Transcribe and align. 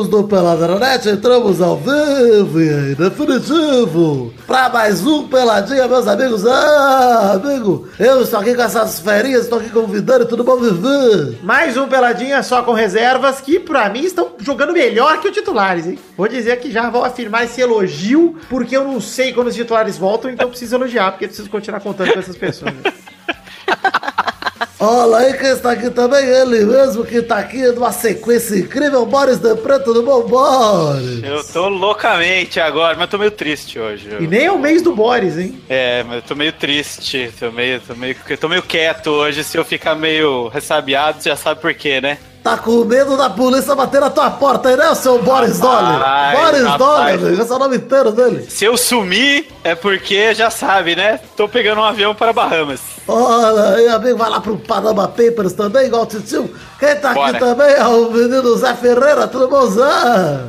amigos 0.00 0.08
do 0.08 0.24
Peladranet, 0.24 1.08
entramos 1.08 1.60
ao 1.60 1.76
vivo 1.76 2.60
e 2.60 2.94
definitivo 2.94 4.32
para 4.46 4.68
mais 4.68 5.06
um 5.06 5.28
Peladinha, 5.28 5.86
meus 5.86 6.06
amigos. 6.06 6.46
Ah, 6.46 7.32
amigo, 7.34 7.88
eu 7.98 8.22
estou 8.22 8.40
aqui 8.40 8.54
com 8.54 8.62
essas 8.62 9.00
ferinhas, 9.00 9.42
estou 9.42 9.58
aqui 9.58 9.68
convidando, 9.68 10.26
tudo 10.26 10.42
bom 10.42 10.56
viver? 10.56 11.38
Mais 11.42 11.76
um 11.76 11.86
Peladinha 11.86 12.42
só 12.42 12.62
com 12.62 12.72
reservas 12.72 13.40
que, 13.40 13.60
pra 13.60 13.90
mim, 13.90 14.04
estão 14.04 14.32
jogando 14.38 14.72
melhor 14.72 15.20
que 15.20 15.28
os 15.28 15.34
titulares, 15.34 15.86
hein? 15.86 15.98
Vou 16.16 16.28
dizer 16.28 16.58
que 16.60 16.70
já 16.70 16.88
vou 16.88 17.04
afirmar 17.04 17.44
esse 17.44 17.60
elogio, 17.60 18.36
porque 18.48 18.76
eu 18.76 18.84
não 18.84 19.00
sei 19.00 19.32
quando 19.32 19.48
os 19.48 19.54
titulares 19.54 19.98
voltam, 19.98 20.30
então 20.30 20.46
eu 20.46 20.50
preciso 20.50 20.76
elogiar, 20.76 21.10
porque 21.10 21.24
eu 21.24 21.28
preciso 21.28 21.50
continuar 21.50 21.80
contando 21.80 22.12
com 22.12 22.18
essas 22.18 22.36
pessoas. 22.36 22.72
Olha 24.82 25.18
aí 25.18 25.34
quem 25.34 25.50
está 25.50 25.72
aqui 25.72 25.90
também, 25.90 26.24
ele 26.24 26.64
mesmo 26.64 27.04
que 27.04 27.16
está 27.16 27.36
aqui 27.36 27.60
numa 27.72 27.92
sequência 27.92 28.56
incrível, 28.56 29.04
Boris 29.04 29.36
de 29.36 29.54
Preto 29.56 29.92
do 29.92 30.02
Bom 30.02 30.22
Boris. 30.22 31.22
Eu 31.22 31.44
tô 31.44 31.68
loucamente 31.68 32.58
agora, 32.58 32.94
mas 32.94 33.02
eu 33.02 33.08
tô 33.08 33.18
meio 33.18 33.30
triste 33.30 33.78
hoje. 33.78 34.08
E 34.18 34.26
nem 34.26 34.46
é 34.46 34.50
o 34.50 34.58
mês 34.58 34.80
do 34.80 34.94
Boris, 34.94 35.36
hein? 35.36 35.60
É, 35.68 36.02
mas 36.04 36.16
eu 36.16 36.22
tô 36.22 36.34
meio 36.34 36.54
triste, 36.54 37.30
tô 37.38 37.52
meio, 37.52 37.78
tô 37.86 37.94
meio, 37.94 38.16
tô 38.40 38.48
meio 38.48 38.62
quieto 38.62 39.08
hoje. 39.08 39.44
Se 39.44 39.58
eu 39.58 39.66
ficar 39.66 39.94
meio 39.94 40.48
ressabiado, 40.48 41.20
você 41.22 41.28
já 41.28 41.36
sabe 41.36 41.60
por 41.60 41.74
quê, 41.74 42.00
né? 42.00 42.16
Tá 42.42 42.56
com 42.56 42.84
medo 42.84 43.18
da 43.18 43.28
polícia 43.28 43.74
bater 43.74 44.00
na 44.00 44.08
tua 44.08 44.30
porta 44.30 44.70
aí, 44.70 44.76
né, 44.76 44.94
seu 44.94 45.22
Boris 45.22 45.58
Dolly? 45.58 45.98
Boris 46.34 46.62
rapaz. 46.62 47.20
Dolly, 47.20 47.40
esse 47.40 47.52
é 47.52 47.54
o 47.54 47.58
nome 47.58 47.76
inteiro 47.76 48.12
dele. 48.12 48.46
Se 48.48 48.64
eu 48.64 48.78
sumir, 48.78 49.46
é 49.62 49.74
porque 49.74 50.34
já 50.34 50.48
sabe, 50.50 50.96
né? 50.96 51.20
Tô 51.36 51.46
pegando 51.46 51.82
um 51.82 51.84
avião 51.84 52.14
para 52.14 52.32
Bahamas. 52.32 52.80
Olha 53.06 53.74
aí, 53.76 53.88
amigo, 53.88 54.16
vai 54.16 54.30
lá 54.30 54.40
pro 54.40 54.56
Panama 54.56 55.06
Papers 55.06 55.52
também, 55.52 55.86
igual 55.86 56.04
o 56.04 56.06
Titio. 56.06 56.50
Quem 56.80 56.96
tá 56.96 57.12
Bora. 57.12 57.30
aqui 57.36 57.38
também 57.38 57.68
é 57.74 57.84
o 57.86 58.10
menino 58.10 58.56
Zé 58.56 58.74
Ferreira, 58.74 59.28
tudo 59.28 59.46
bom, 59.48 59.66
Zé? 59.66 59.82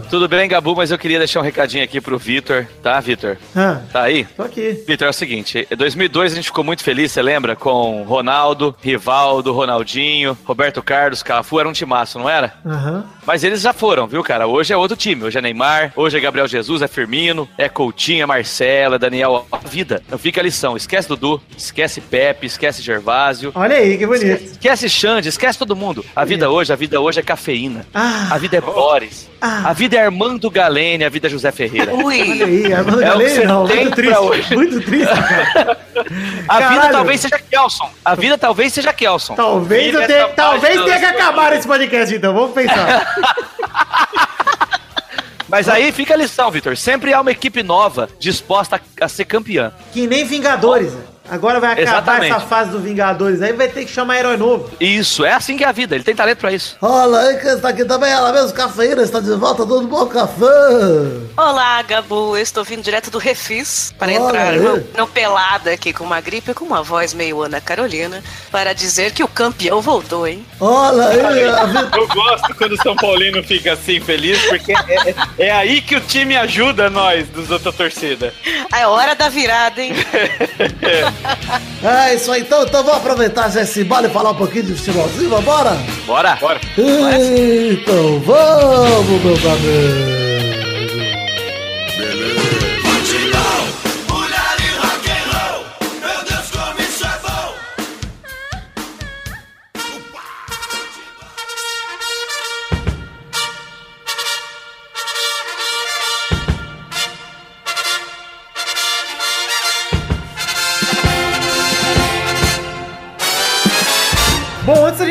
Tudo 0.10 0.28
bem, 0.30 0.48
Gabu, 0.48 0.74
mas 0.76 0.90
eu 0.90 0.98
queria 0.98 1.18
deixar 1.20 1.42
um 1.42 1.44
recadinho 1.44 1.84
aqui 1.84 2.00
pro 2.00 2.18
Vitor, 2.18 2.66
tá, 2.82 3.00
Vitor? 3.02 3.36
Ah, 3.56 3.82
Tá 3.92 4.04
aí? 4.04 4.24
tô 4.38 4.44
aqui. 4.44 4.82
Vitor, 4.88 5.08
é 5.08 5.10
o 5.10 5.14
seguinte, 5.14 5.68
em 5.70 5.76
2002 5.76 6.32
a 6.32 6.36
gente 6.36 6.46
ficou 6.46 6.64
muito 6.64 6.84
feliz, 6.84 7.12
você 7.12 7.22
lembra? 7.22 7.56
Com 7.56 8.04
Ronaldo, 8.04 8.74
Rivaldo, 8.82 9.52
Ronaldinho, 9.52 10.38
Roberto 10.46 10.82
Carlos, 10.82 11.22
Cafu, 11.22 11.60
era 11.60 11.68
um 11.68 11.74
timaço, 11.74 12.18
não 12.18 12.30
era? 12.30 12.54
Aham. 12.66 13.04
Mas 13.26 13.44
eles 13.44 13.62
já 13.62 13.72
foram, 13.74 14.08
viu, 14.08 14.24
cara? 14.24 14.48
Hoje 14.48 14.74
é 14.74 14.78
outro 14.78 14.98
time. 14.98 15.24
Hoje 15.24 15.38
é 15.38 15.42
Neymar, 15.42 15.94
hoje 15.96 16.18
é 16.18 16.20
Gabriel 16.20 16.48
Jesus, 16.48 16.82
é 16.82 16.88
Firmino, 16.88 17.48
é 17.56 17.70
Coutinho, 17.70 18.24
é 18.24 18.26
Marcela, 18.26 18.96
é 18.96 19.00
Daniel. 19.00 19.46
A 19.52 19.58
vida. 19.58 20.02
Então 20.08 20.18
fica 20.18 20.42
a 20.42 20.44
lição. 20.44 20.76
Esquece 20.76 21.08
Dudu, 21.08 21.40
esquece 21.56 22.02
Pepe, 22.02 22.48
esquece 22.48 22.82
Gervásio. 22.82 23.52
Olha 23.54 23.76
aí, 23.76 23.96
que 23.98 24.08
bonito. 24.08 24.44
Esquece 24.44 24.90
Xande, 24.90 25.30
esquece 25.30 25.60
todo 25.60 25.76
mundo. 25.76 26.04
A 26.22 26.26
vida 26.26 26.52
hoje, 26.52 26.72
a 26.72 26.76
vida 26.76 27.02
hoje 27.02 27.20
é 27.20 27.24
cafeína. 27.24 27.84
Ah. 27.92 28.28
A 28.30 28.38
vida 28.38 28.58
é 28.58 28.62
Boris. 28.62 29.28
Ah. 29.42 29.70
A 29.70 29.74
vida 29.74 29.98
é 29.98 30.06
Armando 30.06 30.52
Galene, 30.52 31.04
a 31.04 31.10
vida 31.10 31.26
é 31.28 31.32
José 31.32 31.52
Ferreira. 31.52 31.92
Olha 31.96 32.24
aí, 32.24 32.72
Armando 32.72 33.02
É 33.02 33.10
o 33.10 33.12
que 33.12 33.18
Galeno, 33.18 33.36
você 33.36 33.44
não, 33.46 33.66
muito 33.66 33.96
triste. 33.96 34.18
hoje. 34.20 34.56
Muito 34.56 34.82
triste, 34.82 35.14
cara. 35.16 35.78
A 36.48 36.58
vida 36.60 36.70
Caralho. 36.76 36.92
talvez 36.92 37.22
seja 37.22 37.40
Kelson. 37.40 37.90
A 38.06 38.14
vida 38.14 38.38
talvez 38.38 38.72
seja 38.72 38.94
Kelson. 38.94 39.34
Talvez, 39.34 39.96
eu 39.96 40.06
tenha, 40.06 40.28
talvez 40.28 40.80
tenha 40.84 41.00
que 41.00 41.06
acabar 41.06 41.54
esse 41.54 41.68
podcast, 41.68 42.14
então. 42.14 42.36
Vamos 42.36 42.52
pensar. 42.54 43.16
Mas 45.50 45.68
aí 45.68 45.92
fica 45.92 46.14
a 46.14 46.18
lição, 46.18 46.52
Vitor. 46.52 46.78
Sempre 46.78 47.14
há 47.14 47.20
uma 47.20 47.32
equipe 47.32 47.64
nova 47.64 48.08
disposta 48.20 48.80
a, 49.02 49.06
a 49.06 49.10
ser 49.10 49.26
campeã. 49.26 49.74
que 49.92 50.06
nem 50.06 50.24
Vingadores. 50.24 50.94
Agora 51.32 51.62
vai 51.62 51.72
acabar 51.72 51.82
Exatamente. 51.90 52.32
essa 52.34 52.42
fase 52.42 52.72
do 52.72 52.80
Vingadores. 52.82 53.42
Aí 53.42 53.54
vai 53.54 53.70
ter 53.70 53.86
que 53.86 53.92
chamar 53.92 54.18
herói 54.20 54.36
novo. 54.36 54.70
Isso, 54.82 55.24
é 55.24 55.32
assim 55.32 55.56
que 55.56 55.64
é 55.64 55.68
a 55.68 55.72
vida. 55.72 55.96
Ele 55.96 56.04
tem 56.04 56.14
talento 56.14 56.40
pra 56.40 56.52
isso. 56.52 56.76
Olha 56.82 57.20
aí 57.20 57.38
quem 57.40 57.52
está 57.52 57.70
aqui 57.70 57.86
também, 57.86 58.12
ela 58.12 58.34
mesmo, 58.34 58.52
Cafeína, 58.52 59.02
está 59.02 59.22
de 59.22 59.32
volta, 59.36 59.66
tudo 59.66 59.88
bom, 59.88 60.06
café? 60.08 60.44
Olá, 61.38 61.82
Gabu. 61.84 62.36
Eu 62.36 62.44
estou 62.44 62.66
vindo 62.66 62.84
direto 62.84 63.10
do 63.10 63.18
Refis 63.18 63.94
para 63.98 64.12
Olha 64.12 64.20
entrar 64.28 64.52
no, 64.58 64.84
no 64.98 65.08
Pelada 65.08 65.72
aqui 65.72 65.94
com 65.94 66.04
uma 66.04 66.20
gripe 66.20 66.52
e 66.52 66.54
com 66.54 66.66
uma 66.66 66.84
voz 66.84 67.14
meio 67.14 67.42
Ana 67.42 67.62
Carolina 67.62 68.22
para 68.52 68.74
dizer 68.74 69.14
que 69.14 69.24
o 69.24 69.28
campeão 69.30 69.80
voltou, 69.80 70.28
hein? 70.28 70.46
Olha 70.60 71.08
aí, 71.08 71.46
a. 71.46 71.98
Eu 71.98 72.08
gosto 72.10 72.54
quando 72.56 72.74
o 72.74 72.84
São 72.84 72.96
Paulino 72.98 73.42
fica 73.42 73.72
assim 73.72 74.02
feliz, 74.02 74.38
porque 74.50 74.74
é, 74.74 75.10
é- 75.10 75.16
é 75.48 75.52
aí 75.52 75.80
que 75.82 75.96
o 75.96 76.02
time 76.02 76.36
ajuda 76.36 76.90
nós, 76.90 77.26
dos 77.30 77.50
outra 77.50 77.72
torcida. 77.72 78.34
É 78.76 78.86
hora 78.86 79.16
da 79.16 79.30
virada, 79.30 79.82
hein? 79.82 79.94
É 80.82 81.21
isso 82.14 82.32
aí, 82.32 82.42
então, 82.42 82.64
então 82.64 82.84
vamos 82.84 83.00
aproveitar 83.00 83.50
já 83.50 83.62
esse 83.62 83.84
bala 83.84 84.08
e 84.08 84.10
falar 84.10 84.32
um 84.32 84.36
pouquinho 84.36 84.66
de 84.66 84.76
futebolzinho, 84.76 85.30
vambora? 85.30 85.78
Bora? 86.06 86.36
Bora. 86.36 86.60
Então 86.78 88.20
vamos, 88.20 89.24
meus 89.24 89.46
amigos. 89.46 90.22
Bom, 92.84 92.92
antes 92.98 93.81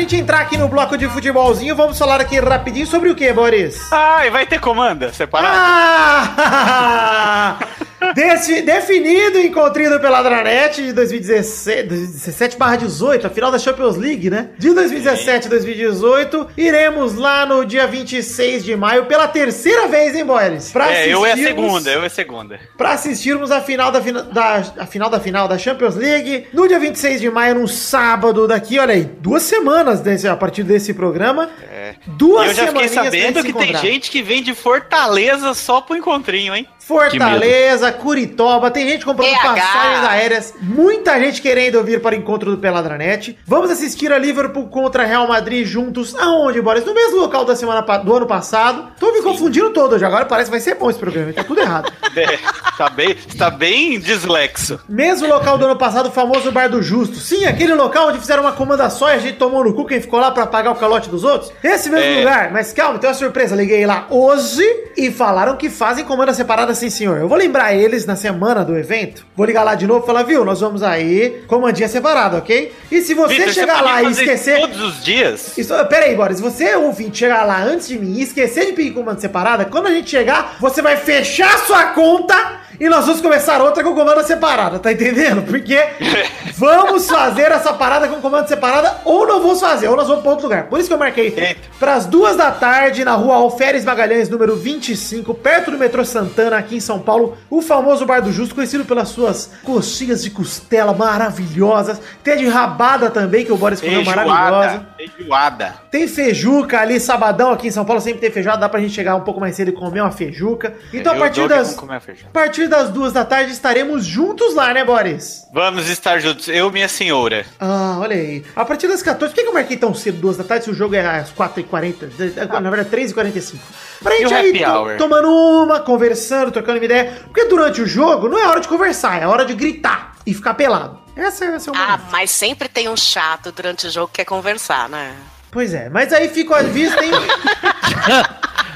gente 0.01 0.15
entrar 0.15 0.41
aqui 0.41 0.57
no 0.57 0.67
bloco 0.67 0.97
de 0.97 1.07
futebolzinho, 1.07 1.75
vamos 1.75 1.97
falar 1.97 2.19
aqui 2.19 2.39
rapidinho 2.39 2.87
sobre 2.87 3.09
o 3.09 3.15
que, 3.15 3.31
Boris? 3.31 3.79
Ah, 3.91 4.25
e 4.25 4.31
vai 4.31 4.47
ter 4.47 4.59
comanda 4.59 5.13
separado? 5.13 5.55
Ah! 5.55 7.59
Desse- 8.15 8.61
definido 8.61 9.37
e 9.39 9.47
encontrido 9.47 9.99
pela 9.99 10.21
Dranet 10.21 10.81
de 10.83 10.93
2017, 10.93 11.87
2017 11.87 12.57
18, 12.81 13.27
a 13.27 13.29
final 13.29 13.51
da 13.51 13.59
Champions 13.59 13.95
League, 13.97 14.29
né? 14.29 14.49
De 14.57 14.73
2017 14.73 15.45
e 15.47 15.49
2018, 15.49 16.47
iremos 16.57 17.13
lá 17.15 17.45
no 17.45 17.65
dia 17.65 17.85
26 17.87 18.63
de 18.63 18.75
maio, 18.75 19.05
pela 19.05 19.27
terceira 19.27 19.87
vez, 19.87 20.15
hein, 20.15 20.25
Boris? 20.25 20.71
Pra 20.71 20.91
é, 20.91 21.07
eu 21.13 21.25
é 21.25 21.33
a 21.33 21.37
segunda, 21.37 21.89
eu 21.91 22.03
é 22.03 22.07
a 22.07 22.09
segunda. 22.09 22.59
Pra 22.77 22.91
assistirmos 22.93 23.51
a 23.51 23.61
final 23.61 23.91
da, 23.91 23.99
da, 23.99 24.55
a 24.79 24.85
final 24.85 25.09
da 25.09 25.19
final 25.19 25.47
da 25.47 25.57
Champions 25.57 25.95
League 25.95 26.47
no 26.53 26.67
dia 26.67 26.79
26 26.79 27.21
de 27.21 27.29
maio, 27.29 27.55
num 27.55 27.67
sábado 27.67 28.47
daqui, 28.47 28.79
olha 28.79 28.93
aí, 28.93 29.03
duas 29.03 29.43
semanas 29.43 30.01
desse, 30.01 30.27
a 30.27 30.35
partir 30.35 30.63
desse 30.63 30.93
programa. 30.93 31.49
É. 31.71 31.93
Duas 32.07 32.47
E 32.47 32.49
eu 32.49 32.53
já 32.55 32.67
fiquei 32.67 32.87
sabendo 32.87 33.43
que 33.43 33.53
tem 33.53 33.75
gente 33.77 34.09
que 34.11 34.21
vem 34.23 34.41
de 34.41 34.53
Fortaleza 34.53 35.53
só 35.53 35.81
pro 35.81 35.95
encontrinho, 35.95 36.55
hein? 36.55 36.67
Fortaleza, 36.85 37.91
Curitoba, 37.91 38.71
tem 38.71 38.87
gente 38.87 39.05
comprando 39.05 39.29
PH. 39.31 39.53
passagens 39.61 40.03
aéreas, 40.09 40.53
muita 40.61 41.19
gente 41.19 41.41
querendo 41.41 41.83
vir 41.83 42.01
para 42.01 42.15
o 42.15 42.17
encontro 42.19 42.51
do 42.51 42.57
Peladranet. 42.57 43.37
Vamos 43.45 43.69
assistir 43.69 44.11
a 44.11 44.17
Liverpool 44.17 44.67
contra 44.67 45.05
Real 45.05 45.27
Madrid 45.27 45.65
juntos. 45.65 46.15
Aonde, 46.15 46.61
Boris? 46.61 46.83
No 46.85 46.93
mesmo 46.93 47.17
local 47.19 47.45
da 47.45 47.55
semana 47.55 47.81
do 47.81 48.15
ano 48.15 48.25
passado. 48.25 48.87
Tô 48.99 49.11
me 49.13 49.21
confundindo 49.21 49.69
todo 49.71 49.93
hoje. 49.93 50.03
Agora 50.05 50.25
parece 50.25 50.49
que 50.49 50.51
vai 50.51 50.59
ser 50.59 50.75
bom 50.75 50.89
esse 50.89 50.99
programa. 50.99 51.31
Tá 51.33 51.43
tudo 51.43 51.61
errado. 51.61 51.91
É, 52.13 52.37
tá 52.77 52.89
bem, 52.89 53.15
tá 53.37 53.49
bem 53.49 53.97
dislexo. 53.97 54.77
Mesmo 54.89 55.29
local 55.29 55.57
do 55.57 55.63
ano 55.63 55.77
passado, 55.77 56.09
o 56.09 56.11
famoso 56.11 56.51
Bar 56.51 56.67
do 56.67 56.81
Justo. 56.81 57.15
Sim, 57.15 57.45
aquele 57.45 57.73
local 57.73 58.09
onde 58.09 58.19
fizeram 58.19 58.43
uma 58.43 58.51
comanda 58.51 58.89
só 58.89 59.11
e 59.11 59.13
a 59.13 59.17
gente 59.17 59.37
tomou 59.37 59.63
no 59.63 59.73
cu 59.73 59.85
quem 59.85 60.01
ficou 60.01 60.19
lá 60.19 60.29
pra 60.29 60.45
pagar 60.45 60.71
o 60.71 60.75
calote 60.75 61.09
dos 61.09 61.23
outros. 61.23 61.53
Esse 61.63 61.89
mesmo 61.89 62.05
É. 62.05 62.17
lugar. 62.19 62.51
Mas 62.51 62.73
calma, 62.73 62.99
tem 62.99 63.09
uma 63.09 63.13
surpresa. 63.15 63.55
Liguei 63.55 63.85
lá 63.85 64.07
hoje 64.09 64.61
e 64.97 65.09
falaram 65.09 65.55
que 65.55 65.69
fazem 65.69 66.03
comanda 66.03 66.33
separada 66.33 66.73
sim, 66.81 66.89
senhor. 66.89 67.19
Eu 67.19 67.27
vou 67.27 67.37
lembrar 67.37 67.75
eles 67.75 68.07
na 68.07 68.15
semana 68.15 68.65
do 68.65 68.75
evento. 68.75 69.23
Vou 69.35 69.45
ligar 69.45 69.63
lá 69.63 69.75
de 69.75 69.85
novo 69.85 70.03
e 70.03 70.07
falar, 70.07 70.23
viu, 70.23 70.43
nós 70.43 70.61
vamos 70.61 70.81
aí, 70.81 71.43
comandinha 71.47 71.87
separada, 71.87 72.37
ok? 72.37 72.73
E 72.91 73.01
se 73.01 73.13
você 73.13 73.51
chegar 73.51 73.79
pode 73.79 73.85
lá 73.85 74.03
e 74.03 74.11
esquecer... 74.11 74.59
Todos 74.59 74.81
os 74.81 75.03
dias? 75.03 75.57
Isso, 75.57 75.73
pera 75.85 76.05
aí, 76.05 76.15
Boris. 76.15 76.37
Se 76.37 76.43
você, 76.43 76.75
ouvinte, 76.75 77.19
chegar 77.19 77.43
lá 77.43 77.61
antes 77.61 77.87
de 77.87 77.99
mim 77.99 78.17
e 78.17 78.23
esquecer 78.23 78.65
de 78.65 78.73
pedir 78.73 78.91
comanda 78.91 79.19
separada, 79.19 79.65
quando 79.65 79.87
a 79.87 79.91
gente 79.91 80.09
chegar, 80.09 80.57
você 80.59 80.81
vai 80.81 80.97
fechar 80.97 81.59
sua 81.59 81.85
conta 81.87 82.60
e 82.81 82.89
nós 82.89 83.05
vamos 83.05 83.21
começar 83.21 83.61
outra 83.61 83.83
com 83.83 83.93
comanda 83.93 84.23
separada, 84.23 84.79
tá 84.79 84.91
entendendo? 84.91 85.43
Porque 85.43 85.77
vamos 86.57 87.07
fazer 87.07 87.51
essa 87.51 87.71
parada 87.73 88.07
com 88.07 88.19
comando 88.19 88.47
separada 88.47 89.01
ou 89.05 89.27
não 89.27 89.39
vamos 89.39 89.61
fazer, 89.61 89.87
ou 89.87 89.95
nós 89.95 90.07
vamos 90.07 90.23
para 90.23 90.31
outro 90.31 90.47
lugar. 90.47 90.63
Por 90.63 90.79
isso 90.79 90.87
que 90.87 90.93
eu 90.95 90.97
marquei 90.97 91.55
para 91.77 91.93
as 91.93 92.07
duas 92.07 92.37
da 92.37 92.49
tarde 92.49 93.05
na 93.05 93.13
rua 93.13 93.35
Alferes 93.35 93.85
Magalhães, 93.85 94.29
número 94.29 94.55
25, 94.55 95.31
perto 95.35 95.69
do 95.69 95.77
metrô 95.77 96.03
Santana, 96.03 96.57
aqui 96.57 96.77
em 96.77 96.79
São 96.79 96.97
Paulo, 96.97 97.37
o 97.51 97.61
famoso 97.61 98.03
Bar 98.03 98.19
do 98.19 98.31
Justo, 98.31 98.55
conhecido 98.55 98.83
pelas 98.83 99.09
suas 99.09 99.51
coxinhas 99.63 100.23
de 100.23 100.31
costela 100.31 100.91
maravilhosas. 100.91 102.01
Tem 102.23 102.33
a 102.33 102.37
de 102.37 102.47
rabada 102.47 103.11
também, 103.11 103.45
que 103.45 103.51
o 103.51 103.57
Boris 103.57 103.79
comeu 103.79 104.03
maravilhosa. 104.03 104.87
Feijoada. 104.97 105.75
Tem 105.91 106.07
feijuca 106.07 106.79
ali, 106.79 106.99
sabadão 106.99 107.51
aqui 107.51 107.67
em 107.67 107.71
São 107.71 107.85
Paulo, 107.85 108.01
sempre 108.01 108.21
tem 108.21 108.31
feijoada, 108.31 108.61
dá 108.61 108.69
pra 108.69 108.79
gente 108.79 108.93
chegar 108.93 109.15
um 109.15 109.21
pouco 109.21 109.39
mais 109.39 109.55
cedo 109.55 109.69
e 109.69 109.71
comer 109.71 110.01
uma 110.01 110.11
feijuca. 110.11 110.73
Então 110.91 111.13
a 111.13 111.15
partir 111.15 111.47
das. 111.47 111.77
A 111.77 112.31
partir 112.33 112.70
das 112.71 112.89
duas 112.89 113.13
da 113.13 113.23
tarde 113.23 113.51
estaremos 113.51 114.03
juntos 114.05 114.55
lá, 114.55 114.73
né, 114.73 114.83
Boris? 114.83 115.45
Vamos 115.53 115.87
estar 115.89 116.17
juntos, 116.19 116.47
eu 116.47 116.69
e 116.69 116.71
minha 116.71 116.87
senhora. 116.87 117.45
Ah, 117.59 117.97
olha 117.99 118.15
aí. 118.15 118.43
A 118.55 118.65
partir 118.65 118.87
das 118.87 119.03
14. 119.03 119.31
Por 119.31 119.35
que 119.35 119.43
que 119.43 119.49
eu 119.49 119.53
marquei 119.53 119.77
tão 119.77 119.93
cedo, 119.93 120.17
duas 120.19 120.37
da 120.37 120.43
tarde, 120.43 120.65
se 120.65 120.71
o 120.71 120.73
jogo 120.73 120.95
é 120.95 121.05
às 121.05 121.31
4h40? 121.31 122.49
Na 122.61 122.69
verdade, 122.71 122.89
3h45. 122.89 123.59
Pra 124.01 124.15
E 124.15 124.19
gente 124.21 124.33
aí 124.33 124.53
to- 124.59 124.97
tomando 124.97 125.27
uma, 125.29 125.79
conversando, 125.81 126.51
trocando 126.51 126.79
uma 126.79 126.85
ideia. 126.85 127.21
Porque 127.25 127.45
durante 127.45 127.81
o 127.81 127.85
jogo 127.85 128.27
não 128.27 128.39
é 128.39 128.47
hora 128.47 128.59
de 128.61 128.67
conversar, 128.67 129.21
é 129.21 129.27
hora 129.27 129.45
de 129.45 129.53
gritar 129.53 130.13
e 130.25 130.33
ficar 130.33 130.53
pelado. 130.55 130.99
Essa, 131.15 131.45
essa 131.45 131.69
é 131.69 131.73
o 131.73 131.75
Ah, 131.75 131.79
momento. 131.97 132.03
mas 132.11 132.31
sempre 132.31 132.67
tem 132.69 132.89
um 132.89 132.95
chato 132.97 133.51
durante 133.51 133.85
o 133.85 133.91
jogo 133.91 134.07
que 134.07 134.15
quer 134.15 134.25
conversar, 134.25 134.87
né? 134.89 135.13
Pois 135.51 135.73
é, 135.73 135.89
mas 135.89 136.13
aí 136.13 136.29
fica 136.29 136.53
o 136.53 136.55
aviso, 136.55 136.95
tem. 136.95 137.11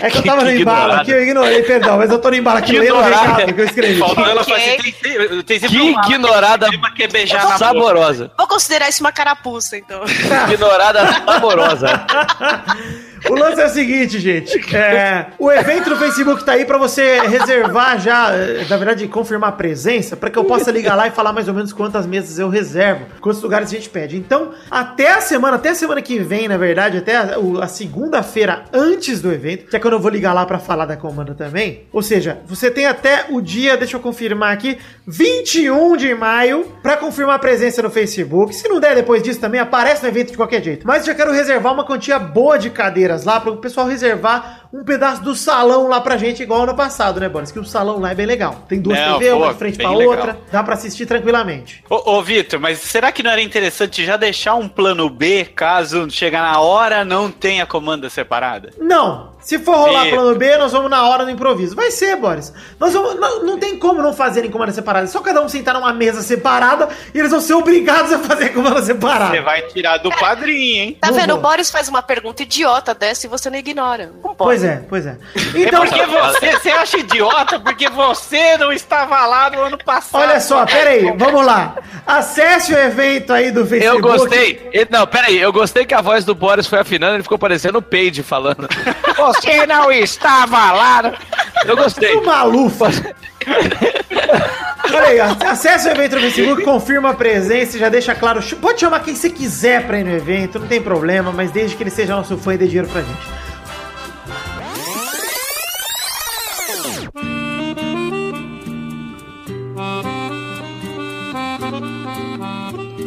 É 0.00 0.10
que 0.10 0.18
eu 0.18 0.22
tava 0.22 0.44
no 0.44 0.50
embalo 0.50 0.92
aqui, 0.92 1.10
eu 1.10 1.22
ignorei, 1.22 1.62
perdão, 1.62 1.96
mas 1.98 2.10
eu 2.10 2.18
tô 2.18 2.30
no 2.30 2.36
embalo 2.36 2.58
aqui 2.58 2.78
lendo 2.78 2.96
o 2.96 3.02
recado 3.02 3.54
que 3.54 3.60
eu 3.60 3.64
escrevi. 3.64 3.98
Faltou 3.98 4.24
ela 4.26 4.42
Ok. 4.42 4.54
falar 4.54 4.74
assim, 4.74 4.92
tem, 4.92 5.42
tem 5.42 5.58
sempre 5.60 5.76
Que 5.76 5.82
um 5.82 5.90
ignorada 6.04 6.68
que 6.70 6.78
quer 6.94 7.10
beijar 7.10 7.38
na 7.38 7.44
boca. 7.44 7.58
saborosa. 7.58 8.30
Vou 8.36 8.46
considerar 8.46 8.88
isso 8.88 9.02
uma 9.02 9.12
carapuça, 9.12 9.76
então. 9.76 10.02
Ignorada 10.52 11.06
saborosa. 11.24 11.86
O 13.28 13.34
lance 13.34 13.60
é 13.60 13.66
o 13.66 13.68
seguinte, 13.68 14.18
gente. 14.20 14.74
É, 14.74 15.26
o 15.38 15.50
evento 15.50 15.90
no 15.90 15.96
Facebook 15.96 16.44
tá 16.44 16.52
aí 16.52 16.64
pra 16.64 16.78
você 16.78 17.20
reservar 17.20 17.98
já, 17.98 18.30
eh, 18.32 18.64
na 18.68 18.76
verdade, 18.76 19.08
confirmar 19.08 19.50
a 19.50 19.52
presença, 19.52 20.16
pra 20.16 20.30
que 20.30 20.38
eu 20.38 20.44
possa 20.44 20.70
ligar 20.70 20.94
lá 20.94 21.08
e 21.08 21.10
falar 21.10 21.32
mais 21.32 21.48
ou 21.48 21.54
menos 21.54 21.72
quantas 21.72 22.06
mesas 22.06 22.38
eu 22.38 22.48
reservo, 22.48 23.06
quantos 23.20 23.42
lugares 23.42 23.68
a 23.68 23.74
gente 23.74 23.88
pede. 23.88 24.16
Então, 24.16 24.52
até 24.70 25.12
a 25.12 25.20
semana, 25.20 25.56
até 25.56 25.70
a 25.70 25.74
semana 25.74 26.00
que 26.02 26.18
vem, 26.18 26.46
na 26.46 26.56
verdade, 26.56 26.98
até 26.98 27.16
a, 27.16 27.36
a 27.62 27.66
segunda-feira 27.66 28.64
antes 28.72 29.20
do 29.20 29.32
evento, 29.32 29.66
que 29.68 29.76
é 29.76 29.78
quando 29.78 29.94
eu 29.94 30.00
vou 30.00 30.10
ligar 30.10 30.32
lá 30.32 30.46
pra 30.46 30.58
falar 30.58 30.86
da 30.86 30.96
comanda 30.96 31.34
também. 31.34 31.84
Ou 31.92 32.02
seja, 32.02 32.38
você 32.46 32.70
tem 32.70 32.86
até 32.86 33.26
o 33.30 33.40
dia, 33.40 33.76
deixa 33.76 33.96
eu 33.96 34.00
confirmar 34.00 34.52
aqui, 34.52 34.78
21 35.06 35.96
de 35.96 36.14
maio, 36.14 36.66
pra 36.82 36.96
confirmar 36.96 37.36
a 37.36 37.40
presença 37.40 37.82
no 37.82 37.90
Facebook. 37.90 38.54
Se 38.54 38.68
não 38.68 38.78
der 38.78 38.94
depois 38.94 39.22
disso 39.22 39.40
também, 39.40 39.60
aparece 39.60 40.02
no 40.02 40.08
evento 40.08 40.30
de 40.30 40.36
qualquer 40.36 40.62
jeito. 40.62 40.86
Mas 40.86 41.04
já 41.04 41.14
quero 41.14 41.32
reservar 41.32 41.72
uma 41.72 41.84
quantia 41.84 42.18
boa 42.18 42.58
de 42.58 42.70
cadeiras 42.70 43.15
lá, 43.24 43.40
para 43.40 43.50
o 43.50 43.56
pessoal 43.56 43.86
reservar 43.86 44.68
um 44.72 44.84
pedaço 44.84 45.22
do 45.22 45.34
salão 45.34 45.88
lá 45.88 46.00
pra 46.00 46.16
gente, 46.16 46.42
igual 46.42 46.62
ano 46.62 46.74
passado, 46.74 47.18
né, 47.20 47.28
Boris? 47.28 47.50
Que 47.50 47.58
o 47.58 47.64
salão 47.64 47.98
lá 48.00 48.10
é 48.10 48.14
bem 48.14 48.26
legal. 48.26 48.64
Tem 48.68 48.80
duas 48.80 48.98
Não, 48.98 49.18
TV, 49.18 49.32
uma 49.32 49.46
pô, 49.46 49.52
de 49.52 49.58
frente 49.58 49.76
pra 49.78 49.90
legal. 49.90 50.14
outra, 50.16 50.38
dá 50.52 50.62
pra 50.62 50.74
assistir 50.74 51.06
tranquilamente. 51.06 51.82
Ô, 51.88 52.16
ô 52.16 52.22
Vitor, 52.22 52.60
mas 52.60 52.78
será 52.78 53.10
que 53.12 53.22
não 53.22 53.30
era 53.30 53.40
interessante 53.40 54.04
já 54.04 54.16
deixar 54.16 54.54
um 54.54 54.68
plano 54.68 55.08
B 55.08 55.44
caso 55.44 56.10
chegar 56.10 56.42
na 56.42 56.60
hora 56.60 57.04
não 57.04 57.30
tenha 57.30 57.64
comanda 57.66 58.10
separada? 58.10 58.70
Não. 58.78 59.34
Se 59.40 59.60
for 59.60 59.76
rolar 59.76 60.08
E- 60.08 60.10
plano 60.10 60.34
B, 60.36 60.56
nós 60.56 60.72
vamos 60.72 60.90
na 60.90 61.08
hora 61.08 61.24
do 61.24 61.30
improviso. 61.30 61.76
Vai 61.76 61.92
ser, 61.92 62.16
Boris. 62.16 62.52
Nós 62.80 62.92
vamos, 62.92 63.14
não, 63.14 63.44
não 63.44 63.58
tem 63.60 63.78
como 63.78 64.02
não 64.02 64.12
fazerem 64.12 64.50
comanda 64.50 64.72
separada. 64.72 65.04
É 65.04 65.08
só 65.08 65.20
cada 65.20 65.40
um 65.40 65.48
sentar 65.48 65.72
numa 65.74 65.92
mesa 65.92 66.20
separada 66.20 66.88
e 67.14 67.18
eles 67.18 67.30
vão 67.30 67.40
ser 67.40 67.54
obrigados 67.54 68.12
a 68.12 68.18
fazer 68.18 68.48
comanda 68.48 68.82
separada. 68.82 69.30
Você 69.36 69.40
vai 69.40 69.62
tirar 69.62 69.98
do 69.98 70.10
padrinho, 70.10 70.82
hein? 70.82 70.98
Tá 71.00 71.12
vendo? 71.12 71.34
O 71.34 71.38
Boris 71.38 71.70
faz 71.70 71.86
uma 71.88 72.02
pergunta 72.02 72.42
idiota 72.42 72.92
dessa 72.96 73.26
e 73.26 73.30
você 73.30 73.48
não 73.50 73.58
ignora. 73.58 74.10
Não 74.22 74.34
pode. 74.34 74.36
Pois 74.36 74.64
é, 74.64 74.82
pois 74.88 75.06
é. 75.06 75.16
É 75.54 75.60
Então, 75.62 75.86
porque 75.86 76.04
você, 76.06 76.52
você 76.52 76.70
acha 76.70 76.98
idiota 76.98 77.60
porque 77.60 77.88
você 77.88 78.56
não 78.56 78.72
estava 78.72 79.24
lá 79.26 79.50
no 79.50 79.60
ano 79.62 79.78
passado. 79.78 80.22
olha 80.22 80.40
só, 80.40 80.64
pera 80.66 80.90
aí, 80.90 81.12
vamos 81.16 81.44
lá. 81.44 81.76
Acesse 82.06 82.74
o 82.74 82.78
evento 82.78 83.32
aí 83.32 83.50
do 83.50 83.66
Facebook. 83.66 83.96
Eu 83.96 84.02
gostei. 84.02 84.70
Não, 84.90 85.06
peraí, 85.06 85.38
eu 85.38 85.52
gostei 85.52 85.84
que 85.84 85.94
a 85.94 86.00
voz 86.00 86.24
do 86.24 86.34
Boris 86.34 86.66
foi 86.66 86.80
afinando, 86.80 87.14
ele 87.14 87.22
ficou 87.22 87.38
parecendo 87.38 87.78
o 87.78 87.82
Page 87.82 88.22
falando. 88.22 88.68
Você 89.16 89.66
não 89.66 89.92
estava 89.92 90.72
lá. 90.72 91.12
Eu 91.64 91.76
gostei. 91.76 92.14
O 92.14 92.24
Maluf. 92.24 92.78
Olha 94.92 95.08
aí, 95.08 95.20
ó, 95.20 95.50
acesse 95.50 95.88
o 95.88 95.90
evento 95.90 96.16
no 96.16 96.22
Facebook, 96.22 96.62
confirma 96.62 97.10
a 97.10 97.14
presença 97.14 97.78
já 97.78 97.88
deixa 97.88 98.14
claro. 98.14 98.40
Pode 98.56 98.80
chamar 98.80 99.00
quem 99.00 99.14
você 99.14 99.28
quiser 99.28 99.86
pra 99.86 100.00
ir 100.00 100.04
no 100.04 100.14
evento, 100.14 100.58
não 100.58 100.66
tem 100.66 100.80
problema, 100.80 101.32
mas 101.32 101.50
desde 101.50 101.76
que 101.76 101.82
ele 101.82 101.90
seja 101.90 102.16
nosso 102.16 102.36
fã 102.38 102.54
e 102.54 102.58
dê 102.58 102.66
dinheiro 102.66 102.88
pra 102.88 103.02
gente. 103.02 103.45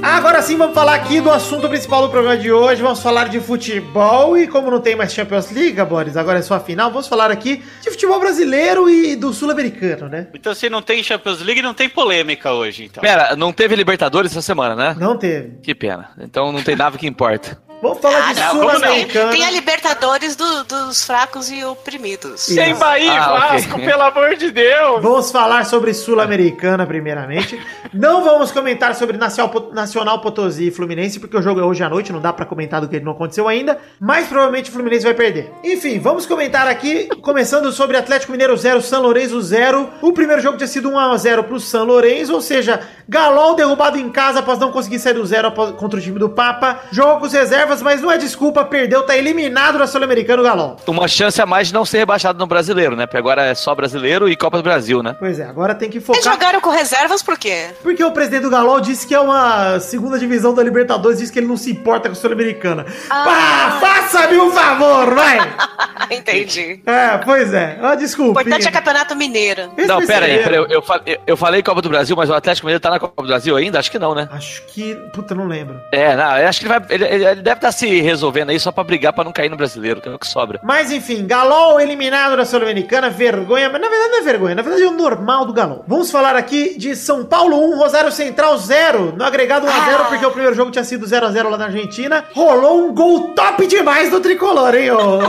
Agora 0.09 0.41
sim, 0.41 0.57
vamos 0.57 0.73
falar 0.73 0.95
aqui 0.95 1.21
do 1.21 1.29
assunto 1.29 1.69
principal 1.69 2.01
do 2.01 2.09
programa 2.09 2.35
de 2.35 2.51
hoje. 2.51 2.81
Vamos 2.81 2.99
falar 3.01 3.29
de 3.29 3.39
futebol 3.39 4.37
e 4.37 4.47
como 4.47 4.69
não 4.71 4.81
tem 4.81 4.95
mais 4.95 5.13
Champions 5.13 5.51
League, 5.51 5.81
Boris, 5.83 6.17
agora 6.17 6.39
é 6.39 6.41
só 6.41 6.55
a 6.55 6.59
final, 6.59 6.89
vamos 6.89 7.07
falar 7.07 7.31
aqui 7.31 7.63
de 7.81 7.91
futebol 7.91 8.19
brasileiro 8.19 8.89
e 8.89 9.15
do 9.15 9.31
sul-americano, 9.31 10.09
né? 10.09 10.27
Então 10.33 10.53
se 10.53 10.69
não 10.69 10.81
tem 10.81 11.03
Champions 11.03 11.41
League, 11.41 11.61
não 11.61 11.73
tem 11.73 11.87
polêmica 11.87 12.51
hoje, 12.51 12.85
então. 12.85 13.01
Pera, 13.01 13.35
não 13.35 13.53
teve 13.53 13.75
Libertadores 13.75 14.31
essa 14.31 14.41
semana, 14.41 14.75
né? 14.75 14.95
Não 14.99 15.15
teve. 15.15 15.57
Que 15.61 15.75
pena. 15.75 16.09
Então 16.19 16.51
não 16.51 16.63
tem 16.63 16.75
nada 16.75 16.97
que 16.97 17.07
importa. 17.07 17.68
Vamos 17.81 17.99
falar 17.99 18.33
de 18.33 18.41
Ah, 18.41 18.53
não, 18.53 18.61
sul-americano. 18.61 19.31
Tem 19.31 19.45
a 19.45 19.51
Libertadores 19.51 20.35
do- 20.35 20.63
dos 20.65 21.05
fracos 21.05 21.49
e 21.49 21.63
oprimidos. 21.63 22.45
Tem 22.47 22.75
Bahia 22.75 23.13
Ah, 23.21 23.55
ok. 23.55 23.85
pelo 23.85 24.01
amor 24.03 24.35
de 24.35 24.51
Deus! 24.51 25.01
Vamos 25.01 25.31
falar 25.31 25.65
sobre 25.65 25.93
Sul-Americana, 25.93 26.85
primeiramente. 26.85 27.59
Não 27.93 28.23
vamos 28.23 28.51
comentar 28.51 28.93
sobre 28.95 29.17
Nacional, 29.17 29.69
Nacional 29.71 30.19
Potosí 30.19 30.67
e 30.67 30.71
Fluminense, 30.71 31.19
porque 31.19 31.37
o 31.37 31.41
jogo 31.41 31.61
é 31.61 31.63
hoje 31.63 31.81
à 31.83 31.89
noite, 31.89 32.11
não 32.11 32.19
dá 32.19 32.33
pra 32.33 32.45
comentar 32.45 32.81
do 32.81 32.87
que 32.89 32.99
não 32.99 33.13
aconteceu 33.13 33.47
ainda. 33.47 33.79
Mas 33.99 34.27
provavelmente 34.27 34.69
o 34.69 34.73
Fluminense 34.73 35.05
vai 35.05 35.13
perder. 35.13 35.49
Enfim, 35.63 35.99
vamos 35.99 36.25
comentar 36.25 36.67
aqui, 36.67 37.07
começando 37.21 37.71
sobre 37.71 37.95
Atlético 37.95 38.31
Mineiro 38.33 38.57
0, 38.57 38.81
São 38.81 39.01
Lourenço 39.01 39.39
0. 39.41 39.89
O 40.01 40.11
primeiro 40.11 40.41
jogo 40.41 40.57
tinha 40.57 40.67
sido 40.67 40.89
1x0 40.91 41.43
pro 41.43 41.59
São 41.59 41.85
Lourenço, 41.85 42.33
ou 42.33 42.41
seja, 42.41 42.81
Galol 43.07 43.55
derrubado 43.55 43.97
em 43.97 44.09
casa 44.09 44.39
após 44.39 44.59
não 44.59 44.71
conseguir 44.71 44.99
sair 44.99 45.13
do 45.13 45.25
zero 45.25 45.47
após- 45.47 45.71
contra 45.75 45.97
o 45.97 46.01
time 46.03 46.19
do 46.19 46.29
Papa. 46.29 46.81
Jogo 46.91 47.21
com 47.21 47.25
as 47.25 47.33
reservas, 47.69 47.81
mas 47.81 48.01
não 48.01 48.11
é 48.11 48.17
desculpa, 48.17 48.63
perdeu, 48.65 49.03
tá 49.03 49.15
eliminado 49.15 49.77
da 49.77 49.85
Sul-Americana 49.87 50.41
o 50.41 50.45
Galol. 50.45 50.75
Uma 50.87 51.07
chance 51.07 51.41
a 51.41 51.45
mais 51.45 51.67
de 51.67 51.73
não 51.73 51.85
ser 51.85 51.99
rebaixado 51.99 52.37
no 52.39 52.47
brasileiro, 52.47 52.95
né? 52.95 53.05
Porque 53.05 53.17
agora 53.17 53.43
é 53.45 53.53
só 53.53 53.73
brasileiro 53.75 54.27
e 54.29 54.35
Copa 54.35 54.57
do 54.57 54.63
Brasil, 54.63 55.03
né? 55.03 55.15
Pois 55.19 55.39
é, 55.39 55.45
agora 55.45 55.75
tem 55.75 55.89
que 55.89 55.97
Eles 55.97 56.05
focar. 56.07 56.23
jogaram 56.23 56.61
com 56.61 56.69
reservas 56.69 57.21
por 57.21 57.37
quê? 57.37 57.67
Porque 57.83 58.03
o 58.03 58.11
presidente 58.11 58.43
do 58.43 58.49
Galol 58.49 58.79
disse 58.81 59.05
que 59.07 59.13
é 59.13 59.19
uma 59.19 59.79
segunda 59.79 60.17
divisão 60.17 60.53
da 60.53 60.63
Libertadores, 60.63 61.19
disse 61.19 61.31
que 61.31 61.39
ele 61.39 61.47
não 61.47 61.57
se 61.57 61.71
importa 61.71 62.09
com 62.09 62.13
a 62.13 62.15
Sul-Americana. 62.15 62.85
Ah, 63.09 63.77
faça-me 63.79 64.37
um 64.39 64.51
favor, 64.51 65.13
vai! 65.13 65.39
Entendi. 66.11 66.81
É, 66.85 67.17
pois 67.19 67.53
é. 67.53 67.77
Ah, 67.81 67.93
O 67.93 67.95
desculpa. 67.95 68.41
importante 68.41 68.67
é 68.67 68.71
Campeonato 68.71 69.15
Mineiro. 69.15 69.69
Não, 69.87 70.05
pera 70.05 70.25
aí, 70.25 70.37
pera 70.39 70.49
aí, 70.51 70.55
eu, 70.57 70.67
eu, 70.67 70.83
eu- 71.27 71.37
falei 71.37 71.61
Copa 71.61 71.81
do 71.81 71.89
Brasil, 71.89 72.15
mas 72.15 72.29
o 72.29 72.33
Atlético 72.33 72.65
Mineiro 72.67 72.81
tá 72.81 72.89
na 72.89 72.99
Copa 72.99 73.21
do 73.21 73.27
Brasil 73.27 73.55
ainda? 73.55 73.79
Acho 73.79 73.91
que 73.91 73.99
não, 73.99 74.13
né? 74.15 74.27
Acho 74.31 74.63
que. 74.67 74.95
Puta, 75.13 75.33
não 75.35 75.45
lembro. 75.47 75.79
É, 75.91 76.15
não, 76.15 76.23
acho 76.47 76.59
que 76.61 76.67
ele, 76.67 76.79
vai, 76.79 76.87
ele- 76.89 77.05
ele 77.05 77.41
deve 77.41 77.58
estar 77.59 77.71
se 77.71 78.01
resolvendo 78.01 78.49
aí 78.49 78.59
só 78.59 78.71
pra 78.71 78.83
brigar 78.83 79.13
pra 79.13 79.23
não 79.23 79.31
cair 79.31 79.49
no 79.49 79.55
brasileiro, 79.57 80.01
que 80.01 80.09
é 80.09 80.11
o 80.11 80.19
que 80.19 80.27
sobra. 80.27 80.59
Mas 80.63 80.91
enfim, 80.91 81.25
Galol 81.27 81.79
eliminado 81.79 82.35
da 82.37 82.45
Sul-Americana, 82.45 83.09
vergonha, 83.09 83.69
mas 83.69 83.81
na 83.81 83.89
verdade 83.89 84.11
não 84.11 84.19
é 84.19 84.21
vergonha, 84.21 84.55
na 84.55 84.61
verdade 84.61 84.83
é 84.83 84.87
o 84.87 84.91
normal 84.91 85.45
do 85.45 85.53
Galol. 85.53 85.83
Vamos 85.87 86.09
falar 86.11 86.35
aqui 86.35 86.77
de 86.77 86.95
São 86.95 87.23
Paulo 87.25 87.57
1, 87.73 87.77
Rosário 87.77 88.11
Central 88.11 88.57
0, 88.57 89.13
no 89.15 89.23
agregado 89.23 89.67
1x0, 89.67 90.07
porque 90.07 90.25
o 90.25 90.31
primeiro 90.31 90.55
jogo 90.55 90.71
tinha 90.71 90.83
sido 90.83 91.05
0x0 91.05 91.49
lá 91.49 91.57
na 91.57 91.65
Argentina. 91.65 92.25
Rolou 92.33 92.87
um 92.87 92.93
gol 92.93 93.29
top 93.33 93.67
demais 93.67 94.09
do 94.09 94.19
tricolor, 94.19 94.73
hein, 94.75 94.91
ô. 94.91 95.19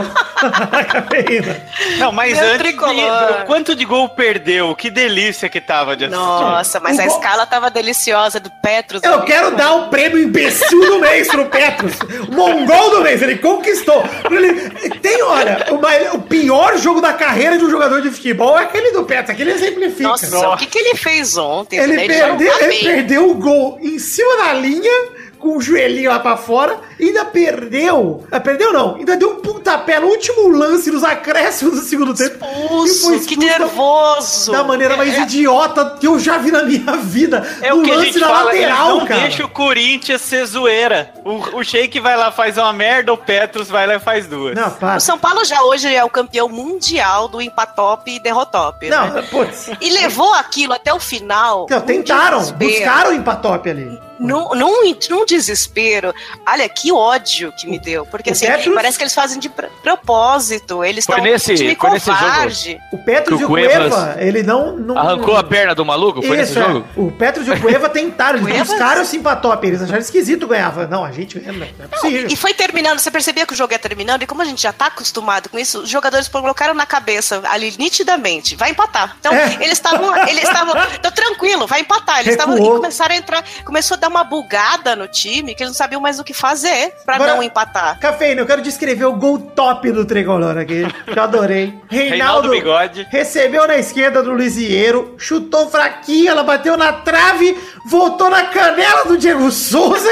Cafeína. 0.91 1.61
Não, 1.97 2.11
mas 2.11 2.35
Meu 2.37 2.45
antes, 2.45 2.57
tricolor. 2.59 2.93
de, 3.39 3.45
quanto 3.45 3.75
de 3.75 3.85
gol 3.85 4.09
perdeu? 4.09 4.75
Que 4.75 4.89
delícia 4.89 5.49
que 5.49 5.61
tava 5.61 5.95
de 5.95 6.05
assistir. 6.05 6.23
Nossa, 6.23 6.79
mas 6.79 6.97
O 6.97 7.01
a 7.01 7.05
gol- 7.05 7.15
escala 7.17 7.45
tava 7.45 7.69
deliciosa 7.69 8.39
do 8.39 8.49
Petros. 8.61 9.01
Eu 9.03 9.21
quero 9.21 9.55
dar 9.55 9.73
o 9.73 9.87
prêmio 9.89 10.19
imbecil 10.19 10.79
do 10.85 10.99
mês 11.01 11.27
pro 11.27 11.45
Petros. 11.45 11.93
Mongol 12.29 12.89
do 12.91 13.01
mês, 13.01 13.21
ele 13.21 13.37
conquistou. 13.37 14.03
Ele 14.29 14.69
tem, 15.01 15.21
olha, 15.23 15.67
o, 15.71 15.81
mai- 15.81 16.09
o 16.13 16.21
pior 16.21 16.77
jogo 16.77 17.01
da 17.01 17.13
carreira 17.13 17.57
de 17.57 17.65
um 17.65 17.69
jogador 17.69 18.01
de 18.01 18.09
futebol 18.11 18.57
é 18.59 18.63
aquele 18.63 18.91
do 18.91 19.03
Petros, 19.03 19.29
aquele 19.31 19.51
exemplifica. 19.51 20.09
Nossa, 20.09 20.49
o 20.49 20.57
que, 20.57 20.65
que 20.67 20.77
ele 20.79 20.95
fez 20.95 21.37
ontem? 21.37 21.79
Ele, 21.79 21.95
né? 21.95 22.07
perdeu, 22.07 22.53
ele 22.59 22.79
perdeu 22.83 23.29
o 23.31 23.35
gol 23.35 23.77
em 23.81 23.97
cima 23.99 24.37
da 24.37 24.53
linha 24.53 24.91
com 25.41 25.57
o 25.57 25.61
joelhinho 25.61 26.09
lá 26.09 26.19
pra 26.19 26.37
fora, 26.37 26.79
ainda 26.99 27.25
perdeu. 27.25 28.23
Ah, 28.31 28.39
perdeu 28.39 28.71
não, 28.71 28.95
ainda 28.95 29.17
deu 29.17 29.31
um 29.31 29.41
pontapé 29.41 29.99
no 29.99 30.07
último 30.07 30.47
lance 30.49 30.91
nos 30.91 31.03
acréscimos 31.03 31.79
do 31.79 31.85
segundo 31.85 32.13
tempo. 32.13 32.45
Expulso, 32.85 33.27
que 33.27 33.35
nervoso. 33.35 34.51
Da 34.51 34.63
maneira 34.63 34.95
mais 34.95 35.17
idiota 35.17 35.97
que 35.99 36.07
eu 36.07 36.19
já 36.19 36.37
vi 36.37 36.51
na 36.51 36.63
minha 36.63 36.97
vida. 36.97 37.45
É 37.61 37.73
o 37.73 37.81
que 37.81 37.91
a 37.91 37.99
gente 37.99 38.19
fala, 38.19 38.55
eles 38.55 38.69
não 38.77 39.05
deixa 39.05 39.43
o 39.43 39.49
Corinthians 39.49 40.21
ser 40.21 40.45
zoeira. 40.45 41.11
O, 41.25 41.59
o 41.59 41.63
Sheik 41.63 41.99
vai 41.99 42.15
lá 42.15 42.31
faz 42.31 42.57
uma 42.57 42.71
merda, 42.71 43.11
o 43.11 43.17
Petros 43.17 43.69
vai 43.69 43.87
lá 43.87 43.95
e 43.95 43.99
faz 43.99 44.27
duas. 44.27 44.55
Não, 44.55 44.69
para. 44.69 44.97
O 44.97 45.01
São 45.01 45.17
Paulo 45.17 45.43
já 45.43 45.61
hoje 45.63 45.93
é 45.93 46.03
o 46.03 46.09
campeão 46.09 46.47
mundial 46.47 47.27
do 47.27 47.41
empatop 47.41 48.09
e 48.11 48.19
derrotop. 48.19 48.87
Não, 48.87 49.09
né? 49.09 49.21
putz. 49.23 49.71
E 49.81 49.89
levou 49.89 50.33
aquilo 50.35 50.73
até 50.73 50.93
o 50.93 50.99
final. 50.99 51.65
Não, 51.69 51.81
tentaram, 51.81 52.39
buscaram 52.51 53.11
o 53.11 53.13
empatop 53.13 53.69
ali 53.69 54.10
num, 54.21 54.49
num, 54.53 54.95
num, 55.09 55.25
desespero. 55.25 56.13
Olha, 56.47 56.69
que 56.69 56.91
ódio 56.91 57.51
que 57.57 57.67
me 57.67 57.79
deu. 57.79 58.05
Porque 58.05 58.29
o 58.29 58.33
assim, 58.33 58.45
Petros... 58.45 58.75
parece 58.75 58.97
que 58.97 59.03
eles 59.03 59.13
fazem 59.13 59.39
de 59.39 59.49
propósito. 59.81 60.83
Eles 60.83 61.03
estão 61.03 61.21
nesse, 61.23 61.55
time 61.55 61.75
foi 61.75 61.89
nesse 61.91 62.11
jogo. 62.11 62.79
O 62.93 62.97
Petros 62.99 63.41
e 63.41 63.43
o 63.43 63.47
Cueva, 63.47 64.15
ele 64.19 64.43
não, 64.43 64.77
não. 64.77 64.97
Arrancou 64.97 65.35
a 65.35 65.43
perna 65.43 65.73
do 65.73 65.83
maluco? 65.83 66.21
Foi 66.21 66.39
Isso, 66.39 66.53
nesse 66.59 66.67
jogo? 66.67 66.85
É. 66.95 66.99
O 66.99 67.11
Petros 67.11 67.47
e 67.47 67.51
o 67.51 67.59
Cueva 67.59 67.89
tentaram, 67.89 68.37
eles 68.37 68.49
Cuevas... 68.49 68.67
buscaram 68.67 69.01
o 69.01 69.05
simpatop. 69.05 69.67
Eles 69.67 69.81
acharam 69.81 69.99
esquisito 69.99 70.47
ganhava. 70.47 70.85
Não, 70.85 71.03
a 71.03 71.11
gente 71.11 71.39
não 71.39 71.65
é 71.65 71.87
possível. 71.87 72.21
Não, 72.21 72.29
e 72.29 72.35
foi 72.35 72.53
terminando, 72.53 72.99
você 72.99 73.09
percebia 73.09 73.45
que 73.45 73.53
o 73.53 73.55
jogo 73.55 73.73
ia 73.73 73.79
terminando, 73.79 74.21
e 74.23 74.27
como 74.27 74.41
a 74.41 74.45
gente 74.45 74.61
já 74.61 74.71
tá 74.71 74.87
acostumado 74.87 75.49
com 75.49 75.57
isso, 75.57 75.79
os 75.79 75.89
jogadores 75.89 76.27
colocaram 76.27 76.73
na 76.73 76.85
cabeça 76.85 77.41
ali 77.45 77.73
nitidamente, 77.77 78.55
vai 78.55 78.69
empatar. 78.71 79.15
Então, 79.19 79.33
é. 79.33 79.55
eles 79.55 79.73
estavam. 79.73 80.15
Eles 80.27 80.43
estavam. 80.43 80.71
Então, 81.01 81.11
tranquilo, 81.11 81.65
vai 81.65 81.81
empatar. 81.81 82.19
Eles 82.19 82.33
estavam. 82.33 82.57
E 82.57 82.61
começaram 82.61 83.15
a 83.15 83.17
entrar. 83.17 83.43
Começou 83.63 83.95
a 83.95 83.99
dar 83.99 84.09
uma 84.11 84.23
bugada 84.23 84.95
no 84.95 85.07
time 85.07 85.55
que 85.55 85.63
eles 85.63 85.71
não 85.71 85.77
sabiam 85.77 86.01
mais 86.01 86.19
o 86.19 86.23
que 86.23 86.33
fazer 86.33 86.93
para 87.05 87.17
não 87.17 87.41
empatar. 87.41 87.99
Cafeína, 87.99 88.41
eu 88.41 88.45
quero 88.45 88.61
descrever 88.61 89.05
o 89.05 89.13
gol 89.13 89.39
top 89.39 89.91
do 89.91 90.05
Tricolor 90.05 90.57
aqui, 90.57 90.83
que 91.05 91.17
eu 91.17 91.23
adorei. 91.23 91.73
Reinaldo, 91.89 92.49
Reinaldo 92.49 92.49
Bigode 92.49 93.07
recebeu 93.09 93.67
na 93.67 93.77
esquerda 93.77 94.21
do 94.21 94.31
Luizieiro, 94.31 95.15
chutou 95.17 95.69
fraquinho, 95.69 96.29
ela 96.29 96.43
bateu 96.43 96.77
na 96.77 96.93
trave, 96.93 97.57
voltou 97.85 98.29
na 98.29 98.43
canela 98.43 99.05
do 99.05 99.17
Diego 99.17 99.49
Souza. 99.51 100.09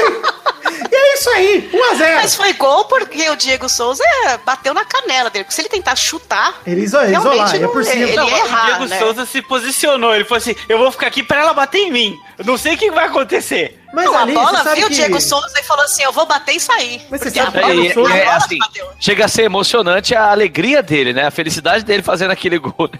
E 0.90 0.94
é 0.94 1.14
isso 1.14 1.30
aí, 1.30 1.70
1x0. 1.72 2.14
Mas 2.16 2.34
foi 2.34 2.52
gol 2.54 2.84
porque 2.84 3.28
o 3.30 3.36
Diego 3.36 3.68
Souza 3.68 4.02
bateu 4.44 4.74
na 4.74 4.84
canela 4.84 5.30
dele. 5.30 5.44
Porque 5.44 5.54
se 5.54 5.60
ele 5.60 5.68
tentar 5.68 5.96
chutar. 5.96 6.54
Ele 6.66 6.82
isolar, 6.82 7.10
isolar 7.10 7.54
é 7.54 7.68
por 7.68 7.84
cima. 7.84 8.04
Ele 8.04 8.16
não, 8.16 8.28
errar, 8.28 8.62
o 8.62 8.66
Diego 8.66 8.86
né? 8.86 8.98
Souza 8.98 9.26
se 9.26 9.42
posicionou. 9.42 10.14
Ele 10.14 10.24
falou 10.24 10.38
assim: 10.38 10.54
eu 10.68 10.78
vou 10.78 10.90
ficar 10.90 11.06
aqui 11.06 11.22
pra 11.22 11.40
ela 11.40 11.52
bater 11.52 11.78
em 11.78 11.92
mim. 11.92 12.18
Eu 12.38 12.44
não 12.44 12.56
sei 12.56 12.74
o 12.74 12.78
que 12.78 12.90
vai 12.90 13.06
acontecer. 13.06 13.80
Mas 13.92 14.06
não, 14.06 14.18
ali, 14.18 14.36
a 14.36 14.40
bola 14.40 14.74
viu 14.74 14.86
o 14.86 14.88
que... 14.88 14.94
Diego 14.94 15.20
Souza 15.20 15.58
e 15.58 15.62
falou 15.64 15.84
assim: 15.84 16.02
eu 16.02 16.12
vou 16.12 16.26
bater 16.26 16.54
e 16.54 16.60
sair. 16.60 17.02
Mas 17.10 17.20
você 17.20 17.30
sabe 17.30 17.58
a 17.58 17.60
bola, 17.60 17.86
é, 17.86 17.92
Souza, 17.92 18.14
é, 18.14 18.18
é 18.20 18.28
assim, 18.28 18.58
chega 18.98 19.24
a 19.24 19.28
ser 19.28 19.42
emocionante 19.42 20.14
a 20.14 20.30
alegria 20.30 20.82
dele, 20.82 21.12
né? 21.12 21.26
A 21.26 21.30
felicidade 21.30 21.84
dele 21.84 22.02
fazendo 22.02 22.30
aquele 22.30 22.58
gol. 22.58 22.90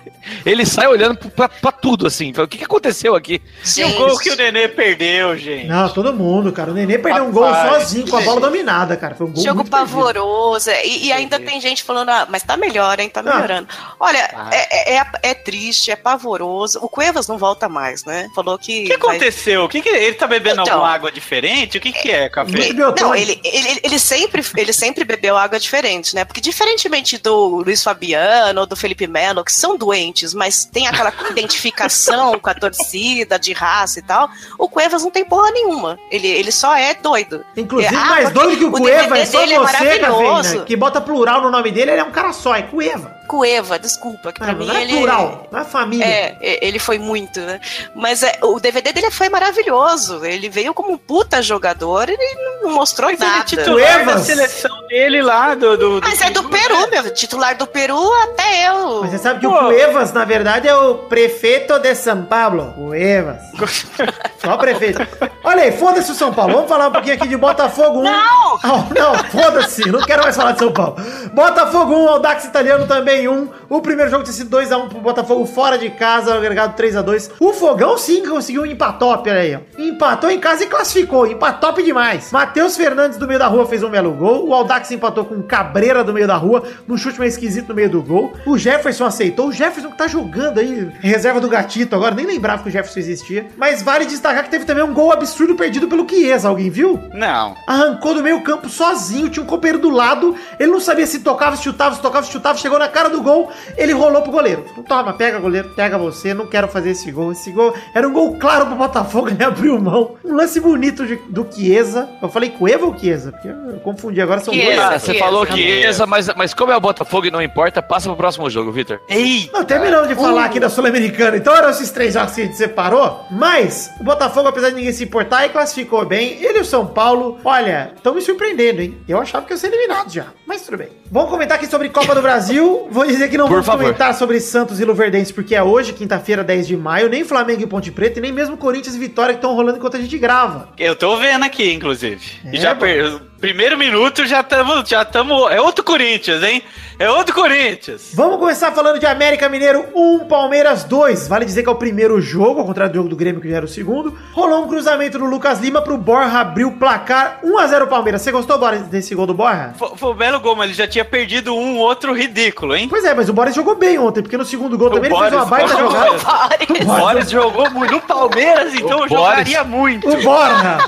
Ele 0.44 0.66
sai 0.66 0.86
olhando 0.86 1.16
pra, 1.16 1.48
pra 1.48 1.72
tudo, 1.72 2.06
assim. 2.06 2.32
O 2.32 2.48
que, 2.48 2.58
que 2.58 2.64
aconteceu 2.64 3.14
aqui? 3.14 3.40
Gente. 3.62 3.80
E 3.80 3.84
o 3.84 3.96
gol 3.96 4.18
que 4.18 4.30
o 4.30 4.36
Nenê 4.36 4.68
perdeu, 4.68 5.36
gente. 5.36 5.66
Não, 5.66 5.88
todo 5.88 6.12
mundo, 6.12 6.52
cara. 6.52 6.70
O 6.70 6.74
Nenê 6.74 6.98
perdeu 6.98 7.24
um 7.24 7.32
gol 7.32 7.48
sozinho, 7.54 8.08
com 8.08 8.16
a 8.16 8.20
bola 8.22 8.40
dominada, 8.40 8.96
cara. 8.96 9.14
Foi 9.14 9.26
um 9.26 9.32
gol 9.32 9.44
Jogo 9.44 9.64
pavoroso. 9.64 10.70
E, 10.84 11.06
e, 11.06 11.12
ainda 11.12 11.38
tem 11.38 11.60
gente 11.60 11.82
falando, 11.82 12.10
ah, 12.10 12.26
mas 12.28 12.42
tá 12.42 12.56
melhor, 12.56 12.98
hein? 12.98 13.08
Tá 13.08 13.22
melhorando. 13.22 13.68
Ah. 13.70 13.94
Olha, 14.00 14.30
ah. 14.34 14.50
É, 14.52 14.96
é, 14.96 15.06
é, 15.22 15.34
triste, 15.34 15.90
é 15.90 15.96
pavoroso. 15.96 16.78
O 16.82 16.88
Cuevas 16.88 17.28
não 17.28 17.38
volta 17.38 17.68
mais, 17.68 18.04
né? 18.04 18.28
Falou 18.34 18.58
que. 18.58 18.84
O 18.84 18.86
que 18.86 18.92
aconteceu? 18.94 19.60
Vai... 19.60 19.66
O 19.66 19.68
que, 19.68 19.82
que 19.82 19.88
ele 19.88 20.14
tá 20.14 20.26
bebendo 20.26 20.62
então, 20.62 20.79
alguma 20.80 20.94
água 20.94 21.12
diferente? 21.12 21.78
O 21.78 21.80
que, 21.80 21.92
que 21.92 22.10
é, 22.10 22.28
café? 22.28 22.72
Não, 22.72 23.14
ele, 23.14 23.40
ele, 23.44 23.80
ele, 23.82 23.98
sempre, 23.98 24.42
ele 24.56 24.72
sempre 24.72 25.04
bebeu 25.04 25.36
água 25.36 25.58
diferente, 25.58 26.14
né? 26.14 26.24
Porque 26.24 26.40
diferentemente 26.40 27.18
do 27.18 27.62
Luiz 27.62 27.82
Fabiano 27.82 28.60
ou 28.60 28.66
do 28.66 28.76
Felipe 28.76 29.06
Melo, 29.06 29.44
que 29.44 29.52
são 29.52 29.76
doentes, 29.76 30.34
mas 30.34 30.64
tem 30.64 30.86
aquela 30.86 31.12
identificação 31.30 32.38
com 32.38 32.50
a 32.50 32.54
torcida, 32.54 33.38
de 33.38 33.52
raça 33.52 33.98
e 33.98 34.02
tal, 34.02 34.28
o 34.58 34.68
Cuevas 34.68 35.02
não 35.02 35.10
tem 35.10 35.24
porra 35.24 35.50
nenhuma. 35.50 35.98
Ele, 36.10 36.28
ele 36.28 36.52
só 36.52 36.76
é 36.76 36.94
doido. 36.94 37.44
Inclusive, 37.56 37.94
ah, 37.94 38.04
mais 38.06 38.30
doido 38.30 38.58
que 38.58 38.64
o, 38.64 38.68
o 38.68 38.72
Cueva 38.72 39.18
é 39.18 39.26
só 39.26 39.40
você, 39.46 40.58
é 40.58 40.64
que 40.64 40.76
bota 40.76 41.00
plural 41.00 41.42
no 41.42 41.50
nome 41.50 41.70
dele, 41.70 41.92
ele 41.92 42.00
é 42.00 42.04
um 42.04 42.10
cara 42.10 42.32
só, 42.32 42.54
é 42.54 42.62
Cueva. 42.62 43.20
Cueva, 43.30 43.78
desculpa, 43.78 44.32
que 44.32 44.40
pra 44.40 44.52
não, 44.52 44.58
mim 44.58 44.66
não 44.66 44.74
é 44.74 44.82
ele... 44.82 44.96
plural, 44.96 45.46
não 45.52 45.60
é 45.60 45.64
família. 45.64 46.04
É, 46.04 46.66
ele 46.66 46.80
foi 46.80 46.98
muito, 46.98 47.38
né? 47.40 47.60
Mas 47.94 48.24
é, 48.24 48.38
o 48.42 48.58
DVD 48.58 48.92
dele 48.92 49.10
foi 49.10 49.28
maravilhoso. 49.28 50.24
Ele 50.24 50.48
veio 50.48 50.69
como 50.74 50.92
um 50.92 50.98
puta 50.98 51.42
jogador 51.42 52.08
e 52.08 52.18
não 52.62 52.72
mostrou 52.72 53.10
Mas 53.10 53.20
nada. 53.20 53.32
Ele 53.32 53.40
é 53.40 53.44
titular 53.44 54.04
da 54.04 54.18
seleção 54.18 54.86
dele 54.88 55.22
lá 55.22 55.54
do, 55.54 55.76
do, 55.76 56.00
do 56.00 56.06
Mas 56.06 56.20
é 56.20 56.30
do 56.30 56.44
Peru, 56.44 56.80
né? 56.90 57.02
meu. 57.02 57.14
Titular 57.14 57.56
do 57.56 57.66
Peru 57.66 58.12
até 58.22 58.68
eu. 58.68 59.00
Mas 59.02 59.10
você 59.10 59.18
sabe 59.18 59.40
que 59.40 59.46
Pô. 59.46 59.54
o 59.54 59.58
Cuevas, 59.58 60.12
na 60.12 60.24
verdade, 60.24 60.68
é 60.68 60.74
o 60.74 60.94
prefeito 60.94 61.78
de 61.78 61.94
São 61.94 62.24
Paulo. 62.24 62.72
Cuevas. 62.74 63.38
Só 64.42 64.54
o 64.54 64.58
prefeito. 64.58 65.00
Olha 65.44 65.64
aí, 65.64 65.72
foda-se 65.72 66.10
o 66.10 66.14
São 66.14 66.32
Paulo. 66.32 66.54
Vamos 66.54 66.68
falar 66.68 66.88
um 66.88 66.92
pouquinho 66.92 67.14
aqui 67.14 67.28
de 67.28 67.36
Botafogo 67.36 68.00
1. 68.00 68.02
Não! 68.02 68.58
Oh, 68.62 68.94
não, 68.98 69.14
foda-se. 69.30 69.88
Não 69.90 70.00
quero 70.00 70.22
mais 70.22 70.36
falar 70.36 70.52
de 70.52 70.58
São 70.58 70.72
Paulo. 70.72 70.96
Botafogo 71.32 71.94
1, 71.94 72.08
Aldax 72.08 72.44
Italiano 72.44 72.86
também 72.86 73.28
1. 73.28 73.48
O 73.68 73.80
primeiro 73.80 74.10
jogo 74.10 74.24
tinha 74.24 74.34
sido 74.34 74.56
2x1 74.56 74.88
pro 74.88 75.00
Botafogo 75.00 75.44
fora 75.46 75.78
de 75.78 75.90
casa, 75.90 76.34
agregado 76.34 76.80
3x2. 76.80 77.30
O 77.38 77.52
Fogão 77.52 77.96
sim 77.98 78.26
conseguiu 78.26 78.62
um 78.62 78.66
empatop, 78.66 79.28
olha 79.28 79.40
aí. 79.40 79.58
Empatou 79.78 80.30
em 80.30 80.38
casa 80.40 80.59
e 80.60 80.66
classificou. 80.66 81.26
Empatop 81.26 81.82
demais. 81.82 82.30
Matheus 82.32 82.76
Fernandes 82.76 83.18
do 83.18 83.26
meio 83.26 83.38
da 83.38 83.46
rua 83.46 83.66
fez 83.66 83.82
um 83.82 83.90
belo 83.90 84.12
gol. 84.12 84.48
O 84.48 84.54
Aldax 84.54 84.90
empatou 84.90 85.24
com 85.24 85.42
Cabreira 85.42 86.04
do 86.04 86.12
meio 86.12 86.26
da 86.26 86.36
rua, 86.36 86.62
num 86.86 86.96
chute 86.96 87.18
meio 87.18 87.28
esquisito 87.28 87.68
no 87.68 87.74
meio 87.74 87.90
do 87.90 88.02
gol. 88.02 88.32
O 88.46 88.56
Jefferson 88.56 89.04
aceitou. 89.04 89.48
O 89.48 89.52
Jefferson 89.52 89.90
que 89.90 89.98
tá 89.98 90.06
jogando 90.06 90.58
aí, 90.58 90.90
reserva 91.00 91.40
do 91.40 91.48
gatito 91.48 91.94
agora, 91.94 92.14
nem 92.14 92.26
lembrava 92.26 92.62
que 92.62 92.68
o 92.68 92.72
Jefferson 92.72 93.00
existia. 93.00 93.48
Mas 93.56 93.82
vale 93.82 94.04
destacar 94.04 94.44
que 94.44 94.50
teve 94.50 94.64
também 94.64 94.84
um 94.84 94.92
gol 94.92 95.12
absurdo 95.12 95.54
perdido 95.54 95.88
pelo 95.88 96.08
Chiesa, 96.08 96.48
alguém 96.48 96.70
viu? 96.70 96.98
Não. 97.12 97.54
Arrancou 97.66 98.14
do 98.14 98.22
meio 98.22 98.42
campo 98.42 98.68
sozinho, 98.68 99.28
tinha 99.28 99.42
um 99.42 99.46
companheiro 99.46 99.78
do 99.78 99.90
lado, 99.90 100.34
ele 100.58 100.70
não 100.70 100.80
sabia 100.80 101.06
se 101.06 101.20
tocava, 101.20 101.56
se 101.56 101.62
chutava, 101.62 101.94
se 101.94 102.02
tocava, 102.02 102.26
se 102.26 102.32
chutava, 102.32 102.58
chegou 102.58 102.78
na 102.78 102.88
cara 102.88 103.08
do 103.08 103.22
gol, 103.22 103.50
ele 103.76 103.92
rolou 103.92 104.22
pro 104.22 104.32
goleiro. 104.32 104.64
Toma, 104.88 105.12
pega 105.12 105.38
goleiro, 105.38 105.70
pega 105.70 105.96
você, 105.96 106.34
não 106.34 106.46
quero 106.46 106.66
fazer 106.66 106.90
esse 106.90 107.10
gol. 107.12 107.30
Esse 107.32 107.52
gol 107.52 107.74
era 107.94 108.08
um 108.08 108.12
gol 108.12 108.36
claro 108.38 108.66
pro 108.66 108.74
Botafogo, 108.74 109.28
ele 109.30 109.44
abriu 109.44 109.80
mão. 109.80 110.16
Um 110.24 110.34
lance 110.34 110.49
bonito 110.58 111.06
de, 111.06 111.16
do 111.28 111.46
Chiesa. 111.48 112.08
Eu 112.20 112.28
falei 112.28 112.50
Cueva 112.50 112.86
ou 112.86 112.98
Chiesa? 112.98 113.30
Porque 113.30 113.48
eu 113.48 113.78
confundi, 113.80 114.20
agora 114.20 114.40
são 114.40 114.52
Chiesa, 114.52 114.66
dois. 114.66 114.80
Ah, 114.80 114.98
você 114.98 115.14
falou 115.14 115.46
Chiesa, 115.46 116.06
mas, 116.06 116.28
mas 116.34 116.54
como 116.54 116.72
é 116.72 116.76
o 116.76 116.80
Botafogo 116.80 117.26
e 117.26 117.30
não 117.30 117.42
importa, 117.42 117.82
passa 117.82 118.08
pro 118.08 118.16
próximo 118.16 118.48
jogo, 118.48 118.72
Vitor. 118.72 119.00
Ei! 119.08 119.50
Não, 119.52 119.64
terminamos 119.64 120.08
de 120.08 120.14
falar 120.14 120.42
uh. 120.42 120.46
aqui 120.46 120.58
da 120.58 120.68
Sul-Americana, 120.68 121.36
então 121.36 121.54
eram 121.54 121.70
esses 121.70 121.90
três 121.90 122.14
jogos 122.14 122.34
que 122.34 122.40
a 122.40 122.44
gente 122.44 122.56
separou, 122.56 123.26
mas 123.30 123.90
o 124.00 124.04
Botafogo, 124.04 124.48
apesar 124.48 124.70
de 124.70 124.76
ninguém 124.76 124.92
se 124.92 125.04
importar, 125.04 125.38
aí 125.38 125.48
classificou 125.50 126.04
bem. 126.06 126.42
Ele 126.42 126.58
e 126.58 126.62
o 126.62 126.64
São 126.64 126.86
Paulo, 126.86 127.38
olha, 127.44 127.92
estão 127.94 128.14
me 128.14 128.22
surpreendendo, 128.22 128.80
hein? 128.80 128.98
Eu 129.06 129.20
achava 129.20 129.44
que 129.44 129.52
ia 129.52 129.56
ser 129.58 129.68
eliminado 129.68 130.10
já, 130.10 130.26
mas 130.46 130.62
tudo 130.62 130.78
bem. 130.78 130.88
Vamos 131.10 131.30
comentar 131.30 131.58
aqui 131.58 131.66
sobre 131.66 131.88
Copa 131.88 132.14
do 132.14 132.22
Brasil. 132.22 132.88
Vou 132.90 133.06
dizer 133.06 133.28
que 133.28 133.36
não 133.36 133.46
Por 133.46 133.54
vamos 133.54 133.66
favor. 133.66 133.82
comentar 133.82 134.14
sobre 134.14 134.40
Santos 134.40 134.80
e 134.80 134.84
Luverdense, 134.84 135.32
porque 135.32 135.54
é 135.54 135.62
hoje, 135.62 135.92
quinta-feira, 135.92 136.42
10 136.42 136.66
de 136.66 136.76
maio, 136.76 137.08
nem 137.08 137.24
Flamengo 137.24 137.62
e 137.62 137.66
Ponte 137.66 137.90
Preta, 137.90 138.18
e 138.18 138.22
nem 138.22 138.32
mesmo 138.32 138.56
Corinthians 138.56 138.94
e 138.94 138.98
Vitória 138.98 139.34
que 139.34 139.38
estão 139.38 139.54
rolando 139.54 139.78
enquanto 139.78 139.96
a 139.96 140.00
gente 140.00 140.16
grava. 140.18 140.39
Eu 140.78 140.96
tô 140.96 141.16
vendo 141.16 141.44
aqui, 141.44 141.72
inclusive. 141.72 142.24
É, 142.44 142.56
e 142.56 142.60
já 142.60 142.74
per... 142.74 143.20
Primeiro 143.40 143.78
minuto 143.78 144.26
já 144.26 144.40
estamos. 144.40 144.86
Já 144.88 145.00
estamos. 145.02 145.50
É 145.50 145.60
outro 145.60 145.82
Corinthians, 145.82 146.42
hein? 146.42 146.62
É 146.98 147.10
outro 147.10 147.34
Corinthians. 147.34 148.10
Vamos 148.12 148.38
começar 148.38 148.72
falando 148.72 148.98
de 148.98 149.06
América 149.06 149.48
Mineiro 149.48 149.86
1, 149.94 150.26
Palmeiras 150.26 150.84
2. 150.84 151.26
Vale 151.26 151.46
dizer 151.46 151.62
que 151.62 151.68
é 151.70 151.72
o 151.72 151.76
primeiro 151.76 152.20
jogo, 152.20 152.60
ao 152.60 152.66
contrário 152.66 152.92
do 152.92 152.96
jogo 152.96 153.08
do 153.08 153.16
Grêmio, 153.16 153.40
que 153.40 153.48
já 153.48 153.56
era 153.56 153.64
o 153.64 153.68
segundo. 153.68 154.14
Rolou 154.34 154.64
um 154.64 154.68
cruzamento 154.68 155.18
do 155.18 155.24
Lucas 155.24 155.58
Lima 155.58 155.80
pro 155.80 155.96
Borja 155.96 156.38
abrir 156.38 156.66
o 156.66 156.72
placar 156.72 157.40
1x0 157.42 157.86
Palmeiras. 157.86 158.20
Você 158.20 158.30
gostou, 158.30 158.58
Boris, 158.58 158.82
desse 158.82 159.14
gol 159.14 159.26
do 159.26 159.32
Borja? 159.32 159.72
Foi, 159.78 159.96
foi 159.96 160.10
um 160.10 160.14
belo 160.14 160.38
gol, 160.40 160.54
mas 160.54 160.66
ele 160.66 160.74
já 160.74 160.86
tinha 160.86 161.04
perdido 161.06 161.54
um 161.54 161.78
outro 161.78 162.12
ridículo, 162.12 162.76
hein? 162.76 162.88
Pois 162.90 163.02
é, 163.06 163.14
mas 163.14 163.30
o 163.30 163.32
Boris 163.32 163.54
jogou 163.54 163.74
bem 163.74 163.98
ontem, 163.98 164.20
porque 164.20 164.36
no 164.36 164.44
segundo 164.44 164.76
gol 164.76 164.88
o 164.88 164.90
também 164.90 165.08
Boris, 165.08 165.32
ele 165.32 165.40
fez 165.40 165.42
uma 165.42 165.56
baita 165.56 165.78
jogada. 165.78 166.82
O 166.82 166.84
Boris 166.84 167.30
jogou 167.30 167.70
muito. 167.70 167.90
No 167.94 168.00
Palmeiras, 168.02 168.74
então, 168.74 169.00
o 169.00 169.08
jogaria 169.08 169.64
Boris. 169.64 169.80
muito. 169.80 170.06
O 170.10 170.22
Borja. 170.22 170.78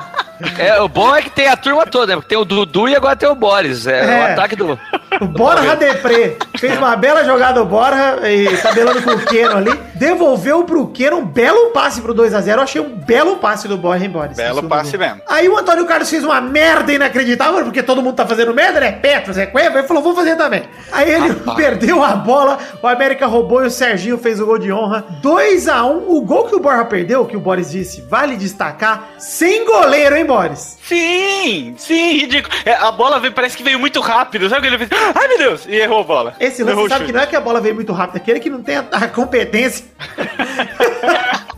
É, 0.58 0.80
o 0.80 0.88
bom 0.88 1.14
é 1.14 1.22
que 1.22 1.30
tem 1.30 1.49
a 1.49 1.56
turma 1.56 1.87
toda, 1.87 2.08
né? 2.08 2.14
Porque 2.14 2.28
tem 2.28 2.38
o 2.38 2.44
Dudu 2.44 2.88
e 2.88 2.96
agora 2.96 3.16
tem 3.16 3.28
o 3.28 3.34
Boris. 3.34 3.87
É, 3.87 4.00
é. 4.00 4.20
o 4.20 4.32
ataque 4.32 4.56
do. 4.56 4.78
Bora 5.37 5.61
Radepre! 5.61 6.37
Fez 6.59 6.76
uma 6.78 6.97
bela 6.97 7.25
jogada 7.25 7.62
o 7.62 7.66
Borja, 7.66 8.21
e 8.28 8.57
tabelando 8.59 9.02
com 9.02 9.11
o 9.11 9.19
Keno 9.25 9.57
ali. 9.57 9.73
Devolveu 9.95 10.64
pro 10.64 10.87
Keno 10.88 11.19
um 11.19 11.25
belo 11.25 11.71
passe 11.71 12.00
pro 12.00 12.14
2x0. 12.14 12.57
Eu 12.57 12.61
achei 12.61 12.81
um 12.81 12.97
belo 12.97 13.37
passe 13.37 13.69
do 13.69 13.76
Borja, 13.76 14.04
hein, 14.04 14.11
Boris? 14.11 14.37
Belo 14.37 14.62
passe 14.64 14.97
mesmo. 14.97 15.21
Aí 15.28 15.49
o 15.49 15.57
Antônio 15.57 15.87
Carlos 15.87 16.09
fez 16.11 16.25
uma 16.25 16.40
merda 16.40 16.92
inacreditável, 16.92 17.64
porque 17.64 17.83
todo 17.83 18.02
mundo 18.02 18.14
tá 18.14 18.26
fazendo 18.26 18.54
merda, 18.54 18.81
né? 18.81 18.92
Petros, 18.92 19.37
é 19.38 19.47
Cueva. 19.47 19.78
Ele 19.78 19.87
falou, 19.87 20.02
vou 20.02 20.14
fazer 20.14 20.37
também. 20.37 20.62
Aí 20.90 21.11
ele 21.11 21.28
Rapaz. 21.28 21.57
perdeu 21.57 22.02
a 22.02 22.16
bola, 22.16 22.59
o 22.83 22.87
América 22.87 23.26
roubou 23.26 23.62
e 23.62 23.66
o 23.66 23.71
Serginho 23.71 24.19
fez 24.19 24.40
o 24.40 24.47
gol 24.47 24.59
de 24.59 24.73
honra. 24.73 25.04
2x1. 25.23 26.02
O 26.07 26.21
gol 26.23 26.45
que 26.45 26.54
o 26.54 26.61
Borja 26.61 26.85
perdeu, 26.85 27.25
que 27.25 27.37
o 27.37 27.40
Boris 27.40 27.71
disse, 27.71 28.02
vale 28.02 28.37
destacar, 28.37 29.11
sem 29.19 29.64
goleiro, 29.64 30.16
hein, 30.16 30.25
Boris? 30.25 30.78
Sim, 30.92 31.75
sim, 31.78 32.18
ridículo. 32.18 32.54
É, 32.64 32.75
a 32.75 32.92
bola 32.92 33.18
veio, 33.18 33.32
parece 33.32 33.56
que 33.56 33.62
veio 33.62 33.78
muito 33.78 34.00
rápido. 34.00 34.49
Sabe 34.49 34.61
o 34.61 34.70
que 34.70 34.76
ele 34.76 34.87
fez? 34.87 34.90
Ai, 35.14 35.28
meu 35.28 35.38
Deus! 35.38 35.66
E 35.66 35.76
errou 35.76 36.00
a 36.00 36.04
bola. 36.04 36.37
Esse 36.38 36.62
lance, 36.62 36.88
sabe 36.88 37.06
que 37.06 37.12
não 37.12 37.20
é 37.20 37.26
que 37.26 37.34
a 37.34 37.40
bola 37.40 37.61
veio 37.61 37.75
muito 37.75 37.92
rápido, 37.92 38.16
é 38.16 38.20
aquele 38.20 38.40
que 38.40 38.50
não 38.50 38.62
tem 38.62 38.76
a, 38.76 38.84
a 38.90 39.08
competência. 39.08 39.87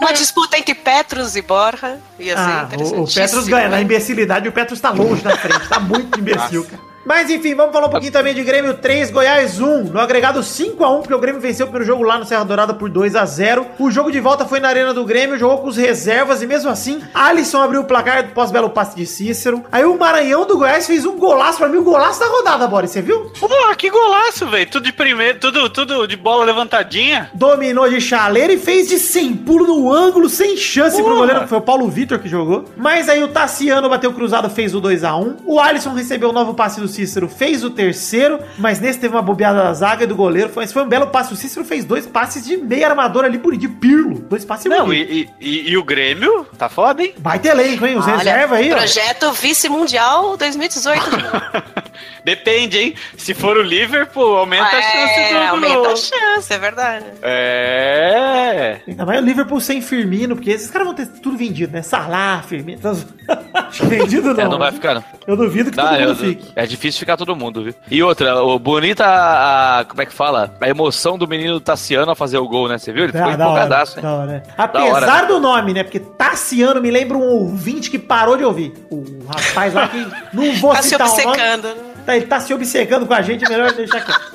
Uma 0.00 0.12
disputa 0.12 0.58
entre 0.58 0.74
Petros 0.74 1.34
e 1.34 1.42
Borja. 1.42 1.98
Ia 2.18 2.36
ser 2.36 2.42
ah, 2.42 2.68
o, 2.78 3.02
o 3.02 3.12
Petros 3.12 3.48
ganha. 3.48 3.68
Na 3.68 3.80
imbecilidade, 3.80 4.48
o 4.48 4.52
Petros 4.52 4.80
tá 4.80 4.90
longe 4.90 5.24
na 5.24 5.36
frente. 5.36 5.68
Tá 5.68 5.80
muito 5.80 6.18
imbecil, 6.18 6.62
Nossa. 6.62 6.76
cara. 6.76 6.89
Mas 7.04 7.30
enfim, 7.30 7.54
vamos 7.54 7.72
falar 7.72 7.86
um 7.86 7.90
pouquinho 7.90 8.12
também 8.12 8.34
de 8.34 8.42
Grêmio 8.42 8.74
3, 8.74 9.10
Goiás 9.10 9.60
1. 9.60 9.84
No 9.84 9.98
agregado 9.98 10.40
5x1, 10.40 11.00
porque 11.00 11.14
o 11.14 11.18
Grêmio 11.18 11.40
venceu 11.40 11.66
o 11.66 11.68
primeiro 11.68 11.92
jogo 11.92 12.02
lá 12.04 12.18
no 12.18 12.24
Serra 12.26 12.44
Dourada 12.44 12.74
por 12.74 12.90
2x0. 12.90 13.66
O 13.78 13.90
jogo 13.90 14.12
de 14.12 14.20
volta 14.20 14.44
foi 14.44 14.60
na 14.60 14.68
Arena 14.68 14.92
do 14.92 15.04
Grêmio, 15.04 15.38
jogou 15.38 15.58
com 15.58 15.68
os 15.68 15.76
reservas 15.76 16.42
e 16.42 16.46
mesmo 16.46 16.70
assim, 16.70 17.00
Alisson 17.14 17.62
abriu 17.62 17.80
o 17.80 17.84
placar 17.84 18.28
pós-belo 18.34 18.68
passe 18.70 18.96
de 18.96 19.06
Cícero. 19.06 19.64
Aí 19.72 19.84
o 19.84 19.98
Maranhão 19.98 20.46
do 20.46 20.58
Goiás 20.58 20.86
fez 20.86 21.06
um 21.06 21.16
golaço 21.16 21.58
pra 21.58 21.68
mim, 21.68 21.78
o 21.78 21.82
golaço 21.82 22.20
da 22.20 22.26
rodada, 22.26 22.66
Boris, 22.68 22.90
você 22.90 23.00
viu? 23.00 23.32
Pô, 23.40 23.48
que 23.76 23.88
golaço, 23.88 24.46
velho. 24.46 24.70
Tudo 24.70 24.84
de 24.84 24.92
primeiro, 24.92 25.38
tudo, 25.38 25.70
tudo 25.70 26.06
de 26.06 26.16
bola 26.16 26.44
levantadinha. 26.44 27.30
Dominou 27.32 27.88
de 27.88 28.00
chaleira 28.00 28.52
e 28.52 28.58
fez 28.58 28.88
de 28.88 28.98
100 28.98 29.36
pulo 29.38 29.66
no 29.66 29.90
ângulo, 29.90 30.28
sem 30.28 30.56
chance 30.56 30.96
Porra. 30.96 31.08
pro 31.08 31.16
goleiro. 31.16 31.48
Foi 31.48 31.58
o 31.58 31.62
Paulo 31.62 31.88
Vitor 31.88 32.18
que 32.18 32.28
jogou. 32.28 32.66
Mas 32.76 33.08
aí 33.08 33.22
o 33.22 33.28
Tassiano 33.28 33.88
bateu 33.88 34.12
cruzado, 34.12 34.50
fez 34.50 34.74
o 34.74 34.82
2x1. 34.82 35.36
O 35.46 35.58
Alisson 35.58 35.94
recebeu 35.94 36.28
o 36.28 36.32
novo 36.32 36.52
passe 36.52 36.80
do 36.80 36.89
Cícero, 36.90 37.28
fez 37.28 37.64
o 37.64 37.70
terceiro, 37.70 38.40
mas 38.58 38.80
nesse 38.80 38.98
teve 38.98 39.14
uma 39.14 39.22
bobeada 39.22 39.62
da 39.62 39.72
zaga 39.72 40.04
e 40.04 40.06
do 40.06 40.14
goleiro. 40.14 40.50
Foi, 40.50 40.66
foi 40.66 40.82
um 40.82 40.88
belo 40.88 41.06
passe. 41.06 41.32
O 41.32 41.36
Cícero 41.36 41.64
fez 41.64 41.84
dois 41.84 42.06
passes 42.06 42.44
de 42.44 42.56
meia 42.56 42.88
armador 42.88 43.24
ali 43.24 43.38
por 43.38 43.56
de 43.56 43.68
pirlo. 43.68 44.18
Dois 44.20 44.44
passes 44.44 44.66
Não, 44.66 44.92
e, 44.92 45.28
e, 45.40 45.70
e, 45.70 45.76
o 45.76 45.84
Grêmio 45.84 46.46
tá 46.58 46.68
foda, 46.68 47.02
hein? 47.02 47.14
Vai 47.18 47.38
ter 47.38 47.50
elenco, 47.50 47.86
hein? 47.86 47.96
Os 47.96 48.06
reserva 48.06 48.56
aí, 48.56 48.70
Projeto 48.70 49.32
vice-mundial 49.32 50.36
2018. 50.36 51.00
Depende, 52.24 52.78
hein? 52.78 52.94
Se 53.16 53.34
for 53.34 53.56
o 53.56 53.62
Liverpool, 53.62 54.36
aumenta 54.36 54.64
é, 54.64 54.78
a 54.78 54.82
chance 54.82 55.32
do 55.32 55.38
Aumenta 55.38 55.92
a 55.92 55.96
chance, 55.96 56.52
é 56.52 56.58
verdade. 56.58 57.06
É. 57.22 58.80
Ainda 58.86 59.06
mais 59.06 59.20
o 59.20 59.24
Liverpool 59.24 59.60
sem 59.60 59.80
Firmino, 59.80 60.36
porque 60.36 60.50
esses 60.50 60.70
caras 60.70 60.86
vão 60.86 60.94
ter 60.94 61.06
tudo 61.06 61.36
vendido, 61.36 61.72
né? 61.72 61.82
Salah, 61.82 62.42
Firmino. 62.42 62.80
vendido 63.82 64.34
não. 64.34 64.40
É, 64.40 64.48
não 64.48 64.58
vai 64.58 64.72
ficar, 64.72 64.94
não. 64.94 65.04
Eu 65.26 65.36
duvido 65.36 65.70
que 65.70 65.76
não, 65.76 65.84
todo 65.84 65.98
mundo 65.98 66.08
eu, 66.10 66.16
fique. 66.16 66.52
É 66.54 66.66
difícil 66.66 66.79
ficar 66.80 67.16
todo 67.16 67.36
mundo, 67.36 67.64
viu? 67.64 67.74
E 67.90 68.02
outra, 68.02 68.42
o 68.42 68.58
bonita, 68.58 69.04
a, 69.06 69.84
como 69.88 70.02
é 70.02 70.06
que 70.06 70.12
fala? 70.12 70.54
A 70.60 70.68
emoção 70.68 71.18
do 71.18 71.26
menino 71.28 71.60
Tassiano 71.60 72.12
a 72.12 72.14
fazer 72.14 72.38
o 72.38 72.48
gol, 72.48 72.68
né? 72.68 72.78
Você 72.78 72.92
viu? 72.92 73.04
Ele 73.04 73.12
ficou 73.12 73.28
ah, 73.28 73.34
empolgadaço, 73.34 73.98
hein? 73.98 74.06
Hora. 74.06 74.42
Apesar 74.56 74.92
hora, 74.92 75.22
né? 75.22 75.26
do 75.26 75.40
nome, 75.40 75.74
né? 75.74 75.82
Porque 75.82 76.00
Tassiano 76.00 76.80
me 76.80 76.90
lembra 76.90 77.16
um 77.16 77.22
ouvinte 77.22 77.90
que 77.90 77.98
parou 77.98 78.36
de 78.36 78.44
ouvir. 78.44 78.72
O 78.90 79.24
rapaz 79.26 79.74
lá 79.74 79.88
que 79.88 80.06
não 80.32 80.52
vou 80.56 80.72
tá 80.72 80.82
citar 80.82 81.08
se 81.08 81.26
obcecando, 81.26 81.64
o 81.64 81.68
nome. 81.68 81.80
Né? 81.80 81.90
Tá, 82.06 82.16
ele 82.16 82.26
tá 82.26 82.40
se 82.40 82.54
obcecando 82.54 83.06
com 83.06 83.14
a 83.14 83.22
gente, 83.22 83.44
é 83.44 83.48
melhor 83.48 83.72
deixar 83.72 84.00
quieto. 84.00 84.32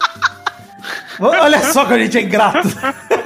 Olha 1.19 1.59
só 1.71 1.85
que 1.85 1.93
a 1.93 1.97
gente 1.97 2.17
é 2.17 2.21
ingrato. 2.21 2.67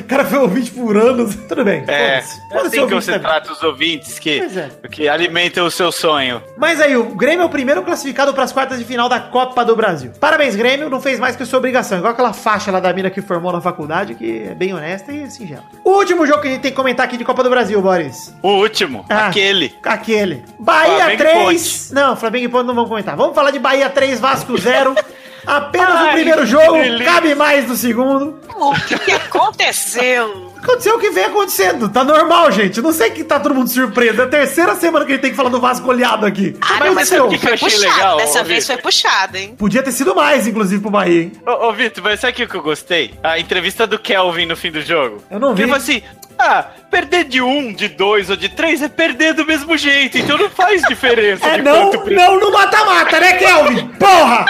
o 0.00 0.04
cara 0.08 0.24
foi 0.24 0.38
ouvinte 0.38 0.70
por 0.70 0.96
anos. 0.96 1.34
Tudo 1.48 1.64
bem. 1.64 1.84
É, 1.86 1.92
é 1.92 2.18
assim 2.18 2.86
que 2.86 2.94
você 2.94 3.12
também. 3.12 3.26
trata 3.26 3.52
os 3.52 3.62
ouvintes 3.62 4.18
que, 4.18 4.40
é. 4.40 4.88
que 4.88 5.08
alimentam 5.08 5.66
o 5.66 5.70
seu 5.70 5.90
sonho. 5.90 6.42
Mas 6.56 6.80
aí, 6.80 6.96
o 6.96 7.04
Grêmio 7.14 7.42
é 7.42 7.46
o 7.46 7.50
primeiro 7.50 7.82
classificado 7.82 8.32
para 8.32 8.44
as 8.44 8.52
quartas 8.52 8.78
de 8.78 8.84
final 8.84 9.08
da 9.08 9.20
Copa 9.20 9.64
do 9.64 9.74
Brasil. 9.74 10.12
Parabéns, 10.20 10.54
Grêmio. 10.54 10.90
Não 10.90 11.00
fez 11.00 11.18
mais 11.18 11.36
que 11.36 11.42
a 11.42 11.46
sua 11.46 11.58
obrigação. 11.58 11.98
Igual 11.98 12.12
aquela 12.12 12.32
faixa 12.32 12.70
lá 12.70 12.80
da 12.80 12.92
mina 12.92 13.10
que 13.10 13.20
formou 13.20 13.52
na 13.52 13.60
faculdade, 13.60 14.14
que 14.14 14.48
é 14.50 14.54
bem 14.54 14.74
honesta 14.74 15.12
e 15.12 15.30
singela. 15.30 15.64
O 15.84 15.92
último 15.92 16.26
jogo 16.26 16.42
que 16.42 16.48
a 16.48 16.50
gente 16.52 16.62
tem 16.62 16.70
que 16.70 16.76
comentar 16.76 17.06
aqui 17.06 17.16
de 17.16 17.24
Copa 17.24 17.42
do 17.42 17.50
Brasil, 17.50 17.80
Boris. 17.80 18.34
O 18.42 18.50
último. 18.56 19.04
Ah, 19.08 19.28
aquele. 19.28 19.74
Aquele. 19.82 20.44
Bahia 20.58 20.96
Flamengo 20.96 21.18
3. 21.18 21.90
Não, 21.92 22.16
Flamengo 22.16 22.44
e 22.44 22.48
Ponte 22.48 22.66
não 22.66 22.74
vamos 22.74 22.90
comentar. 22.90 23.16
Vamos 23.16 23.34
falar 23.34 23.50
de 23.50 23.58
Bahia 23.58 23.88
3, 23.88 24.20
Vasco 24.20 24.56
0. 24.56 24.94
Apenas 25.46 25.96
Ai, 25.96 26.08
o 26.08 26.12
primeiro 26.12 26.46
jogo, 26.46 26.76
cabe 27.04 27.34
mais 27.34 27.68
no 27.68 27.76
segundo. 27.76 28.38
O 28.54 28.72
que 28.86 29.12
aconteceu? 29.12 30.52
Aconteceu 30.66 30.96
o 30.96 30.98
que 30.98 31.10
vem 31.10 31.24
acontecendo. 31.24 31.88
Tá 31.88 32.02
normal, 32.02 32.50
gente. 32.50 32.82
Não 32.82 32.92
sei 32.92 33.10
que 33.10 33.22
tá 33.22 33.38
todo 33.38 33.54
mundo 33.54 33.70
surpreso. 33.70 34.20
É 34.20 34.24
a 34.24 34.28
terceira 34.28 34.74
semana 34.74 35.04
que 35.04 35.12
a 35.12 35.14
gente 35.14 35.22
tem 35.22 35.30
que 35.30 35.36
falar 35.36 35.48
do 35.48 35.60
Vasco 35.60 35.86
goleado 35.86 36.26
aqui. 36.26 36.56
Ah, 36.60 36.78
mas, 36.80 36.92
mas 36.92 37.12
o 37.12 37.28
que, 37.28 37.38
que 37.38 37.46
eu 37.48 37.54
achei 37.54 37.70
puxado. 37.70 37.94
legal? 37.94 38.16
Dessa 38.16 38.42
vez 38.42 38.66
foi 38.66 38.76
puxado, 38.76 39.36
hein? 39.36 39.54
Podia 39.56 39.80
ter 39.80 39.92
sido 39.92 40.12
mais, 40.12 40.44
inclusive, 40.48 40.82
pro 40.82 40.90
Bahia, 40.90 41.22
hein? 41.22 41.32
Ô, 41.46 41.68
ô 41.68 41.72
Vitor, 41.72 42.02
mas 42.02 42.18
sabe 42.18 42.42
o 42.42 42.48
que 42.48 42.54
eu 42.56 42.62
gostei? 42.62 43.14
A 43.22 43.38
entrevista 43.38 43.86
do 43.86 43.96
Kelvin 43.96 44.46
no 44.46 44.56
fim 44.56 44.72
do 44.72 44.82
jogo. 44.82 45.22
Eu 45.30 45.38
não 45.38 45.54
vi. 45.54 45.62
Falou 45.62 45.76
assim, 45.76 46.02
ah, 46.36 46.64
perder 46.90 47.24
de 47.24 47.40
um, 47.40 47.72
de 47.72 47.86
dois 47.86 48.28
ou 48.28 48.34
de 48.36 48.48
três 48.48 48.82
é 48.82 48.88
perder 48.88 49.34
do 49.34 49.46
mesmo 49.46 49.76
jeito, 49.76 50.18
então 50.18 50.36
não 50.36 50.50
faz 50.50 50.82
diferença. 50.88 51.46
é, 51.46 51.62
não, 51.62 51.92
não 51.92 52.40
no 52.40 52.50
mata-mata, 52.50 53.20
né, 53.20 53.34
Kelvin? 53.34 53.86
Porra! 54.00 54.44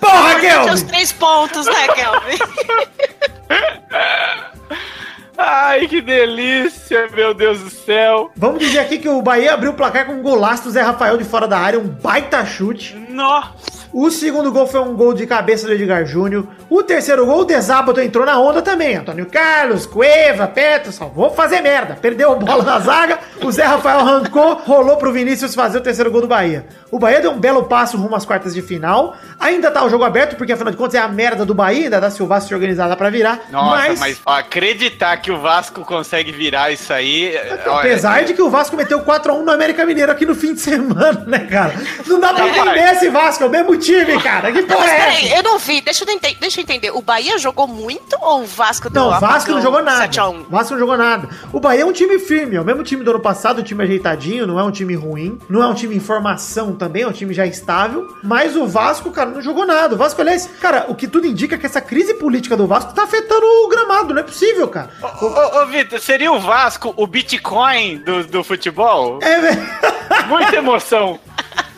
Porra, 0.00 0.40
Kelvin! 0.40 0.72
os 0.72 0.82
três 0.82 1.12
pontos, 1.12 1.66
né, 1.66 1.88
Kelvin? 1.94 2.38
Ai, 5.36 5.88
que 5.88 6.00
delícia, 6.00 7.08
meu 7.08 7.32
Deus 7.34 7.60
do 7.60 7.70
céu. 7.70 8.30
Vamos 8.36 8.60
dizer 8.60 8.80
aqui 8.80 8.98
que 8.98 9.08
o 9.08 9.22
Bahia 9.22 9.54
abriu 9.54 9.72
o 9.72 9.74
placar 9.74 10.06
com 10.06 10.12
um 10.12 10.22
golaço 10.22 10.64
do 10.64 10.70
Zé 10.70 10.82
Rafael 10.82 11.16
de 11.16 11.24
fora 11.24 11.48
da 11.48 11.58
área, 11.58 11.78
um 11.78 11.88
baita 11.88 12.44
chute. 12.44 12.94
Nossa! 13.08 13.81
O 13.92 14.10
segundo 14.10 14.50
gol 14.50 14.66
foi 14.66 14.80
um 14.80 14.94
gol 14.94 15.12
de 15.12 15.26
cabeça 15.26 15.66
do 15.66 15.72
Edgar 15.74 16.06
Júnior. 16.06 16.46
O 16.70 16.82
terceiro 16.82 17.26
gol, 17.26 17.40
o 17.40 17.44
Desábato 17.44 18.00
entrou 18.00 18.24
na 18.24 18.40
onda 18.40 18.62
também. 18.62 18.96
Antônio 18.96 19.26
Carlos, 19.26 19.84
Cueva, 19.84 20.46
Petro, 20.46 20.90
só 20.90 21.06
vou 21.06 21.30
fazer 21.30 21.60
merda. 21.60 21.98
Perdeu 22.00 22.32
a 22.32 22.34
bola 22.34 22.62
na 22.62 22.78
zaga, 22.80 23.18
o 23.42 23.52
Zé 23.52 23.64
Rafael 23.64 24.00
arrancou, 24.00 24.54
rolou 24.54 24.96
pro 24.96 25.12
Vinícius 25.12 25.54
fazer 25.54 25.76
o 25.76 25.82
terceiro 25.82 26.10
gol 26.10 26.22
do 26.22 26.26
Bahia. 26.26 26.64
O 26.90 26.98
Bahia 26.98 27.20
deu 27.20 27.32
um 27.32 27.38
belo 27.38 27.64
passo 27.64 27.98
rumo 27.98 28.16
às 28.16 28.24
quartas 28.24 28.54
de 28.54 28.62
final. 28.62 29.14
Ainda 29.38 29.70
tá 29.70 29.84
o 29.84 29.90
jogo 29.90 30.04
aberto, 30.04 30.36
porque 30.36 30.52
afinal 30.52 30.70
de 30.70 30.78
contas 30.78 30.94
é 30.94 30.98
a 30.98 31.08
merda 31.08 31.44
do 31.44 31.54
Bahia, 31.54 31.84
ainda 31.84 32.00
dá 32.00 32.10
se 32.10 32.22
o 32.22 32.26
Vasco 32.26 32.48
se 32.48 32.54
organizar 32.54 32.86
lá 32.86 32.96
pra 32.96 33.10
virar. 33.10 33.40
Nossa, 33.50 33.76
mas, 33.76 34.00
mas 34.00 34.20
ó, 34.24 34.38
acreditar 34.38 35.18
que 35.18 35.30
o 35.30 35.38
Vasco 35.38 35.82
consegue 35.82 36.32
virar 36.32 36.70
isso 36.70 36.92
aí. 36.94 37.36
Apesar 37.66 38.22
é... 38.22 38.24
de 38.24 38.32
que 38.32 38.40
o 38.40 38.48
Vasco 38.48 38.74
meteu 38.74 39.00
4x1 39.00 39.42
no 39.42 39.50
América 39.50 39.84
Mineiro 39.84 40.10
aqui 40.10 40.24
no 40.24 40.34
fim 40.34 40.54
de 40.54 40.60
semana, 40.60 41.24
né, 41.26 41.40
cara? 41.40 41.74
Não 42.06 42.18
dá 42.18 42.32
pra 42.32 42.48
entender 42.48 42.92
esse 42.92 43.10
Vasco, 43.10 43.44
é 43.44 43.46
o 43.46 43.50
mesmo 43.50 43.81
time, 43.82 44.20
cara. 44.22 44.52
Que 44.52 44.62
porra 44.62 44.80
Mas, 44.80 44.90
é 44.90 44.96
peraí, 44.96 45.32
eu 45.32 45.42
não 45.42 45.58
vi. 45.58 45.80
Deixa 45.80 46.04
eu, 46.04 46.10
entender, 46.10 46.36
deixa 46.40 46.60
eu 46.60 46.62
entender. 46.62 46.90
O 46.92 47.02
Bahia 47.02 47.38
jogou 47.38 47.66
muito 47.66 48.16
ou 48.20 48.42
o 48.42 48.46
Vasco 48.46 48.88
deu 48.88 49.02
Não, 49.02 49.16
o 49.16 49.20
Vasco 49.20 49.50
não 49.50 49.60
jogou 49.60 49.82
nada. 49.82 50.08
O 50.48 50.50
Vasco 50.50 50.72
não 50.72 50.80
jogou 50.80 50.96
nada. 50.96 51.28
O 51.52 51.60
Bahia 51.60 51.82
é 51.82 51.84
um 51.84 51.92
time 51.92 52.18
firme, 52.18 52.56
é 52.56 52.60
o 52.60 52.64
mesmo 52.64 52.82
time 52.82 53.04
do 53.04 53.10
ano 53.10 53.20
passado, 53.20 53.60
um 53.60 53.64
time 53.64 53.82
ajeitadinho, 53.82 54.46
não 54.46 54.58
é 54.58 54.62
um 54.62 54.70
time 54.70 54.94
ruim, 54.94 55.38
não 55.48 55.62
é 55.62 55.66
um 55.66 55.74
time 55.74 55.96
em 55.96 56.00
formação 56.00 56.74
também, 56.74 57.02
é 57.02 57.08
um 57.08 57.12
time 57.12 57.34
já 57.34 57.46
estável. 57.46 58.16
Mas 58.22 58.56
o 58.56 58.66
Vasco, 58.66 59.10
cara, 59.10 59.30
não 59.30 59.42
jogou 59.42 59.66
nada. 59.66 59.94
O 59.94 59.98
Vasco, 59.98 60.20
aliás, 60.20 60.48
cara, 60.60 60.86
o 60.88 60.94
que 60.94 61.06
tudo 61.06 61.26
indica 61.26 61.56
é 61.56 61.58
que 61.58 61.66
essa 61.66 61.80
crise 61.80 62.14
política 62.14 62.56
do 62.56 62.66
Vasco 62.66 62.92
tá 62.92 63.04
afetando 63.04 63.44
o 63.44 63.68
gramado, 63.68 64.14
não 64.14 64.20
é 64.20 64.24
possível, 64.24 64.68
cara. 64.68 64.90
Ô, 65.02 65.26
ô, 65.26 65.62
ô 65.62 65.66
Vitor, 65.66 66.00
seria 66.00 66.32
o 66.32 66.40
Vasco 66.40 66.94
o 66.96 67.06
Bitcoin 67.06 67.98
do, 67.98 68.24
do 68.24 68.44
futebol? 68.44 69.18
É, 69.22 69.40
velho. 69.40 69.68
Muita 70.28 70.56
emoção. 70.56 71.18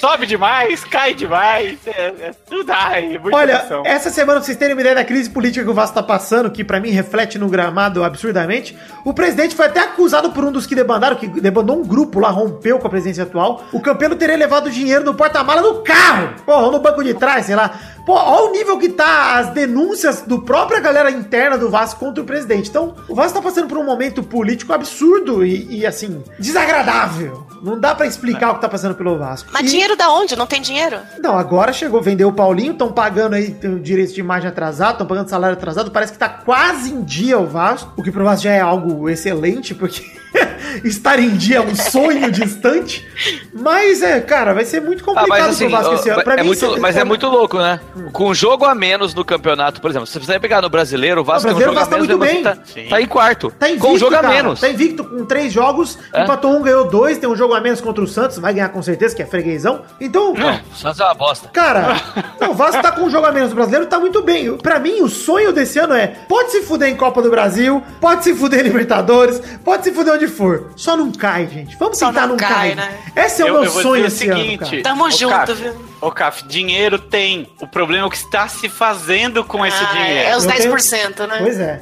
sobe 0.00 0.24
demais, 0.26 0.82
cai 0.82 1.12
demais, 1.12 1.78
é, 1.86 2.06
é 2.20 2.32
tudo 2.48 2.72
ai, 2.72 3.20
Olha, 3.30 3.66
essa 3.84 4.08
semana, 4.08 4.38
pra 4.38 4.46
vocês 4.46 4.56
terem 4.56 4.74
uma 4.74 4.80
ideia 4.80 4.94
da 4.94 5.04
crise 5.04 5.28
política 5.28 5.62
que 5.62 5.70
o 5.70 5.74
Vasco 5.74 5.94
tá 5.94 6.02
passando, 6.02 6.50
que 6.50 6.64
para 6.64 6.80
mim 6.80 6.88
reflete 6.88 7.38
no 7.38 7.48
gramado 7.48 8.02
absurdamente, 8.02 8.76
o 9.04 9.12
presidente 9.12 9.54
foi 9.54 9.66
até 9.66 9.80
acusado 9.80 10.30
por 10.30 10.42
um 10.42 10.50
dos 10.50 10.66
que 10.66 10.74
debandaram, 10.74 11.16
que 11.16 11.28
debandou 11.28 11.78
um 11.78 11.84
grupo 11.84 12.18
lá, 12.18 12.30
rompeu 12.30 12.78
com 12.78 12.86
a 12.86 12.90
presidência 12.90 13.24
atual. 13.24 13.62
O 13.72 13.80
Campelo 13.80 14.16
teria 14.16 14.36
levado 14.36 14.70
dinheiro 14.70 15.04
no 15.04 15.14
porta-mala 15.14 15.60
do 15.60 15.82
carro, 15.82 16.34
porra, 16.46 16.62
ou 16.62 16.72
no 16.72 16.80
banco 16.80 17.04
de 17.04 17.12
trás, 17.12 17.44
sei 17.44 17.54
lá. 17.54 17.78
Pô, 18.06 18.14
olha 18.14 18.48
o 18.48 18.52
nível 18.52 18.78
que 18.78 18.88
tá 18.88 19.38
as 19.38 19.50
denúncias 19.50 20.22
do 20.22 20.42
própria 20.42 20.80
galera 20.80 21.10
interna 21.10 21.56
do 21.58 21.68
Vasco 21.70 22.00
contra 22.00 22.22
o 22.22 22.26
presidente. 22.26 22.68
Então, 22.70 22.94
o 23.08 23.14
Vasco 23.14 23.34
tá 23.38 23.42
passando 23.42 23.68
por 23.68 23.78
um 23.78 23.84
momento 23.84 24.22
político 24.22 24.72
absurdo 24.72 25.44
e, 25.44 25.80
e 25.80 25.86
assim, 25.86 26.22
desagradável. 26.38 27.46
Não 27.62 27.78
dá 27.78 27.94
pra 27.94 28.06
explicar 28.06 28.50
o 28.50 28.54
que 28.54 28.62
tá 28.62 28.68
passando 28.68 28.94
pelo 28.94 29.18
Vasco. 29.18 29.50
Mas 29.52 29.66
E- 29.66 29.70
dinheiro 29.70 29.94
da 29.96 30.10
onde? 30.10 30.34
Não 30.34 30.46
tem 30.46 30.62
dinheiro? 30.62 30.98
Não, 31.18 31.36
agora 31.38 31.72
chegou, 31.72 32.00
vendeu 32.00 32.28
o 32.28 32.32
Paulinho, 32.32 32.72
estão 32.72 32.90
pagando 32.90 33.34
aí 33.34 33.50
tem 33.52 33.74
o 33.74 33.78
direito 33.80 34.14
de 34.14 34.20
imagem 34.20 34.48
atrasado, 34.48 34.92
estão 34.92 35.06
pagando 35.06 35.28
salário 35.28 35.56
atrasado, 35.56 35.90
parece 35.90 36.12
que 36.12 36.18
tá 36.18 36.28
quase 36.28 36.90
em 36.90 37.02
dia 37.02 37.38
o 37.38 37.46
Vasco, 37.46 37.92
o 37.96 38.02
que 38.02 38.10
pro 38.10 38.24
Vasco 38.24 38.44
já 38.44 38.52
é 38.52 38.60
algo 38.60 39.08
excelente, 39.10 39.74
porque 39.74 40.02
estar 40.84 41.18
em 41.18 41.30
dia 41.36 41.56
é 41.56 41.60
um 41.60 41.74
sonho 41.74 42.30
distante. 42.30 43.06
Mas 43.52 44.02
é, 44.02 44.20
cara, 44.20 44.52
vai 44.54 44.64
ser 44.64 44.80
muito 44.80 45.02
Ah, 45.02 45.06
complicado 45.06 45.28
mas 45.28 45.46
assim, 45.48 45.68
pro 45.68 45.76
Vasco 45.76 45.94
esse 45.94 46.08
ano. 46.10 46.22
Pra 46.24 46.34
é 46.34 46.36
mim, 46.42 46.46
muito, 46.46 46.80
mas 46.80 46.96
é 46.96 47.04
muito 47.04 47.26
louco, 47.26 47.58
né? 47.58 47.80
Com 48.12 48.28
um 48.28 48.34
jogo 48.34 48.64
a 48.64 48.74
menos 48.74 49.14
no 49.14 49.24
campeonato, 49.24 49.80
por 49.80 49.90
exemplo, 49.90 50.06
se 50.06 50.18
você 50.18 50.38
pegar 50.38 50.62
no 50.62 50.68
brasileiro, 50.70 51.20
o 51.20 51.24
Vasco 51.24 51.48
No 51.50 51.58
tem 51.58 51.68
um 51.68 51.72
brasileiro, 51.74 52.04
jogo 52.06 52.14
a 52.14 52.16
menos, 52.16 52.24
tá 52.28 52.34
mesmo 52.34 52.44
muito 52.44 52.74
bem. 52.74 52.86
tá, 52.86 52.90
tá 52.96 53.00
em 53.02 53.06
quarto. 53.06 53.52
Tá 53.58 53.68
invicto, 53.68 53.86
com 53.86 53.92
um 53.94 53.98
jogo 53.98 54.14
a 54.14 54.18
cara. 54.20 54.34
menos. 54.34 54.60
Tá 54.60 54.68
invicto 54.68 55.04
com 55.04 55.24
três 55.24 55.52
jogos, 55.52 55.98
É. 56.12 56.22
empatou 56.24 56.52
um, 56.56 56.62
ganhou 56.62 56.88
dois, 56.88 57.18
tem 57.18 57.28
um 57.28 57.36
jogo 57.36 57.54
a 57.54 57.60
menos 57.60 57.80
contra 57.80 58.02
o 58.02 58.06
Santos, 58.06 58.38
vai 58.38 58.54
ganhar 58.54 58.68
com 58.68 58.82
certeza, 58.82 59.14
que 59.14 59.22
é 59.22 59.26
freguesão. 59.26 59.82
Então, 60.00 60.32
Não, 60.34 60.60
o 60.72 60.76
Santos 60.76 61.00
é 61.00 61.04
uma 61.04 61.14
bosta. 61.14 61.48
Cara, 61.48 61.96
não, 62.40 62.50
o 62.52 62.54
Vasco 62.54 62.80
tá 62.80 62.92
com 62.92 63.02
um 63.02 63.10
jogo 63.10 63.26
a 63.26 63.32
menos 63.32 63.50
no 63.50 63.56
brasileiro, 63.56 63.86
tá 63.86 63.98
muito 63.98 64.22
bem. 64.22 64.56
Pra 64.58 64.78
mim, 64.78 65.00
o 65.02 65.08
sonho 65.08 65.52
desse 65.52 65.78
ano 65.78 65.94
é: 65.94 66.06
pode 66.28 66.52
se 66.52 66.62
fuder 66.62 66.88
em 66.88 66.96
Copa 66.96 67.20
do 67.22 67.30
Brasil, 67.30 67.82
pode 68.00 68.24
se 68.24 68.34
fuder 68.34 68.60
em 68.60 68.64
Libertadores, 68.64 69.40
pode 69.64 69.84
se 69.84 69.92
fuder 69.92 70.14
onde 70.22 70.28
for. 70.32 70.70
Só 70.76 70.96
não 70.96 71.10
cai, 71.12 71.46
gente. 71.46 71.76
Vamos 71.76 71.98
Só 71.98 72.08
tentar 72.08 72.22
não 72.22 72.28
não 72.30 72.36
cai, 72.36 72.74
cair. 72.74 72.76
né? 72.76 72.98
Esse 73.16 73.42
é 73.42 73.44
o 73.44 73.48
Eu- 73.48 73.54
meu 73.54 73.64
eu 73.64 73.70
vou 73.70 73.82
sonho 73.82 74.06
esse 74.06 74.28
o 74.28 74.32
ano, 74.32 74.40
seguinte, 74.40 74.70
cara. 74.70 74.82
Tamo 74.82 75.04
Ô, 75.04 75.10
junto, 75.10 75.30
Caf, 75.34 75.52
viu? 75.54 75.84
Ô, 76.00 76.10
Caf, 76.10 76.44
dinheiro 76.46 76.98
tem. 76.98 77.50
O 77.60 77.66
problema 77.66 78.04
é 78.04 78.06
o 78.06 78.10
que 78.10 78.16
está 78.16 78.46
se 78.48 78.68
fazendo 78.68 79.42
com 79.44 79.64
esse 79.64 79.82
Ah, 79.82 79.92
dinheiro. 79.92 80.28
é 80.30 80.36
os 80.36 80.44
Eu 80.44 80.50
tenho- 80.52 80.62
10%, 80.74 81.26
né? 81.26 81.38
Pois 81.40 81.58
é. 81.58 81.80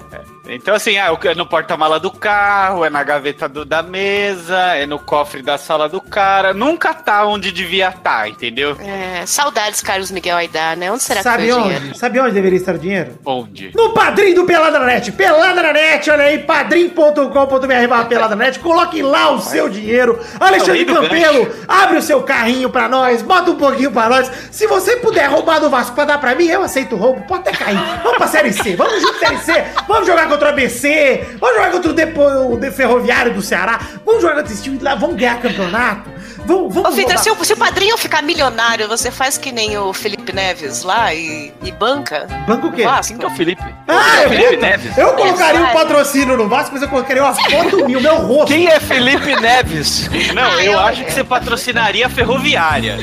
Então, 0.50 0.74
assim, 0.74 0.96
ah, 0.96 1.14
é 1.24 1.34
no 1.34 1.44
porta-mala 1.44 2.00
do 2.00 2.10
carro, 2.10 2.82
é 2.84 2.88
na 2.88 3.02
gaveta 3.02 3.46
do- 3.48 3.64
da 3.66 3.82
mesa, 3.82 4.56
é 4.74 4.86
no 4.86 4.98
cofre 4.98 5.42
da 5.42 5.58
sala 5.58 5.88
do 5.90 6.00
cara. 6.00 6.54
Nunca 6.54 6.94
tá 6.94 7.26
onde 7.26 7.52
devia 7.52 7.88
estar, 7.90 8.28
entendeu? 8.28 8.74
É, 8.80 9.26
saudades, 9.26 9.82
Carlos 9.82 10.10
Miguel 10.10 10.36
Aidar, 10.38 10.74
né? 10.76 10.90
Onde 10.90 11.02
será 11.02 11.22
Sabe 11.22 11.44
que 11.44 11.52
foi 11.52 11.60
o 11.60 11.64
onde? 11.64 11.74
dinheiro? 11.76 11.98
Sabe 11.98 12.20
onde 12.20 12.32
deveria 12.32 12.56
estar 12.58 12.74
o 12.74 12.78
dinheiro? 12.78 13.18
Onde? 13.26 13.72
No 13.74 13.90
padrinho 13.92 14.34
do 14.36 14.46
Pelada 14.46 14.78
na 14.78 14.86
Net. 14.86 15.12
Pelada 15.12 15.62
na 15.62 15.72
Net, 15.72 16.10
olha 16.10 16.24
aí, 16.24 16.38
padrim.com.br 16.38 17.88
barra 17.88 18.04
Pelada 18.08 18.34
na 18.34 18.44
Net. 18.46 18.58
Coloque 18.60 19.02
lá 19.02 19.30
o 19.30 19.40
seu 19.40 19.68
dinheiro. 19.68 20.18
Alexandre 20.40 20.78
rindo 20.78 20.94
Campelo, 20.94 21.48
abre 21.68 21.98
o 21.98 22.02
seu 22.02 22.22
carrinho 22.22 22.70
pra 22.70 22.88
nós, 22.88 23.20
bota 23.22 23.50
um 23.50 23.56
pouquinho 23.56 23.92
pra 23.92 24.08
nós. 24.08 24.30
Se 24.50 24.66
você 24.66 24.96
puder 24.96 25.26
roubar 25.28 25.60
do 25.60 25.68
Vasco 25.68 25.94
pra 25.94 26.04
dar 26.06 26.18
pra 26.18 26.34
mim, 26.34 26.46
eu 26.46 26.62
aceito 26.62 26.94
o 26.94 26.98
roubo. 26.98 27.20
Pode 27.26 27.46
até 27.48 27.52
cair. 27.52 27.78
Vamos 28.02 28.16
pra 28.16 28.26
Série 28.26 28.52
C. 28.52 28.74
Vamos 28.76 29.00
junto 29.02 29.18
Série 29.18 29.38
C. 29.38 29.64
Vamos 29.86 30.06
jogar 30.06 30.26
contra 30.28 30.37
o 30.46 30.50
ABC. 30.50 31.26
Vamos 31.40 31.56
jogar 31.56 31.70
contra 31.72 31.90
o, 31.90 31.94
Depo, 31.94 32.20
o 32.22 32.56
De- 32.56 32.70
Ferroviário 32.70 33.34
do 33.34 33.42
Ceará. 33.42 33.80
Vamos 34.04 34.22
jogar 34.22 34.36
contra 34.36 34.52
esse 34.52 34.62
time 34.62 34.78
lá. 34.80 34.94
Vamos 34.94 35.16
ganhar 35.16 35.40
campeonato. 35.40 36.10
Vamos, 36.46 36.74
Ô, 36.76 36.82
vamos 36.82 36.96
Vitor, 36.96 37.14
roubar. 37.16 37.22
se 37.22 37.30
o, 37.30 37.44
se 37.44 37.52
o 37.52 37.56
padrinho 37.56 37.98
ficar 37.98 38.22
milionário, 38.22 38.88
você 38.88 39.10
faz 39.10 39.36
que 39.36 39.52
nem 39.52 39.76
o 39.76 39.92
Felipe 39.92 40.32
Neves 40.32 40.82
lá 40.82 41.12
e, 41.12 41.52
e 41.62 41.70
banca? 41.72 42.26
Banca 42.46 42.66
o 42.68 42.72
quê? 42.72 42.84
Vasco? 42.84 43.08
Quem 43.12 43.18
que 43.18 43.24
é 43.24 43.28
o 43.28 43.36
Felipe? 43.36 43.62
Ah, 43.86 44.20
é 44.20 44.24
eu, 44.24 44.28
Felipe 44.30 44.56
Neves. 44.56 44.96
eu 44.98 45.12
colocaria 45.12 45.60
um 45.60 45.72
patrocínio 45.72 46.36
no 46.38 46.48
Vasco, 46.48 46.70
mas 46.72 46.82
eu 46.82 46.88
colocaria 46.88 47.22
uma 47.22 47.34
foto 47.34 47.84
minha, 47.84 47.98
o 47.98 48.02
meu 48.02 48.16
rosto. 48.16 48.46
Quem 48.46 48.66
é 48.66 48.80
Felipe 48.80 49.36
Neves? 49.40 50.08
Não, 50.32 50.42
Ah, 50.52 50.64
eu 50.64 50.72
eu- 50.72 50.78
acho 50.80 51.04
que 51.04 51.12
você 51.12 51.22
patrocinaria 51.24 52.06
a 52.06 52.08
ferroviária. 52.08 52.96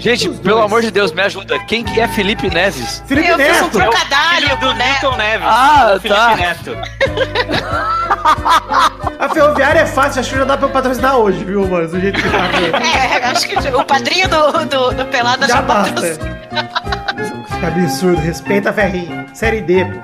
Gente, 0.00 0.28
pelo 0.30 0.62
amor 0.62 0.82
de 0.82 0.90
Deus, 0.90 1.12
me 1.12 1.22
ajuda. 1.22 1.58
Quem 1.60 1.84
que 1.84 2.00
é 2.00 2.08
Felipe 2.08 2.48
Neves? 2.48 3.02
Felipe 3.06 3.28
Eu 3.28 3.36
fiz 3.38 3.60
um 3.60 3.64
Neto. 3.64 3.70
trocadilho 3.78 4.48
Filho 4.48 4.56
do 4.56 4.66
com 4.66 4.66
o 4.66 4.74
Neto. 4.74 5.00
Milton 5.02 5.16
Neves. 5.16 5.46
Ah, 5.48 5.92
o 5.96 6.00
Felipe 6.00 6.20
tá. 6.20 6.36
Neto. 6.36 6.76
A 9.20 9.28
ferroviária 9.28 9.80
é 9.80 9.86
fácil, 9.86 10.20
acho 10.20 10.30
que 10.30 10.38
já 10.38 10.44
dá 10.44 10.56
pra 10.56 10.66
eu 10.66 10.70
patrocinar 10.72 11.16
hoje, 11.16 11.44
viu, 11.44 11.68
mano? 11.68 11.86
Do 11.88 12.00
jeito 12.00 12.20
que 12.20 12.28
tá. 12.30 12.38
É, 12.80 13.24
acho 13.26 13.46
que 13.46 13.56
o 13.68 13.84
padrinho 13.84 14.26
do, 14.28 14.64
do, 14.64 14.90
do 14.92 15.04
Pelada 15.06 15.46
já, 15.46 15.56
Já 15.56 15.62
basta. 15.62 15.92
patrocina. 15.92 16.40
Que 17.60 17.66
absurdo, 17.66 18.20
respeita 18.22 18.70
a 18.70 18.72
ferrinho. 18.72 19.26
Série 19.34 19.60
D, 19.60 19.84
pô. 19.84 20.00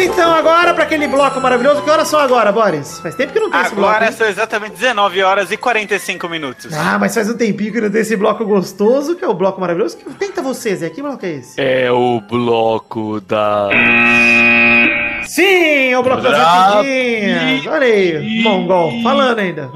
Então 0.00 0.32
agora 0.34 0.72
pra 0.74 0.84
aquele 0.84 1.06
bloco 1.08 1.40
maravilhoso. 1.40 1.82
Que 1.82 1.90
horas 1.90 2.08
são 2.08 2.18
agora, 2.20 2.50
Boris? 2.52 2.98
Faz 3.00 3.14
tempo 3.14 3.32
que 3.32 3.40
não 3.40 3.50
tem 3.50 3.60
esse 3.60 3.74
bloco. 3.74 3.94
Agora 3.94 4.12
são 4.12 4.26
exatamente 4.26 4.72
19 4.76 5.22
horas 5.22 5.50
e 5.50 5.56
45 5.56 6.28
minutos. 6.28 6.72
Ah, 6.74 6.98
mas 6.98 7.14
faz 7.14 7.28
um 7.30 7.36
tempinho 7.36 7.72
que 7.72 7.80
não 7.80 7.90
tem 7.90 8.00
esse 8.00 8.16
bloco 8.16 8.44
gostoso, 8.44 9.14
que 9.16 9.24
é 9.24 9.28
o 9.28 9.34
bloco 9.34 9.60
maravilhoso. 9.60 9.96
Que- 9.96 10.10
Tenta 10.14 10.42
você, 10.42 10.74
Zé. 10.76 10.90
Que 10.90 11.00
bloco 11.02 11.24
é 11.24 11.30
esse? 11.30 11.60
É 11.60 11.90
o 11.92 12.20
bloco 12.20 13.20
da. 13.20 13.68
Sim, 15.24 15.90
é 15.92 15.98
o 15.98 16.02
bloco 16.02 16.22
das 16.22 16.36
rapidinhas. 16.36 17.66
Olha 17.66 17.86
aí, 17.86 18.42
mongol. 18.42 18.92
Falando 19.02 19.38
ainda. 19.38 19.70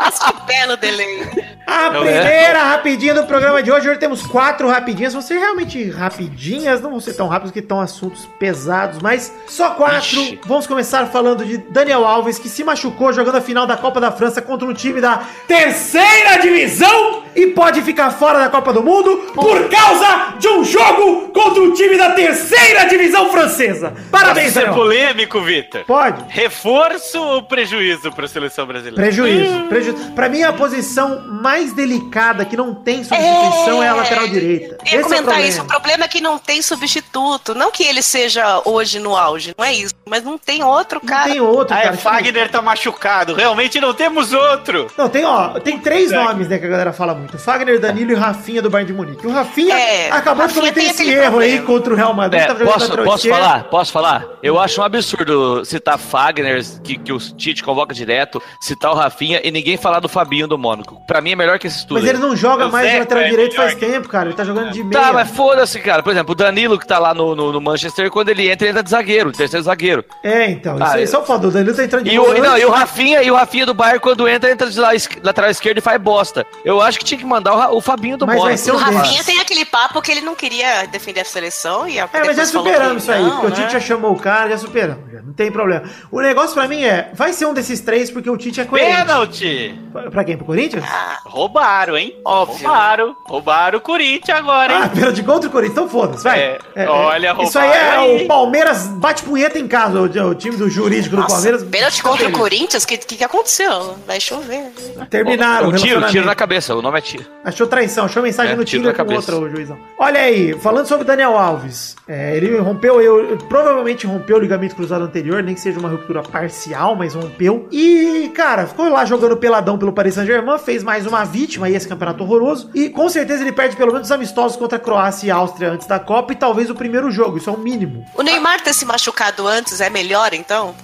Mas 0.00 0.18
que 0.18 0.32
belo 0.46 0.76
delay. 0.76 1.30
A 1.66 1.90
Não 1.90 2.00
primeira 2.00 2.62
rapidinha 2.64 3.14
do 3.14 3.24
programa 3.24 3.62
de 3.62 3.70
hoje. 3.70 3.88
Hoje 3.88 3.98
temos 3.98 4.22
quatro 4.22 4.68
rapidinhas. 4.68 5.12
Vão 5.12 5.22
ser 5.22 5.38
realmente 5.38 5.88
rapidinhas, 5.90 6.80
não 6.80 6.90
vão 6.90 7.00
ser 7.00 7.14
tão 7.14 7.28
rápidas 7.28 7.52
que 7.52 7.60
estão 7.60 7.80
assuntos 7.80 8.26
pesados, 8.38 9.00
mas 9.00 9.32
só 9.46 9.70
quatro. 9.70 9.98
Ixi. 9.98 10.40
Vamos 10.46 10.66
começar 10.66 11.06
falando 11.06 11.44
de 11.44 11.58
Daniel 11.58 12.04
Alves, 12.04 12.38
que 12.38 12.48
se 12.48 12.64
machucou 12.64 13.12
jogando 13.12 13.36
a 13.36 13.40
final 13.40 13.66
da 13.66 13.76
Copa 13.76 14.00
da 14.00 14.10
França 14.10 14.42
contra 14.42 14.66
um 14.66 14.74
time 14.74 15.00
da 15.00 15.22
terceira 15.46 16.36
divisão 16.40 17.22
e 17.34 17.46
pode 17.48 17.80
ficar 17.82 18.10
fora 18.10 18.38
da 18.38 18.48
Copa 18.48 18.72
do 18.72 18.82
Mundo 18.82 19.32
por 19.34 19.68
causa 19.68 20.34
de 20.38 20.48
um 20.48 20.64
jogo 20.64 21.28
contra 21.28 21.62
um 21.62 21.72
time 21.72 21.96
da 21.96 22.10
terceira 22.10 22.84
divisão 22.84 23.30
francesa. 23.30 23.94
Parabéns, 24.10 24.52
ser 24.52 24.60
Daniel. 24.60 24.74
polêmico, 24.74 25.40
Vitor? 25.40 25.84
Pode. 25.84 26.24
Reforço 26.28 27.18
ou 27.20 27.42
prejuízo 27.42 28.10
para 28.12 28.24
a 28.24 28.28
seleção 28.28 28.66
brasileira? 28.66 28.96
Prejuízo, 29.00 29.62
prejuízo. 29.68 30.10
Pra 30.12 30.28
mim, 30.28 30.42
a 30.42 30.52
posição 30.52 31.22
mais 31.28 31.51
delicada 31.74 32.44
que 32.44 32.56
não 32.56 32.74
tem 32.74 33.04
substituição 33.04 33.82
é, 33.82 33.88
a 33.88 33.94
lateral 33.94 34.28
direita. 34.28 34.78
Eu 34.84 34.84
ia 34.84 34.84
Esse 34.84 34.94
é 34.96 34.98
o 34.98 35.02
comentar 35.02 35.22
problema. 35.24 35.48
isso. 35.48 35.62
O 35.62 35.66
problema 35.66 36.04
é 36.04 36.08
que 36.08 36.20
não 36.20 36.38
tem 36.38 36.62
substituto. 36.62 37.54
Não 37.54 37.70
que 37.70 37.84
ele 37.84 38.02
seja 38.02 38.62
hoje 38.64 38.98
no 38.98 39.16
auge, 39.16 39.54
não 39.56 39.64
é 39.64 39.72
isso. 39.74 39.92
Mas 40.08 40.22
não 40.24 40.36
tem 40.36 40.62
outro 40.62 41.00
Não 41.02 41.08
cara. 41.08 41.30
tem 41.30 41.40
outro, 41.40 41.74
Ah, 41.76 41.80
cara. 41.82 41.94
é, 41.94 41.96
Fagner 41.96 42.50
tá 42.50 42.60
machucado. 42.60 43.34
Realmente 43.34 43.80
não 43.80 43.94
temos 43.94 44.32
outro. 44.32 44.88
Não, 44.96 45.08
tem, 45.08 45.24
ó, 45.24 45.58
tem 45.60 45.78
três 45.78 46.10
nomes, 46.10 46.48
né, 46.48 46.58
que 46.58 46.66
a 46.66 46.68
galera 46.68 46.92
fala 46.92 47.14
muito. 47.14 47.38
Fagner, 47.38 47.80
Danilo 47.80 48.12
e 48.12 48.14
Rafinha 48.14 48.60
do 48.60 48.68
Bayern 48.68 48.92
de 48.92 48.96
Munique. 48.98 49.26
O 49.26 49.30
Rafinha 49.30 49.74
É, 49.78 50.10
acabou 50.10 50.46
de 50.46 50.54
Rafinha 50.54 50.72
cometer 50.72 50.80
tem 50.80 50.90
esse 50.90 51.10
erro 51.10 51.38
aí 51.38 51.56
problema. 51.58 51.66
contra 51.66 51.92
o 51.94 51.96
Real 51.96 52.14
Madrid. 52.14 52.42
É, 52.42 52.48
jogando 52.48 52.66
posso, 52.72 52.96
posso 53.04 53.28
falar? 53.28 53.64
Posso 53.64 53.92
falar? 53.92 54.26
Eu 54.42 54.58
acho 54.60 54.80
um 54.80 54.84
absurdo 54.84 55.64
citar 55.64 55.98
Fagner, 55.98 56.62
que, 56.82 56.98
que 56.98 57.12
o 57.12 57.18
Tite 57.18 57.62
convoca 57.62 57.94
direto, 57.94 58.42
citar 58.60 58.90
o 58.90 58.94
Rafinha 58.94 59.40
e 59.42 59.50
ninguém 59.50 59.76
falar 59.76 60.00
do 60.00 60.08
Fabinho 60.08 60.46
do 60.46 60.58
Mônaco. 60.58 61.00
Pra 61.06 61.20
mim 61.20 61.32
é 61.32 61.36
melhor 61.42 61.58
que 61.58 61.66
esse 61.66 61.86
tudo. 61.86 62.00
Mas 62.00 62.08
ele 62.08 62.18
não 62.18 62.34
joga 62.36 62.66
O 62.66 62.72
mais 62.72 62.86
de 62.86 62.92
Zé 62.92 62.98
lateral 63.00 63.24
é 63.24 63.28
direito 63.28 63.56
faz 63.56 63.74
que- 63.74 63.80
tempo, 63.86 64.08
cara. 64.08 64.28
Ele 64.28 64.36
tá 64.36 64.44
jogando 64.44 64.70
de 64.70 64.82
meia. 64.82 65.02
Tá, 65.02 65.12
mas 65.12 65.30
foda-se, 65.30 65.78
cara. 65.80 66.02
Por 66.02 66.10
exemplo, 66.12 66.32
o 66.32 66.34
Danilo 66.34 66.78
que 66.78 66.86
tá 66.86 66.98
lá 66.98 67.12
no, 67.12 67.34
no, 67.34 67.52
no 67.52 67.60
Manchester, 67.60 68.10
quando 68.10 68.28
ele 68.30 68.50
entra, 68.50 68.66
ele 68.66 68.70
entra 68.70 68.82
de 68.82 68.90
zagueiro, 68.90 69.32
terceiro 69.32 69.62
zagueiro. 69.64 70.04
É, 70.22 70.50
então. 70.50 70.74
Isso, 70.76 70.84
Ah, 70.84 71.00
isso 71.00 71.16
é 71.16 71.18
o 71.18 71.24
foda. 71.24 71.48
O 71.48 71.50
Danilo 71.50 71.74
tá 71.76 71.84
entrando 71.84 72.04
de 72.04 72.10
E 72.14 72.18
o, 72.18 72.36
e 72.36 72.40
não, 72.40 72.56
e 72.56 72.64
o 72.64 72.70
Rafinha, 72.70 73.22
e 73.22 73.30
o 73.30 73.34
Rafinha 73.34 73.66
do 73.66 73.74
Bayern, 73.74 74.00
quando 74.00 74.28
entra, 74.28 74.50
entra 74.50 74.70
de 74.70 74.78
lateral 74.80 75.50
esquerdo 75.50 75.78
e 75.78 75.80
faz 75.80 76.00
bosta. 76.00 76.46
Eu 76.64 76.80
acho 76.80 76.98
que 76.98 77.04
tinha 77.04 77.18
que 77.18 77.26
mandar 77.26 77.70
o, 77.70 77.76
o 77.76 77.80
Fabinho 77.80 78.16
do 78.16 78.26
Mas 78.26 78.36
vai 78.36 78.44
Mônaco. 78.44 78.58
ser 78.64 78.70
O 78.72 78.74
um 78.74 78.78
Rafinha 78.78 79.24
tem 79.24 79.40
aquele 79.40 79.64
papo 79.64 80.00
que 80.00 80.10
ele 80.12 80.20
não 80.20 80.34
queria 80.34 80.86
defender 80.86 81.20
a 81.20 81.24
seleção 81.24 81.88
e 81.88 81.98
É, 81.98 82.08
mas 82.24 82.36
já 82.36 82.46
superamos 82.46 83.02
isso 83.02 83.12
aí, 83.12 83.22
porque 83.24 83.46
o 83.46 83.50
Tite 83.50 83.72
já 83.72 83.80
chamou 83.80 84.12
o 84.12 84.18
cara, 84.18 84.50
já 84.50 84.58
superamos, 84.58 85.10
já, 85.12 85.20
não 85.22 85.32
tem 85.32 85.50
problema. 85.50 85.82
O 86.10 86.20
negócio 86.20 86.54
pra 86.54 86.68
mim 86.68 86.82
é, 86.84 87.10
vai 87.14 87.32
ser 87.32 87.46
um 87.46 87.54
desses 87.54 87.80
três 87.80 88.10
porque 88.10 88.28
o 88.30 88.36
Tite 88.36 88.60
é 88.60 88.64
coerente. 88.64 88.96
Pênalti. 88.96 89.78
Pra- 89.92 90.10
Pra 90.10 90.24
quem? 90.24 90.36
Pro 90.36 90.44
Corinthians? 90.46 90.84
Roubaram, 91.32 91.96
hein? 91.96 92.14
Óbvio. 92.24 92.66
Roubaram. 92.68 93.16
Roubaram 93.26 93.78
o 93.78 93.80
Corinthians 93.80 94.38
agora, 94.38 94.76
Ah, 94.76 94.84
hein? 94.84 94.90
pênalti 94.94 95.22
contra 95.22 95.48
o 95.48 95.52
Corinthians, 95.52 95.78
então 95.78 95.88
foda-se, 95.88 96.22
vai. 96.22 96.58
É, 96.76 96.86
olha, 96.88 97.34
Isso 97.42 97.58
aí 97.58 97.68
é 97.70 97.72
roubaram 97.80 98.02
aí. 98.02 98.24
o 98.24 98.28
Palmeiras 98.28 98.86
bate 98.88 99.22
punheta 99.22 99.58
em 99.58 99.66
casa, 99.66 99.98
o, 100.00 100.04
o 100.04 100.34
time 100.34 100.56
do 100.56 100.68
jurídico 100.68 101.16
do 101.16 101.26
Palmeiras. 101.26 101.62
Pênalti 101.64 102.02
contra 102.02 102.28
o 102.28 102.32
Corinthians? 102.32 102.84
O 102.84 102.86
que, 102.86 102.98
que, 102.98 103.16
que 103.16 103.24
aconteceu? 103.24 103.96
Vai 104.06 104.20
chover. 104.20 104.70
Terminaram 105.08 105.68
O 105.68 105.72
tiro, 105.72 106.06
tiro 106.08 106.26
na 106.26 106.34
cabeça, 106.34 106.74
o 106.74 106.82
nome 106.82 106.98
é 106.98 107.00
tiro. 107.00 107.24
Achou 107.44 107.66
traição, 107.66 108.04
achou 108.04 108.22
mensagem 108.22 108.52
É, 108.52 108.56
no 108.56 108.64
tiro 108.64 108.82
com 108.94 109.14
outra, 109.14 109.36
o 109.36 109.48
juizão. 109.48 109.78
Olha 109.98 110.20
aí, 110.20 110.52
falando 110.60 110.86
sobre 110.86 111.04
Daniel 111.04 111.36
Alves, 111.36 111.96
é, 112.06 112.36
ele 112.36 112.58
rompeu, 112.58 113.00
eu, 113.00 113.38
provavelmente 113.48 114.06
rompeu 114.06 114.36
o 114.36 114.40
ligamento 114.40 114.76
cruzado 114.76 115.04
anterior, 115.04 115.42
nem 115.42 115.54
que 115.54 115.60
seja 115.60 115.78
uma 115.78 115.88
ruptura 115.88 116.22
parcial, 116.22 116.94
mas 116.94 117.14
rompeu. 117.14 117.66
E, 117.72 118.30
cara, 118.34 118.66
ficou 118.66 118.88
lá 118.88 119.04
jogando 119.04 119.36
peladão 119.36 119.78
pelo 119.78 119.92
Paris 119.92 120.14
Saint-Germain, 120.14 120.58
fez 120.58 120.82
mais 120.82 121.06
uma 121.06 121.21
vítima 121.24 121.66
aí, 121.66 121.74
esse 121.74 121.88
campeonato 121.88 122.22
horroroso. 122.22 122.70
E 122.74 122.88
com 122.90 123.08
certeza 123.08 123.42
ele 123.42 123.52
perde 123.52 123.76
pelo 123.76 123.92
menos 123.92 124.08
os 124.08 124.12
amistosos 124.12 124.56
contra 124.56 124.76
a 124.76 124.80
Croácia 124.80 125.26
e 125.26 125.30
Áustria 125.30 125.70
antes 125.70 125.86
da 125.86 125.98
Copa 125.98 126.32
e 126.32 126.36
talvez 126.36 126.70
o 126.70 126.74
primeiro 126.74 127.10
jogo, 127.10 127.38
isso 127.38 127.50
é 127.50 127.52
o 127.52 127.58
mínimo. 127.58 128.04
O 128.14 128.22
Neymar 128.22 128.62
ter 128.62 128.74
se 128.74 128.84
machucado 128.84 129.46
antes 129.46 129.80
é 129.80 129.90
melhor, 129.90 130.34
então? 130.34 130.74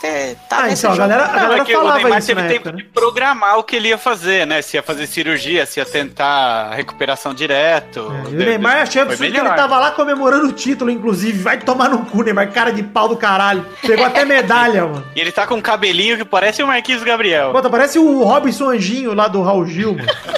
Ter, 0.00 0.36
tá 0.48 0.64
Ah, 0.64 0.70
então, 0.70 0.92
a 0.92 0.96
galera, 0.96 1.24
a 1.24 1.28
Não, 1.28 1.34
galera 1.34 1.62
é 1.62 1.64
que 1.64 1.72
o 1.74 1.76
falava 1.80 1.98
Neymar 1.98 2.18
isso 2.18 2.26
teve 2.28 2.42
na 2.42 2.48
tempo 2.48 2.68
época, 2.68 2.72
né? 2.72 2.78
de 2.78 2.84
programar 2.90 3.58
o 3.58 3.62
que 3.62 3.76
ele 3.76 3.88
ia 3.88 3.98
fazer, 3.98 4.46
né? 4.46 4.62
Se 4.62 4.76
ia 4.76 4.82
fazer 4.82 5.06
cirurgia, 5.06 5.64
se 5.66 5.80
ia 5.80 5.86
tentar 5.86 6.70
recuperação 6.74 7.32
direto. 7.34 8.12
É, 8.26 8.30
e 8.30 8.34
o 8.34 8.38
Neymar 8.38 8.82
achei 8.82 9.02
absurdo 9.02 9.32
que 9.32 9.38
ele 9.38 9.48
tava 9.50 9.78
lá 9.78 9.90
comemorando 9.90 10.48
o 10.48 10.52
título, 10.52 10.90
inclusive. 10.90 11.42
Vai 11.42 11.58
tomar 11.58 11.88
no 11.88 12.04
cu, 12.06 12.22
Neymar. 12.22 12.50
Cara 12.52 12.72
de 12.72 12.82
pau 12.82 13.08
do 13.08 13.16
caralho. 13.16 13.64
Pegou 13.82 14.04
até 14.04 14.24
medalha, 14.24 14.84
mano. 14.86 15.04
E 15.14 15.20
ele 15.20 15.32
tá 15.32 15.46
com 15.46 15.54
um 15.56 15.60
cabelinho 15.62 16.16
que 16.16 16.24
parece 16.24 16.62
o 16.62 16.66
Marquinhos 16.66 17.02
Gabriel. 17.02 17.52
Puta, 17.52 17.70
parece 17.70 17.98
o 17.98 18.22
Robinson 18.22 18.70
Anjinho 18.70 19.14
lá 19.14 19.28
do 19.28 19.42
Raul 19.42 19.66
Gil, 19.66 19.94
mano. 19.94 20.08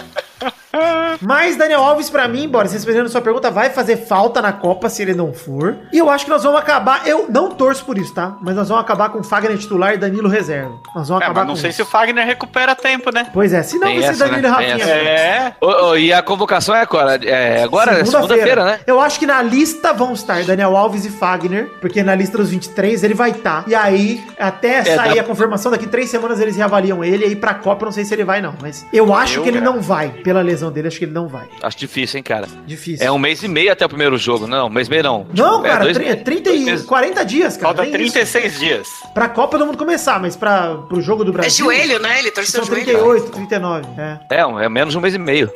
Mas 1.21 1.57
Daniel 1.57 1.83
Alves, 1.83 2.09
pra 2.11 2.29
mim, 2.29 2.45
embora 2.45 2.69
vocês 2.69 2.85
respondendo 2.85 3.09
sua 3.09 3.21
pergunta, 3.21 3.51
vai 3.51 3.71
fazer 3.71 3.97
falta 3.97 4.41
na 4.41 4.53
Copa 4.53 4.89
se 4.89 5.03
ele 5.03 5.15
não 5.15 5.33
for. 5.33 5.77
E 5.93 5.99
eu 5.99 6.09
acho 6.11 6.25
que 6.25 6.31
nós 6.31 6.43
vamos 6.43 6.59
acabar. 6.61 7.07
Eu 7.07 7.27
não 7.29 7.51
torço 7.51 7.85
por 7.85 7.99
isso, 7.99 8.15
tá? 8.15 8.37
Mas 8.41 8.57
nós 8.57 8.69
vamos 8.69 8.83
acabar 8.85 9.09
com 9.11 9.23
Fagner 9.23 9.57
titular 9.59 9.95
e 9.95 9.99
Danilo 9.99 10.29
reserva. 10.29 10.75
Nós 10.95 11.09
vamos 11.09 11.23
É, 11.23 11.25
acabar 11.27 11.41
mas 11.41 11.49
não 11.49 11.55
com 11.55 11.61
sei 11.61 11.71
isso. 11.71 11.77
se 11.79 11.83
o 11.83 11.87
Fagner 11.87 12.25
recupera 12.27 12.75
tempo, 12.75 13.13
né? 13.13 13.27
Pois 13.33 13.53
é, 13.53 13.63
se 13.63 13.79
não, 13.79 13.89
vai 13.89 13.99
ser 14.03 14.05
essa, 14.09 14.25
Danilo 14.29 14.39
e 14.39 14.43
né? 14.43 14.49
Rafinha. 14.49 14.85
É. 14.85 15.53
Ô, 15.61 15.67
ô, 15.91 15.97
e 15.97 16.13
a 16.13 16.23
convocação 16.23 16.75
é 16.75 16.81
agora? 16.83 17.17
É 17.25 17.63
agora? 17.63 18.01
é 18.01 18.05
Segunda-feira, 18.05 18.65
né? 18.65 18.81
Eu 18.87 19.01
acho 19.01 19.19
que 19.19 19.27
na 19.27 19.43
lista 19.43 19.93
vão 19.93 20.13
estar 20.13 20.45
Daniel 20.45 20.77
Alves 20.77 21.05
e 21.05 21.11
Fagner, 21.11 21.69
porque 21.81 22.03
na 22.03 22.15
lista 22.15 22.39
dos 22.39 22.51
23 22.51 23.03
ele 23.05 23.15
vai 23.15 23.31
estar. 23.31 23.65
E 23.67 23.75
aí, 23.75 24.23
até 24.39 24.85
sair 24.85 25.17
dá- 25.17 25.21
a 25.23 25.25
confirmação, 25.25 25.71
daqui 25.73 25.87
três 25.87 26.09
semanas 26.11 26.41
eles 26.41 26.57
reavaliam 26.57 27.03
ele. 27.05 27.25
E 27.25 27.29
aí 27.29 27.37
pra 27.37 27.55
Copa 27.55 27.83
eu 27.83 27.87
não 27.87 27.93
sei 27.93 28.05
se 28.05 28.15
ele 28.15 28.25
vai, 28.25 28.41
não. 28.41 28.55
Mas 28.61 28.87
eu 28.93 29.13
acho 29.15 29.39
Eu, 29.39 29.43
que 29.43 29.49
ele 29.49 29.61
cara. 29.61 29.71
não 29.73 29.81
vai. 29.81 30.09
Pela 30.09 30.41
lesão 30.43 30.68
dele, 30.71 30.89
acho 30.89 30.99
que 30.99 31.05
ele 31.05 31.13
não 31.13 31.29
vai. 31.29 31.47
Acho 31.63 31.77
difícil, 31.79 32.19
hein, 32.19 32.23
cara. 32.23 32.47
Difícil. 32.67 33.07
É 33.07 33.11
um 33.11 33.19
mês 33.19 33.43
e 33.43 33.49
meio 33.49 33.73
até 33.73 33.85
o 33.85 33.89
primeiro 33.89 34.17
jogo. 34.19 34.47
Não, 34.47 34.67
um 34.67 34.71
mês 34.71 34.87
e 34.89 34.91
meio 34.91 35.03
não. 35.03 35.27
Não, 35.35 35.65
É, 35.65 35.69
cara, 35.69 35.85
dois- 35.85 35.97
tri- 35.97 36.17
30 36.17 36.51
dois 36.51 36.61
e 36.61 36.65
meses. 36.65 36.87
40 36.87 37.25
dias, 37.25 37.57
cara. 37.57 37.75
Falta 37.75 37.83
nem 37.83 37.91
isso. 38.05 38.13
36 38.15 38.59
dias. 38.59 38.89
Pra 39.15 39.29
Copa 39.29 39.59
todo 39.59 39.67
mundo 39.67 39.79
começar, 39.79 40.21
mas 40.21 40.37
pra, 40.37 40.75
pro 40.89 41.01
jogo 41.01 41.25
do 41.25 41.31
É 41.31 41.35
Brasil. 41.35 41.65
joelho, 41.65 41.99
né? 42.01 42.19
Ele 42.19 42.31
torceu 42.31 42.63
o 42.63 42.67
joelho. 42.67 42.85
38, 42.85 43.31
39. 43.31 43.87
É. 43.99 44.19
É, 44.31 44.65
é 44.65 44.69
menos 44.69 44.93
de 44.93 44.99
um 44.99 45.01
mês 45.01 45.15
e 45.15 45.19
meio. 45.19 45.51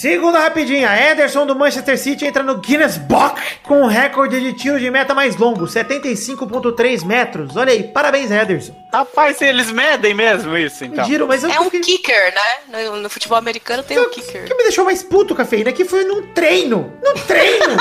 Segunda 0.00 0.38
rapidinha, 0.38 0.88
Ederson 1.10 1.44
do 1.44 1.54
Manchester 1.54 1.98
City 1.98 2.24
entra 2.24 2.42
no 2.42 2.56
Guinness 2.56 2.96
Book 2.96 3.38
com 3.62 3.82
o 3.82 3.86
recorde 3.86 4.40
de 4.40 4.54
tiro 4.54 4.80
de 4.80 4.90
meta 4.90 5.12
mais 5.14 5.36
longo, 5.36 5.66
75.3 5.66 7.04
metros. 7.04 7.54
Olha 7.54 7.70
aí, 7.70 7.82
parabéns, 7.82 8.30
Ederson. 8.30 8.74
Rapaz, 8.90 9.42
eles 9.42 9.70
medem 9.70 10.14
mesmo 10.14 10.56
isso, 10.56 10.86
então. 10.86 11.04
Giro, 11.04 11.28
mas 11.28 11.44
eu 11.44 11.50
É 11.50 11.60
um 11.60 11.68
kicker, 11.68 12.34
né? 12.34 12.82
No, 12.86 12.96
no 12.96 13.10
futebol 13.10 13.36
americano 13.36 13.82
tem 13.82 13.98
um 13.98 14.04
O 14.04 14.08
kicker. 14.08 14.44
que 14.46 14.54
me 14.54 14.62
deixou 14.62 14.86
mais 14.86 15.02
puto, 15.02 15.34
Cafeína, 15.34 15.70
que 15.70 15.84
foi 15.84 16.02
num 16.04 16.28
treino. 16.32 16.90
Num 17.04 17.14
treino! 17.26 17.66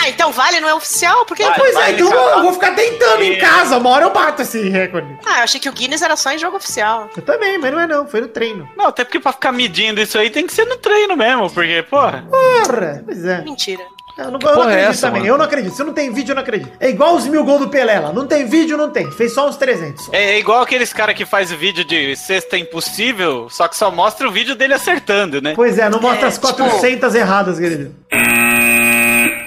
Ah, 0.00 0.08
então 0.08 0.30
vale, 0.30 0.60
não 0.60 0.68
é 0.68 0.74
oficial? 0.74 1.24
Porque. 1.26 1.42
Vai, 1.42 1.58
pois 1.58 1.74
vai, 1.74 1.90
é, 1.90 1.94
então 1.94 2.12
eu 2.12 2.42
vou 2.42 2.52
ficar 2.52 2.72
tentando 2.74 3.22
em 3.22 3.32
É. 3.34 3.36
casa. 3.36 3.76
Uma 3.76 3.90
hora 3.90 4.04
eu 4.04 4.10
bato 4.10 4.42
esse 4.42 4.68
recorde. 4.68 5.18
Ah, 5.26 5.38
eu 5.38 5.44
achei 5.44 5.60
que 5.60 5.68
o 5.68 5.72
Guinness 5.72 6.02
era 6.02 6.14
só 6.14 6.30
em 6.30 6.38
jogo 6.38 6.56
oficial. 6.56 7.10
Eu 7.16 7.22
também, 7.22 7.58
mas 7.58 7.72
não 7.72 7.80
é 7.80 7.86
não, 7.86 8.06
foi 8.06 8.20
no 8.20 8.28
treino. 8.28 8.68
Não, 8.76 8.86
até 8.86 9.02
porque 9.04 9.18
pra 9.18 9.32
ficar 9.32 9.50
medindo 9.50 10.00
isso 10.00 10.16
aí 10.16 10.30
tem 10.30 10.46
que 10.46 10.52
ser 10.52 10.64
no 10.66 10.76
treino 10.76 10.87
mesmo, 11.16 11.50
porque, 11.50 11.84
porra. 11.88 12.24
Porra! 12.30 13.02
Pois 13.04 13.24
é. 13.24 13.42
Mentira. 13.42 13.82
Eu 14.16 14.32
não, 14.32 14.38
eu 14.42 14.56
não 14.56 14.62
é 14.62 14.64
acredito 14.72 14.90
essa, 14.90 15.06
também. 15.06 15.20
mano? 15.22 15.32
Eu 15.34 15.38
não 15.38 15.44
acredito. 15.44 15.74
Se 15.76 15.84
não 15.84 15.92
tem 15.92 16.12
vídeo, 16.12 16.32
eu 16.32 16.34
não 16.34 16.42
acredito. 16.42 16.72
É 16.80 16.88
igual 16.88 17.14
os 17.14 17.24
mil 17.28 17.44
gols 17.44 17.60
do 17.60 17.68
Pelé 17.68 18.00
lá. 18.00 18.12
Não 18.12 18.26
tem 18.26 18.44
vídeo, 18.46 18.76
não 18.76 18.90
tem. 18.90 19.08
Fez 19.12 19.32
só 19.32 19.48
uns 19.48 19.56
300. 19.56 20.06
só. 20.06 20.12
É 20.12 20.36
igual 20.40 20.60
aqueles 20.60 20.92
cara 20.92 21.14
que 21.14 21.24
faz 21.24 21.52
vídeo 21.52 21.84
de 21.84 22.16
sexta 22.16 22.58
impossível, 22.58 23.46
só 23.48 23.68
que 23.68 23.76
só 23.76 23.92
mostra 23.92 24.26
o 24.26 24.32
vídeo 24.32 24.56
dele 24.56 24.74
acertando, 24.74 25.40
né? 25.40 25.52
Pois 25.54 25.78
é, 25.78 25.88
não 25.88 26.00
mostra 26.00 26.24
É, 26.26 26.28
as 26.28 26.34
tipo- 26.34 26.52
400 26.52 27.14
erradas 27.14 27.60
que 27.60 27.64
ele 27.64 27.76
deu. 27.76 27.92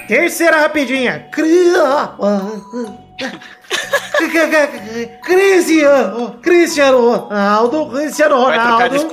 Terceira 0.07 0.57
rapidinha. 0.61 1.27
Cri- 1.33 1.73
Cristiano, 5.23 6.37
Cristiano 6.41 6.97
Ronaldo, 7.27 7.89
Cristiano 7.91 8.35
Ronaldo 8.35 9.07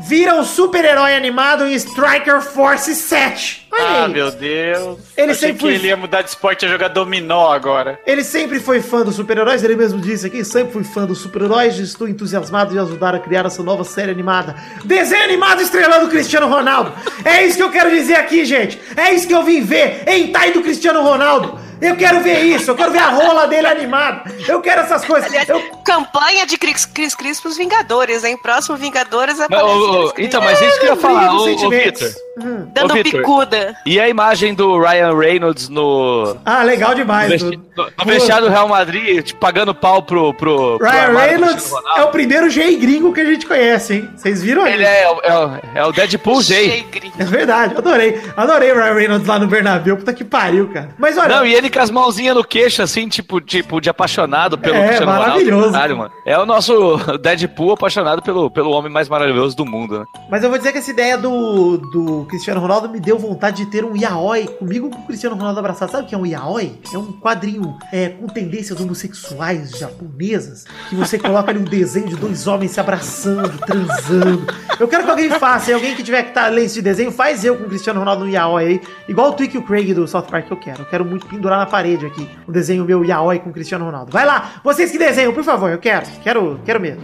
vira 0.00 0.34
um 0.34 0.44
super-herói 0.44 1.14
animado 1.14 1.64
em 1.66 1.72
Striker 1.74 2.40
Force 2.40 2.94
7. 2.94 3.68
Olha 3.72 3.82
Ah, 3.84 4.04
aí. 4.06 4.12
meu 4.12 4.30
Deus. 4.32 4.98
Ele 5.16 5.30
Achei 5.32 5.48
sempre 5.48 5.54
que 5.54 5.60
foi- 5.60 5.74
ele 5.74 5.86
ia 5.88 5.96
mudar 5.96 6.22
de 6.22 6.28
esporte 6.30 6.66
e 6.66 6.68
jogar 6.68 6.88
dominó 6.88 7.52
agora. 7.52 7.98
Ele 8.06 8.24
sempre 8.24 8.58
foi 8.58 8.80
fã 8.82 9.02
dos 9.02 9.14
super-heróis, 9.14 9.62
ele 9.62 9.76
mesmo 9.76 10.00
disse 10.00 10.26
aqui, 10.26 10.44
sempre 10.44 10.72
fui 10.72 10.84
fã 10.84 11.06
dos 11.06 11.18
super-heróis, 11.18 11.78
estou 11.78 12.08
entusiasmado 12.08 12.72
de 12.72 12.78
ajudar 12.78 13.14
a 13.14 13.18
criar 13.20 13.46
essa 13.46 13.62
nova 13.62 13.84
série 13.84 14.10
animada. 14.10 14.54
Desenho 14.84 15.22
animado 15.24 15.62
estrelando 15.62 16.08
Cristiano 16.08 16.48
Ronaldo. 16.48 16.92
É 17.24 17.44
isso 17.46 17.56
que 17.56 17.62
eu 17.62 17.70
quero 17.70 17.90
dizer 17.90 18.16
aqui, 18.16 18.44
gente. 18.44 18.80
É 18.96 19.12
isso 19.14 19.26
que 19.26 19.34
eu 19.34 19.42
vim 19.44 19.62
ver. 19.62 20.02
Hentai 20.06 20.50
do 20.52 20.62
Cristiano 20.62 21.02
Ronaldo. 21.02 21.58
Eu 21.80 21.96
quero 21.96 22.20
ver 22.20 22.40
isso, 22.40 22.70
eu 22.70 22.76
quero 22.76 22.92
ver 22.92 22.98
a 22.98 23.08
rola 23.08 23.46
dele 23.46 23.66
animada. 23.66 24.30
Eu 24.46 24.60
quero 24.60 24.82
essas 24.82 25.04
coisas. 25.04 25.28
Aliás, 25.28 25.48
Eu... 25.48 25.79
campanha 25.80 26.46
de 26.46 26.56
Cris 26.56 26.84
Cris 26.86 27.14
Cris 27.14 27.40
pros 27.40 27.56
Vingadores, 27.56 28.24
hein? 28.24 28.36
Próximo 28.40 28.76
Vingadores 28.76 29.40
aparece 29.40 29.66
ô, 29.68 29.78
ô, 29.78 29.98
Cris 30.02 30.12
Cris 30.12 30.26
então, 30.28 30.40
mas 30.42 30.60
isso 30.60 30.78
que 30.80 30.86
eu 30.86 30.90
ia 30.90 30.96
falar, 30.96 31.34
ô 31.34 31.44
sentimentos. 31.44 32.02
Victor. 32.02 32.22
Hum. 32.42 32.70
dando 32.72 32.92
ô, 32.92 33.02
bicuda. 33.02 33.76
E 33.84 34.00
a 34.00 34.08
imagem 34.08 34.54
do 34.54 34.78
Ryan 34.78 35.14
Reynolds 35.16 35.68
no, 35.68 36.36
Ah, 36.44 36.62
legal 36.62 36.94
demais. 36.94 37.42
no, 37.42 37.50
no 37.50 38.04
vestiário 38.06 38.46
do 38.46 38.50
Real 38.52 38.68
Madrid, 38.68 39.22
tipo, 39.24 39.40
pagando 39.40 39.74
pau 39.74 40.02
pro. 40.02 40.32
pro, 40.34 40.78
pro 40.78 40.88
Ryan 40.88 41.10
do 41.12 41.18
Reynolds 41.18 41.72
é 41.96 42.02
o 42.02 42.08
primeiro 42.08 42.48
Jay 42.48 42.76
gringo 42.76 43.12
que 43.12 43.20
a 43.20 43.24
gente 43.24 43.46
conhece, 43.46 43.94
hein? 43.94 44.10
Vocês 44.16 44.42
viram 44.42 44.66
Ele 44.66 44.84
é, 44.84 45.10
o- 45.10 45.20
é, 45.22 45.38
o- 45.38 45.60
é 45.80 45.84
o 45.86 45.92
Deadpool 45.92 46.40
Jay. 46.42 46.86
É 47.18 47.24
verdade, 47.24 47.76
adorei. 47.76 48.20
Adorei 48.36 48.72
o 48.72 48.74
Ryan 48.74 48.94
Reynolds 48.94 49.26
lá 49.28 49.38
no 49.38 49.46
Bernabéu. 49.46 49.96
Puta 49.96 50.12
que 50.12 50.24
pariu, 50.24 50.68
cara. 50.68 50.88
Mas 50.98 51.18
olha, 51.18 51.28
Não, 51.36 51.44
e 51.46 51.54
ele 51.54 51.68
com 51.68 51.80
as 51.80 51.90
mãozinhas 51.90 52.34
no 52.34 52.44
queixo, 52.44 52.82
assim, 52.82 53.08
tipo, 53.08 53.40
tipo 53.40 53.80
de 53.80 53.90
apaixonado 53.90 54.56
pelo 54.56 54.76
É, 54.76 54.86
Cristiano 54.86 55.12
maravilhoso. 55.12 55.56
Ronaldo. 55.56 55.69
Caralho, 55.72 55.96
mano. 55.96 56.12
É 56.24 56.38
o 56.38 56.46
nosso 56.46 56.96
Deadpool 57.20 57.72
apaixonado 57.72 58.22
pelo, 58.22 58.50
pelo 58.50 58.70
homem 58.70 58.92
mais 58.92 59.08
maravilhoso 59.08 59.56
do 59.56 59.64
mundo, 59.64 60.00
né? 60.00 60.04
Mas 60.30 60.42
eu 60.42 60.48
vou 60.48 60.58
dizer 60.58 60.72
que 60.72 60.78
essa 60.78 60.90
ideia 60.90 61.16
do, 61.16 61.78
do 61.78 62.26
Cristiano 62.26 62.60
Ronaldo 62.60 62.88
me 62.88 63.00
deu 63.00 63.18
vontade 63.18 63.64
de 63.64 63.70
ter 63.70 63.84
um 63.84 63.96
yaoi 63.96 64.46
comigo 64.46 64.90
com 64.90 64.98
o 65.00 65.06
Cristiano 65.06 65.36
Ronaldo 65.36 65.58
abraçado. 65.58 65.90
Sabe 65.92 66.04
o 66.04 66.06
que 66.06 66.14
é 66.14 66.18
um 66.18 66.26
yaoi? 66.26 66.78
É 66.92 66.98
um 66.98 67.12
quadrinho 67.12 67.76
é, 67.92 68.08
com 68.08 68.26
tendências 68.26 68.80
homossexuais 68.80 69.70
japonesas 69.72 70.64
que 70.88 70.94
você 70.94 71.18
coloca 71.18 71.50
ali 71.50 71.60
um 71.60 71.64
desenho 71.64 72.08
de 72.08 72.16
dois 72.16 72.46
homens 72.46 72.72
se 72.72 72.80
abraçando, 72.80 73.58
transando. 73.58 74.46
Eu 74.78 74.88
quero 74.88 75.04
que 75.04 75.10
alguém 75.10 75.30
faça, 75.30 75.74
alguém 75.74 75.94
que 75.94 76.02
tiver 76.02 76.22
que 76.22 76.30
estar 76.30 76.48
lendo 76.48 76.66
esse 76.66 76.82
desenho, 76.82 77.12
faz 77.12 77.44
eu 77.44 77.56
com 77.56 77.64
o 77.64 77.68
Cristiano 77.68 78.00
Ronaldo 78.00 78.24
no 78.24 78.30
yaoi 78.30 78.64
aí, 78.64 78.80
igual 79.08 79.30
o 79.30 79.32
Twig 79.32 79.54
e 79.54 79.58
o 79.58 79.62
Craig 79.62 79.92
do 79.92 80.06
South 80.06 80.22
Park 80.22 80.46
que 80.46 80.52
eu 80.52 80.56
quero. 80.56 80.82
Eu 80.82 80.86
quero 80.86 81.04
muito 81.04 81.26
pendurar 81.26 81.58
na 81.58 81.66
parede 81.66 82.06
aqui 82.06 82.28
o 82.46 82.52
desenho 82.52 82.84
meu 82.84 83.04
yaoi 83.04 83.38
com 83.38 83.50
o 83.50 83.52
Cristiano 83.52 83.84
Ronaldo. 83.84 84.10
Vai 84.10 84.24
lá, 84.24 84.52
vocês 84.64 84.90
que 84.90 84.98
desenham, 84.98 85.32
por 85.32 85.44
favor, 85.44 85.59
eu 85.68 85.78
quero, 85.78 86.06
quero, 86.22 86.60
quero 86.64 86.80
mesmo. 86.80 87.02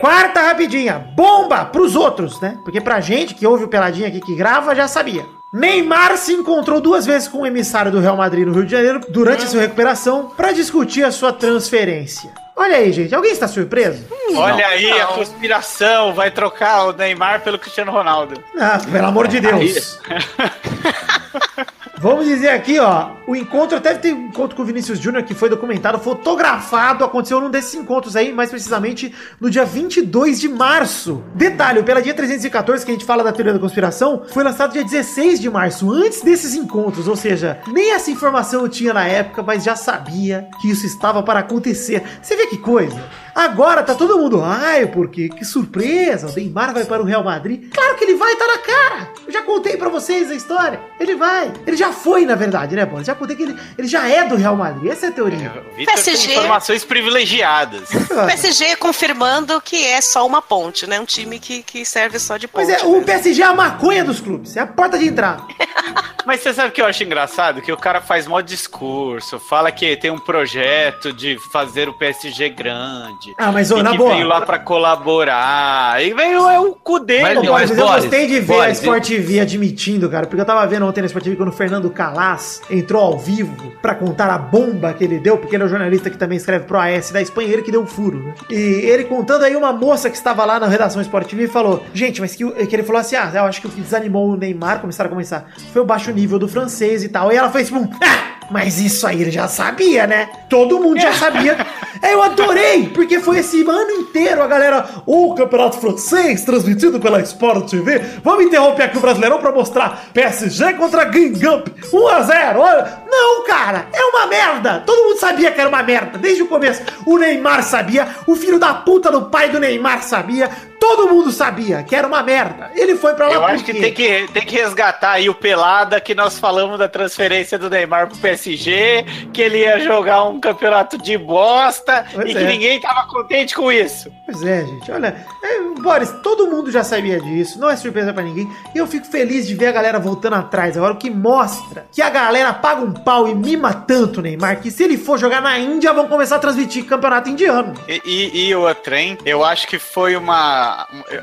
Quarta 0.00 0.40
rapidinha, 0.40 0.98
bomba 1.16 1.64
pros 1.64 1.94
outros, 1.94 2.40
né? 2.40 2.58
Porque 2.64 2.80
pra 2.80 3.00
gente 3.00 3.34
que 3.34 3.46
ouve 3.46 3.64
o 3.64 3.68
Peladinha 3.68 4.08
aqui 4.08 4.20
que 4.20 4.34
grava, 4.34 4.74
já 4.74 4.88
sabia. 4.88 5.24
Neymar 5.52 6.16
se 6.16 6.32
encontrou 6.32 6.80
duas 6.80 7.04
vezes 7.04 7.28
com 7.28 7.42
o 7.42 7.46
emissário 7.46 7.92
do 7.92 8.00
Real 8.00 8.16
Madrid 8.16 8.46
no 8.46 8.54
Rio 8.54 8.64
de 8.64 8.72
Janeiro 8.72 9.00
durante 9.10 9.46
sua 9.46 9.60
recuperação 9.60 10.30
pra 10.36 10.50
discutir 10.50 11.04
a 11.04 11.12
sua 11.12 11.32
transferência. 11.32 12.32
Olha 12.62 12.76
aí, 12.76 12.92
gente, 12.92 13.12
alguém 13.12 13.32
está 13.32 13.48
surpreso? 13.48 14.04
Olha 14.36 14.68
aí 14.68 14.88
a 14.92 15.06
conspiração, 15.08 16.14
vai 16.14 16.30
trocar 16.30 16.84
o 16.84 16.92
Neymar 16.92 17.40
pelo 17.40 17.58
Cristiano 17.58 17.90
Ronaldo. 17.90 18.40
Ah, 18.56 18.78
pelo 18.78 19.04
amor 19.04 19.26
de 19.26 19.40
Deus. 19.40 19.98
Vamos 22.02 22.26
dizer 22.26 22.48
aqui, 22.48 22.80
ó, 22.80 23.10
o 23.28 23.36
encontro, 23.36 23.78
até 23.78 23.94
teve 23.94 24.18
um 24.18 24.26
encontro 24.26 24.56
com 24.56 24.62
o 24.62 24.64
Vinícius 24.64 24.98
Júnior 24.98 25.22
que 25.22 25.34
foi 25.34 25.48
documentado, 25.48 26.00
fotografado, 26.00 27.04
aconteceu 27.04 27.40
num 27.40 27.48
desses 27.48 27.74
encontros 27.74 28.16
aí, 28.16 28.32
mais 28.32 28.50
precisamente 28.50 29.14
no 29.40 29.48
dia 29.48 29.64
22 29.64 30.40
de 30.40 30.48
março. 30.48 31.22
Detalhe, 31.32 31.78
o 31.78 31.84
Pela 31.84 32.02
Dia 32.02 32.12
314, 32.12 32.84
que 32.84 32.90
a 32.90 32.94
gente 32.94 33.06
fala 33.06 33.22
da 33.22 33.30
teoria 33.30 33.52
da 33.52 33.58
conspiração, 33.60 34.24
foi 34.32 34.42
lançado 34.42 34.72
dia 34.72 34.82
16 34.82 35.38
de 35.38 35.48
março, 35.48 35.92
antes 35.92 36.22
desses 36.22 36.56
encontros, 36.56 37.06
ou 37.06 37.14
seja, 37.14 37.60
nem 37.68 37.92
essa 37.92 38.10
informação 38.10 38.62
eu 38.62 38.68
tinha 38.68 38.92
na 38.92 39.06
época, 39.06 39.40
mas 39.40 39.62
já 39.62 39.76
sabia 39.76 40.48
que 40.60 40.68
isso 40.72 40.84
estava 40.84 41.22
para 41.22 41.38
acontecer. 41.38 42.02
Você 42.20 42.34
vê 42.34 42.48
que 42.48 42.51
coisa? 42.58 43.02
Agora 43.34 43.82
tá 43.82 43.94
todo 43.94 44.18
mundo, 44.18 44.42
ai, 44.44 44.86
porque 44.86 45.30
que 45.30 45.44
surpresa, 45.44 46.28
o 46.28 46.32
Neymar 46.34 46.74
vai 46.74 46.84
para 46.84 47.00
o 47.00 47.04
Real 47.04 47.24
Madrid. 47.24 47.72
Claro 47.72 47.96
que 47.96 48.04
ele 48.04 48.14
vai, 48.14 48.36
tá 48.36 48.46
na 48.46 48.58
cara. 48.58 49.08
Eu 49.26 49.32
já 49.32 49.42
contei 49.42 49.76
pra 49.78 49.88
vocês 49.88 50.30
a 50.30 50.34
história. 50.34 50.78
Ele 51.00 51.14
vai. 51.14 51.50
Ele 51.66 51.76
já 51.76 51.92
foi, 51.92 52.26
na 52.26 52.34
verdade, 52.34 52.76
né, 52.76 52.84
Bola? 52.84 53.02
Já 53.02 53.14
contei 53.14 53.34
que 53.34 53.44
ele, 53.44 53.56
ele 53.78 53.88
já 53.88 54.06
é 54.06 54.24
do 54.24 54.36
Real 54.36 54.54
Madrid. 54.54 54.92
Essa 54.92 55.06
é 55.06 55.08
a 55.08 55.12
teoria. 55.12 55.64
Tem 55.74 55.86
PSG. 55.86 56.32
informações 56.32 56.84
privilegiadas. 56.84 57.88
PSG 58.26 58.76
confirmando 58.76 59.60
que 59.62 59.82
é 59.82 60.00
só 60.02 60.26
uma 60.26 60.42
ponte, 60.42 60.86
né? 60.86 61.00
Um 61.00 61.06
time 61.06 61.38
que, 61.38 61.62
que 61.62 61.86
serve 61.86 62.18
só 62.18 62.36
de 62.36 62.46
ponte. 62.46 62.66
Pois 62.66 62.82
é, 62.82 62.84
o. 62.84 63.02
PSG 63.02 63.42
é 63.42 63.46
a 63.46 63.54
maconha 63.54 64.04
dos 64.04 64.20
clubes, 64.20 64.56
é 64.56 64.60
a 64.60 64.66
porta 64.66 64.98
de 64.98 65.08
entrada. 65.08 65.42
Mas 66.26 66.40
você 66.40 66.52
sabe 66.52 66.68
o 66.68 66.72
que 66.72 66.80
eu 66.80 66.86
acho 66.86 67.02
engraçado? 67.02 67.60
Que 67.60 67.72
o 67.72 67.76
cara 67.76 68.00
faz 68.00 68.26
mó 68.26 68.40
discurso, 68.40 69.38
fala 69.38 69.70
que 69.70 69.96
tem 69.96 70.10
um 70.10 70.18
projeto 70.18 71.12
de 71.12 71.38
fazer 71.52 71.88
o 71.88 71.94
PSG 71.94 72.48
grande. 72.50 73.34
Ah, 73.38 73.52
mas 73.52 73.70
ô, 73.70 73.78
e 73.78 73.82
na 73.82 73.92
que 73.92 73.98
boa. 73.98 74.14
veio 74.14 74.26
lá 74.26 74.40
pra 74.40 74.58
colaborar. 74.58 76.02
E 76.02 76.12
veio 76.14 76.48
é 76.48 76.60
o 76.60 76.74
cu 76.74 77.00
dele. 77.00 77.22
Mas, 77.22 77.34
Boris, 77.34 77.50
mas 77.50 77.70
eu 77.70 77.86
Boris, 77.86 78.02
gostei 78.02 78.26
de 78.26 78.40
ver 78.40 78.54
a 78.54 78.56
Boris, 78.56 78.78
Sport 78.78 79.06
TV 79.06 79.40
admitindo, 79.40 80.08
cara, 80.08 80.26
porque 80.26 80.40
eu 80.40 80.46
tava 80.46 80.66
vendo 80.66 80.86
ontem 80.86 81.00
na 81.00 81.06
Sport 81.06 81.24
TV 81.24 81.36
quando 81.36 81.48
o 81.50 81.52
Fernando 81.52 81.90
Calas 81.90 82.62
entrou 82.70 83.02
ao 83.02 83.18
vivo 83.18 83.72
pra 83.80 83.94
contar 83.94 84.30
a 84.30 84.38
bomba 84.38 84.92
que 84.92 85.04
ele 85.04 85.18
deu, 85.18 85.36
porque 85.38 85.56
ele 85.56 85.62
é 85.62 85.66
o 85.66 85.68
jornalista 85.68 86.10
que 86.10 86.16
também 86.16 86.36
escreve 86.36 86.66
pro 86.66 86.78
AS 86.78 87.10
da 87.10 87.20
Espanha, 87.20 87.48
ele 87.52 87.62
que 87.62 87.70
deu 87.70 87.82
o 87.82 87.86
furo, 87.86 88.18
né? 88.22 88.34
E 88.50 88.54
ele 88.54 89.04
contando 89.04 89.44
aí 89.44 89.56
uma 89.56 89.72
moça 89.72 90.08
que 90.08 90.16
estava 90.16 90.44
lá 90.44 90.58
na 90.60 90.66
redação 90.66 91.00
Sport 91.02 91.28
TV 91.28 91.48
falou: 91.48 91.84
Gente, 91.92 92.20
mas 92.20 92.34
que, 92.34 92.44
que 92.66 92.76
ele 92.76 92.82
falou 92.82 93.00
assim: 93.00 93.16
Ah, 93.16 93.30
eu 93.34 93.44
acho 93.44 93.60
que 93.60 93.66
o 93.66 93.70
que 93.70 93.80
desanimou 93.80 94.30
o 94.30 94.36
Neymar, 94.36 94.80
começaram 94.80 95.08
a 95.08 95.12
começar, 95.12 95.46
foi 95.72 95.82
o 95.82 95.84
baixo 95.84 96.11
nível 96.12 96.38
do 96.38 96.48
francês 96.48 97.02
e 97.02 97.08
tal. 97.08 97.32
E 97.32 97.36
ela 97.36 97.50
fez 97.50 97.68
tipo, 97.68 97.80
um, 97.80 97.90
ah, 98.02 98.32
mas 98.50 98.78
isso 98.78 99.06
aí 99.06 99.22
ele 99.22 99.30
já 99.30 99.48
sabia, 99.48 100.06
né? 100.06 100.28
Todo 100.48 100.78
mundo 100.78 101.00
já 101.00 101.12
sabia. 101.12 101.56
Eu 102.02 102.20
adorei, 102.20 102.88
porque 102.88 103.20
foi 103.20 103.38
esse 103.38 103.62
ano 103.62 103.90
inteiro 103.92 104.42
a 104.42 104.46
galera, 104.48 104.84
o 105.06 105.34
campeonato 105.36 105.78
francês 105.78 106.42
transmitido 106.42 106.98
pela 106.98 107.20
Sport 107.20 107.70
TV. 107.70 108.00
Vamos 108.24 108.44
interromper 108.44 108.84
aqui 108.84 108.98
o 108.98 109.00
Brasileirão 109.00 109.38
pra 109.38 109.52
mostrar 109.52 110.06
PSG 110.12 110.74
contra 110.74 111.04
Guingamp, 111.04 111.68
1 111.92 112.08
a 112.08 112.22
0. 112.22 112.60
Olha, 112.60 113.02
não, 113.08 113.44
cara, 113.44 113.86
é 113.92 114.02
uma 114.02 114.26
merda. 114.26 114.82
Todo 114.84 115.04
mundo 115.04 115.18
sabia 115.20 115.52
que 115.52 115.60
era 115.60 115.68
uma 115.68 115.82
merda 115.82 116.18
desde 116.18 116.42
o 116.42 116.48
começo. 116.48 116.82
O 117.06 117.16
Neymar 117.16 117.62
sabia, 117.62 118.08
o 118.26 118.34
filho 118.34 118.58
da 118.58 118.74
puta 118.74 119.10
do 119.10 119.26
pai 119.26 119.50
do 119.50 119.60
Neymar 119.60 120.02
sabia. 120.02 120.50
Todo 120.82 121.06
mundo 121.06 121.30
sabia 121.30 121.80
que 121.84 121.94
era 121.94 122.08
uma 122.08 122.24
merda. 122.24 122.72
Ele 122.74 122.96
foi 122.96 123.14
pra 123.14 123.28
lá 123.28 123.34
Eu 123.34 123.44
acho 123.44 123.64
que 123.64 123.72
tem, 123.72 123.94
que 123.94 124.26
tem 124.32 124.44
que 124.44 124.56
resgatar 124.56 125.12
aí 125.12 125.28
o 125.28 125.34
Pelada 125.34 126.00
que 126.00 126.12
nós 126.12 126.40
falamos 126.40 126.76
da 126.76 126.88
transferência 126.88 127.56
do 127.56 127.70
Neymar 127.70 128.08
pro 128.08 128.18
PSG, 128.18 129.04
que 129.32 129.40
ele 129.40 129.58
ia 129.58 129.78
jogar 129.78 130.24
um 130.24 130.40
campeonato 130.40 130.98
de 130.98 131.16
bosta 131.16 132.04
Pois 132.12 132.28
e 132.28 132.32
é. 132.32 132.34
que 132.34 132.44
ninguém 132.44 132.80
tava 132.80 133.06
contente 133.06 133.54
com 133.54 133.70
isso. 133.70 134.10
Pois 134.24 134.42
é, 134.42 134.64
gente, 134.64 134.90
olha, 134.90 135.24
é, 135.42 135.60
Boris, 135.80 136.10
todo 136.22 136.48
mundo 136.48 136.70
já 136.70 136.82
sabia 136.82 137.20
disso, 137.20 137.60
não 137.60 137.70
é 137.70 137.76
surpresa 137.76 138.12
pra 138.12 138.22
ninguém, 138.22 138.50
e 138.74 138.78
eu 138.78 138.86
fico 138.86 139.06
feliz 139.06 139.46
de 139.46 139.54
ver 139.54 139.66
a 139.66 139.72
galera 139.72 139.98
voltando 139.98 140.34
atrás 140.34 140.76
agora, 140.76 140.94
o 140.94 140.96
que 140.96 141.10
mostra 141.10 141.86
que 141.92 142.02
a 142.02 142.10
galera 142.10 142.52
paga 142.52 142.82
um 142.82 142.92
pau 142.92 143.28
e 143.28 143.34
mima 143.34 143.72
tanto 143.72 144.20
o 144.20 144.22
Neymar, 144.22 144.60
que 144.60 144.70
se 144.70 144.82
ele 144.82 144.96
for 144.96 145.18
jogar 145.18 145.40
na 145.40 145.58
Índia, 145.58 145.92
vão 145.92 146.08
começar 146.08 146.36
a 146.36 146.38
transmitir 146.38 146.84
campeonato 146.84 147.28
indiano. 147.28 147.74
E, 147.86 148.02
e, 148.04 148.48
e 148.48 148.54
outra, 148.54 149.00
hein? 149.00 149.18
Eu 149.24 149.44
acho 149.44 149.66
que 149.66 149.78
foi 149.78 150.16
uma. 150.16 150.71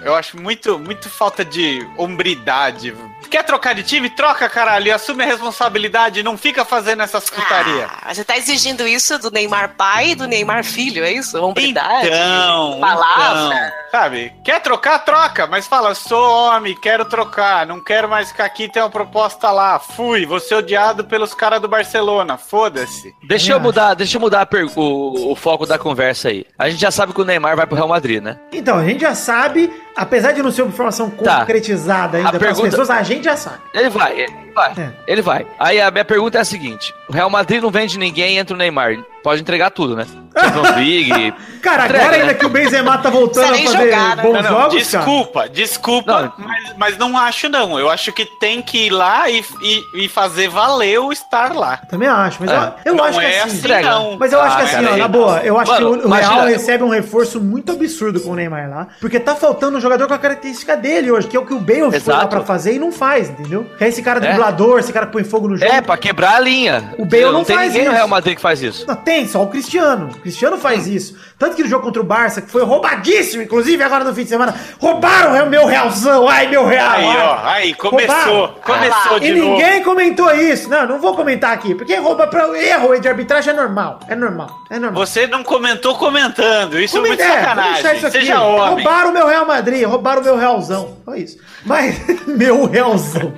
Eu 0.03 0.15
acho 0.15 0.39
muito, 0.39 0.77
muito 0.79 1.09
falta 1.09 1.43
de 1.43 1.85
hombridade. 1.97 2.93
Quer 3.29 3.43
trocar 3.43 3.73
de 3.75 3.83
time? 3.83 4.09
Troca, 4.09 4.49
caralho, 4.49 4.87
e 4.87 4.91
assume 4.91 5.23
a 5.23 5.27
responsabilidade, 5.27 6.23
não 6.23 6.37
fica 6.37 6.65
fazendo 6.65 7.03
essas 7.03 7.29
putarias. 7.29 7.89
Ah, 8.01 8.13
você 8.13 8.23
tá 8.23 8.37
exigindo 8.37 8.87
isso 8.87 9.17
do 9.19 9.29
Neymar 9.31 9.75
pai 9.77 10.09
e 10.11 10.15
do 10.15 10.27
Neymar 10.27 10.63
filho, 10.63 11.03
é 11.03 11.11
isso? 11.11 11.41
Hombridade? 11.43 12.07
Então, 12.07 12.79
palavra. 12.79 13.55
então, 13.55 13.71
sabe? 13.91 14.33
Quer 14.43 14.59
trocar, 14.61 14.99
troca, 14.99 15.45
mas 15.47 15.67
fala, 15.67 15.93
sou 15.95 16.21
homem, 16.31 16.75
quero 16.75 17.05
trocar, 17.05 17.65
não 17.65 17.83
quero 17.83 18.09
mais 18.09 18.29
ficar 18.31 18.45
aqui, 18.45 18.67
tem 18.67 18.81
uma 18.81 18.89
proposta 18.89 19.51
lá, 19.51 19.77
fui, 19.79 20.25
vou 20.25 20.39
ser 20.39 20.55
odiado 20.55 21.03
pelos 21.05 21.33
caras 21.33 21.61
do 21.61 21.67
Barcelona, 21.67 22.37
foda-se. 22.37 23.13
Deixa 23.27 23.51
eu 23.51 23.57
Ah. 23.57 23.59
mudar, 23.59 23.93
deixa 23.93 24.17
eu 24.17 24.21
mudar 24.21 24.47
o, 24.75 25.31
o 25.31 25.35
foco 25.35 25.65
da 25.65 25.77
conversa 25.77 26.29
aí. 26.29 26.45
A 26.57 26.69
gente 26.69 26.79
já 26.81 26.91
sabe 26.91 27.13
que 27.13 27.21
o 27.21 27.25
Neymar 27.25 27.55
vai 27.55 27.67
pro 27.67 27.75
Real 27.75 27.87
Madrid, 27.87 28.21
né? 28.23 28.39
Então, 28.51 28.77
a 28.77 28.83
gente 28.85 29.01
já 29.01 29.13
sabe, 29.15 29.71
apesar 29.99 30.31
de 30.31 30.41
não 30.41 30.51
ser 30.51 30.61
uma 30.63 30.69
informação 30.71 31.09
Tá. 31.09 31.39
concretizada 31.41 32.17
ainda 32.17 32.39
para 32.39 32.51
as 32.51 32.59
pessoas, 32.59 32.89
a 32.89 33.03
gente 33.03 33.25
já 33.25 33.35
sabe. 33.35 33.57
Ele 33.73 33.89
vai, 33.89 34.19
ele 34.21 34.48
vai. 34.53 34.71
É. 34.77 34.89
Ele 35.07 35.21
vai. 35.21 35.45
Aí 35.59 35.79
a 35.81 35.89
minha 35.91 36.05
pergunta 36.05 36.37
é 36.37 36.41
a 36.41 36.45
seguinte: 36.45 36.93
o 37.07 37.13
Real 37.13 37.29
Madrid 37.29 37.61
não 37.61 37.69
vende 37.71 37.97
ninguém, 37.97 38.37
entra 38.37 38.53
o 38.55 38.57
Neymar. 38.57 38.97
Pode 39.21 39.41
entregar 39.41 39.69
tudo, 39.71 39.97
né? 39.97 40.05
Champions 40.39 40.75
League. 40.77 41.33
Cara, 41.61 41.83
entrega, 41.85 42.03
agora 42.05 42.15
ainda 42.15 42.27
né? 42.27 42.33
que 42.35 42.45
o 42.45 42.49
Benzema 42.49 42.97
tá 42.99 43.09
voltando 43.09 43.53
a 43.53 43.57
fazer 43.57 43.67
jogar, 43.91 44.15
né? 44.15 44.23
bons 44.23 44.31
Não, 44.33 44.41
não, 44.43 44.49
jogos, 44.49 44.87
cara. 44.91 45.03
desculpa, 45.03 45.49
desculpa, 45.49 46.21
Não. 46.21 46.33
Mas, 46.37 46.73
mas 46.77 46.97
não 46.97 47.17
acho 47.17 47.49
não. 47.49 47.77
Eu 47.77 47.89
acho 47.89 48.13
que 48.13 48.23
tem 48.39 48.61
que 48.61 48.85
ir 48.85 48.89
lá 48.91 49.29
e, 49.29 49.43
e, 49.61 50.05
e 50.05 50.07
fazer 50.07 50.47
valer 50.47 50.99
o 50.99 51.11
estar 51.11 51.53
lá. 51.53 51.75
Também 51.89 52.07
acho, 52.07 52.37
mas 52.39 52.49
É. 52.49 52.55
eu, 52.55 52.71
eu 52.85 52.95
não 52.95 53.03
acho 53.03 53.19
que 53.19 53.25
é 53.25 53.39
assim... 53.39 53.49
assim, 53.49 53.57
entrega. 53.57 53.89
não. 53.89 54.17
Mas 54.17 54.31
eu 54.31 54.39
acho 54.41 54.55
que 54.55 54.61
Ah, 54.61 54.65
assim, 54.65 54.75
cara, 54.75 54.87
ó, 54.89 54.93
aí- 54.93 54.99
na 55.01 55.07
boa, 55.09 55.37
eu 55.43 55.59
acho 55.59 55.71
Mano, 55.73 55.91
que 55.91 55.97
o, 55.99 56.03
o 56.03 56.05
imagina- 56.07 56.33
Real 56.35 56.47
recebe 56.47 56.83
um 56.85 56.89
reforço 56.89 57.41
muito 57.41 57.71
absurdo 57.73 58.21
com 58.21 58.29
o 58.29 58.35
Neymar 58.35 58.69
lá, 58.69 58.87
porque 59.01 59.19
tá 59.19 59.35
faltando 59.35 59.77
um 59.77 59.81
jogador 59.81 60.07
com 60.07 60.13
a 60.13 60.17
característica 60.17 60.77
dele 60.77 61.11
hoje, 61.11 61.27
que 61.27 61.35
é 61.35 61.39
o 61.39 61.45
que 61.45 61.53
o 61.53 61.59
Bale 61.59 61.99
foi 61.99 62.13
lá 62.13 62.25
pra 62.25 62.39
fazer 62.41 62.75
e 62.75 62.79
não 62.79 62.91
faz, 62.93 63.29
entendeu? 63.29 63.65
Que 63.77 63.83
é 63.83 63.89
esse 63.89 64.01
cara 64.01 64.25
É. 64.25 64.31
driblador, 64.39 64.79
esse 64.79 64.91
cara 64.93 65.05
que 65.05 65.11
põe 65.11 65.23
fogo 65.23 65.49
no 65.49 65.57
jogo. 65.57 65.71
É, 65.71 65.81
pra 65.81 65.97
quebrar 65.97 66.35
a 66.35 66.39
linha. 66.39 66.93
O 66.97 67.05
Bale 67.05 67.25
não 67.25 67.43
tem 67.43 67.55
faz 67.55 67.67
ninguém 67.67 67.81
isso. 67.83 67.91
no 67.91 67.95
Real 67.95 68.07
Madrid 68.07 68.35
que 68.35 68.41
faz 68.41 68.61
isso. 68.61 68.85
Não, 68.87 68.95
tem, 68.95 69.27
só 69.27 69.43
o 69.43 69.47
Cristiano. 69.47 70.07
O 70.07 70.19
Cristiano 70.21 70.57
faz 70.57 70.87
isso. 70.87 71.15
Tanto 71.39 71.55
que 71.55 71.63
no 71.63 71.69
jogo 71.69 71.85
contra 71.85 72.01
o 72.01 72.05
Barça, 72.05 72.41
que 72.41 72.51
foi 72.51 72.63
roubadíssimo, 72.63 73.41
inclusive 73.41 73.81
agora 73.81 74.03
no 74.03 74.13
fim 74.13 74.23
de 74.23 74.29
semana, 74.29 74.53
roubaram 74.77 75.41
o 75.45 75.49
meu 75.49 75.65
realzão. 75.65 76.27
Ai, 76.27 76.47
meu 76.47 76.65
real. 76.65 76.91
Aí, 76.91 77.05
ai. 77.05 77.17
ó, 77.17 77.39
aí, 77.47 77.73
começou. 77.73 78.15
Roubaram. 78.17 78.55
Começou 78.61 79.15
Ah, 79.15 79.19
de 79.19 79.27
E 79.27 79.31
novo. 79.35 79.51
ninguém 79.53 79.81
comentou 79.83 80.29
isso. 80.35 80.69
Não, 80.69 80.85
não 80.85 80.99
vou 80.99 81.15
comentar 81.15 81.53
aqui, 81.53 81.73
porque 81.73 81.95
rouba 81.95 82.27
pra 82.27 82.45
erro 82.61 82.99
de 82.99 83.07
arbitragem 83.07 83.53
é 83.53 83.55
normal. 83.55 84.01
É 84.09 84.15
normal. 84.15 84.49
É 84.69 84.77
normal. 84.77 85.05
Você 85.05 85.27
não 85.27 85.41
comentou 85.41 85.95
comentando. 85.95 86.77
Isso 86.77 86.95
Como 86.95 87.05
é 87.05 87.09
muito 87.09 87.21
é? 87.23 87.27
Sacanagem. 87.39 87.95
isso 87.95 88.07
aqui. 88.07 88.19
Seja 88.19 88.41
homem. 88.41 88.83
Roubaram 88.83 89.09
o 89.11 89.13
meu 89.13 89.25
Real 89.25 89.45
Madrid, 89.45 89.85
roubaram 89.87 90.21
o 90.21 90.23
meu 90.25 90.35
Realzão. 90.35 90.97
Foi 91.05 91.19
isso. 91.19 91.37
Mas, 91.65 91.97
meu 92.27 92.65
Realzão. 92.65 93.33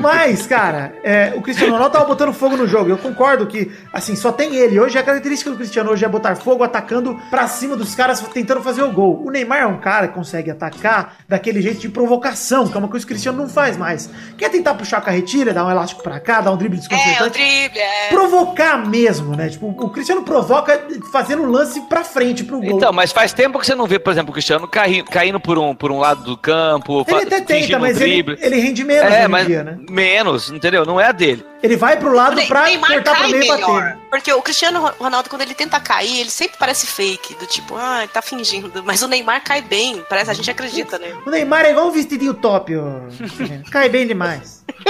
Mas, 0.00 0.46
cara, 0.46 0.94
é, 1.02 1.32
o 1.36 1.42
Cristiano 1.42 1.72
Ronaldo 1.72 1.92
tava 1.94 2.04
botando 2.04 2.32
fogo 2.32 2.56
no 2.56 2.66
jogo. 2.66 2.90
Eu 2.90 2.98
concordo 2.98 3.46
que, 3.46 3.72
assim, 3.92 4.14
só 4.14 4.30
tem 4.32 4.54
ele. 4.54 4.78
Hoje 4.78 4.98
a 4.98 5.02
característica 5.02 5.50
do 5.50 5.56
Cristiano 5.56 5.90
hoje 5.90 6.04
é 6.04 6.08
botar 6.08 6.36
fogo 6.36 6.62
atacando 6.92 7.20
pra 7.30 7.48
cima 7.48 7.76
dos 7.76 7.94
caras 7.94 8.20
tentando 8.20 8.62
fazer 8.62 8.82
o 8.82 8.90
gol. 8.90 9.22
O 9.24 9.30
Neymar 9.30 9.62
é 9.62 9.66
um 9.66 9.78
cara 9.78 10.08
que 10.08 10.14
consegue 10.14 10.50
atacar 10.50 11.16
daquele 11.28 11.62
jeito 11.62 11.80
de 11.80 11.88
provocação, 11.88 12.68
que 12.68 12.74
é 12.76 12.78
uma 12.78 12.88
coisa 12.88 13.04
que 13.06 13.12
o 13.12 13.14
Cristiano 13.14 13.38
não 13.38 13.48
faz 13.48 13.76
mais. 13.76 14.10
Quer 14.36 14.50
tentar 14.50 14.74
puxar 14.74 14.98
a 14.98 15.00
carretilha, 15.00 15.52
dar 15.52 15.64
um 15.64 15.70
elástico 15.70 16.02
pra 16.02 16.20
cá, 16.20 16.40
dar 16.40 16.52
um 16.52 16.56
drible 16.56 16.76
É, 16.76 16.78
o 16.78 16.82
desconcertante? 16.88 17.38
drible, 17.38 17.78
é. 17.78 18.08
provocar 18.08 18.86
mesmo, 18.86 19.34
né? 19.36 19.48
Tipo, 19.48 19.68
o 19.68 19.90
Cristiano 19.90 20.22
provoca 20.22 20.80
fazendo 21.10 21.42
um 21.42 21.50
lance 21.50 21.80
pra 21.82 22.04
frente 22.04 22.44
pro 22.44 22.60
gol. 22.60 22.76
Então, 22.76 22.92
mas 22.92 23.12
faz 23.12 23.32
tempo 23.32 23.58
que 23.58 23.66
você 23.66 23.74
não 23.74 23.86
vê, 23.86 23.98
por 23.98 24.10
exemplo, 24.12 24.30
o 24.30 24.32
Cristiano 24.32 24.68
cai- 24.68 25.02
caindo 25.10 25.40
por 25.40 25.58
um, 25.58 25.74
por 25.74 25.90
um 25.90 25.98
lado 25.98 26.22
do 26.24 26.36
campo, 26.36 27.04
ele 27.08 27.22
até 27.22 27.40
tenta, 27.40 27.76
um 27.76 27.80
mas 27.80 28.00
ele, 28.00 28.22
drible. 28.22 28.38
ele 28.40 28.56
rende 28.60 28.84
menos 28.84 29.12
É, 29.12 29.28
mas 29.28 29.46
dia, 29.46 29.62
né? 29.62 29.78
menos, 29.90 30.50
entendeu? 30.50 30.84
Não 30.84 31.00
é 31.00 31.06
a 31.06 31.12
dele. 31.12 31.44
Ele 31.62 31.76
vai 31.76 31.96
pro 31.96 32.10
O 32.10 32.14
lado 32.14 32.34
Ne- 32.36 32.46
pra 32.46 32.64
Neymar 32.64 32.92
cortar 32.92 33.16
pro 33.18 33.28
meio 33.28 33.44
e 33.44 33.48
bater. 33.48 33.98
Porque 34.10 34.32
o 34.32 34.42
Cristiano 34.42 34.80
Ronaldo, 34.98 35.30
quando 35.30 35.42
ele 35.42 35.54
tenta 35.54 35.78
cair, 35.78 36.20
ele 36.20 36.30
sempre 36.30 36.56
parece 36.58 36.86
fake. 36.86 37.34
Do 37.36 37.46
tipo, 37.46 37.76
ah, 37.76 38.00
ele 38.00 38.08
tá 38.08 38.20
fingindo. 38.20 38.82
Mas 38.84 39.00
o 39.02 39.08
Neymar 39.08 39.42
cai 39.44 39.62
bem. 39.62 40.04
Parece, 40.08 40.30
a 40.30 40.34
gente 40.34 40.50
acredita, 40.50 40.98
né? 40.98 41.14
O 41.24 41.30
Neymar 41.30 41.64
é 41.64 41.70
igual 41.70 41.86
um 41.88 41.92
vestidinho 41.92 42.34
top, 42.34 42.76
ó. 42.76 43.70
Cai 43.70 43.88
bem 43.88 44.06
demais. 44.06 44.61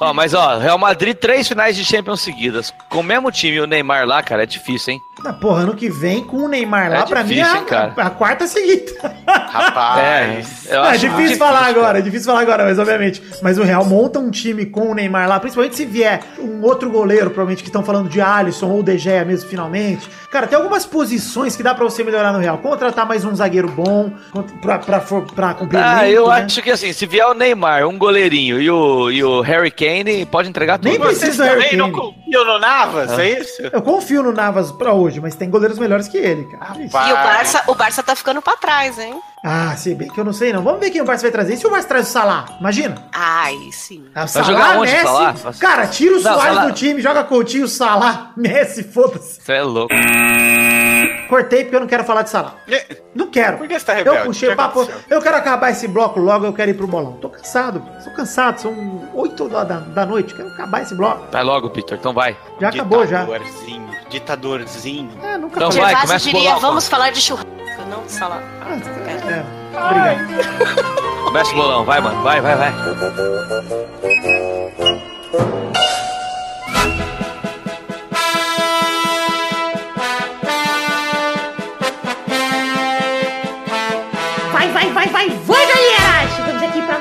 Ó, 0.00 0.12
mas 0.12 0.34
ó, 0.34 0.58
Real 0.58 0.76
Madrid, 0.76 1.16
três 1.16 1.46
finais 1.46 1.76
de 1.76 1.84
Champions 1.84 2.20
seguidas. 2.20 2.74
Com 2.90 2.98
o 2.98 3.02
mesmo 3.02 3.30
time 3.30 3.56
e 3.58 3.60
o 3.60 3.66
Neymar 3.66 4.04
lá, 4.06 4.22
cara, 4.24 4.42
é 4.42 4.46
difícil, 4.46 4.94
hein? 4.94 5.00
Na 5.22 5.32
porra, 5.32 5.62
ano 5.62 5.74
que 5.76 5.88
vem 5.88 6.24
com 6.24 6.38
o 6.38 6.48
Neymar 6.48 6.90
lá, 6.90 6.98
É 6.98 7.06
pra 7.06 7.22
mim, 7.22 7.36
difícil, 7.36 7.54
é 7.54 7.58
hein, 7.60 7.64
cara? 7.64 7.94
a, 7.96 8.06
a 8.06 8.10
quarta 8.10 8.46
seguida. 8.48 8.92
Rapaz. 9.26 10.66
eu 10.68 10.84
é 10.84 10.88
acho 10.88 10.98
difícil 11.08 11.36
falar 11.38 11.60
cara. 11.60 11.70
agora, 11.70 11.98
é 12.00 12.02
difícil 12.02 12.26
falar 12.26 12.40
agora, 12.40 12.64
mas 12.64 12.78
obviamente. 12.78 13.22
Mas 13.40 13.56
o 13.56 13.62
Real 13.62 13.84
monta 13.84 14.18
um 14.18 14.30
time 14.30 14.66
com 14.66 14.90
o 14.90 14.94
Neymar 14.94 15.28
lá, 15.28 15.38
principalmente 15.38 15.76
se 15.76 15.84
vier 15.86 16.20
um 16.40 16.60
outro 16.62 16.90
goleiro, 16.90 17.26
provavelmente 17.30 17.62
que 17.62 17.68
estão 17.68 17.84
falando 17.84 18.08
de 18.10 18.20
Alisson 18.20 18.66
ou 18.68 18.82
De 18.82 18.98
Gea 18.98 19.24
mesmo, 19.24 19.48
finalmente. 19.48 20.10
Cara, 20.30 20.48
tem 20.48 20.58
algumas 20.58 20.84
posições 20.84 21.54
que 21.56 21.62
dá 21.62 21.72
pra 21.72 21.84
você 21.84 22.02
melhorar 22.02 22.32
no 22.32 22.40
Real. 22.40 22.58
Contratar 22.58 23.06
mais 23.06 23.24
um 23.24 23.34
zagueiro 23.34 23.68
bom, 23.68 24.10
pra, 24.60 24.78
pra, 24.80 25.00
for- 25.00 25.22
pra 25.32 25.54
cumprir 25.54 25.78
Ah, 25.80 26.08
eu 26.10 26.28
né? 26.28 26.42
acho 26.42 26.60
que 26.60 26.70
assim, 26.72 26.92
se 26.92 27.03
vier 27.06 27.26
o 27.26 27.34
Neymar, 27.34 27.86
um 27.86 27.96
goleirinho 27.98 28.60
e 28.60 28.70
o, 28.70 29.10
e 29.10 29.22
o 29.24 29.40
Harry 29.40 29.70
Kane, 29.70 30.24
pode 30.26 30.48
entregar 30.48 30.78
tudo. 30.78 30.88
Nem 30.90 30.98
precisa 31.00 31.44
do 31.44 31.48
Harry 31.48 31.62
também 31.64 31.76
não 31.78 31.90
Kane. 31.92 32.14
confiam 32.14 32.44
no 32.44 32.58
Navas, 32.58 33.10
Ah. 33.12 33.24
é 33.24 33.40
isso? 33.40 33.62
Eu 33.62 33.82
confio 33.82 34.22
no 34.22 34.32
Navas 34.32 34.72
pra 34.72 34.92
hoje, 34.92 35.20
mas 35.20 35.34
tem 35.34 35.48
goleiros 35.50 35.78
melhores 35.78 36.08
que 36.08 36.16
ele, 36.16 36.44
cara. 36.44 36.76
E 36.80 36.86
o 36.86 37.16
Barça, 37.16 37.62
o 37.68 37.74
Barça 37.74 38.02
tá 38.02 38.14
ficando 38.16 38.40
pra 38.42 38.56
trás, 38.56 38.98
hein? 38.98 39.14
Ah, 39.46 39.76
se 39.76 39.94
bem 39.94 40.08
que 40.08 40.18
eu 40.18 40.24
não 40.24 40.32
sei 40.32 40.52
não. 40.54 40.62
Vamos 40.62 40.80
ver 40.80 40.88
quem 40.90 41.02
o 41.02 41.04
Barça 41.04 41.22
vai 41.22 41.30
trazer. 41.30 41.52
E 41.52 41.56
se 41.58 41.66
o 41.66 41.70
Barça 41.70 41.86
traz 41.86 42.08
o 42.08 42.10
Salah? 42.10 42.46
Imagina. 42.58 42.94
Ai, 43.12 43.54
sim. 43.72 44.04
Ah, 44.14 44.24
o 44.24 44.26
Vai 44.26 44.44
jogar 44.44 44.78
onde 44.78 44.94
o 44.94 45.02
Salah? 45.02 45.34
Cara, 45.60 45.86
tira 45.86 46.16
o 46.16 46.20
Salah- 46.20 46.64
do 46.66 46.72
time, 46.72 47.00
joga 47.02 47.24
Coutinho, 47.24 47.68
Salah, 47.68 48.30
Messi, 48.38 48.82
foda-se. 48.82 49.42
Você 49.42 49.52
é 49.52 49.62
louco. 49.62 49.94
Cortei 51.34 51.64
porque 51.64 51.74
eu 51.74 51.80
não 51.80 51.88
quero 51.88 52.04
falar 52.04 52.22
de 52.22 52.30
Salah. 52.30 52.54
E- 52.68 52.96
Não 53.12 53.26
quero. 53.28 53.58
Por 53.58 53.66
que 53.66 53.76
você 53.76 53.84
tá 53.84 53.92
rebelde? 53.94 54.18
Eu 54.20 54.26
puxei 54.26 54.52
O 54.52 54.56
papo. 54.56 54.88
Eu 55.10 55.20
quero 55.20 55.36
acabar 55.36 55.70
esse 55.70 55.88
bloco 55.88 56.20
logo, 56.20 56.46
eu 56.46 56.52
quero 56.52 56.70
ir 56.70 56.74
pro 56.74 56.86
bolão. 56.86 57.14
Tô 57.14 57.28
cansado, 57.28 57.82
tô 58.04 58.10
cansado. 58.10 58.60
São 58.60 59.08
8 59.12 59.48
da, 59.48 59.64
da, 59.64 59.80
da 59.80 60.06
noite. 60.06 60.32
Quero 60.32 60.46
acabar 60.50 60.82
esse 60.82 60.94
bloco. 60.94 61.26
Vai 61.32 61.42
logo, 61.42 61.70
Peter, 61.70 61.98
então 61.98 62.14
vai. 62.14 62.36
Já 62.60 62.68
acabou 62.68 63.04
já. 63.04 63.24
Ditadorzinho, 63.24 63.88
ditadorzinho. 64.08 65.10
É, 65.24 65.36
nunca 65.36 65.56
Então 65.56 65.70
vai, 65.72 65.96
começa 66.02 66.28
o 66.28 66.32
diria, 66.32 66.50
bolão. 66.50 66.60
vamos 66.60 66.86
falar 66.86 67.10
de 67.10 67.20
churrasco, 67.20 67.50
não 67.90 68.04
de 68.04 68.12
salada. 68.12 68.44
Ah, 68.62 68.74
é, 68.74 68.76
obrigado. 70.14 71.32
Mexe 71.32 71.52
o 71.52 71.56
bolão, 71.56 71.84
vai, 71.84 72.00
mano. 72.00 72.22
Vai, 72.22 72.40
vai, 72.40 72.54
vai. 72.56 72.70
Vai, 72.70 72.94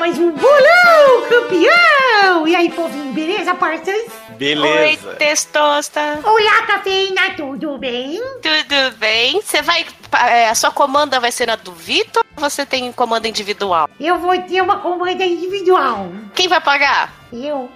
mais 0.03 0.19
um 0.19 0.31
bolão 0.31 1.29
campeão! 1.29 2.45
E 2.45 2.53
aí, 2.53 2.69
povinho, 2.69 3.13
beleza, 3.13 3.55
parças? 3.55 3.95
Oi, 3.95 4.35
Beleza. 4.37 5.13
testosta. 5.13 6.19
Olá, 6.25 6.61
cafeína, 6.67 7.29
tudo 7.37 7.77
bem? 7.77 8.21
Tudo 8.41 8.97
bem? 8.97 9.41
Você 9.41 9.61
vai. 9.61 9.85
é, 10.27 10.49
a 10.49 10.55
sua 10.55 10.71
comanda 10.71 11.21
vai 11.21 11.31
ser 11.31 11.45
na 11.45 11.55
do 11.55 11.71
Vitor 11.71 12.21
ou 12.35 12.49
você 12.49 12.65
tem 12.65 12.91
comanda 12.91 13.29
individual? 13.29 13.89
Eu 13.97 14.19
vou 14.19 14.37
ter 14.41 14.59
uma 14.61 14.79
comanda 14.79 15.23
individual. 15.23 16.11
Quem 16.35 16.49
vai 16.49 16.59
pagar? 16.59 17.22
Eu. 17.35 17.67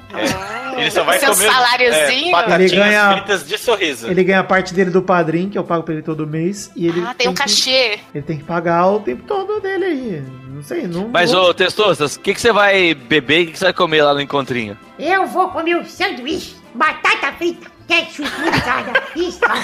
Ele 0.78 0.92
só 0.92 1.04
vai 1.04 1.18
Seu 1.20 1.32
comer 1.34 1.52
saláriozinho? 1.52 2.28
é, 2.30 2.32
batatinhas 2.32 2.72
Ele 2.72 2.82
ganha- 2.82 3.12
fritas 3.14 3.48
de 3.48 3.58
sorriso. 3.58 4.08
Ele 4.08 4.24
ganha 4.24 4.44
parte 4.44 4.72
dele 4.72 4.92
do 4.92 5.02
padrinho, 5.02 5.50
que 5.50 5.58
eu 5.58 5.64
pago 5.64 5.82
pra 5.84 5.96
ele 5.96 6.04
todo 6.04 6.28
mês. 6.28 6.70
E 6.76 6.86
ele 6.88 7.02
Ah, 7.04 7.16
tem 7.18 7.28
um 7.28 7.34
que- 7.34 7.42
cachê. 7.42 8.00
ele 8.14 8.24
tem 8.24 8.38
que 8.38 8.44
pagar 8.44 8.86
o 8.88 9.00
tempo 9.00 9.24
todo 9.24 9.60
dele 9.60 9.86
aí. 9.86 10.24
Não 10.54 10.62
sei, 10.62 10.86
não. 10.88 11.08
Mas, 11.10 11.32
não- 11.32 11.42
ô, 11.46 11.54
Testostas, 11.56 12.16
o 12.16 12.20
que, 12.20 12.36
que 12.36 12.40
você 12.42 12.52
vai 12.52 12.94
beber 12.94 13.40
e 13.40 13.44
o 13.44 13.46
que, 13.48 13.52
que 13.54 13.58
você 13.60 13.66
vai 13.66 13.74
comer 13.74 14.04
lá 14.04 14.14
no 14.14 14.22
encontrinho? 14.22 14.78
Eu 15.00 15.26
vou 15.26 15.50
comer 15.50 15.76
um 15.76 15.84
sanduíche, 15.86 16.56
batata 16.76 17.32
frita, 17.34 17.70
ketchup, 17.88 18.30
mostarda 18.42 18.94
e 19.16 19.32
sal. 19.32 19.58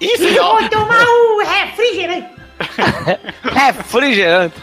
Isso, 0.00 0.22
E 0.24 0.34
vou 0.38 0.68
tomar 0.68 1.04
um 1.04 1.42
refrigerante. 1.44 2.28
Refrigerante. 3.42 4.54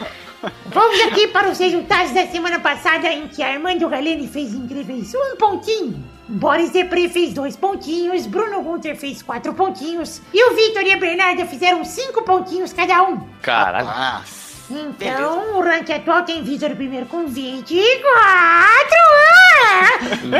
Vamos 0.68 1.02
aqui 1.02 1.28
para 1.28 1.50
os 1.50 1.58
resultados 1.58 2.14
da 2.14 2.28
semana 2.28 2.60
passada 2.60 3.12
em 3.12 3.28
que 3.28 3.42
Armando 3.42 3.90
Galeni 3.90 4.28
fez 4.28 4.54
incríveis 4.54 5.14
um 5.16 5.36
pontinho. 5.36 6.04
Boris 6.28 6.72
Depre 6.72 7.10
fez 7.10 7.34
dois 7.34 7.56
pontinhos, 7.56 8.28
Bruno 8.28 8.62
Gunter 8.62 8.96
fez 8.98 9.22
quatro 9.22 9.54
pontinos 9.54 10.22
e 10.34 10.44
o 10.44 10.56
Vitor 10.56 10.84
e 10.84 10.92
a 10.92 10.98
Bernarda 10.98 11.46
fizeram 11.46 11.84
cinco 11.86 12.24
pontinhos 12.24 12.74
cada 12.74 13.02
um. 13.04 13.18
Caralho. 13.42 13.88
Nossa. 13.88 14.48
Então, 14.70 15.58
o 15.58 15.62
ranking 15.62 15.94
atual 15.94 16.24
tem 16.24 16.44
Vitor 16.44 16.76
primeiro 16.76 17.06
com 17.06 17.26
24. 17.26 18.12
Ah! 18.18 19.47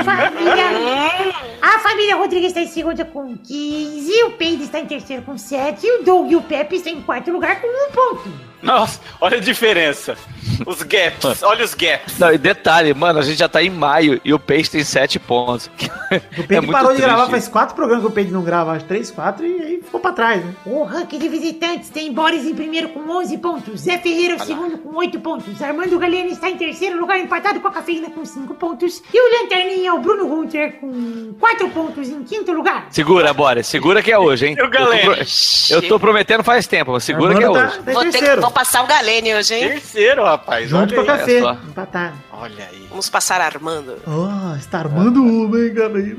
Família, 0.04 1.36
a 1.62 1.80
família 1.80 2.16
Rodrigues 2.16 2.50
está 2.50 2.62
em 2.62 2.68
segunda 2.68 3.06
com 3.06 3.38
15. 3.38 4.24
O 4.24 4.32
Pedro 4.32 4.64
está 4.64 4.80
em 4.80 4.86
terceiro 4.86 5.24
com 5.24 5.38
7. 5.38 5.86
E 5.86 6.00
o 6.00 6.04
Doug 6.04 6.32
e 6.32 6.36
o 6.36 6.42
Pepe 6.42 6.76
estão 6.78 6.94
em 6.94 7.02
quarto 7.02 7.32
lugar 7.32 7.62
com 7.62 7.68
um 7.68 7.92
ponto. 7.92 8.48
Nossa, 8.62 9.00
olha 9.22 9.38
a 9.38 9.42
diferença. 9.42 10.18
Os 10.66 10.82
gaps, 10.82 11.42
olha 11.44 11.64
os 11.64 11.74
gaps. 11.74 12.18
Não, 12.18 12.32
e 12.34 12.38
detalhe, 12.38 12.94
mano, 12.94 13.20
a 13.20 13.22
gente 13.22 13.38
já 13.38 13.48
tá 13.48 13.62
em 13.62 13.70
maio 13.70 14.20
e 14.24 14.34
o 14.34 14.40
Peixe 14.40 14.72
tem 14.72 14.84
7 14.84 15.20
pontos. 15.20 15.70
O 16.38 16.48
Pedro 16.48 16.72
parou 16.72 16.94
de 16.96 17.02
gravar 17.02 17.30
faz 17.30 17.50
quatro 17.50 17.76
programas 17.76 18.06
que 18.06 18.10
o 18.10 18.14
Pedro 18.14 18.34
não 18.34 18.42
grava, 18.42 18.72
acho 18.72 18.86
três, 18.86 19.12
quatro, 19.12 19.46
e 19.46 19.62
aí 19.62 19.82
ficou 19.82 20.00
pra 20.00 20.14
trás, 20.14 20.42
né? 20.42 20.56
O 20.66 20.84
ranking 20.86 21.20
de 21.20 21.28
visitantes 21.28 21.90
tem 21.90 22.14
Boris 22.14 22.46
em 22.46 22.56
primeiro 22.56 22.88
com 22.90 23.02
11 23.10 23.38
pontos. 23.40 23.82
Zé 23.82 23.98
Ferreira 23.98 24.36
em 24.36 24.40
segundo 24.40 24.78
com 24.78 24.96
8 24.96 25.20
pontos. 25.20 25.62
Armando 25.62 26.00
Galeno 26.00 26.30
está 26.30 26.50
em 26.50 26.56
terceiro 26.56 26.98
lugar 26.98 27.20
empatado 27.20 27.60
com 27.60 27.68
a 27.68 27.72
Cafeína 27.72 28.10
com 28.10 28.24
5 28.24 28.54
pontos. 28.54 29.04
E 29.14 29.20
o 29.20 29.42
Lanterninha 29.42 29.90
é 29.90 29.94
o 29.94 30.00
Bruno 30.00 30.28
Gunter 30.28 30.74
com 30.82 31.34
4 31.40 31.70
pontos 31.70 32.10
em 32.10 32.24
quinto 32.24 32.52
lugar. 32.52 32.88
Segura, 32.90 33.34
Boris, 33.34 33.66
segura 33.68 34.04
que 34.04 34.12
é 34.12 34.20
hoje, 34.20 34.48
hein? 34.48 34.56
E 34.60 34.62
o 34.64 34.70
Galene? 34.70 35.02
Eu 35.06 35.10
tô, 35.10 35.16
pro- 35.16 35.76
eu 35.76 35.88
tô 35.88 36.00
prometendo 36.00 36.44
faz 36.44 36.68
tempo, 36.68 36.92
mas 36.92 37.04
segura 37.06 37.34
que 37.36 37.44
é 37.44 37.48
Armando 37.48 37.66
hoje. 37.68 37.78
tá, 37.78 37.84
tá 37.84 37.92
Vou, 37.94 38.02
ter 38.04 38.08
que, 38.12 38.18
terceiro. 38.18 38.42
vou 38.42 38.52
passar 38.52 38.84
o 38.84 38.88
Galene 38.88 39.34
hoje, 39.36 39.54
hein? 39.56 39.70
Terceiro, 39.70 40.24
rapaz. 40.24 40.70
Junto 40.70 40.94
com 40.94 41.02
aí. 41.02 41.08
café. 41.08 41.40
Empatado. 41.40 42.14
Olha 42.34 42.68
aí. 42.72 42.86
Vamos 42.90 43.10
passar 43.10 43.40
Armando. 43.42 43.98
Oh, 44.06 44.56
está 44.58 44.80
armando 44.80 45.24
uma, 45.24 45.58
hein, 45.60 45.74
galera? 45.74 46.16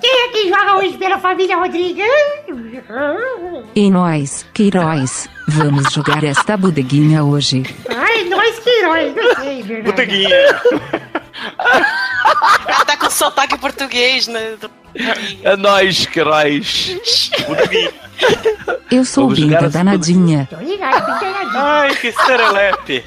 Quem 0.00 0.10
é 0.24 0.28
que 0.28 0.48
joga 0.48 0.76
hoje 0.76 0.96
pela 0.98 1.18
família 1.18 1.56
Rodrigues? 1.56 2.04
E 3.74 3.90
nós, 3.90 4.46
Queiroz, 4.52 5.28
vamos 5.46 5.92
jogar 5.92 6.22
esta 6.24 6.56
bodeguinha 6.56 7.24
hoje. 7.24 7.62
Ai, 7.88 8.24
nós 8.24 8.58
que 8.58 8.70
heróis, 8.70 9.14
verdade. 9.14 9.82
Boteguinha. 9.82 10.60
Ela 12.66 12.84
tá 12.84 12.96
com 12.96 13.10
sotaque 13.10 13.58
português, 13.58 14.26
né? 14.26 14.56
É 15.42 15.56
nóis, 15.56 16.06
Queiroz. 16.06 16.96
Eu 18.90 19.04
sou 19.04 19.24
Vamos 19.24 19.38
bem 19.38 19.48
jogar 19.48 19.60
da 19.60 19.66
as 19.66 19.72
danadinha. 19.72 20.48
Tô 20.50 20.56
ligado, 20.56 21.18
tô 21.18 21.26
enganadinho. 21.26 21.60
Ai, 21.62 21.94
que 21.96 22.12
serelepe. 22.12 23.04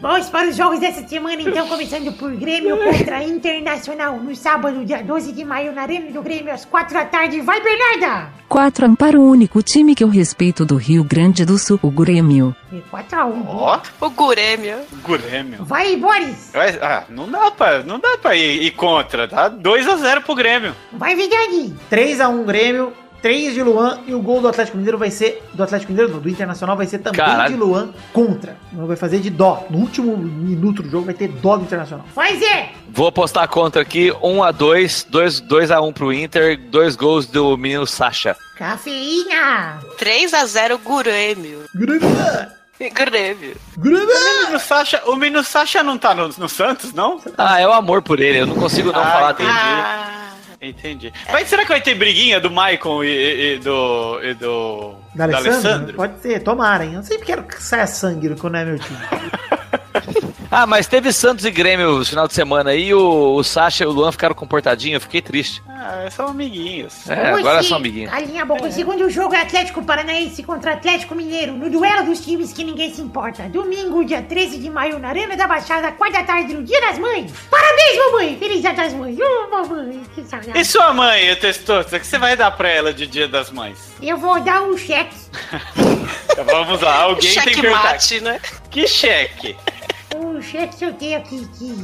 Vamos 0.00 0.28
para 0.28 0.48
os 0.48 0.56
jogos 0.56 0.80
dessa 0.80 1.06
semana, 1.06 1.40
então, 1.40 1.66
começando 1.66 2.12
por 2.12 2.30
Grêmio 2.36 2.76
contra 2.76 3.22
Internacional, 3.22 4.18
no 4.18 4.34
sábado, 4.36 4.84
dia 4.84 5.02
12 5.02 5.32
de 5.32 5.44
maio, 5.44 5.72
na 5.72 5.82
Arena 5.82 6.10
do 6.10 6.20
Grêmio, 6.22 6.52
às 6.52 6.64
4 6.64 6.92
da 6.92 7.04
tarde. 7.06 7.40
Vai, 7.40 7.60
Bernarda! 7.62 8.28
4 8.48 8.84
amparo 8.86 9.20
o 9.20 9.30
único 9.30 9.62
time 9.62 9.94
que 9.94 10.04
eu 10.04 10.08
respeito 10.08 10.64
do 10.66 10.76
Rio 10.76 11.02
Grande 11.02 11.44
do 11.44 11.56
Sul, 11.58 11.78
o 11.82 11.90
Grêmio. 11.90 12.54
E 12.72 12.80
4 12.90 13.18
a 13.18 13.24
1. 13.24 13.44
Ó, 13.48 13.80
O 14.00 14.10
Gurêmio. 14.10 14.76
Grêmio. 15.06 15.64
Vai, 15.64 15.96
Boris! 15.96 16.50
Vai- 16.52 16.78
Ah, 16.82 17.04
não 17.08 17.30
dá 17.30 17.50
pra, 17.50 17.82
não 17.82 17.98
dá 17.98 18.18
pra 18.20 18.36
ir, 18.36 18.62
ir 18.62 18.70
contra, 18.72 19.26
tá? 19.26 19.48
2x0 19.48 20.20
pro 20.22 20.34
Grêmio. 20.34 20.74
Vai, 20.92 21.14
Vidani! 21.16 21.74
3x1 21.90 22.44
Grêmio, 22.44 22.92
3 23.24 23.54
de 23.54 23.62
Luan 23.62 24.00
e 24.06 24.14
o 24.14 24.20
gol 24.20 24.42
do 24.42 24.48
Atlético 24.48 24.76
Mineiro 24.76 24.98
vai 24.98 25.10
ser. 25.10 25.42
Do 25.54 25.62
Atlético 25.62 25.90
Mineiro, 25.92 26.12
não, 26.12 26.20
do 26.20 26.28
Internacional 26.28 26.76
vai 26.76 26.84
ser 26.84 26.98
também 26.98 27.24
Caralho. 27.24 27.54
de 27.54 27.58
Luan 27.58 27.88
contra. 28.12 28.54
Não 28.70 28.86
vai 28.86 28.96
fazer 28.96 29.18
de 29.18 29.30
dó. 29.30 29.66
No 29.70 29.78
último 29.78 30.14
minuto 30.14 30.82
do 30.82 30.90
jogo 30.90 31.06
vai 31.06 31.14
ter 31.14 31.28
dó 31.28 31.56
do 31.56 31.62
Internacional. 31.62 32.04
Vai, 32.14 32.36
Zé! 32.36 32.72
Vou 32.90 33.06
apostar 33.06 33.48
contra 33.48 33.80
aqui, 33.80 34.10
1x2, 34.12 35.06
2x1 35.48 35.92
pro 35.94 36.12
Inter, 36.12 36.60
dois 36.68 36.96
gols 36.96 37.24
do 37.24 37.56
menino 37.56 37.86
Sacha. 37.86 38.36
Cafeína! 38.58 39.80
3x0 39.98 40.78
Gurêmio. 40.84 41.64
Grêmio! 41.74 42.06
Grêmio. 42.78 43.56
Grêmio! 43.78 44.06
O 44.06 44.42
menino 44.42 44.58
Sacha, 44.60 45.02
o 45.06 45.16
menino 45.16 45.42
Sacha 45.42 45.82
não 45.82 45.96
tá 45.96 46.14
no, 46.14 46.28
no 46.28 46.46
Santos, 46.48 46.92
não? 46.92 47.18
Ah, 47.38 47.58
é 47.58 47.66
o 47.66 47.72
amor 47.72 48.02
por 48.02 48.20
ele, 48.20 48.40
eu 48.40 48.46
não 48.46 48.54
consigo 48.56 48.92
não 48.92 49.00
Ah, 49.00 49.06
falar 49.10 49.30
entendi. 49.32 49.48
dele. 49.48 49.60
Ah, 49.62 50.20
Entendi. 50.60 51.12
Mas 51.30 51.48
será 51.48 51.62
que 51.62 51.68
vai 51.68 51.80
ter 51.80 51.94
briguinha 51.94 52.40
do 52.40 52.50
Maicon 52.50 53.04
e, 53.04 53.54
e- 53.54 53.58
do. 53.58 54.20
e 54.22 54.34
do. 54.34 54.94
Da? 55.14 55.24
Alessandro? 55.24 55.94
Pode 55.94 56.20
ser, 56.20 56.42
tomara, 56.42 56.84
hein? 56.84 56.94
Eu 56.94 57.02
sempre 57.02 57.26
quero 57.26 57.42
que 57.44 57.62
saia 57.62 57.86
sangue 57.86 58.34
quando 58.36 58.56
é 58.56 58.64
meu 58.64 58.78
time. 58.78 58.98
Ah, 60.50 60.66
mas 60.66 60.86
teve 60.86 61.12
Santos 61.12 61.44
e 61.44 61.50
Grêmio 61.50 61.98
no 61.98 62.04
final 62.04 62.28
de 62.28 62.34
semana 62.34 62.70
aí, 62.70 62.94
o, 62.94 63.34
o 63.34 63.42
Sacha 63.42 63.82
e 63.82 63.86
o 63.88 63.90
Luan 63.90 64.12
ficaram 64.12 64.36
comportadinhos, 64.36 64.94
eu 64.94 65.00
fiquei 65.00 65.20
triste. 65.20 65.60
Ah, 65.68 66.08
são 66.10 66.28
amiguinhos. 66.28 67.10
É, 67.10 67.30
agora 67.30 67.58
Hoje, 67.58 67.68
são 67.68 67.76
amiguinhos. 67.78 68.10
Calinha 68.12 68.42
a 68.42 68.44
boca. 68.44 68.66
O 68.66 68.70
segundo 68.70 69.10
jogo 69.10 69.34
é 69.34 69.40
Atlético 69.40 69.82
Paranaense 69.82 70.44
contra 70.44 70.74
Atlético 70.74 71.14
Mineiro, 71.14 71.54
no 71.54 71.68
duelo 71.68 72.04
dos 72.04 72.20
times 72.24 72.52
que 72.52 72.62
ninguém 72.62 72.94
se 72.94 73.00
importa. 73.00 73.48
Domingo, 73.48 74.04
dia 74.04 74.22
13 74.22 74.58
de 74.58 74.70
maio, 74.70 75.00
na 75.00 75.08
Arena 75.08 75.36
da 75.36 75.48
Baixada, 75.48 75.90
4 75.90 76.14
da 76.14 76.22
tarde, 76.22 76.54
no 76.54 76.62
Dia 76.62 76.80
das 76.82 77.00
Mães. 77.00 77.32
Parabéns, 77.50 77.96
mamãe! 77.98 78.36
Feliz 78.38 78.60
Dia 78.60 78.74
das 78.74 78.92
Mães! 78.92 79.18
Ô, 79.18 79.50
mamãe, 79.50 80.02
que 80.14 80.22
saudade. 80.22 80.56
E 80.56 80.64
sua 80.64 80.92
mãe, 80.94 81.32
o 81.32 81.36
Testosta, 81.36 81.96
o 81.96 82.00
que 82.00 82.06
você 82.06 82.18
vai 82.18 82.36
dar 82.36 82.52
pra 82.52 82.68
ela 82.68 82.94
de 82.94 83.08
Dia 83.08 83.26
das 83.26 83.50
Mães? 83.50 83.92
Eu 84.00 84.16
vou 84.18 84.40
dar 84.40 84.62
um 84.62 84.78
cheque. 84.78 85.16
Vamos 86.46 86.80
lá, 86.80 87.02
alguém 87.02 87.34
tem 87.42 87.54
que 87.54 87.60
perguntar. 87.60 87.98
Checkmate, 88.00 88.20
né? 88.20 88.40
Que 88.70 88.86
cheque? 88.86 89.56
Cheque 90.44 90.76
que 90.76 90.84
eu 90.84 90.92
tenho 90.92 91.18
aqui 91.18 91.48
que 91.58 91.74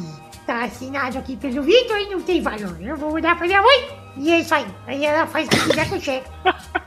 tá 0.46 0.64
assinado 0.64 1.18
aqui 1.18 1.36
pelo 1.36 1.62
Vitor 1.62 1.98
e 1.98 2.10
não 2.10 2.20
tem 2.20 2.42
valor. 2.42 2.76
Eu 2.80 2.96
vou 2.96 3.20
dar 3.20 3.36
pra 3.36 3.46
minha 3.46 3.62
mãe. 3.62 3.88
E 4.16 4.30
é 4.32 4.40
isso 4.40 4.54
aí. 4.54 4.66
Aí 4.86 5.04
ela 5.04 5.26
faz 5.26 5.46
o 5.46 5.50
que 5.50 5.60
quiser 5.68 5.88
com 5.88 5.96
o 5.96 6.00
cheque. 6.00 6.28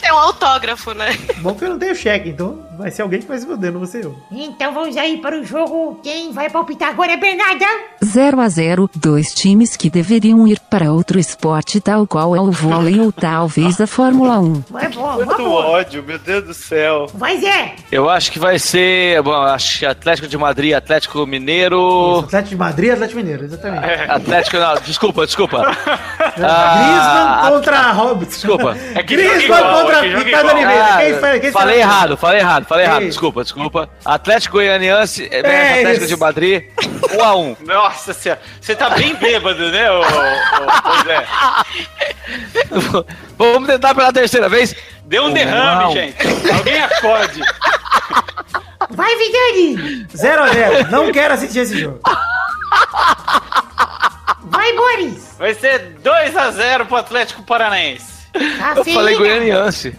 É 0.00 0.12
um 0.12 0.18
autógrafo, 0.18 0.92
né? 0.94 1.16
Bom 1.38 1.54
que 1.54 1.64
eu 1.64 1.70
não 1.70 1.78
tenho 1.78 1.94
cheque, 1.94 2.28
então 2.28 2.60
vai 2.78 2.90
ser 2.90 3.02
alguém 3.02 3.20
que 3.20 3.26
vai 3.26 3.38
se 3.38 3.46
fuder, 3.46 3.72
não 3.72 3.80
vou 3.80 3.86
ser 3.86 4.04
eu. 4.04 4.16
Então 4.30 4.72
vamos 4.72 4.96
aí 4.96 5.18
para 5.18 5.38
o 5.38 5.44
jogo. 5.44 6.00
Quem 6.02 6.32
vai 6.32 6.48
palpitar 6.50 6.90
agora 6.90 7.12
é 7.12 7.16
Bernarda. 7.16 7.66
0 8.04 8.40
a 8.40 8.48
0 8.48 8.90
dois 8.94 9.34
times 9.34 9.76
que 9.76 9.90
deveriam 9.90 10.46
ir 10.46 10.58
para 10.70 10.92
outro 10.92 11.18
esporte 11.18 11.80
tal 11.80 12.06
qual 12.06 12.34
é 12.36 12.40
o 12.40 12.50
vôlei 12.50 13.00
ou 13.00 13.12
talvez 13.12 13.80
a 13.80 13.86
Fórmula 13.86 14.38
1. 14.38 14.64
Vai, 14.70 14.88
boa, 14.88 15.24
Quanto 15.24 15.42
boa. 15.44 15.66
ódio, 15.66 16.02
meu 16.02 16.18
Deus 16.18 16.44
do 16.44 16.54
céu. 16.54 17.06
Vai, 17.14 17.38
Zé. 17.40 17.74
Eu 17.90 18.08
acho 18.08 18.30
que 18.30 18.38
vai 18.38 18.58
ser, 18.58 19.20
bom, 19.22 19.34
acho 19.34 19.80
que 19.80 19.86
Atlético 19.86 20.28
de 20.28 20.38
Madrid, 20.38 20.74
Atlético 20.74 21.18
Isso, 21.18 21.26
Mineiro... 21.26 22.20
Atlético 22.20 22.50
de 22.50 22.56
Madrid 22.56 22.88
e 22.88 22.92
Atlético 22.92 23.18
Mineiro, 23.20 23.44
exatamente. 23.44 23.84
Atlético, 24.10 24.56
não, 24.58 24.74
desculpa, 24.76 25.26
desculpa. 25.26 25.62
Griezmann 26.78 27.28
Ah, 27.28 27.46
contra 27.50 27.90
Robson. 27.92 28.24
desculpa. 28.26 28.76
É 28.94 29.02
que 29.02 29.16
foi 29.16 29.62
contra 29.62 30.08
jogo 30.10 30.24
Ricardo. 30.24 30.50
Oliveira. 30.50 30.84
Ah, 30.84 30.96
Quem 30.98 31.14
foi? 31.18 31.40
Quem 31.40 31.52
falei 31.52 31.80
errado, 31.80 32.16
falei 32.16 32.40
errado, 32.40 32.64
falei 32.66 32.84
errado. 32.86 33.04
Desculpa, 33.04 33.42
desculpa. 33.42 33.88
Atlético 34.04 34.54
Goianiense, 34.58 35.28
é, 35.30 35.40
É 35.40 35.78
Atlético 35.80 36.06
de 36.06 36.16
Madrid, 36.16 36.64
1 37.18 37.24
a 37.24 37.36
1 37.36 37.56
Nossa 37.66 38.12
senhora, 38.12 38.40
você 38.60 38.74
tá 38.74 38.90
bem 38.90 39.14
bêbado, 39.14 39.70
né, 39.70 39.90
ô, 39.90 40.00
ô? 40.00 40.04
Vamos 43.38 43.68
tentar 43.68 43.94
pela 43.94 44.12
terceira 44.12 44.48
vez. 44.48 44.74
Deu 45.04 45.24
um 45.24 45.32
derrame, 45.32 45.92
gente. 45.92 46.16
Alguém 46.52 46.80
acorde. 46.82 47.40
Vai, 48.90 49.14
Vidani! 49.16 50.06
0x0. 50.14 50.90
Não 50.90 51.10
quero 51.12 51.34
assistir 51.34 51.60
esse 51.60 51.78
jogo. 51.80 52.00
Vai, 54.44 54.74
Boris! 54.74 55.34
Vai 55.38 55.54
ser 55.54 55.96
2x0 56.02 56.86
pro 56.86 56.96
Atlético 56.96 57.42
Paranaense. 57.42 58.12
Eu 58.76 58.84
falei 58.84 59.16
Goianiense. 59.16 59.96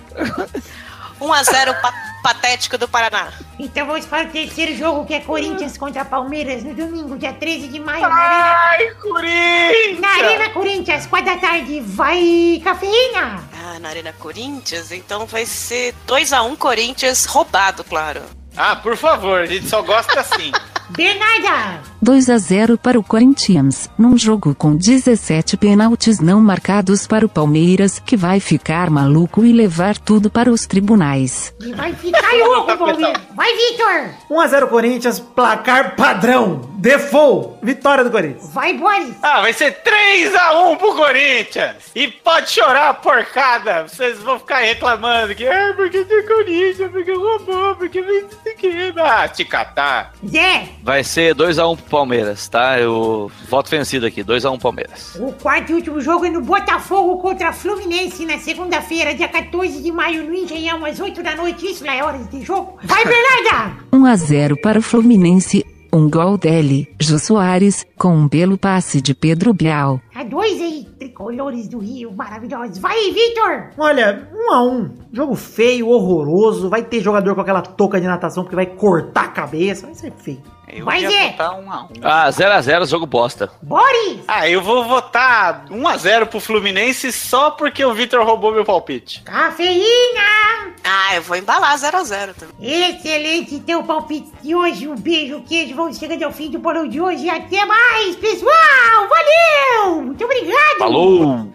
1x0 1.20 1.82
pa 1.82 1.94
patético 2.24 2.78
do 2.78 2.88
Paraná. 2.88 3.34
Então 3.60 3.86
vamos 3.86 4.06
para 4.06 4.26
o 4.26 4.32
terceiro 4.32 4.74
jogo, 4.78 5.06
que 5.06 5.14
é 5.14 5.20
Corinthians 5.20 5.78
contra 5.78 6.06
Palmeiras, 6.06 6.64
no 6.64 6.74
domingo, 6.74 7.18
dia 7.18 7.34
13 7.34 7.68
de 7.68 7.82
maio, 7.82 8.02
na 8.02 8.16
Arena, 8.16 8.54
Ai, 8.70 8.92
Corinthians! 9.02 10.00
na 10.00 10.08
Arena 10.08 10.50
Corinthians, 10.52 11.06
4 11.06 11.26
da 11.34 11.38
tarde. 11.38 11.82
Vai, 11.82 12.62
cafeína! 12.64 13.44
Ah, 13.54 13.78
na 13.78 13.90
Arena 13.90 14.14
Corinthians, 14.14 14.94
então 14.94 15.26
vai 15.26 15.46
ser 15.46 15.94
2x1 16.08 16.58
Corinthians 16.58 17.26
roubado, 17.26 17.84
claro. 17.84 18.22
Ah, 18.56 18.76
por 18.76 18.96
favor, 18.96 19.42
a 19.42 19.46
gente 19.46 19.68
só 19.68 19.82
gosta 19.82 20.20
assim. 20.20 20.52
Bernarda! 20.90 21.82
2 22.02 22.30
a 22.30 22.38
0 22.38 22.78
para 22.78 23.00
o 23.00 23.04
Corinthians, 23.04 23.90
num 23.98 24.16
jogo 24.18 24.54
com 24.54 24.76
17 24.76 25.58
pênaltis 25.58 26.20
não 26.20 26.40
marcados 26.40 27.08
para 27.08 27.26
o 27.26 27.30
Palmeiras, 27.30 27.98
que 27.98 28.16
vai 28.16 28.40
ficar 28.40 28.90
maluco 28.92 29.44
e 29.44 29.52
levar 29.52 29.98
tudo 29.98 30.30
para 30.30 30.52
os 30.52 30.68
tribunais. 30.68 31.54
E 31.60 31.74
vai 31.74 31.94
ficar 31.94 32.34
louco, 32.34 32.78
Palmeiras! 32.78 33.22
Vai, 33.36 33.56
Vitor! 33.56 34.10
1x0 34.30 34.68
Corinthians, 34.68 35.20
placar 35.20 35.96
padrão. 35.96 36.73
Default. 36.84 37.60
Vitória 37.62 38.04
do 38.04 38.12
Corinthians. 38.12 38.54
Vai, 38.54 38.74
Boris! 38.74 39.16
Ah, 39.22 39.40
vai 39.40 39.54
ser 39.54 39.82
3x1 39.82 40.78
pro 40.78 40.94
Corinthians! 40.94 41.76
E 41.96 42.10
pode 42.10 42.52
chorar 42.52 42.94
porcada! 42.96 43.88
Vocês 43.88 44.20
vão 44.20 44.38
ficar 44.38 44.58
reclamando 44.58 45.34
que, 45.34 45.48
ah, 45.48 45.74
porque 45.78 46.04
tem 46.04 46.28
Corinthians, 46.28 46.92
porque 46.92 47.14
roubou, 47.14 47.76
porque 47.78 48.04
fez 48.04 48.26
isso 48.26 48.50
aqui. 48.50 48.94
Ah, 48.98 49.30
te 49.30 49.46
catar. 49.46 50.12
Zé! 50.28 50.68
Vai 50.84 51.06
ser 51.06 51.34
2x1 51.34 51.78
pro 51.78 51.90
Palmeiras, 51.90 52.50
tá? 52.50 52.78
Eu 52.78 53.32
voto 53.48 53.70
vencido 53.70 54.06
aqui, 54.06 54.22
2x1 54.22 54.60
Palmeiras. 54.60 55.16
O 55.22 55.32
quarto 55.32 55.70
e 55.72 55.76
último 55.76 56.02
jogo 56.02 56.26
é 56.26 56.30
no 56.30 56.42
Botafogo 56.42 57.22
contra 57.22 57.54
Fluminense 57.54 58.26
na 58.26 58.38
segunda-feira, 58.40 59.16
dia 59.16 59.30
14 59.30 59.82
de 59.82 59.90
maio, 59.90 60.26
no 60.26 60.34
Engenhão, 60.34 60.84
às 60.84 61.00
8 61.00 61.24
da 61.24 61.34
noite. 61.34 61.66
Isso 61.66 61.86
não 61.86 61.94
é 61.94 62.04
hora 62.04 62.18
de 62.18 62.42
jogo. 62.42 62.78
Vai, 62.84 63.06
Bernarda! 63.06 63.78
1 63.94 64.06
a 64.06 64.16
0 64.18 64.58
para 64.58 64.80
o 64.80 64.82
Fluminense, 64.82 65.66
um 65.94 66.10
gol 66.10 66.40
dele, 66.40 66.92
Jô 67.00 67.20
Soares, 67.20 67.86
com 68.00 68.16
um 68.16 68.28
belo 68.28 68.58
passe 68.58 69.00
de 69.00 69.14
Pedro 69.14 69.54
Bial. 69.54 70.02
Há 70.16 70.24
dois 70.24 70.60
aí, 70.60 70.88
tricolores 70.98 71.68
do 71.68 71.78
Rio, 71.78 72.12
maravilhosos. 72.12 72.80
Vai, 72.80 73.12
Vitor! 73.12 73.70
Olha, 73.78 74.28
1x1. 74.52 74.92
Jogo 75.14 75.36
feio, 75.36 75.90
horroroso. 75.90 76.68
Vai 76.68 76.82
ter 76.82 77.00
jogador 77.00 77.36
com 77.36 77.42
aquela 77.42 77.62
touca 77.62 78.02
de 78.02 78.08
natação 78.08 78.44
porque 78.44 78.56
vai 78.56 78.66
cortar 78.66 79.26
a 79.26 79.28
cabeça. 79.28 79.86
Vai 79.86 79.94
ser 79.94 80.12
feio. 80.14 80.42
Eu 80.76 80.86
Vai, 80.86 81.02
ia 81.02 81.10
Zé. 81.10 81.30
votar 81.32 81.52
1x1. 81.52 81.88
Ah, 82.02 82.30
0x0, 82.30 82.86
jogo 82.88 83.06
bosta. 83.06 83.52
Boris! 83.62 84.20
Ah, 84.28 84.50
eu 84.50 84.62
vou 84.62 84.84
votar 84.86 85.66
1x0 85.70 86.26
pro 86.26 86.40
Fluminense 86.40 87.12
só 87.12 87.52
porque 87.52 87.84
o 87.86 87.94
Vitor 87.94 88.24
roubou 88.26 88.52
meu 88.52 88.66
palpite. 88.66 89.22
Cafeína! 89.22 90.74
Ah, 90.84 91.16
eu 91.16 91.22
vou 91.22 91.38
embalar 91.38 91.78
0x0 91.78 92.34
também. 92.34 92.56
Excelente 92.90 93.60
teu 93.62 93.84
palpite 93.84 94.32
de 94.42 94.54
hoje. 94.56 94.88
Um 94.88 94.96
beijo, 94.96 95.42
queijo. 95.48 95.76
Vamos 95.76 95.98
chegando 95.98 96.24
ao 96.24 96.32
fim 96.32 96.50
do 96.50 96.60
bolão 96.60 96.88
de 96.88 97.00
hoje. 97.00 97.30
Até 97.30 97.64
mais, 97.66 98.16
pessoal! 98.16 99.08
Valeu! 99.10 100.02
Muito 100.02 100.24
obrigado! 100.26 100.78
Falou! 100.80 101.48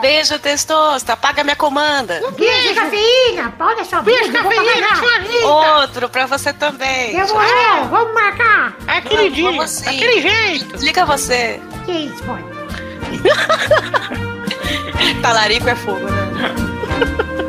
Beijo, 0.00 0.36
Testosta, 0.40 1.16
paga 1.16 1.44
minha 1.44 1.54
comanda. 1.54 2.20
Beijo, 2.36 2.74
cafeína! 2.74 3.52
Pau 3.56 3.76
na 3.76 3.84
sua 3.84 4.02
beijo, 4.02 4.32
vou 4.32 4.42
pagar 4.42 4.80
nada. 4.80 5.46
Outro 5.80 6.08
pra 6.08 6.26
você 6.26 6.52
também. 6.52 7.14
Eu 7.16 7.24
vou, 7.28 7.40
é, 7.40 7.84
vamos 7.92 8.14
marcar! 8.14 8.74
Aquele 8.86 9.30
dia, 9.30 9.50
aquele 9.86 10.22
jeito. 10.22 10.76
Liga 10.82 11.04
você. 11.04 11.60
Que 11.84 11.92
isso, 11.92 12.24
boy? 12.24 12.40
Talarico 15.20 15.68
é 15.68 15.76
fogo, 15.76 16.00
né? 16.00 16.22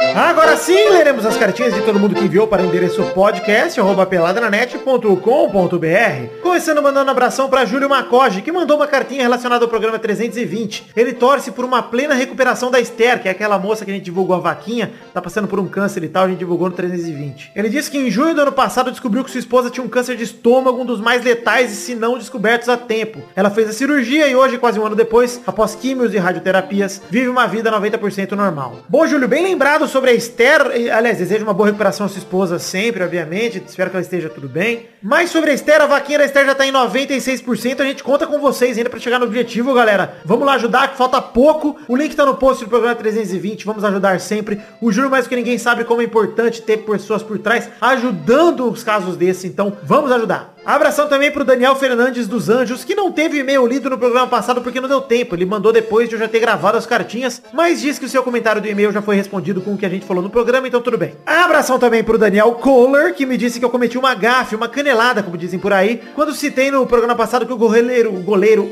Agora 0.00 0.56
sim, 0.56 0.88
leremos 0.90 1.26
as 1.26 1.36
cartinhas 1.36 1.74
de 1.74 1.82
todo 1.82 1.98
mundo 1.98 2.14
que 2.14 2.24
enviou 2.24 2.46
para 2.46 2.62
o 2.62 2.66
endereço 2.66 3.02
podcast, 3.14 3.80
peladranet.com.br. 4.08 6.40
Começando 6.40 6.80
mandando 6.80 7.08
um 7.08 7.10
abração 7.10 7.48
para 7.48 7.64
Júlio 7.64 7.88
Macoge, 7.88 8.40
que 8.40 8.52
mandou 8.52 8.76
uma 8.76 8.86
cartinha 8.86 9.22
relacionada 9.22 9.64
ao 9.64 9.68
programa 9.68 9.98
320. 9.98 10.92
Ele 10.96 11.12
torce 11.12 11.50
por 11.50 11.64
uma 11.64 11.82
plena 11.82 12.14
recuperação 12.14 12.70
da 12.70 12.78
Esther, 12.78 13.20
que 13.20 13.26
é 13.26 13.32
aquela 13.32 13.58
moça 13.58 13.84
que 13.84 13.90
a 13.90 13.94
gente 13.94 14.04
divulgou 14.04 14.36
a 14.36 14.38
vaquinha, 14.38 14.92
tá 15.12 15.20
passando 15.20 15.48
por 15.48 15.58
um 15.58 15.66
câncer 15.66 16.04
e 16.04 16.08
tal, 16.08 16.24
a 16.24 16.28
gente 16.28 16.38
divulgou 16.38 16.68
no 16.68 16.76
320. 16.76 17.52
Ele 17.56 17.68
disse 17.68 17.90
que 17.90 17.98
em 17.98 18.08
junho 18.08 18.34
do 18.34 18.42
ano 18.42 18.52
passado 18.52 18.92
descobriu 18.92 19.24
que 19.24 19.32
sua 19.32 19.40
esposa 19.40 19.68
tinha 19.68 19.84
um 19.84 19.88
câncer 19.88 20.16
de 20.16 20.22
estômago, 20.22 20.80
um 20.80 20.86
dos 20.86 21.00
mais 21.00 21.24
letais 21.24 21.72
e 21.72 21.76
se 21.76 21.96
não 21.96 22.16
descobertos 22.16 22.68
a 22.68 22.76
tempo. 22.76 23.20
Ela 23.34 23.50
fez 23.50 23.68
a 23.68 23.72
cirurgia 23.72 24.28
e 24.28 24.36
hoje, 24.36 24.58
quase 24.58 24.78
um 24.78 24.86
ano 24.86 24.94
depois, 24.94 25.40
após 25.44 25.74
químios 25.74 26.14
e 26.14 26.18
radioterapias, 26.18 27.02
vive 27.10 27.28
uma 27.28 27.48
vida 27.48 27.70
90% 27.72 28.32
normal. 28.32 28.76
Bom, 28.88 29.04
Júlio, 29.06 29.26
bem 29.26 29.42
lembrado 29.42 29.87
sobre 29.88 30.10
a 30.10 30.14
Esther, 30.14 30.60
aliás, 30.94 31.18
desejo 31.18 31.44
uma 31.44 31.54
boa 31.54 31.66
recuperação 31.66 32.06
à 32.06 32.08
sua 32.08 32.18
esposa 32.18 32.58
sempre, 32.58 33.02
obviamente, 33.02 33.62
espero 33.66 33.90
que 33.90 33.96
ela 33.96 34.02
esteja 34.02 34.28
tudo 34.28 34.48
bem. 34.48 34.86
Mas 35.02 35.30
sobre 35.30 35.50
a 35.50 35.54
Esther, 35.54 35.80
a 35.80 35.86
vaquinha 35.86 36.18
da 36.18 36.24
Esther 36.24 36.46
já 36.46 36.54
tá 36.54 36.66
em 36.66 36.72
96%, 36.72 37.80
a 37.80 37.84
gente 37.84 38.04
conta 38.04 38.26
com 38.26 38.38
vocês 38.38 38.76
ainda 38.76 38.90
para 38.90 39.00
chegar 39.00 39.18
no 39.18 39.26
objetivo, 39.26 39.74
galera. 39.74 40.18
Vamos 40.24 40.46
lá 40.46 40.54
ajudar, 40.54 40.88
que 40.88 40.96
falta 40.96 41.20
pouco. 41.20 41.76
O 41.88 41.96
link 41.96 42.14
tá 42.14 42.26
no 42.26 42.36
post 42.36 42.64
do 42.64 42.70
programa 42.70 42.94
320, 42.94 43.64
vamos 43.64 43.84
ajudar 43.84 44.20
sempre. 44.20 44.60
O 44.80 44.92
Júlio 44.92 45.10
mais 45.10 45.26
que 45.26 45.36
ninguém 45.36 45.58
sabe 45.58 45.84
como 45.84 46.02
é 46.02 46.04
importante 46.04 46.62
ter 46.62 46.78
pessoas 46.78 47.22
por 47.22 47.38
trás 47.38 47.68
ajudando 47.80 48.70
os 48.70 48.82
casos 48.82 49.16
desses, 49.16 49.44
então 49.44 49.76
vamos 49.82 50.12
ajudar. 50.12 50.57
Abração 50.68 51.08
também 51.08 51.30
pro 51.30 51.46
Daniel 51.46 51.74
Fernandes 51.76 52.28
dos 52.28 52.50
Anjos, 52.50 52.84
que 52.84 52.94
não 52.94 53.10
teve 53.10 53.38
e-mail 53.38 53.66
lido 53.66 53.88
no 53.88 53.96
programa 53.96 54.26
passado 54.26 54.60
porque 54.60 54.78
não 54.78 54.86
deu 54.86 55.00
tempo. 55.00 55.34
Ele 55.34 55.46
mandou 55.46 55.72
depois 55.72 56.10
de 56.10 56.14
eu 56.14 56.18
já 56.18 56.28
ter 56.28 56.40
gravado 56.40 56.76
as 56.76 56.84
cartinhas, 56.84 57.40
mas 57.54 57.80
disse 57.80 57.98
que 57.98 58.04
o 58.04 58.08
seu 58.08 58.22
comentário 58.22 58.60
do 58.60 58.68
e-mail 58.68 58.92
já 58.92 59.00
foi 59.00 59.16
respondido 59.16 59.62
com 59.62 59.72
o 59.72 59.78
que 59.78 59.86
a 59.86 59.88
gente 59.88 60.04
falou 60.04 60.22
no 60.22 60.28
programa, 60.28 60.68
então 60.68 60.82
tudo 60.82 60.98
bem. 60.98 61.14
Abração 61.24 61.78
também 61.78 62.04
pro 62.04 62.18
Daniel 62.18 62.52
Kohler, 62.52 63.14
que 63.14 63.24
me 63.24 63.38
disse 63.38 63.58
que 63.58 63.64
eu 63.64 63.70
cometi 63.70 63.96
uma 63.96 64.14
gafe, 64.14 64.54
uma 64.54 64.68
canelada, 64.68 65.22
como 65.22 65.38
dizem 65.38 65.58
por 65.58 65.72
aí, 65.72 66.02
quando 66.14 66.34
citei 66.34 66.70
no 66.70 66.84
programa 66.86 67.16
passado 67.16 67.46
que 67.46 67.52
o 67.54 67.56
goleiro, 67.56 68.14
o 68.14 68.22
goleiro 68.22 68.70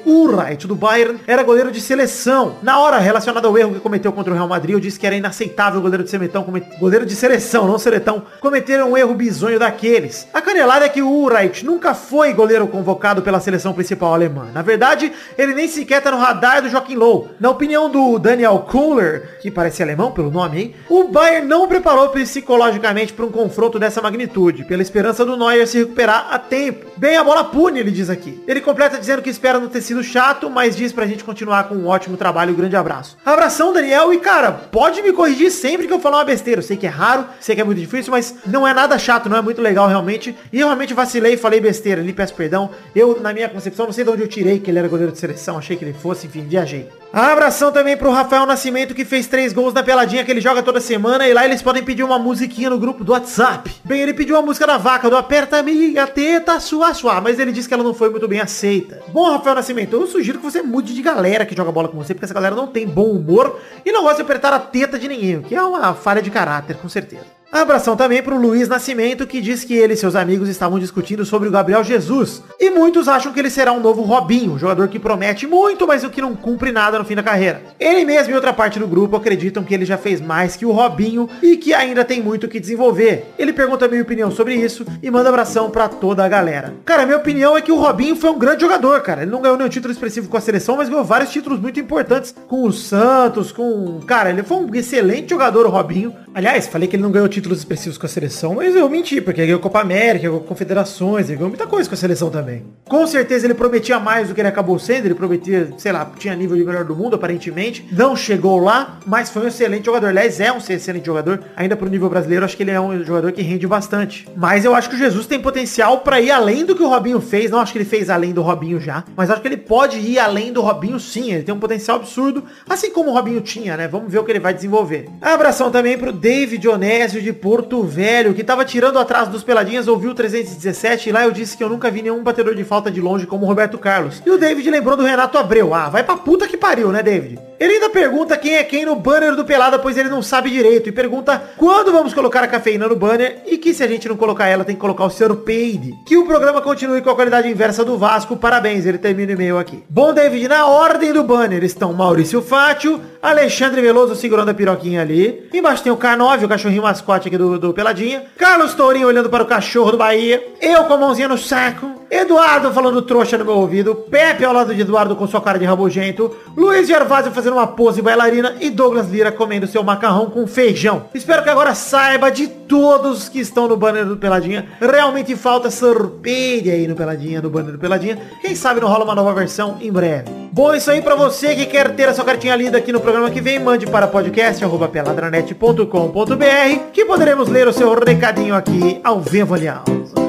do 0.68 0.76
Bayern 0.76 1.18
era 1.26 1.42
goleiro 1.42 1.72
de 1.72 1.80
seleção. 1.80 2.57
Na 2.62 2.78
hora, 2.78 2.99
relacionado 2.99 3.47
ao 3.47 3.57
erro 3.57 3.72
que 3.72 3.80
cometeu 3.80 4.12
contra 4.12 4.34
o 4.34 4.36
Real 4.36 4.47
Madrid, 4.47 4.74
eu 4.74 4.80
disse 4.80 5.01
que 5.01 5.07
era 5.07 5.16
inaceitável 5.16 5.78
o 5.78 5.82
goleiro 5.82 6.05
de 6.05 6.11
seletão, 6.11 6.44
goleiro 6.78 7.07
de 7.07 7.16
seleção, 7.16 7.66
não 7.66 7.78
seletão, 7.78 8.24
cometer 8.38 8.84
um 8.84 8.99
erro 8.99 9.14
bizonho 9.14 9.59
daqueles. 9.59 10.28
A 10.34 10.42
canelada 10.42 10.84
é 10.84 10.90
que 10.90 11.01
o 11.01 11.11
Urrait 11.11 11.64
nunca 11.64 11.86
foi 11.95 12.32
goleiro 12.32 12.66
convocado 12.66 13.22
pela 13.22 13.41
seleção 13.41 13.72
principal 13.72 14.14
alemã. 14.14 14.49
Na 14.53 14.62
verdade, 14.62 15.12
ele 15.37 15.55
nem 15.55 15.68
sequer 15.68 16.03
tá 16.03 16.11
no 16.11 16.18
radar 16.18 16.62
do 16.62 16.68
Joaquim 16.68 16.97
Low. 16.97 17.28
Na 17.39 17.51
opinião 17.51 17.91
do 17.91 18.18
Daniel 18.18 18.66
Kohler, 18.70 19.39
que 19.41 19.51
parece 19.51 19.82
alemão 19.82 20.11
pelo 20.12 20.30
nome, 20.30 20.61
hein? 20.61 20.74
O 20.89 21.09
Bayern 21.09 21.47
não 21.47 21.68
preparou 21.68 22.09
psicologicamente 22.09 23.12
para 23.12 23.24
um 23.24 23.30
confronto 23.30 23.78
dessa 23.78 24.03
magnitude, 24.03 24.64
pela 24.64 24.82
esperança 24.82 25.24
do 25.24 25.37
Neuer 25.37 25.66
se 25.66 25.78
recuperar 25.78 26.28
a 26.30 26.39
tempo. 26.39 26.87
Bem, 26.97 27.16
a 27.16 27.24
bola 27.24 27.45
pune, 27.45 27.80
ele 27.80 27.91
diz 27.91 28.09
aqui. 28.09 28.43
Ele 28.47 28.61
completa 28.61 28.99
dizendo 28.99 29.22
que 29.22 29.30
espera 29.30 29.59
não 29.59 29.68
ter 29.68 29.80
sido 29.80 30.03
chato, 30.03 30.49
mas 30.49 30.76
diz 30.76 30.93
pra 30.93 31.07
gente 31.07 31.24
continuar 31.24 31.64
com 31.64 31.74
um 31.74 31.87
ótimo 31.87 32.16
trabalho 32.16 32.53
um 32.53 32.57
grande 32.57 32.76
abraço. 32.76 33.16
Abração, 33.24 33.72
Daniel, 33.72 34.12
e 34.12 34.18
cara, 34.18 34.53
pode 34.53 35.03
me 35.03 35.12
corrigir 35.12 35.51
sempre 35.51 35.87
que 35.87 35.93
eu 35.93 36.01
falar 36.01 36.18
uma 36.18 36.24
besteira. 36.24 36.61
Eu 36.61 36.62
sei 36.62 36.76
que 36.76 36.87
é 36.87 36.91
raro, 36.91 37.26
sei 37.41 37.55
que 37.55 37.61
é 37.61 37.64
muito 37.64 37.80
difícil, 37.80 38.11
mas 38.11 38.34
não 38.47 38.66
é 38.66 38.72
nada 38.72 38.99
chato, 38.99 39.28
não 39.28 39.37
é 39.37 39.43
muito 39.43 39.61
legal 39.61 39.89
realmente. 39.89 40.37
E 40.53 40.59
realmente 40.59 40.95
vacilei 40.95 41.34
e 41.34 41.37
falei 41.37 41.61
besteira 41.67 42.01
ali, 42.01 42.12
peço 42.12 42.35
perdão. 42.35 42.71
Eu, 42.95 43.21
na 43.21 43.33
minha 43.33 43.49
concepção, 43.49 43.87
não 43.87 43.93
sei 43.93 44.05
de 44.05 44.11
onde 44.11 44.23
eu 44.23 44.29
tirei 44.29 44.61
que 44.61 44.71
ele 44.71 44.79
era 44.79 44.87
goleiro 44.87 45.11
de 45.11 45.19
seleção, 45.19 45.59
achei 45.59 45.77
que 45.77 45.85
ele 45.85 45.93
fosse, 45.93 46.29
enfim, 46.29 46.47
viajei. 46.49 46.89
Abração 47.12 47.73
também 47.73 47.97
pro 47.97 48.11
Rafael 48.11 48.47
Nascimento, 48.47 48.95
que 48.95 49.05
fez 49.05 49.27
três 49.27 49.53
gols 49.53 49.75
na 49.75 49.83
peladinha 49.83 50.25
que 50.25 50.31
ele 50.31 50.41
joga 50.41 50.62
toda 50.62 50.81
semana. 50.81 51.27
E 51.27 51.33
lá 51.33 51.45
eles 51.45 51.62
podem 51.62 51.83
pedir 51.83 52.05
uma 52.05 52.19
musiquinha 52.19 52.71
no 52.71 52.79
grupo 52.79 53.03
do 53.03 53.12
WhatsApp. 53.12 53.75
Bem, 53.85 54.03
ele 54.03 54.14
pediu 54.14 54.37
uma 54.37 54.43
música 54.43 54.67
da 54.67 54.77
vaca, 54.77 55.09
do 55.09 55.17
Aperta 55.17 55.62
Minha 55.62 56.07
Teta 56.07 56.61
Sua 56.61 56.93
Sua. 56.95 57.21
Mas 57.21 57.39
ele 57.39 57.53
disse 57.53 57.67
que 57.67 57.75
ela 57.75 57.83
não 57.83 57.95
foi 57.95 58.11
muito 58.11 58.29
bem 58.29 58.41
aceita. 58.41 59.03
Bom, 59.09 59.31
Rafael 59.31 59.57
Nascimento, 59.57 59.95
eu 59.95 60.07
sugiro 60.07 60.39
que 60.39 60.45
você 60.45 60.62
mude 60.62 60.95
de 60.95 61.03
galera 61.03 61.47
que 61.47 61.57
joga 61.57 61.73
bola 61.73 61.89
com 61.89 61.97
você, 61.97 62.12
porque 62.14 62.27
essa 62.27 62.35
galera 62.35 62.55
não 62.55 62.67
tem 62.67 62.87
bom 62.87 63.11
humor 63.11 63.59
e 63.85 63.91
não 63.91 64.03
gosta 64.03 64.17
de 64.17 64.23
apertar 64.23 64.53
a 64.53 64.59
teta 64.59 64.99
de 64.99 65.09
ninguém, 65.09 65.43
que 65.43 65.55
é 65.55 65.62
uma 65.62 65.95
falha 65.95 66.21
de 66.21 66.31
caráter, 66.31 66.77
com 66.77 66.89
certeza. 66.89 67.36
Abração 67.63 67.97
também 67.97 68.23
pro 68.23 68.39
Luiz 68.39 68.69
Nascimento, 68.69 69.27
que 69.27 69.41
diz 69.41 69.65
que 69.65 69.75
ele 69.75 69.95
e 69.95 69.97
seus 69.97 70.15
amigos 70.15 70.49
estavam 70.49 70.79
discutindo 70.79 71.25
sobre 71.25 71.49
o 71.49 71.53
Gabriel 71.53 71.83
Jesus. 71.83 72.43
E 72.59 72.71
muitos 72.71 73.09
acham 73.09 73.33
que 73.33 73.39
ele 73.39 73.51
será 73.51 73.73
um 73.73 73.81
novo 73.81 74.03
Robinho, 74.03 74.53
um 74.53 74.59
jogador 74.59 74.89
que 74.89 74.99
promete 74.99 75.47
muito, 75.47 75.87
mas 75.87 76.05
o 76.05 76.11
que 76.11 76.21
não 76.21 76.35
cumpre 76.35 76.73
nada 76.73 76.99
no 76.99 77.05
fim 77.05 77.15
da 77.15 77.23
carreira. 77.23 77.63
Ele 77.79 78.05
mesmo 78.05 78.33
e 78.33 78.35
outra 78.35 78.53
parte 78.53 78.79
do 78.79 78.87
grupo 78.87 79.17
acreditam 79.17 79.65
que 79.65 79.75
ele 79.75 79.85
já 79.85 79.97
fez 79.97 80.21
mais 80.21 80.57
que 80.57 80.67
o 80.67 80.73
Robinho 80.73 81.29
e 81.43 81.57
que 81.57 81.73
ainda 81.73 82.05
tem 82.05 82.23
muito 82.23 82.49
que 82.49 82.61
desenvolver. 82.61 83.33
Ele 83.39 83.53
pergunta 83.53 83.87
a 83.87 83.89
minha 83.89 84.03
opinião 84.03 84.31
sobre 84.31 84.55
isso 84.55 84.85
e 85.03 85.11
manda 85.11 85.29
abração 85.29 85.71
pra 85.71 85.89
toda 85.89 86.25
a 86.25 86.29
galera. 86.29 86.75
Cara, 86.85 87.07
minha 87.07 87.19
opinião 87.19 87.57
é 87.57 87.63
que 87.63 87.73
o 87.73 87.81
Robinho 87.81 88.17
foi 88.17 88.31
um 88.31 88.39
grande 88.39 88.63
jogador, 88.63 89.01
cara. 89.01 89.23
Ele 89.23 89.31
não 89.31 89.41
ganhou 89.41 89.57
nenhum 89.57 89.69
título 89.69 89.93
expressivo 89.93 90.29
com 90.29 90.37
a 90.37 90.41
seleção, 90.41 90.77
mas 90.77 90.89
ganhou 90.89 91.05
vários 91.05 91.31
títulos 91.31 91.61
muito 91.61 91.81
importantes 91.81 92.35
com 92.47 92.65
o 92.65 92.73
Santos, 92.73 93.53
com... 93.53 94.01
Cara, 94.07 94.31
ele 94.31 94.43
foi 94.43 94.59
um 94.59 94.75
excelente 94.75 95.31
jogador, 95.31 95.67
o 95.67 95.71
Robinho. 95.71 96.15
Aliás, 96.37 96.66
falei 96.66 96.87
que 96.87 96.97
ele 96.97 97.03
não 97.03 97.11
ganhou 97.11 97.26
títulos 97.28 97.61
expressivos 97.61 97.97
com 97.97 98.05
a 98.05 98.09
seleção, 98.11 98.57
mas 98.57 98.76
eu 98.76 98.87
menti, 98.91 99.22
porque 99.22 99.41
ele 99.41 99.47
ganhou 99.47 99.59
Copa 99.59 99.80
América, 99.80 100.28
ganhou 100.28 100.39
Confederações, 100.41 101.30
ele 101.30 101.37
ganhou 101.37 101.49
muita 101.49 101.66
coisa 101.66 101.89
com 101.89 101.95
a 101.95 101.97
seleção 101.97 102.28
também. 102.28 102.62
Com 102.87 103.07
certeza 103.07 103.47
ele 103.47 103.55
prometia 103.55 103.99
mais 103.99 104.28
do 104.28 104.34
que 104.34 104.43
ele 104.43 104.49
acabou 104.49 104.78
sendo, 104.78 105.07
ele 105.07 105.14
prometia, 105.14 105.70
sei 105.78 105.93
lá, 105.93 106.12
tinha 106.18 106.37
nível 106.37 106.55
de 106.55 106.62
melhor 106.62 106.84
do 106.84 106.95
mundo, 106.95 107.16
aparentemente. 107.16 107.89
Não 107.91 108.14
chegou 108.14 108.59
lá, 108.59 108.99
mas 109.07 109.30
foi 109.30 109.45
um 109.45 109.49
excelente 109.49 109.87
jogador. 109.87 110.09
Aliás, 110.09 110.39
é 110.39 110.53
um 110.53 110.59
excelente 110.59 111.07
jogador. 111.07 111.43
Ainda 111.57 111.74
pro 111.74 111.89
nível 111.89 112.11
brasileiro, 112.11 112.45
acho 112.45 112.55
que 112.55 112.64
ele 112.64 112.70
é 112.70 112.78
um 112.78 113.03
jogador 113.03 113.32
que 113.32 113.41
rende 113.41 113.66
bastante. 113.66 114.28
Mas 114.37 114.62
eu 114.62 114.74
acho 114.74 114.91
que 114.91 114.95
o 114.95 114.99
Jesus 114.99 115.26
tem 115.26 115.41
potencial 115.41 116.01
para 116.01 116.20
ir 116.20 116.30
além 116.30 116.66
do 116.66 116.76
que 116.76 116.82
o 116.82 116.89
Robinho 116.91 117.18
fez. 117.18 117.51
Não 117.51 117.61
acho 117.61 117.72
que 117.72 117.78
ele 117.78 117.87
fez 117.87 118.11
além 118.11 118.34
do 118.34 118.43
Robinho 118.43 118.78
já, 118.78 119.05
mas 119.16 119.30
acho 119.30 119.41
que 119.41 119.49
ele 119.49 119.57
pode 119.57 119.99
ir 119.99 120.18
além 120.18 120.53
do 120.53 120.61
Robinho 120.61 121.01
sim. 121.01 121.32
Ele 121.32 121.45
tem 121.45 121.55
um 121.55 121.59
potencial 121.59 121.97
absurdo, 121.97 122.45
assim 122.68 122.91
como 122.91 123.09
o 123.09 123.14
Robinho 123.14 123.41
tinha, 123.41 123.74
né? 123.74 123.89
Vamos 123.89 124.12
ver 124.12 124.18
o 124.18 124.24
que 124.24 124.32
ele 124.32 124.39
vai 124.39 124.53
desenvolver. 124.53 125.09
Abração 125.22 125.70
também 125.70 125.97
pro 125.97 126.26
David 126.27 126.66
Onésio 126.66 127.22
de 127.22 127.33
Porto 127.33 127.85
Velho, 127.85 128.35
que 128.35 128.43
tava 128.43 128.64
tirando 128.64 128.99
atrás 128.99 129.29
dos 129.29 129.45
peladinhas, 129.45 129.87
ouviu 129.87 130.11
o 130.11 130.14
317 130.14 131.09
e 131.09 131.12
lá 131.12 131.22
eu 131.22 131.31
disse 131.31 131.57
que 131.57 131.62
eu 131.62 131.68
nunca 131.68 131.89
vi 131.89 132.03
nenhum 132.03 132.20
batedor 132.20 132.57
de 132.57 132.64
falta 132.64 132.91
de 132.91 133.01
longe 133.01 133.29
como 133.29 133.45
o 133.45 133.49
Roberto 133.49 133.79
Carlos. 133.79 134.20
E 134.27 134.31
o 134.31 134.37
David 134.37 134.68
lembrou 134.68 134.97
do 134.97 135.05
Renato 135.05 135.39
Abreu. 135.39 135.72
Ah, 135.72 135.89
vai 135.89 136.03
pra 136.03 136.16
puta 136.16 136.49
que 136.49 136.57
pariu, 136.57 136.91
né, 136.91 137.01
David? 137.01 137.39
Ele 137.59 137.75
ainda 137.75 137.91
pergunta 137.91 138.37
quem 138.37 138.57
é 138.57 138.65
quem 138.65 138.85
no 138.85 138.97
banner 138.97 139.35
do 139.35 139.45
Pelada, 139.45 139.79
pois 139.79 139.97
ele 139.97 140.09
não 140.09 140.23
sabe 140.23 140.51
direito. 140.51 140.89
E 140.89 140.93
pergunta 140.93 141.43
quando 141.57 141.93
vamos 141.93 142.13
colocar 142.13 142.43
a 142.45 142.49
cafeína 142.49 142.89
no 142.89 142.97
banner 142.97 143.43
e 143.47 143.57
que 143.57 143.73
se 143.73 143.83
a 143.83 143.89
gente 143.89 144.09
não 144.09 144.17
colocar 144.17 144.47
ela, 144.47 144.65
tem 144.65 144.75
que 144.75 144.81
colocar 144.81 145.05
o 145.05 145.11
Sr. 145.11 145.37
Peide. 145.37 145.95
Que 146.05 146.17
o 146.17 146.27
programa 146.27 146.61
continue 146.61 147.01
com 147.01 147.11
a 147.11 147.15
qualidade 147.15 147.49
inversa 147.49 147.85
do 147.85 147.97
Vasco. 147.97 148.37
Parabéns, 148.37 148.85
ele 148.85 148.99
termina 148.99 149.31
o 149.31 149.35
e-mail 149.35 149.59
aqui. 149.59 149.83
Bom, 149.89 150.13
David, 150.13 150.49
na 150.49 150.67
ordem 150.67 151.13
do 151.13 151.23
banner 151.23 151.65
estão 151.65 151.93
Maurício 151.93 152.43
Fátio, 152.43 153.01
Alexandre 153.23 153.81
Veloso 153.81 154.15
segurando 154.15 154.51
a 154.51 154.55
piroquinha 154.55 155.01
ali. 155.01 155.49
Embaixo 155.53 155.83
tem 155.83 155.93
o 155.93 155.97
K9, 155.97 156.45
o 156.45 156.49
cachorrinho 156.49 156.83
mascote 156.83 157.29
aqui 157.29 157.39
do, 157.39 157.59
do 157.59 157.73
Peladinha. 157.73 158.25
Carlos 158.37 158.75
Tourinho 158.75 159.09
olhando 159.09 159.31
para 159.31 159.43
o 159.43 159.47
cachorro 159.47 159.93
do 159.93 159.99
Bahia. 159.99 160.43
Eu 160.61 160.85
com 160.85 160.95
a 160.95 160.99
mãozinha 160.99 161.29
no 161.29 161.39
saco. 161.39 161.97
Eduardo 162.11 162.73
falando 162.73 163.03
trouxa 163.03 163.37
no 163.37 163.45
meu 163.45 163.55
ouvido. 163.55 163.95
Pepe 163.95 164.45
ao 164.45 164.53
lado 164.53 164.75
de 164.75 164.81
Eduardo 164.81 165.17
com 165.17 165.27
sua 165.27 165.41
cara 165.41 165.59
de 165.59 165.65
rabugento. 165.65 166.37
Luiz 166.57 166.87
Gervásio 166.87 167.33
fazendo 167.33 167.45
uma 167.53 167.66
pose 167.66 168.01
bailarina. 168.03 168.55
E 168.61 168.70
Douglas 168.70 169.11
Lira 169.11 169.32
comendo 169.32 169.66
seu 169.66 169.82
macarrão 169.82 170.30
com 170.30 170.47
feijão. 170.47 171.07
Espero 171.14 171.42
que 171.42 171.51
agora 171.51 171.74
saiba 171.74 172.30
de 172.30 172.47
todos 172.49 173.28
que 173.28 173.40
estão 173.40 173.66
no 173.68 173.76
banner 173.76 174.05
do 174.05 174.16
Peladinha. 174.16 174.66
Realmente 174.80 175.34
falta 175.36 175.70
sorpede 175.70 176.70
aí 176.70 176.86
no 176.86 176.94
Peladinha, 176.94 177.42
no 177.42 177.51
banner 177.51 177.72
do 177.72 177.78
Peladinha. 177.78 178.18
Quem 178.40 178.55
sabe 178.55 178.80
não 178.80 178.88
rola 178.88 179.05
uma 179.05 179.14
nova 179.14 179.34
versão 179.34 179.76
em 179.80 179.92
breve. 179.92 180.30
Bom, 180.53 180.74
isso 180.74 180.90
aí 180.90 181.03
pra 181.03 181.14
você 181.14 181.55
que 181.55 181.66
quer 181.66 181.94
ter 181.94 182.09
a 182.09 182.14
sua 182.14 182.24
cartinha 182.24 182.57
lida 182.57 182.78
aqui 182.78 182.90
no 182.90 183.01
programa 183.01 183.30
que 183.30 183.42
vem, 183.42 183.59
mande 183.59 183.86
para 183.86 184.07
podcast.peladranet.com.br 184.07 186.78
que 186.92 187.05
poderemos 187.05 187.49
ler 187.49 187.68
o 187.68 187.72
seu 187.72 187.92
recadinho 187.94 188.55
aqui 188.55 189.01
ao 189.05 189.20
vivo, 189.20 189.55
aliás. 189.55 190.26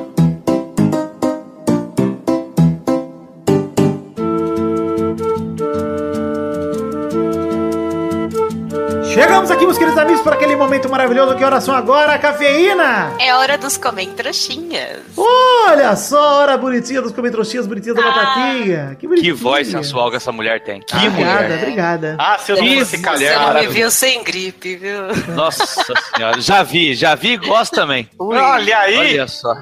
Chegamos 9.48 9.52
aqui, 9.52 9.66
meus 9.66 9.78
queridos 9.78 9.98
amigos, 9.98 10.22
para 10.22 10.36
aquele 10.36 10.56
momento 10.58 10.90
maravilhoso. 10.90 11.34
Que 11.38 11.44
horas 11.44 11.64
são 11.64 11.74
agora? 11.74 12.18
Cafeína! 12.20 13.14
É 13.18 13.34
hora 13.34 13.58
dos 13.58 13.78
comentroxinhas. 13.78 15.00
Olha 15.16 15.96
só 15.96 16.18
a 16.22 16.36
hora 16.40 16.58
bonitinha 16.58 17.02
dos 17.02 17.14
comentroxinhas, 17.14 17.66
bonitinhas 17.66 17.96
da 17.96 18.04
Ah. 18.04 18.12
batatinha. 18.12 18.88
Que 18.92 18.96
Que 18.98 19.08
bonitinha. 19.08 19.36
voz 19.36 19.68
sensual 19.70 20.10
que 20.10 20.18
essa 20.18 20.34
mulher 20.34 20.62
tem. 20.64 20.82
Que 20.82 20.94
Obrigada, 21.08 21.44
mulher. 21.44 21.60
obrigada. 21.62 22.16
Ah, 22.20 22.38
se 22.40 22.52
eu 22.52 22.58
não 22.58 22.66
fosse 22.68 22.98
Você 22.98 22.98
calhar, 23.02 23.54
não 23.54 23.62
me 23.62 23.68
viu 23.68 23.90
sem 23.90 24.22
gripe, 24.22 24.76
viu? 24.76 25.00
Nossa 25.34 25.66
senhora. 26.14 26.42
Já 26.42 26.62
vi, 26.64 26.94
já 26.94 27.16
vi 27.16 27.34
e 27.34 27.38
gosto 27.38 27.74
também. 27.74 28.10
Olha 28.20 28.80
aí! 28.80 28.98
Olha 28.98 29.28
só. 29.30 29.54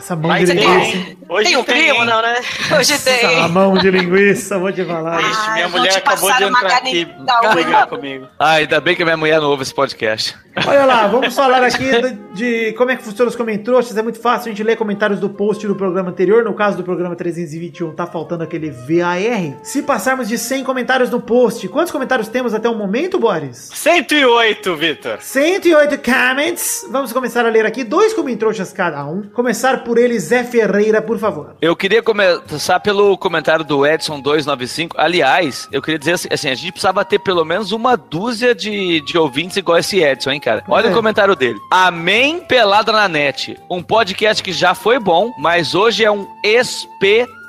Essa 0.00 0.16
mão 0.16 0.28
Mas 0.28 0.48
de 0.48 0.56
linguiça. 0.56 0.92
tem, 0.92 1.18
hoje 1.28 1.44
tem 1.48 1.56
um 1.58 1.62
primo, 1.64 2.04
não, 2.06 2.22
né? 2.22 2.36
Hoje 2.78 2.98
tem. 2.98 3.14
Essa 3.14 3.48
mão 3.48 3.76
de 3.76 3.90
linguiça, 3.90 4.58
vou 4.58 4.72
te 4.72 4.82
falar. 4.82 5.20
Ixi, 5.20 5.30
Ah, 5.46 5.52
minha 5.52 5.68
mulher 5.68 5.96
acabou 5.98 6.32
de 6.32 6.44
uma 6.44 6.58
entrar 6.58 6.76
aqui 6.78 7.04
caneta, 7.04 7.40
uma. 7.42 7.54
brigar 7.54 7.86
comigo. 7.86 8.26
Ah, 8.40 8.52
ainda 8.52 8.80
bem 8.80 8.96
que 8.96 9.02
a 9.02 9.04
minha 9.04 9.16
mulher 9.18 9.38
não 9.40 9.50
ouve 9.50 9.62
esse 9.62 9.74
podcast. 9.74 10.34
Olha 10.66 10.86
lá, 10.86 11.06
vamos 11.08 11.34
falar 11.34 11.62
aqui 11.62 11.84
de, 11.84 12.12
de 12.32 12.72
como 12.72 12.90
é 12.90 12.96
que 12.96 13.02
funciona 13.02 13.28
os 13.28 13.36
comentários. 13.36 13.94
É 13.94 14.02
muito 14.02 14.18
fácil, 14.20 14.48
a 14.50 14.54
gente 14.54 14.62
lê 14.62 14.74
comentários 14.74 15.20
do 15.20 15.28
post 15.28 15.66
do 15.66 15.76
programa 15.76 16.08
anterior. 16.08 16.42
No 16.42 16.54
caso 16.54 16.78
do 16.78 16.82
programa 16.82 17.14
321, 17.14 17.92
tá 17.94 18.06
faltando 18.06 18.42
aquele 18.42 18.70
VAR. 18.70 19.20
Se 19.62 19.82
passarmos 19.82 20.26
de 20.26 20.38
100 20.38 20.64
comentários 20.64 21.10
no 21.10 21.20
post, 21.20 21.68
quantos 21.68 21.92
comentários 21.92 22.28
temos 22.28 22.54
até 22.54 22.68
o 22.70 22.74
momento, 22.74 23.18
Boris? 23.18 23.68
108, 23.74 24.76
Vitor. 24.76 25.18
108 25.20 25.98
comments. 25.98 26.86
Vamos 26.90 27.12
começar 27.12 27.44
a 27.44 27.50
ler 27.50 27.66
aqui 27.66 27.84
dois 27.84 28.14
comentários 28.14 28.72
cada 28.72 29.04
um. 29.04 29.22
Começar 29.22 29.84
por 29.84 29.89
ele, 29.98 30.18
Zé 30.18 30.44
Ferreira, 30.44 31.00
por 31.02 31.18
favor. 31.18 31.54
Eu 31.60 31.74
queria 31.76 32.02
começar 32.02 32.80
pelo 32.80 33.16
comentário 33.18 33.64
do 33.64 33.78
Edson295. 33.80 34.92
Aliás, 34.96 35.68
eu 35.72 35.80
queria 35.82 35.98
dizer 35.98 36.12
assim, 36.12 36.28
assim, 36.30 36.48
a 36.50 36.54
gente 36.54 36.72
precisava 36.72 37.04
ter 37.04 37.18
pelo 37.18 37.44
menos 37.44 37.72
uma 37.72 37.96
dúzia 37.96 38.54
de, 38.54 39.00
de 39.00 39.16
ouvintes 39.18 39.56
igual 39.56 39.78
esse 39.78 40.02
Edson, 40.02 40.30
hein, 40.32 40.40
cara? 40.40 40.62
Olha 40.68 40.88
É. 40.88 40.90
o 40.90 40.94
comentário 40.94 41.34
dele. 41.36 41.58
Amém 41.70 42.40
Pelada 42.40 42.92
na 42.92 43.08
Net. 43.08 43.56
Um 43.70 43.82
podcast 43.82 44.42
que 44.42 44.52
já 44.52 44.74
foi 44.74 44.98
bom, 44.98 45.32
mas 45.38 45.74
hoje 45.74 46.04
é 46.04 46.10
um 46.10 46.26
espetáculo. 46.44 47.39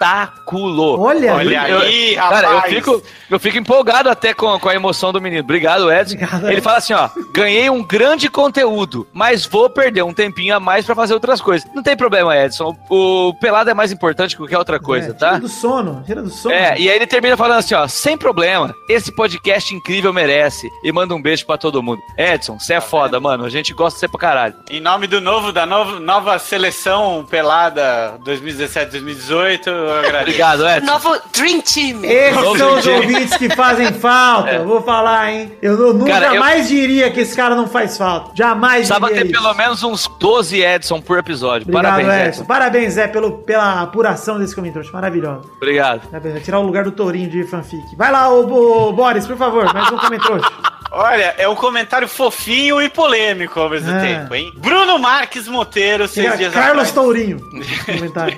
Olha, 0.99 1.36
Olha 1.36 1.68
Eu- 1.70 1.80
aí, 1.80 2.16
Cara, 2.16 2.47
eu 2.47 2.56
rapaz. 2.56 2.74
fico, 2.74 3.04
eu 3.30 3.39
fico 3.39 3.58
empolgado 3.58 4.10
até 4.10 4.34
com, 4.34 4.60
com 4.60 4.70
a 4.70 4.76
emoção 4.76 5.12
do 5.14 5.22
menino. 5.22 5.41
Obrigado, 5.41 5.91
Edson. 5.91 6.16
Obrigado, 6.16 6.43
Ele 6.45 6.54
Edson. 6.54 6.64
fala 6.64 6.78
assim, 6.78 6.93
ó, 6.93 7.10
ganhei 7.34 7.70
um 7.70 7.84
grande 7.84 8.30
conteúdo, 8.30 9.08
mas 9.14 9.45
vou 9.45 9.70
perder 9.70 10.04
um 10.04 10.14
tempinho 10.14 10.56
a 10.56 10.60
mais 10.60 10.86
pra 10.86 10.95
fazer 10.95 11.14
outras 11.14 11.39
coisas. 11.41 11.70
Não 11.74 11.84
tem 11.84 11.95
problema, 11.95 12.36
Edson. 12.38 12.76
O, 12.89 13.30
o 13.30 13.34
pelado 13.39 13.70
é 13.70 13.74
mais 13.74 13.91
importante 13.91 14.32
que 14.36 14.38
qualquer 14.41 14.58
outra 14.58 14.80
coisa, 14.80 15.12
É, 15.12 15.14
tá? 15.14 15.28
Tira 15.30 15.39
do 15.41 15.47
sono, 15.49 16.04
tira 16.06 16.22
do 16.22 16.30
sono. 16.30 16.54
É, 16.54 16.78
e 16.80 16.89
aí 16.89 16.95
ele 16.95 17.08
termina 17.08 17.38
falando 17.38 17.60
assim, 17.60 17.74
ó, 17.76 17.88
sem 17.88 18.18
problema, 18.18 18.74
esse 18.89 19.12
podcast 19.16 19.74
incrível 19.76 20.12
merece. 20.14 20.70
E 20.84 20.91
manda 20.91 21.14
um 21.16 21.22
beijo 21.22 21.45
pra 21.45 21.58
todo 21.58 21.82
mundo. 21.84 22.02
Edson, 22.18 22.60
você 22.60 22.74
é 22.76 22.82
foda, 22.82 23.20
mano. 23.20 23.45
A 23.45 23.49
gente 23.49 23.74
gosta 23.74 23.95
de 23.95 23.99
você 24.02 24.08
pra 24.08 24.20
caralho. 24.20 24.56
Em 24.70 24.80
nome 24.80 25.08
do 25.08 25.22
novo, 25.22 25.52
da 25.52 25.66
nova, 25.66 25.99
nova 25.99 26.38
seleção 26.39 27.26
pelada 27.30 28.20
2017-2018, 28.26 29.68
eu 29.68 29.74
agradeço. 29.74 29.91
Obrigado, 30.22 30.68
Edson. 30.68 30.86
Novo 30.86 31.18
Dream 31.36 31.62
Team. 31.62 32.04
Esses 32.06 32.36
Vamos 32.36 32.58
são 32.58 32.78
os 32.80 32.88
ouvintes 32.88 33.38
que 33.38 33.50
fazem 33.56 33.92
falta. 33.94 34.52
Eu 34.52 34.66
Vou 34.66 34.82
falar, 34.82 35.32
hein? 35.32 35.52
Eu, 35.62 35.74
eu 35.80 35.94
nunca 35.94 36.12
Cara, 36.12 36.26
eu- 36.28 36.34
jamais 36.36 36.68
diria 36.68 37.10
que 37.12 37.20
esse 37.22 37.36
cara 37.36 37.56
não 37.56 37.68
faz 37.68 37.98
falta. 37.98 38.32
Jamais 38.36 38.88
Precisava 38.88 39.08
diria 39.08 39.22
ter 39.24 39.32
isso. 39.32 39.42
pelo 39.42 39.54
menos 39.54 39.84
uns 39.84 40.08
12 40.20 40.62
Edson 40.62 41.02
por 41.02 41.18
episódio. 41.18 41.68
Obrigado, 41.68 41.84
Parabéns, 41.84 42.08
Edson. 42.14 42.28
Edson. 42.28 42.46
Parabéns, 42.46 42.94
Zé, 42.94 43.08
pelo, 43.08 43.32
pela 43.39 43.82
apuração 43.82 44.39
desse 44.39 44.56
comentário. 44.56 44.89
Maravilhoso. 44.94 45.50
Obrigado. 45.58 46.02
Parabéns. 46.08 46.34
Vai 46.34 46.42
tirar 46.44 46.60
o 46.60 46.64
lugar 46.64 46.84
do 46.84 46.92
Tourinho 46.92 47.30
de 47.30 47.44
fanfic. 47.44 47.96
Vai 47.98 48.12
lá, 48.12 48.30
ô, 48.30 48.42
ô, 48.89 48.94
Boris, 48.94 49.26
por 49.28 49.38
favor, 49.38 49.72
mais 49.74 49.92
um 49.92 49.98
comentário. 49.98 50.42
Olha, 50.94 51.34
é 51.38 51.48
um 51.48 51.56
comentário 51.56 52.06
fofinho 52.08 52.82
e 52.82 52.89
polêmico 52.89 53.60
ao 53.62 53.70
mesmo 53.70 53.89
Ah. 53.92 54.02
tempo, 54.02 54.36
hein? 54.36 54.52
Bruno 54.58 55.00
Marques 55.00 55.48
Monteiro, 55.48 56.06
seis 56.08 56.38
dias 56.38 56.54
Carlos 56.54 56.89
atrás. 56.89 56.92
Tourinho. 56.92 57.39
Comentário. 57.86 58.38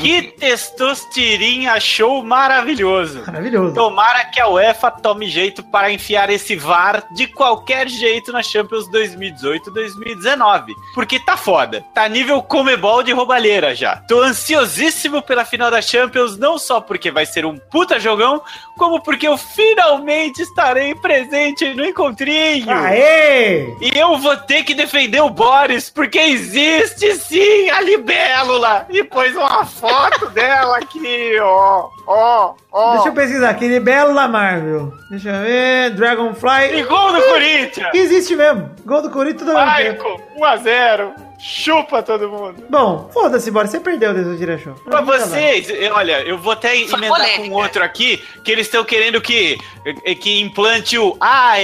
Que 0.00 0.22
testostirinha 0.22 1.78
show 1.78 2.24
maravilhoso. 2.24 3.22
Maravilhoso. 3.24 3.74
Tomara 3.74 4.24
que 4.24 4.40
a 4.40 4.48
UEFA 4.48 4.90
tome 4.90 5.28
jeito 5.28 5.62
para 5.62 5.92
enfiar 5.92 6.28
esse 6.28 6.56
VAR 6.56 7.04
de 7.14 7.28
qualquer 7.28 7.86
jeito 7.88 8.32
na 8.32 8.42
Champions 8.42 8.88
2018-2019. 8.90 10.74
Porque 10.94 11.20
tá 11.20 11.36
foda. 11.36 11.84
Tá 11.94 12.08
nível 12.08 12.42
Comebol 12.42 13.02
de 13.04 13.12
roubalheira 13.12 13.74
já. 13.76 13.96
Tô 14.08 14.20
ansiosíssimo 14.22 15.22
pela 15.22 15.44
final 15.44 15.70
da 15.70 15.80
Champions, 15.80 16.36
não 16.36 16.58
só 16.58 16.80
porque 16.80 17.10
vai 17.12 17.24
ser 17.26 17.46
um 17.46 17.56
puta 17.70 18.00
jogão, 18.00 18.42
como 18.76 19.00
porque 19.00 19.28
eu 19.28 19.36
finalmente 19.38 20.42
estarei 20.42 20.94
presente 20.96 21.59
no 21.74 21.84
encontrinho. 21.84 22.70
Aê! 22.70 23.66
E 23.80 23.90
eu 23.98 24.16
vou 24.18 24.36
ter 24.36 24.64
que 24.64 24.74
defender 24.74 25.20
o 25.20 25.30
Boris, 25.30 25.90
porque 25.90 26.18
existe 26.18 27.14
sim 27.14 27.70
a 27.70 27.80
libélula 27.80 28.86
e 28.90 29.04
pôs 29.04 29.34
uma 29.36 29.64
foto 29.64 30.28
dela 30.34 30.78
aqui, 30.78 31.38
ó. 31.40 31.88
Ó, 32.06 32.54
ó. 32.72 32.92
Deixa 32.94 33.08
eu 33.08 33.12
pesquisar 33.14 33.50
aqui, 33.50 33.68
Libélula 33.68 34.26
Marvel. 34.26 34.92
Deixa 35.10 35.30
eu 35.30 35.42
ver, 35.42 35.90
Dragonfly. 35.90 36.78
E 36.78 36.82
gol 36.84 37.12
do 37.12 37.22
Corinthians! 37.22 37.88
Existe 37.94 38.34
mesmo. 38.34 38.70
Gol 38.84 39.02
do 39.02 39.10
Corinthians. 39.10 39.52
Maicon, 39.52 40.20
1x0. 40.38 41.29
Chupa 41.42 42.02
todo 42.02 42.28
mundo. 42.28 42.64
Bom, 42.68 43.08
foda-se, 43.12 43.50
bora. 43.50 43.66
Você 43.66 43.80
perdeu 43.80 44.12
desde 44.12 44.32
o 44.32 44.36
direção. 44.36 44.74
Pra 44.84 45.00
vocês, 45.00 45.70
eu- 45.70 45.94
olha, 45.94 46.20
eu 46.22 46.36
vou 46.36 46.52
até 46.52 46.68
Foi 46.86 46.98
emendar 46.98 47.08
polêmica. 47.18 47.48
com 47.48 47.54
outro 47.62 47.82
aqui, 47.82 48.22
que 48.44 48.52
eles 48.52 48.66
estão 48.66 48.84
querendo 48.84 49.20
que, 49.20 49.56
que 50.20 50.40
implante 50.40 50.98
o 50.98 51.16
AR, 51.18 51.56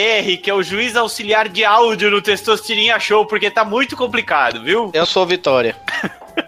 que 0.42 0.48
é 0.48 0.54
o 0.54 0.62
juiz 0.62 0.96
auxiliar 0.96 1.48
de 1.48 1.64
áudio 1.64 2.10
no 2.10 2.22
Testosterinha 2.22 2.98
Show, 2.98 3.26
porque 3.26 3.50
tá 3.50 3.64
muito 3.64 3.96
complicado, 3.96 4.62
viu? 4.62 4.90
Eu 4.94 5.04
sou 5.04 5.26
Vitória. 5.26 5.76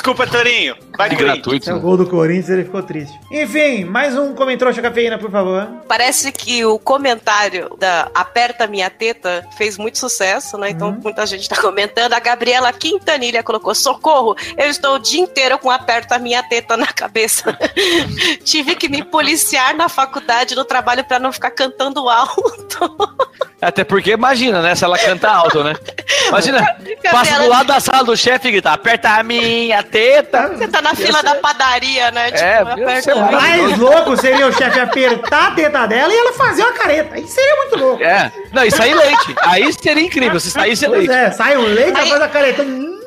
Desculpa, 0.00 0.26
Torinho. 0.26 0.74
Vai 0.96 1.10
de 1.10 1.16
Corinthians. 1.16 1.42
gratuito. 1.44 1.70
É 1.70 1.74
o 1.74 1.80
gol 1.80 1.94
do 1.94 2.06
Corinthians, 2.06 2.48
ele 2.48 2.64
ficou 2.64 2.82
triste. 2.82 3.20
Enfim, 3.30 3.84
mais 3.84 4.16
um 4.16 4.34
comentário 4.34 4.74
cafeína, 4.80 5.18
por 5.18 5.30
favor. 5.30 5.68
Parece 5.86 6.32
que 6.32 6.64
o 6.64 6.78
comentário 6.78 7.76
da 7.78 8.10
Aperta 8.14 8.66
Minha 8.66 8.88
Teta 8.88 9.46
fez 9.58 9.76
muito 9.76 9.98
sucesso, 9.98 10.56
né? 10.56 10.70
Então 10.70 10.90
muita 10.90 11.26
gente 11.26 11.46
tá 11.46 11.60
comentando. 11.60 12.14
A 12.14 12.18
Gabriela 12.18 12.72
Quintanilha 12.72 13.42
colocou: 13.42 13.74
Socorro, 13.74 14.34
eu 14.56 14.70
estou 14.70 14.94
o 14.94 14.98
dia 14.98 15.20
inteiro 15.20 15.58
com 15.58 15.70
Aperta 15.70 16.18
Minha 16.18 16.42
Teta 16.42 16.78
na 16.78 16.86
cabeça. 16.86 17.54
Tive 18.42 18.76
que 18.76 18.88
me 18.88 19.04
policiar 19.04 19.76
na 19.76 19.90
faculdade, 19.90 20.54
no 20.54 20.64
trabalho, 20.64 21.04
pra 21.04 21.18
não 21.18 21.30
ficar 21.30 21.50
cantando 21.50 22.08
alto. 22.08 22.96
Até 23.60 23.84
porque, 23.84 24.12
imagina, 24.12 24.62
né? 24.62 24.74
Se 24.74 24.84
ela 24.84 24.98
canta 24.98 25.28
alto, 25.30 25.62
né? 25.62 25.74
Imagina, 26.28 26.64
passa 27.10 27.38
do 27.38 27.48
lado 27.48 27.66
da 27.66 27.80
sala 27.80 28.04
do 28.04 28.16
chefe 28.16 28.48
e 28.48 28.52
grita, 28.52 28.70
aperta 28.70 29.10
a 29.10 29.22
minha 29.22 29.82
teta. 29.90 30.48
Você 30.48 30.68
tá 30.68 30.80
na 30.82 30.94
fila 30.94 31.22
da 31.22 31.34
padaria, 31.36 32.10
né? 32.10 32.30
É, 32.32 32.54
ia 32.54 32.60
aperta 32.62 33.02
ser 33.02 33.14
muito- 33.14 33.32
Mais 33.32 33.78
louco 33.78 34.16
seria 34.16 34.46
o 34.46 34.52
chefe 34.52 34.80
apertar 34.80 35.48
a 35.48 35.50
teta 35.52 35.86
dela 35.86 36.12
e 36.12 36.16
ela 36.16 36.32
fazer 36.32 36.62
uma 36.62 36.72
careta. 36.72 37.14
Aí 37.14 37.26
seria 37.26 37.56
muito 37.56 37.76
louco. 37.78 38.02
É, 38.02 38.30
não, 38.52 38.64
e 38.64 38.70
sair 38.70 38.94
leite. 38.94 39.34
Aí 39.42 39.72
seria 39.72 40.02
incrível, 40.02 40.38
se 40.40 40.50
saísse 40.50 40.86
Pois 40.86 40.98
leite. 41.06 41.12
é, 41.14 41.30
sai 41.30 41.56
um 41.56 41.62
leite, 41.64 41.90
ela 41.90 42.00
Aí- 42.00 42.10
faz 42.10 42.22
a 42.22 42.28
careta. 42.28 42.62
Hum, 42.62 42.99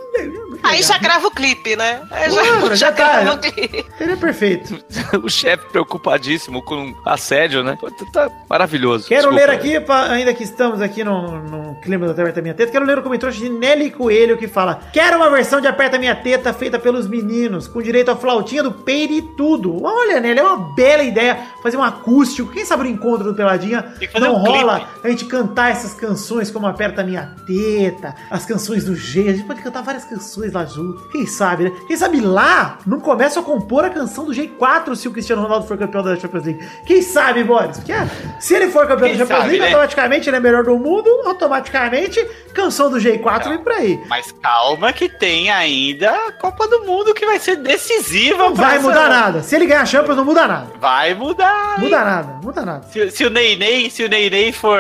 Aí 0.64 0.82
já 0.82 0.98
grava 0.98 1.28
o 1.28 1.32
clipe, 1.32 1.76
né? 1.76 2.02
Aí 2.10 2.30
Claro, 2.30 2.76
já 2.76 2.92
tá. 2.94 3.22
grava 3.22 3.34
o 3.36 3.40
clipe. 3.40 3.86
Seria 3.98 4.18
perfeito. 4.18 4.78
O 5.24 5.30
chefe 5.30 5.66
preocupadíssimo 5.70 6.62
com 6.64 6.94
assédio, 7.06 7.64
né? 7.64 7.78
Pô, 7.80 7.90
Tá 8.12 8.30
maravilhoso. 8.50 9.08
Quero 9.08 9.30
Desculpa. 9.30 9.46
ler 9.46 9.50
aqui, 9.54 9.80
pa- 9.80 10.06
ainda 10.10 10.34
que 10.34 10.44
estamos 10.44 10.82
aqui 10.82 11.04
no, 11.04 11.40
no 11.44 11.76
clima 11.82 12.06
do 12.06 12.12
Aperta 12.12 12.42
Minha 12.42 12.54
Teta, 12.54 12.72
quero 12.72 12.86
ler 12.86 12.98
o 12.98 13.04
comentário 13.04 13.36
de 13.36 13.48
Nelly 13.50 13.92
Coelho 13.92 14.38
que 14.38 14.48
fala: 14.48 14.80
Quero 14.92 15.18
uma 15.18 15.30
versão 15.30 15.62
de 15.62 15.68
Aperta 15.68 16.00
Minha 16.00 16.16
Teta 16.16 16.52
feita 16.54 16.80
pelos 16.80 17.08
meninos, 17.08 17.68
com 17.68 17.82
direito 17.82 18.10
à 18.12 18.16
flautinha 18.16 18.64
do 18.64 18.72
peito 18.72 19.14
e 19.14 19.22
tudo. 19.22 19.84
Olha, 19.84 20.20
Nelly, 20.20 20.40
é 20.40 20.44
uma 20.44 20.74
bela 20.74 21.04
ideia 21.04 21.38
fazer 21.62 21.78
um 21.78 21.84
acústico. 21.84 22.52
Quem 22.52 22.66
sabe 22.66 22.84
no 22.84 22.90
encontro 22.90 23.24
do 23.26 23.36
Peladinha 23.36 23.94
não 24.20 24.34
um 24.36 24.38
rola 24.38 24.80
clipe. 24.80 24.92
a 25.04 25.10
gente 25.10 25.26
cantar 25.26 25.72
essas 25.72 25.94
canções 25.94 26.50
como 26.50 26.66
Aperta 26.68 27.04
Minha 27.04 27.36
Teta, 27.46 28.16
as 28.30 28.46
canções 28.46 28.86
do 28.86 28.96
G. 28.96 29.30
A 29.30 29.34
gente 29.34 29.44
pode 29.46 29.62
cantar 29.62 29.84
várias 29.84 30.06
canções 30.06 30.52
lá 30.54 30.66
junto. 30.66 31.08
Quem 31.10 31.26
sabe, 31.26 31.66
né? 31.66 31.72
Quem 31.88 31.98
sabe 31.98 32.20
lá 32.22 32.78
não 32.86 33.00
começa 33.00 33.40
a 33.40 33.44
compor 33.44 33.86
a 33.86 33.90
canção 33.90 34.26
do 34.26 34.32
G4 34.32 34.96
se 34.96 35.08
o 35.08 35.12
Cristiano 35.12 35.42
Ronaldo 35.42 35.68
for 35.68 35.78
campeão 35.78 36.04
da 36.04 36.16
Champions 36.16 36.46
League. 36.46 36.68
Quem 36.86 37.02
sabe, 37.02 37.44
Boris? 37.44 37.78
Porque 37.78 37.92
ah, 37.92 38.08
se 38.40 38.54
ele 38.56 38.68
for 38.70 38.88
campeão 38.88 39.10
Quem 39.10 39.18
da 39.18 39.24
Champions 39.26 39.40
sabe, 39.40 39.50
League, 39.50 39.60
né? 39.60 39.68
automaticamente 39.68 40.30
ele 40.30 40.38
é 40.38 40.40
melhor 40.40 40.64
do 40.64 40.78
mundo, 40.78 41.10
automaticamente 41.26 42.24
canção 42.54 42.90
do 42.90 42.98
G4 42.98 43.50
vem 43.50 43.58
por 43.60 43.72
aí. 43.72 44.00
Mas 44.08 44.32
calma 44.32 44.94
que 44.94 45.10
tem 45.10 45.50
ainda 45.52 46.12
a 46.12 46.32
Copa 46.34 46.68
do 46.68 46.84
Mundo 46.86 47.14
que 47.14 47.26
vai 47.26 47.40
ser 47.40 47.56
decisiva. 47.58 48.38
Não 48.38 48.54
pra 48.54 48.66
vai 48.68 48.78
essa- 48.78 48.88
mudar 48.88 49.10
nada. 49.10 49.42
Se 49.44 49.56
ele 49.56 49.66
ganhar 49.66 49.82
a 49.82 49.86
Champions, 49.86 50.16
não 50.18 50.26
muda 50.26 50.48
nada. 50.48 50.68
Vai 50.80 51.14
mudar. 51.14 51.76
hein? 51.78 51.84
Muda 51.86 52.04
nada, 52.04 52.40
muda 52.44 52.66
nada. 52.66 52.88
Se, 52.88 53.12
se 53.12 53.26
o 53.26 53.30
Ney 53.30 53.56
Ney, 53.56 53.90
se 53.90 54.04
o 54.04 54.10
Ney 54.10 54.30
Ney 54.30 54.52
for 54.52 54.80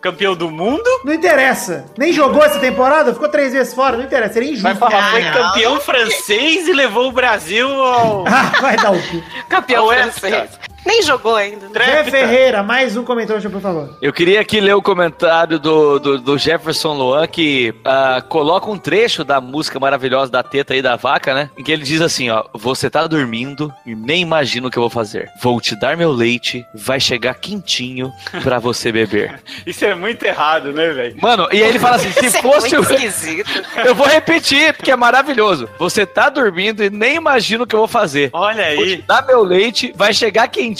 campeão 0.00 0.34
do 0.34 0.50
mundo, 0.50 0.82
Não 1.04 1.12
interessa. 1.12 1.84
Nem 1.96 2.12
jogou 2.12 2.42
essa 2.42 2.58
temporada, 2.58 3.12
ficou 3.12 3.28
três 3.28 3.52
vezes 3.52 3.72
fora, 3.74 3.96
não 3.96 4.04
interessa. 4.04 4.34
Seria 4.34 4.48
injusto. 4.50 4.64
vai 4.64 4.74
falar 4.74 5.11
foi 5.12 5.30
campeão 5.30 5.80
francês 5.80 6.66
e 6.68 6.72
levou 6.72 7.08
o 7.08 7.12
Brasil 7.12 7.68
ao 7.68 8.24
Ah, 8.28 8.52
vai 8.60 8.76
dar 8.76 8.92
o 8.92 9.02
cu. 9.02 9.22
Campeão 9.48 9.92
é, 9.92 10.10
francês. 10.10 10.50
Nem 10.84 11.02
jogou 11.02 11.36
ainda. 11.36 11.66
né? 11.66 11.72
Trépida. 11.72 12.10
Ferreira, 12.18 12.62
mais 12.62 12.96
um 12.96 13.04
comentário, 13.04 13.48
por 13.50 13.60
favor. 13.60 13.96
Eu 14.02 14.12
queria 14.12 14.40
aqui 14.40 14.60
ler 14.60 14.74
o 14.74 14.82
comentário 14.82 15.58
do, 15.58 15.98
do, 15.98 16.18
do 16.18 16.36
Jefferson 16.38 16.94
Luan, 16.94 17.26
que 17.26 17.72
ah, 17.84 18.22
coloca 18.28 18.68
um 18.70 18.76
trecho 18.76 19.22
da 19.22 19.40
música 19.40 19.78
maravilhosa 19.78 20.32
da 20.32 20.42
teta 20.42 20.74
aí 20.74 20.82
da 20.82 20.96
vaca, 20.96 21.34
né? 21.34 21.50
Em 21.56 21.62
que 21.62 21.70
ele 21.70 21.84
diz 21.84 22.00
assim, 22.00 22.30
ó, 22.30 22.44
você 22.52 22.90
tá 22.90 23.06
dormindo 23.06 23.72
e 23.86 23.94
nem 23.94 24.22
imagina 24.22 24.66
o 24.66 24.70
que 24.70 24.76
eu 24.76 24.82
vou 24.82 24.90
fazer. 24.90 25.30
Vou 25.40 25.60
te 25.60 25.78
dar 25.78 25.96
meu 25.96 26.10
leite, 26.10 26.66
vai 26.74 26.98
chegar 26.98 27.34
quentinho 27.34 28.12
pra 28.42 28.58
você 28.58 28.90
beber. 28.90 29.40
Isso 29.64 29.84
é 29.84 29.94
muito 29.94 30.24
errado, 30.24 30.72
né, 30.72 30.88
velho? 30.90 31.16
Mano, 31.22 31.46
e 31.52 31.62
aí 31.62 31.68
ele 31.68 31.78
fala 31.78 31.96
assim, 31.96 32.10
se 32.10 32.26
Isso 32.26 32.38
é 32.38 32.42
fosse 32.42 32.74
muito 32.76 32.90
o... 32.90 32.94
esquisito. 32.94 33.50
Eu 33.84 33.94
vou 33.94 34.06
repetir, 34.08 34.74
porque 34.74 34.90
é 34.90 34.96
maravilhoso. 34.96 35.68
Você 35.78 36.04
tá 36.04 36.28
dormindo 36.28 36.82
e 36.82 36.90
nem 36.90 37.14
imagina 37.16 37.62
o 37.62 37.66
que 37.66 37.74
eu 37.74 37.80
vou 37.80 37.88
fazer. 37.88 38.30
Olha 38.32 38.74
Vou 38.74 38.84
te 38.84 38.92
aí. 38.94 39.04
dar 39.06 39.24
meu 39.24 39.44
leite, 39.44 39.92
vai 39.96 40.12
chegar 40.12 40.48
quentinho 40.48 40.71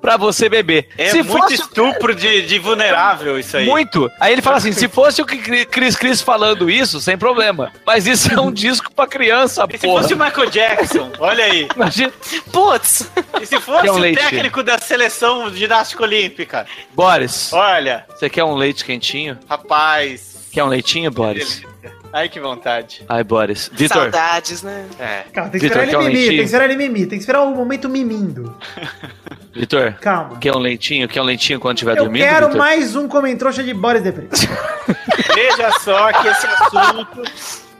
pra 0.00 0.16
você 0.16 0.48
beber. 0.48 0.88
É 0.96 1.10
Se 1.10 1.22
muito 1.22 1.30
fosse 1.42 1.54
estupro 1.54 2.14
de, 2.14 2.42
de 2.46 2.58
vulnerável 2.58 3.38
isso 3.38 3.56
aí. 3.56 3.66
Muito. 3.66 4.10
Aí 4.20 4.32
ele 4.32 4.42
fala 4.42 4.56
assim: 4.58 4.72
se 4.72 4.88
fosse 4.88 5.20
o 5.22 5.26
Cris 5.26 5.96
Cris 5.96 6.20
falando 6.20 6.68
isso, 6.70 7.00
sem 7.00 7.16
problema. 7.16 7.72
Mas 7.86 8.06
isso 8.06 8.32
é 8.32 8.40
um 8.40 8.50
disco 8.52 8.92
pra 8.92 9.06
criança, 9.06 9.66
E 9.72 9.78
se 9.78 9.86
porra. 9.86 10.02
fosse 10.02 10.14
o 10.14 10.18
Michael 10.18 10.50
Jackson? 10.50 11.10
Olha 11.18 11.44
aí. 11.44 11.68
Imagina. 11.74 12.12
Putz. 12.52 13.10
E 13.40 13.46
se 13.46 13.60
fosse 13.60 13.88
um 13.90 13.94
o 13.94 13.98
leite? 13.98 14.18
técnico 14.18 14.62
da 14.62 14.78
seleção 14.78 15.50
de 15.50 15.58
ginástica 15.58 16.02
olímpica? 16.02 16.66
Boris, 16.94 17.52
Olha, 17.52 18.04
você 18.08 18.28
quer 18.28 18.44
um 18.44 18.54
leite 18.54 18.84
quentinho? 18.84 19.38
rapaz. 19.48 20.48
Quer 20.50 20.64
um 20.64 20.68
leitinho, 20.68 21.10
Boris? 21.10 21.62
Ai, 22.10 22.28
que 22.28 22.40
vontade. 22.40 23.04
Ai, 23.06 23.22
Boris. 23.22 23.70
Vitor, 23.72 24.04
Saudades, 24.04 24.62
né? 24.62 24.86
É. 24.98 25.24
Calma, 25.32 25.50
tem 25.50 25.60
que 25.60 25.68
Vitor, 25.68 25.82
esperar 25.82 26.00
ele 26.02 26.08
um 26.10 26.12
mimir, 26.12 26.28
tem 26.30 26.38
que 26.38 26.44
esperar 26.44 26.64
ele 26.64 26.76
mimir, 26.76 27.00
tem 27.08 27.18
que 27.18 27.22
esperar 27.22 27.42
o 27.42 27.54
momento 27.54 27.86
mimindo. 27.88 28.56
Vitor, 29.58 29.94
Calma. 30.00 30.38
quer 30.38 30.54
um 30.54 30.58
leitinho? 30.58 31.08
Quer 31.08 31.20
um 31.20 31.24
leitinho 31.24 31.58
quando 31.58 31.76
estiver 31.76 31.96
Eu 31.96 32.04
dormindo? 32.04 32.22
quero 32.22 32.46
Vitor? 32.46 32.58
mais 32.58 32.94
um 32.96 33.08
comentrouxa 33.08 33.62
de 33.62 33.74
Boris 33.74 34.02
Depré. 34.02 34.26
Veja 35.34 35.70
só 35.80 36.12
que 36.12 36.28
esse 36.28 36.46
assunto. 36.46 37.22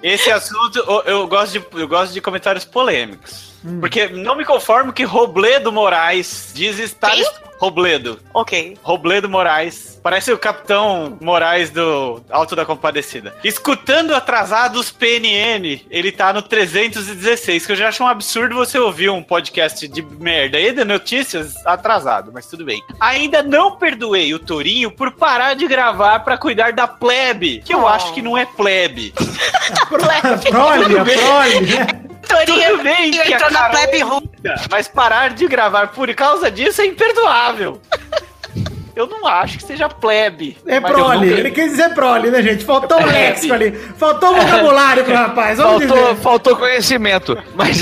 Esse 0.02 0.30
assunto, 0.30 0.78
eu, 0.78 1.02
eu 1.20 1.26
gosto 1.28 1.58
de, 1.58 1.66
eu 1.80 1.88
gosto 1.88 2.12
de 2.12 2.20
comentários 2.20 2.64
polêmicos. 2.64 3.52
Hum. 3.64 3.80
Porque 3.80 4.08
não 4.08 4.36
me 4.36 4.44
conformo 4.44 4.92
que 4.92 5.02
Robledo 5.04 5.72
Moraes 5.72 6.52
diz 6.54 6.78
estar. 6.78 7.10
Quem? 7.10 7.24
Robledo. 7.58 8.20
Ok. 8.32 8.76
Robledo 8.82 9.28
Moraes. 9.28 9.98
Parece 10.02 10.32
o 10.32 10.38
capitão 10.38 11.18
Moraes 11.20 11.70
do 11.70 12.22
Alto 12.30 12.54
da 12.54 12.64
Compadecida. 12.64 13.34
Escutando 13.42 14.14
atrasados 14.14 14.90
PNN, 14.92 15.80
ele 15.90 16.12
tá 16.12 16.32
no 16.32 16.40
316, 16.40 17.66
que 17.66 17.72
eu 17.72 17.76
já 17.76 17.88
acho 17.88 18.02
um 18.04 18.06
absurdo 18.06 18.54
você 18.54 18.78
ouvir 18.78 19.10
um 19.10 19.22
podcast 19.22 19.86
de 19.88 20.00
merda 20.02 20.56
aí 20.56 20.72
de 20.72 20.84
notícias 20.84 21.54
atrasado, 21.66 22.30
mas 22.32 22.46
tudo 22.46 22.64
bem. 22.64 22.80
Ainda 23.00 23.42
não 23.42 23.72
perdoei 23.76 24.32
o 24.34 24.38
Torinho 24.38 24.90
por 24.90 25.10
parar 25.10 25.54
de 25.54 25.66
gravar 25.66 26.20
pra 26.20 26.38
cuidar 26.38 26.72
da 26.72 26.86
plebe, 26.86 27.60
que 27.64 27.74
eu 27.74 27.82
Oh. 27.82 27.88
acho 27.88 28.12
que 28.14 28.22
não 28.22 28.36
é 28.38 28.46
plebe. 28.46 29.12
Prole, 29.88 30.10
a 30.98 31.04
prole, 31.04 31.60
né? 31.66 31.86
Torinho 32.28 32.70
Tudo 32.72 32.82
bem 32.82 33.10
que 33.10 33.32
entrou 33.32 33.48
a 33.48 33.50
na 33.50 33.68
plebe 33.70 34.00
ru- 34.00 34.22
Mas 34.70 34.86
parar 34.86 35.30
de 35.30 35.46
gravar 35.48 35.88
por 35.88 36.12
causa 36.14 36.50
disso 36.50 36.82
é 36.82 36.86
imperdoável. 36.86 37.47
Eu 38.96 39.06
não 39.06 39.26
acho 39.28 39.58
que 39.58 39.62
seja 39.64 39.88
plebe. 39.88 40.58
É 40.66 40.80
prole, 40.80 41.26
nunca- 41.28 41.38
ele 41.40 41.50
quis 41.52 41.70
dizer 41.70 41.94
prole, 41.94 42.30
né, 42.32 42.42
gente? 42.42 42.64
Faltou 42.64 42.96
um 42.98 43.02
É, 43.08 43.12
léxico 43.12 43.54
ali, 43.54 43.70
faltou 43.70 44.30
um 44.32 44.40
vocabulário 44.40 45.04
pro 45.04 45.14
rapaz, 45.14 45.58
vamos 45.58 45.84
Faltou, 45.84 46.08
dizer. 46.10 46.22
faltou 46.22 46.56
conhecimento. 46.56 47.38
Mas, 47.54 47.78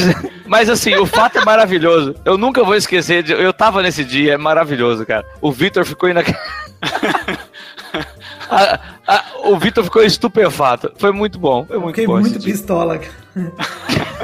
mas 0.47 0.69
assim, 0.69 0.95
o 0.97 1.07
fato 1.07 1.39
é 1.39 1.45
maravilhoso. 1.45 2.15
Eu 2.23 2.37
nunca 2.37 2.63
vou 2.63 2.75
esquecer. 2.75 3.23
De, 3.23 3.33
eu 3.33 3.53
tava 3.53 3.83
nesse 3.83 4.05
dia, 4.05 4.35
é 4.35 4.37
maravilhoso, 4.37 5.07
cara. 5.07 5.25
O 5.41 5.51
Vitor 5.51 5.87
ficou 5.87 6.07
indo. 6.11 6.21
A- 8.51 8.79
a- 9.07 9.25
o 9.45 9.59
Vitor 9.59 9.85
ficou 9.85 10.03
estupefato. 10.03 10.93
Foi 10.99 11.13
muito 11.13 11.39
bom. 11.39 11.65
Foi 11.67 11.79
muito 11.79 11.95
Fiquei 11.95 12.07
bom. 12.07 12.21
muito 12.21 12.41
pistola. 12.41 13.01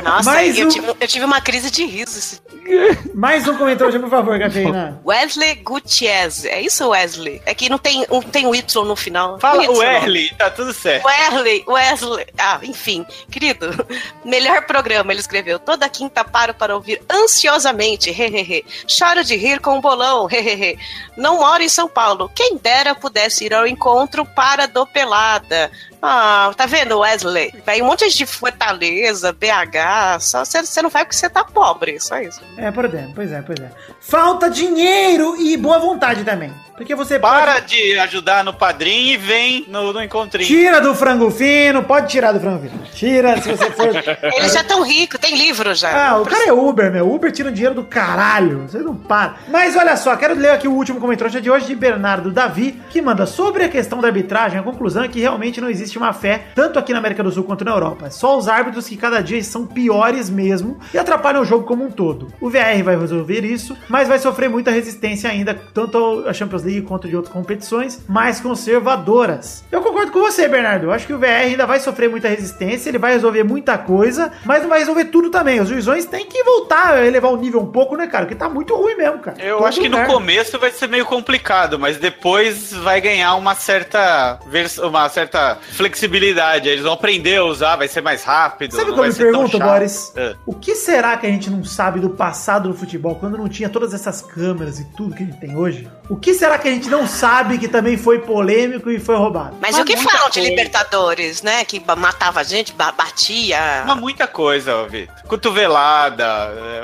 Nossa, 0.03 0.31
Mais 0.31 0.59
eu, 0.59 0.67
um- 0.67 0.71
tive, 0.71 0.87
eu 1.01 1.09
tive 1.09 1.25
uma 1.25 1.41
crise 1.41 1.71
de 1.71 1.85
riso. 1.85 2.41
Mais 3.15 3.47
um 3.47 3.57
comentário, 3.57 4.01
por 4.01 4.09
favor, 4.09 4.39
Cafeína. 4.39 5.01
Wesley 5.05 5.57
Gutierrez. 5.57 6.45
É 6.45 6.61
isso, 6.61 6.89
Wesley? 6.89 7.43
É 7.45 7.55
que 7.55 7.69
não 7.69 7.77
tem, 7.77 8.07
não 8.09 8.23
tem 8.23 8.47
o 8.47 8.55
Y 8.55 8.85
no 8.87 8.97
final. 8.97 9.39
Fala 9.39 9.69
o. 9.71 9.83
Erle, 9.83 10.31
tá 10.39 10.49
tudo 10.51 10.73
certo. 10.73 11.05
Wesley, 11.05 11.65
Wesley. 11.69 12.27
Ah, 12.39 12.59
enfim, 12.63 13.05
querido, 13.31 13.69
melhor 14.25 14.63
programa, 14.65 15.13
ele 15.13 15.21
escreveu. 15.21 15.59
Toda 15.59 15.89
quinta 15.89 16.25
paro 16.25 16.55
para 16.55 16.75
ouvir 16.75 17.03
ansiosamente, 17.13 18.11
hehehe. 18.11 18.65
Choro 18.89 19.23
de 19.25 19.37
rir 19.37 19.61
com 19.61 19.77
o 19.79 19.81
bolão, 19.81 20.29
hehehe. 20.31 20.79
Não 21.17 21.39
moro 21.41 21.63
em 21.63 21.69
São 21.69 21.89
Paulo. 21.89 22.31
Quem 22.35 22.57
dera 22.57 22.95
pudesse 22.95 23.45
ir 23.45 23.53
ao 23.55 23.67
encontro 23.67 24.25
para 24.25 24.67
do 24.73 24.87
Pelada. 24.87 25.71
Ah, 26.03 26.53
tá 26.57 26.67
vendo, 26.67 26.99
Wesley? 26.99 27.55
Vai 27.65 27.81
um 27.81 27.87
monte 27.87 28.09
de 28.13 28.27
Fortaleza, 28.27 29.33
BH, 29.33 30.21
só 30.21 30.45
você 30.45 30.83
não 30.83 30.91
vai 30.91 31.05
porque 31.05 31.17
você 31.17 31.31
tá 31.31 31.45
pobre, 31.45 32.01
só 32.01 32.19
isso. 32.19 32.41
É, 32.57 32.73
por 32.73 32.85
exemplo, 32.85 33.13
pois 33.15 33.31
é, 33.31 33.41
pois 33.41 33.61
é. 33.61 33.71
Falta 34.01 34.51
dinheiro 34.51 35.37
e 35.41 35.57
boa 35.57 35.79
vontade 35.79 36.25
também. 36.25 36.53
Porque 36.77 36.97
você 36.97 37.19
Para 37.19 37.55
pode... 37.55 37.77
de 37.77 37.99
ajudar 37.99 38.43
no 38.43 38.53
padrinho 38.53 39.15
e 39.15 39.17
vem 39.17 39.67
no, 39.69 39.93
no 39.93 40.03
encontrinho. 40.03 40.49
Tira 40.49 40.81
do 40.81 40.95
frango 40.95 41.31
fino, 41.31 41.85
pode 41.85 42.09
tirar 42.09 42.33
do 42.33 42.41
frango 42.41 42.63
fino. 42.63 42.83
Tira 42.93 43.41
se 43.41 43.51
você 43.53 43.71
for. 43.71 43.89
Eles 44.37 44.53
já 44.53 44.63
estão 44.63 44.83
ricos, 44.83 45.21
tem 45.21 45.37
livro 45.37 45.75
já. 45.75 46.09
Ah, 46.09 46.19
o 46.19 46.25
cara 46.25 46.49
é 46.49 46.53
Uber, 46.53 46.91
meu. 46.91 47.09
Uber 47.09 47.31
tira 47.31 47.51
o 47.51 47.53
dinheiro 47.53 47.75
do 47.75 47.85
caralho. 47.85 48.63
Você 48.63 48.79
não 48.79 48.97
para. 48.97 49.37
Mas 49.49 49.77
olha 49.77 49.97
só, 49.97 50.17
quero 50.17 50.35
ler 50.35 50.51
aqui 50.51 50.67
o 50.67 50.73
último 50.73 50.99
comentário 50.99 51.41
de 51.41 51.51
hoje 51.51 51.67
de 51.67 51.75
Bernardo 51.77 52.33
Davi, 52.33 52.81
que 52.91 53.01
manda 53.01 53.27
sobre 53.27 53.65
a 53.65 53.69
questão 53.69 54.01
da 54.01 54.09
arbitragem. 54.09 54.59
A 54.59 54.63
conclusão 54.63 55.05
é 55.05 55.09
que 55.09 55.21
realmente 55.21 55.61
não 55.61 55.71
existe 55.71 55.92
uma 55.99 56.13
fé, 56.13 56.47
tanto 56.55 56.79
aqui 56.79 56.93
na 56.93 56.99
América 56.99 57.23
do 57.23 57.31
Sul 57.31 57.45
quanto 57.45 57.65
na 57.65 57.73
Europa. 57.73 58.07
É 58.07 58.11
só 58.11 58.37
os 58.37 58.49
árbitros 58.49 58.89
que 58.89 58.97
cada 58.97 59.23
dia 59.23 59.43
são 59.43 59.67
piores 59.67 60.31
mesmo 60.31 60.79
e 60.93 60.99
atrapalham 60.99 61.43
o 61.43 61.45
jogo 61.45 61.65
como 61.65 61.85
um 61.85 61.91
todo. 61.91 62.29
O 62.41 62.49
VR 62.51 62.83
vai 62.85 62.97
resolver 62.97 63.45
isso, 63.45 63.77
mas 63.89 64.09
vai 64.09 64.19
sofrer 64.19 64.49
muita 64.49 64.71
resistência 64.71 65.31
ainda, 65.31 65.55
tanto 65.75 66.25
a 66.27 66.33
Champions 66.33 66.63
League 66.63 66.83
quanto 66.83 67.09
de 67.09 67.17
outras 67.17 67.33
competições 67.33 68.03
mais 68.09 68.41
conservadoras. 68.41 69.65
Eu 69.71 69.81
concordo 69.83 70.13
com 70.13 70.21
você, 70.21 70.49
Bernardo. 70.49 70.85
Eu 70.85 70.93
acho 70.93 71.07
que 71.07 71.15
o 71.15 71.19
VR 71.19 71.45
ainda 71.45 71.67
vai 71.67 71.81
sofrer 71.81 72.09
muita 72.09 72.29
resistência, 72.29 72.89
ele 72.89 72.99
vai 72.99 73.13
resolver 73.13 73.43
muita 73.43 73.79
coisa, 73.79 74.33
mas 74.45 74.63
não 74.63 74.69
vai 74.69 74.81
resolver 74.81 75.07
tudo 75.07 75.31
também. 75.31 75.61
Os 75.61 75.69
juizões 75.69 76.05
têm 76.07 76.27
que 76.27 76.43
voltar 76.45 76.95
a 76.95 77.07
elevar 77.07 77.33
o 77.33 77.37
nível 77.37 77.61
um 77.61 77.67
pouco, 77.67 77.97
né, 77.97 78.07
cara? 78.07 78.25
Porque 78.25 78.35
tá 78.35 78.49
muito 78.49 78.75
ruim 78.75 78.95
mesmo, 78.95 79.19
cara. 79.19 79.37
Eu 79.41 79.59
Todo 79.59 79.67
acho 79.67 79.81
que 79.81 79.89
no 79.89 80.05
começo 80.07 80.59
vai 80.59 80.71
ser 80.71 80.89
meio 80.89 81.07
complicado, 81.07 81.79
mas 81.79 81.97
depois 81.99 82.73
vai 82.73 83.01
ganhar 83.01 83.35
uma 83.35 83.55
certa 83.55 84.39
uma 84.83 85.09
certa 85.09 85.59
flexibilidade. 85.83 86.69
Eles 86.69 86.83
vão 86.85 86.93
aprender 86.93 87.37
a 87.37 87.45
usar, 87.45 87.77
vai 87.77 87.89
ser 87.89 88.01
mais 88.01 88.23
rápido. 88.25 88.75
Sabe 88.75 88.91
o 88.91 88.95
que 88.95 89.01
eu 89.01 89.05
me 89.05 89.15
pergunto. 89.15 89.59
Boris? 89.59 90.13
É. 90.17 90.35
O 90.47 90.55
que 90.55 90.75
será 90.75 91.17
que 91.17 91.27
a 91.27 91.31
gente 91.31 91.51
não 91.51 91.65
sabe 91.65 92.01
do 92.01 92.11
passado 92.11 92.69
do 92.69 92.75
futebol, 92.75 93.15
quando 93.17 93.37
não 93.37 93.49
tinha 93.49 93.69
todas 93.69 93.93
essas 93.95 94.23
câmeras 94.23 94.79
e 94.79 94.85
tudo 94.97 95.15
que 95.15 95.23
a 95.23 95.27
gente 95.27 95.39
tem 95.39 95.57
hoje? 95.57 95.89
O 96.09 96.17
que 96.17 96.35
será 96.35 96.59
que 96.59 96.69
a 96.69 96.71
gente 96.71 96.89
não 96.89 97.07
sabe 97.07 97.59
que 97.59 97.69
também 97.69 97.97
foi 97.97 98.21
polêmico 98.21 98.91
e 98.91 98.99
foi 99.01 99.17
roubado? 99.17 99.57
Mas 99.61 99.79
o 99.79 99.85
que 99.85 99.97
falam 99.97 100.31
de. 100.31 100.41
Libertadores, 100.41 101.43
né? 101.43 101.65
Que 101.65 101.83
matava 101.97 102.41
a 102.41 102.43
gente, 102.43 102.73
ba- 102.73 102.93
batia. 102.93 103.85
Mas 103.87 103.97
muita 103.99 104.27
coisa, 104.27 104.87
Vitor. 104.89 105.15
Cotovelada, 105.27 106.27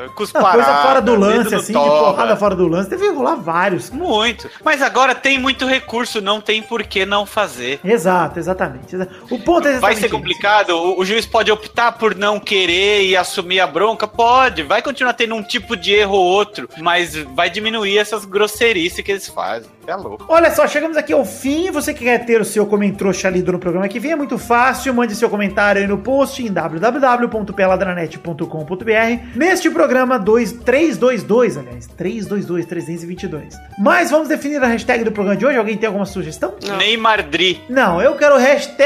Não, 0.07 0.15
cusparada. 0.15 0.53
coisa 0.63 0.83
fora 0.83 1.01
do 1.03 1.15
lance, 1.15 1.55
assim, 1.55 1.73
de 1.73 1.79
porrada 1.79 2.37
fora 2.37 2.55
do 2.57 2.67
lance. 2.67 2.89
Deve 2.89 3.09
rolar 3.11 3.37
vários. 3.37 3.91
Muito. 3.91 4.49
Mas 4.65 4.81
agora 4.83 5.15
tem 5.15 5.39
muito 5.39 5.67
recurso, 5.67 6.21
não 6.21 6.41
tem 6.41 6.63
por 6.63 6.83
que 6.85 7.05
não 7.05 7.27
fazer. 7.27 7.81
Exato, 7.85 8.39
exatamente. 8.39 8.88
O 9.31 9.39
ponto 9.39 9.69
é 9.69 9.79
Vai 9.79 9.97
ser 9.97 10.09
complicado? 10.09 10.71
O, 10.71 11.01
o 11.01 11.05
juiz 11.05 11.27
pode 11.27 11.51
optar 11.51 11.93
por 11.93 12.15
não 12.15 12.41
querer 12.41 13.03
e 13.03 13.17
assumir 13.17 13.61
a 13.61 13.67
bronca? 13.67 14.07
Pode. 14.07 14.63
Vai 14.63 14.83
continuar 14.83 15.13
tendo 15.15 15.35
um 15.35 15.43
tipo 15.43 15.77
de 15.77 15.93
erro 15.93 16.15
ou 16.15 16.25
outro, 16.25 16.69
mas 16.79 17.15
vai 17.17 17.51
diminuir 17.51 17.99
essas 17.99 18.25
grosserices 18.25 19.01
que 19.05 19.11
eles 19.13 19.29
fazem. 19.29 19.69
É 19.87 19.95
louco. 19.97 20.25
Olha 20.29 20.55
só, 20.55 20.67
chegamos 20.69 20.97
aqui 20.97 21.13
ao 21.13 21.25
fim. 21.25 21.71
Você 21.71 21.95
que 21.95 22.05
quer 22.05 22.25
ter 22.27 22.41
o 22.41 22.45
seu 22.45 22.67
comentrouxa 22.67 23.31
lido 23.31 23.53
no 23.53 23.59
programa 23.59 23.89
que 23.89 23.99
vem, 23.99 24.13
é 24.13 24.17
muito 24.17 24.37
fácil. 24.39 24.93
Mande 24.93 25.15
seu 25.15 25.31
comentário 25.31 25.81
aí 25.81 25.89
no 25.89 25.99
post 25.99 26.43
em 26.43 26.53
www.peladranet.com.br. 26.53 28.45
Neste 29.35 29.71
programa 29.71 30.19
2, 30.19 30.53
322, 30.53 31.57
aliás, 31.57 31.87
322, 31.87 32.67
322. 32.67 33.55
Mas 33.79 34.11
vamos 34.11 34.29
definir 34.29 34.63
a 34.63 34.67
hashtag 34.67 35.05
do 35.05 35.13
programa 35.13 35.39
de 35.39 35.47
hoje. 35.47 35.57
Alguém 35.57 35.77
tem 35.77 35.87
alguma 35.87 36.05
sugestão? 36.05 36.55
Neymar 36.79 37.27
Dri. 37.29 37.63
Não, 37.69 38.03
eu 38.03 38.15
quero 38.17 38.37
hashtag 38.37 38.78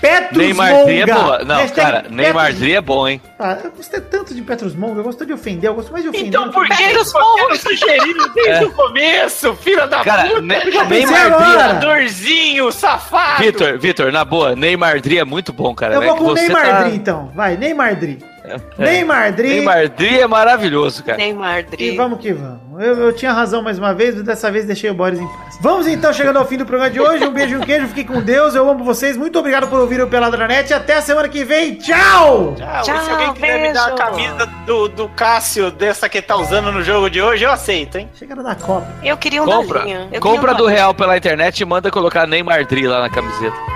Petrus 0.00 0.38
Neymar 0.38 0.84
Dri 0.84 1.00
é 1.00 1.06
Monga. 1.06 1.14
boa. 1.22 1.38
Não, 1.44 1.56
Hashtag 1.56 1.74
cara, 1.92 2.04
Neymar 2.10 2.44
Petrus- 2.46 2.60
Dri 2.60 2.74
é 2.74 2.80
bom, 2.80 3.06
hein? 3.08 3.20
Ah, 3.38 3.58
eu 3.62 3.70
gostei 3.70 4.00
tanto 4.00 4.34
de 4.34 4.40
Petrus 4.42 4.74
Monga, 4.74 5.00
eu 5.00 5.04
gosto 5.04 5.26
de 5.26 5.32
ofender, 5.32 5.68
eu 5.70 5.74
gosto 5.74 5.92
mais 5.92 6.02
de 6.04 6.08
ofender. 6.10 6.28
Então 6.28 6.50
por 6.50 6.66
que- 6.66 6.82
eles 6.82 7.12
sugeriram 7.60 8.32
desde 8.34 8.64
o 8.64 8.70
começo, 8.72 9.54
filha 9.56 9.86
da 9.86 10.02
Cara, 10.02 10.28
puta? 10.28 10.40
Ne- 10.40 10.60
pensei 10.60 10.84
Neymar 10.88 11.26
agora. 11.26 11.44
Dri. 11.44 11.52
Jogadorzinho, 11.52 12.72
safado. 12.72 13.42
Vitor, 13.42 13.78
Vitor, 13.78 14.12
na 14.12 14.24
boa, 14.24 14.56
Neymar 14.56 15.00
Dri 15.00 15.18
é 15.18 15.24
muito 15.24 15.52
bom, 15.52 15.74
cara. 15.74 15.94
Eu 15.94 16.02
É 16.02 16.06
vou 16.06 16.16
com 16.16 16.24
o 16.24 16.26
você 16.28 16.42
Neymar 16.42 16.66
tá- 16.66 16.82
Dri, 16.84 16.96
então. 16.96 17.30
Vai, 17.34 17.56
Neymar 17.56 17.96
Dri. 17.96 18.18
É. 18.22 18.35
Neymar 18.78 19.32
Dri. 19.32 19.48
Neymar 19.48 19.88
Dri 19.88 20.20
é 20.20 20.26
maravilhoso, 20.26 21.02
cara. 21.04 21.18
Neymar 21.18 21.60
E 21.60 21.62
Dri. 21.64 21.96
vamos 21.96 22.18
que 22.20 22.32
vamos. 22.32 22.60
Eu, 22.78 22.94
eu 23.04 23.12
tinha 23.12 23.32
razão 23.32 23.62
mais 23.62 23.78
uma 23.78 23.94
vez, 23.94 24.14
mas 24.14 24.24
dessa 24.24 24.50
vez 24.50 24.66
deixei 24.66 24.90
o 24.90 24.94
Boris 24.94 25.18
em 25.18 25.26
paz. 25.26 25.58
Vamos 25.62 25.86
então 25.86 26.12
chegando 26.12 26.38
ao 26.38 26.44
fim 26.44 26.58
do 26.58 26.66
programa 26.66 26.90
de 26.90 27.00
hoje. 27.00 27.24
Um 27.24 27.32
beijo 27.32 27.54
e 27.54 27.56
um 27.56 27.60
queijo. 27.60 27.86
Fiquem 27.88 28.04
com 28.04 28.20
Deus. 28.20 28.54
Eu 28.54 28.68
amo 28.68 28.84
vocês. 28.84 29.16
Muito 29.16 29.38
obrigado 29.38 29.66
por 29.68 29.80
ouvir 29.80 30.00
o 30.02 30.06
Peladranet. 30.06 30.72
Até 30.74 30.96
a 30.96 31.00
semana 31.02 31.28
que 31.28 31.42
vem. 31.44 31.76
Tchau! 31.76 32.54
Tchau. 32.56 32.82
Tchau, 32.82 32.96
E 32.96 33.00
se 33.04 33.10
alguém 33.10 33.32
quiser 33.32 33.62
me 33.62 33.72
dar 33.72 33.88
a 33.88 33.92
camisa 33.92 34.46
do, 34.66 34.88
do 34.88 35.08
Cássio, 35.08 35.70
dessa 35.70 36.08
que 36.08 36.20
tá 36.20 36.36
usando 36.36 36.70
no 36.70 36.82
jogo 36.82 37.08
de 37.08 37.22
hoje, 37.22 37.44
eu 37.44 37.50
aceito, 37.50 37.96
hein? 37.96 38.10
Chegaram 38.14 38.42
da 38.42 38.54
Copa. 38.54 38.86
Eu 39.02 39.16
queria 39.16 39.42
um 39.42 39.46
Compra, 39.46 39.80
compra 40.20 40.52
queria 40.52 40.54
um 40.54 40.56
do. 40.56 40.66
Real 40.66 40.92
pela 40.94 41.16
internet 41.16 41.60
e 41.60 41.64
manda 41.64 41.90
colocar 41.90 42.26
Neymar 42.26 42.66
Dri 42.66 42.86
lá 42.86 43.00
na 43.00 43.08
camiseta. 43.08 43.75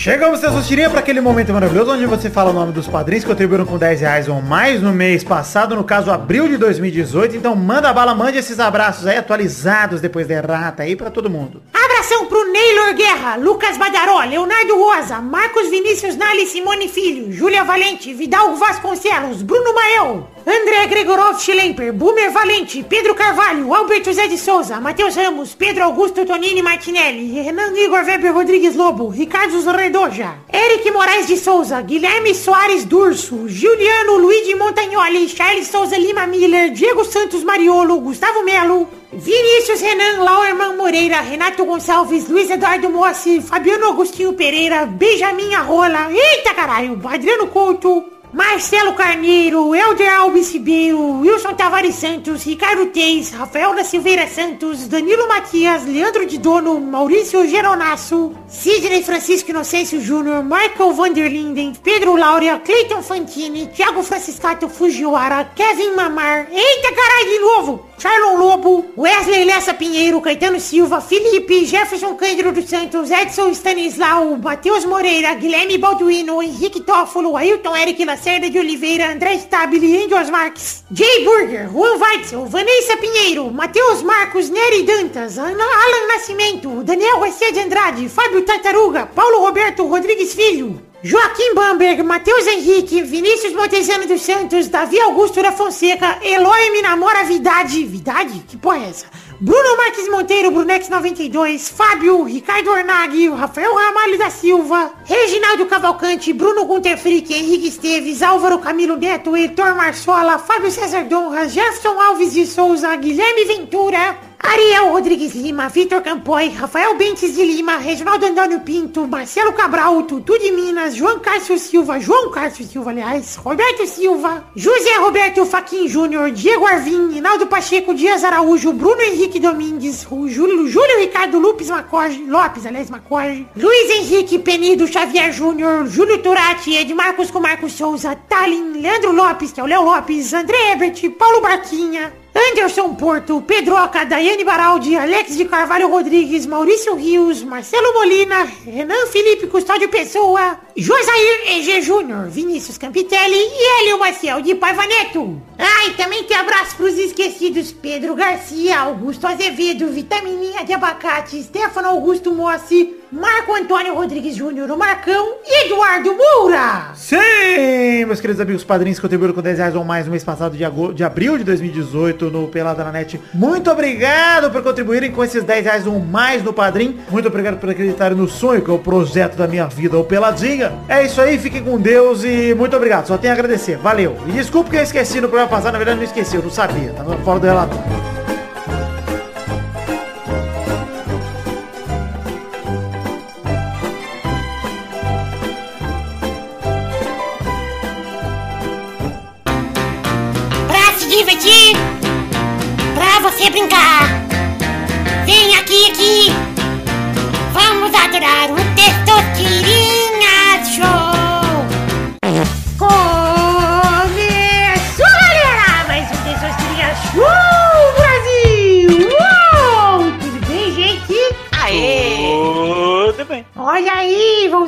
Chegamos, 0.00 0.40
Testostirinha, 0.40 0.88
para 0.88 1.00
aquele 1.00 1.20
momento 1.20 1.52
maravilhoso 1.52 1.92
onde 1.92 2.06
você 2.06 2.30
fala 2.30 2.48
o 2.48 2.54
nome 2.54 2.72
dos 2.72 2.88
padrinhos 2.88 3.22
que 3.22 3.28
contribuíram 3.28 3.66
com 3.66 3.76
10 3.76 4.00
reais 4.00 4.28
ou 4.28 4.40
mais 4.40 4.80
no 4.80 4.94
mês 4.94 5.22
passado, 5.22 5.76
no 5.76 5.84
caso, 5.84 6.10
abril 6.10 6.48
de 6.48 6.56
2018. 6.56 7.36
Então 7.36 7.54
manda 7.54 7.92
bala, 7.92 8.14
mande 8.14 8.38
esses 8.38 8.58
abraços 8.58 9.06
aí 9.06 9.18
atualizados 9.18 10.00
depois 10.00 10.26
da 10.26 10.36
errata 10.36 10.84
aí 10.84 10.96
pra 10.96 11.10
todo 11.10 11.28
mundo. 11.28 11.62
Abração 11.74 12.24
pro 12.24 12.50
Neylor 12.50 12.94
Guerra, 12.94 13.36
Lucas 13.36 13.76
Badaró, 13.76 14.20
Leonardo 14.20 14.74
Rosa, 14.74 15.20
Marcos 15.20 15.68
Vinícius 15.68 16.16
Nali 16.16 16.46
Simone 16.46 16.88
Filho, 16.88 17.30
Júlia 17.30 17.62
Valente, 17.62 18.14
Vidal 18.14 18.56
Vasconcelos, 18.56 19.42
Bruno 19.42 19.74
Mael, 19.74 20.26
André 20.46 20.86
Gregorov 20.86 21.38
Schlemper, 21.38 21.92
Boomer 21.92 22.30
Valente, 22.30 22.82
Pedro 22.82 23.14
Carvalho, 23.14 23.74
Alberto 23.74 24.06
José 24.06 24.28
de 24.28 24.38
Souza, 24.38 24.80
Matheus 24.80 25.14
Ramos, 25.14 25.54
Pedro 25.54 25.84
Augusto 25.84 26.24
Tonini 26.24 26.62
Martinelli, 26.62 27.42
Renan 27.42 27.76
Igor 27.76 28.02
Weber 28.02 28.32
Rodrigues 28.32 28.74
Lobo, 28.74 29.08
Ricardo 29.08 29.60
Zorredoja, 29.90 30.38
Eric 30.52 30.92
Moraes 30.92 31.26
de 31.26 31.36
Souza, 31.36 31.82
Guilherme 31.82 32.32
Soares 32.32 32.84
Durso, 32.84 33.48
Juliano 33.48 34.18
Luigi 34.18 34.54
Montagnoli, 34.54 35.26
Charles 35.28 35.66
Souza 35.66 35.98
Lima 35.98 36.26
Miller, 36.26 36.70
Diego 36.70 37.04
Santos 37.04 37.42
Mariolo, 37.42 38.00
Gustavo 38.00 38.42
Melo, 38.44 38.88
Vinícius 39.12 39.80
Renan, 39.80 40.24
Lauerman 40.24 40.76
Moreira, 40.76 41.20
Renato 41.20 41.64
Gonçalves, 41.64 42.28
Luiz 42.28 42.48
Eduardo 42.50 42.88
Mossi, 42.88 43.40
Fabiano 43.40 43.88
Agostinho 43.88 44.32
Pereira, 44.34 44.86
Benjamin 44.86 45.54
Arrola, 45.54 46.08
eita 46.10 46.54
caralho, 46.54 46.98
Adriano 47.04 47.48
Couto, 47.48 48.04
Marcelo 48.32 48.94
Carneiro, 48.94 49.74
Helder 49.74 50.08
Alves 50.08 50.52
Ribeiro, 50.52 51.00
Wilson 51.20 51.54
Tavares 51.54 51.96
Santos, 51.96 52.44
Ricardo 52.44 52.86
Teis, 52.86 53.32
Rafael 53.32 53.74
da 53.74 53.82
Silveira 53.82 54.28
Santos, 54.28 54.86
Danilo 54.86 55.26
Matias, 55.26 55.84
Leandro 55.84 56.24
de 56.24 56.38
Dono, 56.38 56.78
Maurício 56.78 57.44
Geronasso, 57.48 58.32
Sidney 58.46 59.02
Francisco 59.02 59.50
Inocêncio 59.50 60.00
Júnior, 60.00 60.44
Michael 60.44 60.92
Vanderlinden, 60.92 61.72
Pedro 61.82 62.14
Laura, 62.14 62.60
Cleiton 62.60 63.02
Fantini, 63.02 63.66
Thiago 63.66 64.00
Franciscato 64.04 64.68
Fujiwara, 64.68 65.44
Kevin 65.56 65.96
Mamar, 65.96 66.46
eita 66.52 66.94
caralho 66.94 67.30
de 67.30 67.38
novo! 67.40 67.89
Charlon 68.00 68.38
Lobo, 68.38 68.86
Wesley 68.96 69.44
Lessa 69.44 69.74
Pinheiro, 69.74 70.22
Caetano 70.22 70.58
Silva, 70.58 71.02
Felipe, 71.02 71.66
Jefferson 71.66 72.14
Cândido 72.14 72.50
dos 72.50 72.64
Santos, 72.64 73.10
Edson 73.10 73.52
Stanislau, 73.52 74.38
Matheus 74.38 74.86
Moreira, 74.86 75.34
Guilherme 75.34 75.76
Balduino, 75.76 76.42
Henrique 76.42 76.80
Toffolo, 76.80 77.36
Ailton 77.36 77.76
Eric 77.76 78.02
Lacerda 78.06 78.48
de 78.48 78.58
Oliveira, 78.58 79.12
André 79.12 79.34
Stabile, 79.34 80.02
Angels 80.02 80.30
Marques, 80.30 80.82
Jay 80.90 81.22
Burger, 81.26 81.68
Juan 81.68 82.00
Weitzel, 82.00 82.46
Vanessa 82.46 82.96
Pinheiro, 82.96 83.50
Matheus 83.50 84.02
Marcos, 84.02 84.48
Nery 84.48 84.82
Dantas, 84.84 85.38
Alan 85.38 86.08
Nascimento, 86.08 86.82
Daniel 86.82 87.20
Garcia 87.20 87.52
de 87.52 87.60
Andrade, 87.60 88.08
Fábio 88.08 88.46
Tartaruga, 88.46 89.04
Paulo 89.14 89.40
Roberto 89.40 89.86
Rodrigues 89.86 90.32
Filho, 90.32 90.80
Joaquim 91.02 91.54
Bamberg, 91.54 92.02
Matheus 92.02 92.46
Henrique, 92.46 93.00
Vinícius 93.00 93.54
Montezano 93.54 94.06
dos 94.06 94.20
Santos, 94.20 94.68
Davi 94.68 95.00
Augusto 95.00 95.40
da 95.40 95.50
Fonseca, 95.50 96.18
Eloy 96.22 96.70
me 96.72 96.82
namora 96.82 97.24
Vidade. 97.24 97.86
Vidade? 97.86 98.44
Que 98.46 98.58
porra 98.58 98.84
é 98.84 98.90
essa? 98.90 99.06
Bruno 99.40 99.78
Marques 99.78 100.10
Monteiro, 100.10 100.50
Brunex 100.50 100.90
92, 100.90 101.70
Fábio, 101.70 102.24
Ricardo 102.24 102.70
Ornag, 102.70 103.30
Rafael 103.30 103.74
Ramalho 103.74 104.18
da 104.18 104.28
Silva, 104.28 104.92
Reginaldo 105.06 105.64
Cavalcante, 105.64 106.34
Bruno 106.34 106.66
Gunter 106.66 106.98
Frick, 106.98 107.32
Henrique 107.32 107.68
Esteves, 107.68 108.20
Álvaro 108.20 108.58
Camilo 108.58 108.98
Neto, 108.98 109.34
Heitor 109.34 109.74
Marçola, 109.74 110.38
Fábio 110.38 110.70
César 110.70 111.04
Donra, 111.04 111.48
Jefferson 111.48 111.98
Alves 111.98 112.34
de 112.34 112.44
Souza, 112.44 112.94
Guilherme 112.96 113.46
Ventura, 113.46 114.18
Ariel 114.42 114.90
Rodrigues 114.90 115.34
Lima, 115.34 115.68
Vitor 115.68 116.02
Campoy, 116.02 116.48
Rafael 116.48 116.96
Bentes 116.96 117.34
de 117.34 117.44
Lima, 117.44 117.76
Reginaldo 117.76 118.24
Antônio 118.24 118.60
Pinto, 118.60 119.06
Marcelo 119.06 119.52
Cabral, 119.52 120.02
Tutu 120.04 120.38
de 120.38 120.50
Minas, 120.50 120.96
João 120.96 121.20
Cássio 121.20 121.58
Silva, 121.58 122.00
João 122.00 122.30
Cássio 122.30 122.66
Silva, 122.66 122.90
aliás, 122.90 123.36
Roberto 123.36 123.86
Silva, 123.86 124.44
José 124.56 124.96
Roberto 124.98 125.44
Faquin 125.44 125.86
Júnior, 125.86 126.30
Diego 126.30 126.66
Arvim, 126.66 127.16
Hinaldo 127.16 127.46
Pacheco, 127.46 127.92
Dias 127.92 128.24
Araújo, 128.24 128.72
Bruno 128.72 129.02
Henrique 129.02 129.38
Domingues, 129.38 130.06
Júlio, 130.08 130.66
Júlio 130.66 130.98
Ricardo 130.98 131.38
Lopes 131.38 131.68
Macorge, 131.68 132.24
Lopes, 132.24 132.64
aliás, 132.64 132.88
Macorge, 132.88 133.46
Luiz 133.54 133.90
Henrique 133.90 134.38
Penido 134.38 134.86
Xavier 134.86 135.32
Júnior, 135.32 135.86
Júlio 135.86 136.18
Turati, 136.22 136.76
Edmarcos 136.76 137.30
com 137.30 137.40
Marcos 137.40 137.72
Souza, 137.72 138.16
Talin, 138.28 138.80
Leandro 138.80 139.12
Lopes, 139.12 139.52
que 139.52 139.60
é 139.60 139.62
o 139.62 139.66
Léo 139.66 139.82
Lopes, 139.82 140.32
André 140.32 140.72
Ebert, 140.72 141.08
Paulo 141.10 141.42
Barquinha, 141.42 142.12
Anderson 142.34 142.94
Porto, 142.94 143.42
Pedroca, 143.42 144.04
Daiane 144.04 144.44
Baraldi, 144.44 144.96
Alex 144.96 145.36
de 145.36 145.44
Carvalho 145.44 145.88
Rodrigues, 145.88 146.46
Maurício 146.46 146.94
Rios, 146.94 147.42
Marcelo 147.42 147.92
Molina, 147.92 148.44
Renan 148.64 149.06
Felipe 149.06 149.46
Custódio 149.48 149.88
Pessoa, 149.88 150.58
Josair 150.76 151.40
EG 151.46 151.82
Júnior, 151.82 152.28
Vinícius 152.28 152.78
Campitelli 152.78 153.36
e 153.36 153.82
Hélio 153.82 153.98
Maciel 153.98 154.40
de 154.42 154.54
Paiva 154.54 154.86
Neto. 154.86 155.40
Ah, 155.58 155.90
também 155.96 156.24
tem 156.24 156.36
abraço 156.36 156.76
pros 156.76 156.96
esquecidos 156.96 157.72
Pedro 157.72 158.14
Garcia, 158.14 158.80
Augusto 158.80 159.26
Azevedo, 159.26 159.88
Vitamininha 159.88 160.64
de 160.64 160.72
Abacate, 160.72 161.42
Stefano 161.42 161.88
Augusto 161.88 162.32
Mossi, 162.32 162.99
Marco 163.12 163.52
Antônio 163.56 163.92
Rodrigues 163.94 164.36
Júnior, 164.36 164.70
o 164.70 164.76
Marcão 164.78 165.34
e 165.44 165.66
Eduardo 165.66 166.14
Moura. 166.16 166.92
Sim, 166.94 168.04
meus 168.06 168.20
queridos 168.20 168.40
amigos 168.40 168.62
padrinhos 168.62 168.98
que 168.98 169.02
contribuíram 169.02 169.34
com 169.34 169.42
10 169.42 169.58
reais 169.58 169.74
ou 169.74 169.84
mais 169.84 170.04
no 170.06 170.12
mês 170.12 170.22
passado 170.22 170.56
de, 170.56 170.64
ago- 170.64 170.92
de 170.94 171.02
abril 171.02 171.36
de 171.36 171.42
2018 171.42 172.30
no 172.30 172.46
Pelada 172.46 172.84
na 172.84 172.92
Net. 172.92 173.20
Muito 173.34 173.68
obrigado 173.68 174.48
por 174.52 174.62
contribuírem 174.62 175.10
com 175.10 175.24
esses 175.24 175.42
10 175.42 175.64
reais 175.64 175.86
ou 175.88 175.98
mais 175.98 176.44
no 176.44 176.52
Padrim. 176.52 177.00
Muito 177.10 177.26
obrigado 177.26 177.58
por 177.58 177.68
acreditarem 177.70 178.16
no 178.16 178.28
sonho, 178.28 178.62
que 178.62 178.70
é 178.70 178.74
o 178.74 178.78
projeto 178.78 179.34
da 179.36 179.48
minha 179.48 179.66
vida, 179.66 179.98
o 179.98 180.04
Peladinha. 180.04 180.72
É 180.88 181.04
isso 181.04 181.20
aí, 181.20 181.36
fiquem 181.36 181.64
com 181.64 181.78
Deus 181.80 182.22
e 182.22 182.54
muito 182.54 182.76
obrigado. 182.76 183.08
Só 183.08 183.18
tenho 183.18 183.32
a 183.32 183.34
agradecer. 183.34 183.76
Valeu. 183.76 184.16
E 184.28 184.30
desculpa 184.30 184.70
que 184.70 184.76
eu 184.76 184.82
esqueci 184.82 185.20
no 185.20 185.28
programa 185.28 185.50
passado, 185.50 185.72
na 185.72 185.78
verdade 185.78 185.98
não 185.98 186.04
esqueci, 186.04 186.36
eu 186.36 186.42
não 186.42 186.50
sabia. 186.50 186.92
Tava 186.92 187.16
fora 187.18 187.40
do 187.40 187.46
relatório. 187.46 188.09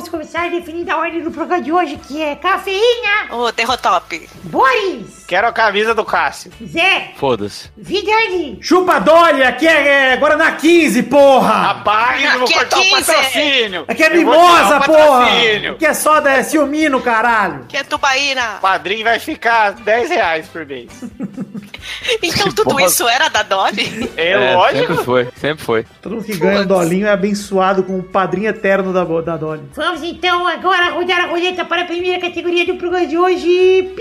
Vamos 0.03 0.09
começar 0.09 0.49
definindo 0.49 0.91
a 0.91 0.97
ordem 0.97 1.21
do 1.21 1.31
programa 1.31 1.63
de 1.63 1.71
hoje, 1.71 1.97
que 1.97 2.21
é 2.21 2.35
cafeína, 2.35 3.31
Ô, 3.31 3.51
Derrotop. 3.51 4.29
Boris, 4.43 5.23
Quero 5.27 5.47
a 5.47 5.53
camisa 5.53 5.93
do 5.95 6.03
Cássio. 6.03 6.51
Zé, 6.65 7.13
Foda-se. 7.17 7.69
Vidani, 7.77 8.57
Chupa 8.61 8.99
Dolly, 8.99 9.43
aqui 9.43 9.65
é, 9.67 10.11
é 10.13 10.17
Guaraná 10.17 10.51
15, 10.53 11.03
porra! 11.03 11.53
Rapaz, 11.53 12.23
eu 12.23 12.31
vou 12.33 12.43
Aqui 12.43 12.53
é 12.53 12.57
cortar 12.57 12.77
o 12.77 12.81
15. 12.81 13.05
patrocínio. 13.05 13.85
Aqui 13.87 14.03
é 14.03 14.07
Eu 14.07 14.17
mimosa, 14.17 14.77
o 14.77 14.83
porra! 14.83 15.27
Aqui 15.71 15.85
é 15.85 15.93
soda, 15.93 16.31
é 16.31 16.43
ciúmino, 16.43 17.01
caralho! 17.01 17.65
Que 17.69 17.77
é 17.77 17.83
Tubaína. 17.83 18.55
O 18.57 18.61
padrinho 18.61 19.03
vai 19.05 19.19
ficar 19.19 19.71
10 19.71 20.09
reais 20.09 20.47
por 20.47 20.65
mês. 20.65 20.89
Então 22.21 22.51
tudo 22.51 22.69
porra. 22.69 22.85
isso 22.85 23.07
era 23.07 23.27
da 23.29 23.43
Dolly? 23.43 24.11
É, 24.15 24.55
lógico. 24.55 24.87
Sempre 24.87 25.03
foi, 25.03 25.27
sempre 25.35 25.63
foi. 25.65 25.85
Todo 26.01 26.15
mundo 26.15 26.25
que 26.25 26.37
ganha 26.37 26.61
um 26.61 26.65
dolinho 26.65 27.07
é 27.07 27.11
abençoado 27.11 27.83
com 27.83 27.99
o 27.99 28.03
padrinho 28.03 28.49
eterno 28.49 28.93
da, 28.93 29.03
da 29.03 29.37
Dolly. 29.37 29.63
Vamos 29.73 30.01
então 30.03 30.47
agora 30.47 30.91
rodar 30.91 31.25
a 31.25 31.27
roleta 31.27 31.65
para 31.65 31.81
a 31.81 31.85
primeira 31.85 32.19
categoria 32.19 32.65
do 32.65 32.75
programa 32.75 33.05
de 33.07 33.17
hoje. 33.17 33.93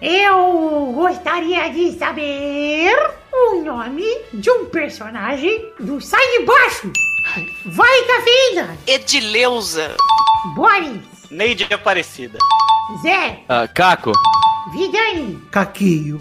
Eu 0.00 0.92
gostaria 0.94 1.68
de 1.70 1.98
saber 1.98 2.94
o 3.32 3.62
nome 3.62 4.04
de 4.32 4.50
um 4.50 4.66
personagem 4.66 5.72
do 5.80 6.00
Sai 6.00 6.24
de 6.38 6.44
Baixo. 6.44 6.92
Vai, 7.66 8.02
cafeína! 8.04 8.78
Edileuza. 8.86 9.96
Boris, 10.54 11.00
Neide 11.30 11.66
Aparecida. 11.72 12.38
Zé, 13.02 13.40
Ah, 13.48 13.68
Caco, 13.68 14.12
Vidani, 14.72 15.36
Caquinho. 15.50 16.16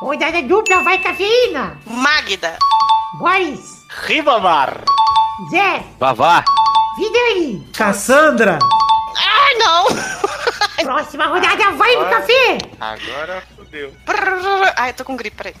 rodada 0.00 0.42
dupla, 0.42 0.82
vai, 0.82 0.98
cafeína! 0.98 1.78
Magda. 1.86 2.58
Boris, 3.18 3.84
Ribamar. 4.06 4.82
Zé, 5.50 5.82
Vavá, 6.00 6.44
Vidani! 6.96 7.68
Cassandra. 7.76 8.58
Ah, 9.16 9.58
não! 9.58 9.86
Próxima 10.84 11.26
rodada, 11.26 11.70
vai 11.72 11.94
no 11.96 12.04
café! 12.10 12.58
Agora 12.80 13.42
fodeu. 13.56 13.92
Brrr. 14.04 14.72
Ai, 14.76 14.90
eu 14.90 14.94
tô 14.94 15.04
com 15.04 15.16
gripe, 15.16 15.36
peraí. 15.36 15.54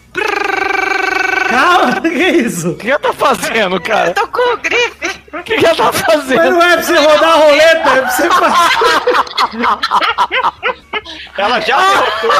Calma, 1.48 2.00
que 2.00 2.08
é 2.08 2.30
isso? 2.30 2.70
o 2.70 2.76
que 2.76 2.90
ela 2.90 2.98
tá 2.98 3.12
fazendo, 3.12 3.80
cara? 3.80 4.10
Eu 4.10 4.14
tô 4.14 4.26
com 4.28 4.56
gripe. 4.56 5.17
O 5.32 5.42
que 5.42 5.54
ela 5.54 5.74
tá 5.74 5.84
Mas 5.92 6.00
fazendo? 6.02 6.50
não 6.52 6.62
é 6.62 6.72
pra 6.74 6.82
você 6.82 6.96
rodar 6.96 7.30
a 7.30 7.34
roleta, 7.34 7.90
é 7.90 8.00
pra 8.00 8.10
você 8.10 8.28
fazer. 8.30 8.54
Ela 11.38 11.60
já 11.60 11.76
derrotou, 11.78 12.32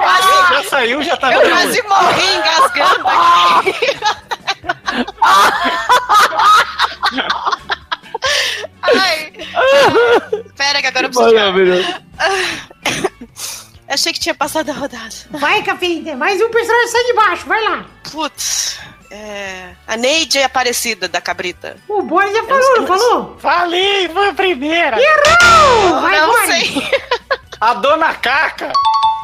ela 0.00 0.20
já, 0.20 0.54
já 0.54 0.68
saiu, 0.68 1.02
já 1.02 1.16
tá 1.16 1.32
Eu 1.32 1.48
quase 1.48 1.82
morri 1.82 2.36
engasgando 2.36 3.06
aqui. 3.06 3.74
Ai. 8.82 9.32
Pera 10.56 10.80
que 10.80 10.86
agora 10.86 11.06
eu 11.06 11.10
preciso. 11.10 11.34
Maravilhoso. 11.34 11.94
Eu 13.88 13.94
achei 13.94 14.12
que 14.12 14.18
tinha 14.20 14.34
passado 14.34 14.70
a 14.70 14.72
rodada. 14.74 15.14
Vai, 15.30 15.62
cafeína! 15.62 16.16
Mais 16.16 16.40
um 16.40 16.50
personagem 16.50 16.88
sai 16.88 17.04
de 17.04 17.12
baixo, 17.14 17.46
vai 17.46 17.62
lá! 17.62 17.84
Putz. 18.10 18.80
É... 19.10 19.70
A 19.86 19.96
Neide 19.96 20.38
é 20.38 20.44
Aparecida 20.44 21.08
da 21.08 21.20
Cabrita. 21.20 21.76
O 21.88 22.02
Boris 22.02 22.32
já 22.32 22.44
falou, 22.44 22.76
não 22.80 22.86
falou? 22.86 23.36
Falei, 23.38 24.08
foi 24.08 24.28
a 24.28 24.34
primeira. 24.34 24.96
Errou! 25.00 26.00
Vai, 26.00 26.20
não 26.20 26.46
sei. 26.46 26.90
A 27.60 27.74
dona 27.74 28.14
Caca 28.14 28.72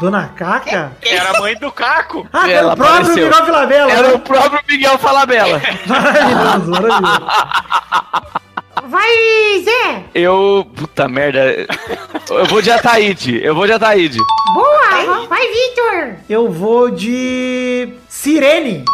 Dona 0.03 0.33
Caca? 0.37 0.97
era 1.01 1.30
a 1.30 1.41
mãe 1.41 1.55
do 1.57 1.70
Caco. 1.70 2.26
Ah, 2.33 2.51
era 2.51 2.72
o 2.72 2.76
próprio 2.76 2.99
apareceu. 2.99 3.26
Miguel 3.26 3.45
Filabella. 3.45 3.93
Era 3.93 4.09
né? 4.09 4.14
o 4.14 4.18
próprio 4.18 4.61
Miguel 4.68 4.99
Falabella. 4.99 5.62
Maravilhoso, 5.87 6.70
maravilhoso. 6.70 7.26
Vai, 8.89 9.62
Zé! 9.64 10.05
Eu. 10.12 10.66
Puta 10.74 11.07
merda. 11.07 11.55
Eu 12.30 12.47
vou 12.47 12.61
de 12.61 12.72
Ataíde. 12.72 13.41
Eu 13.45 13.55
vou 13.55 13.64
de 13.64 13.74
Ataíde. 13.74 14.18
Boa! 14.55 15.26
Vai, 15.28 15.47
Vitor! 15.47 16.16
Eu 16.28 16.51
vou 16.51 16.91
de 16.91 17.95
Sirene. 18.09 18.85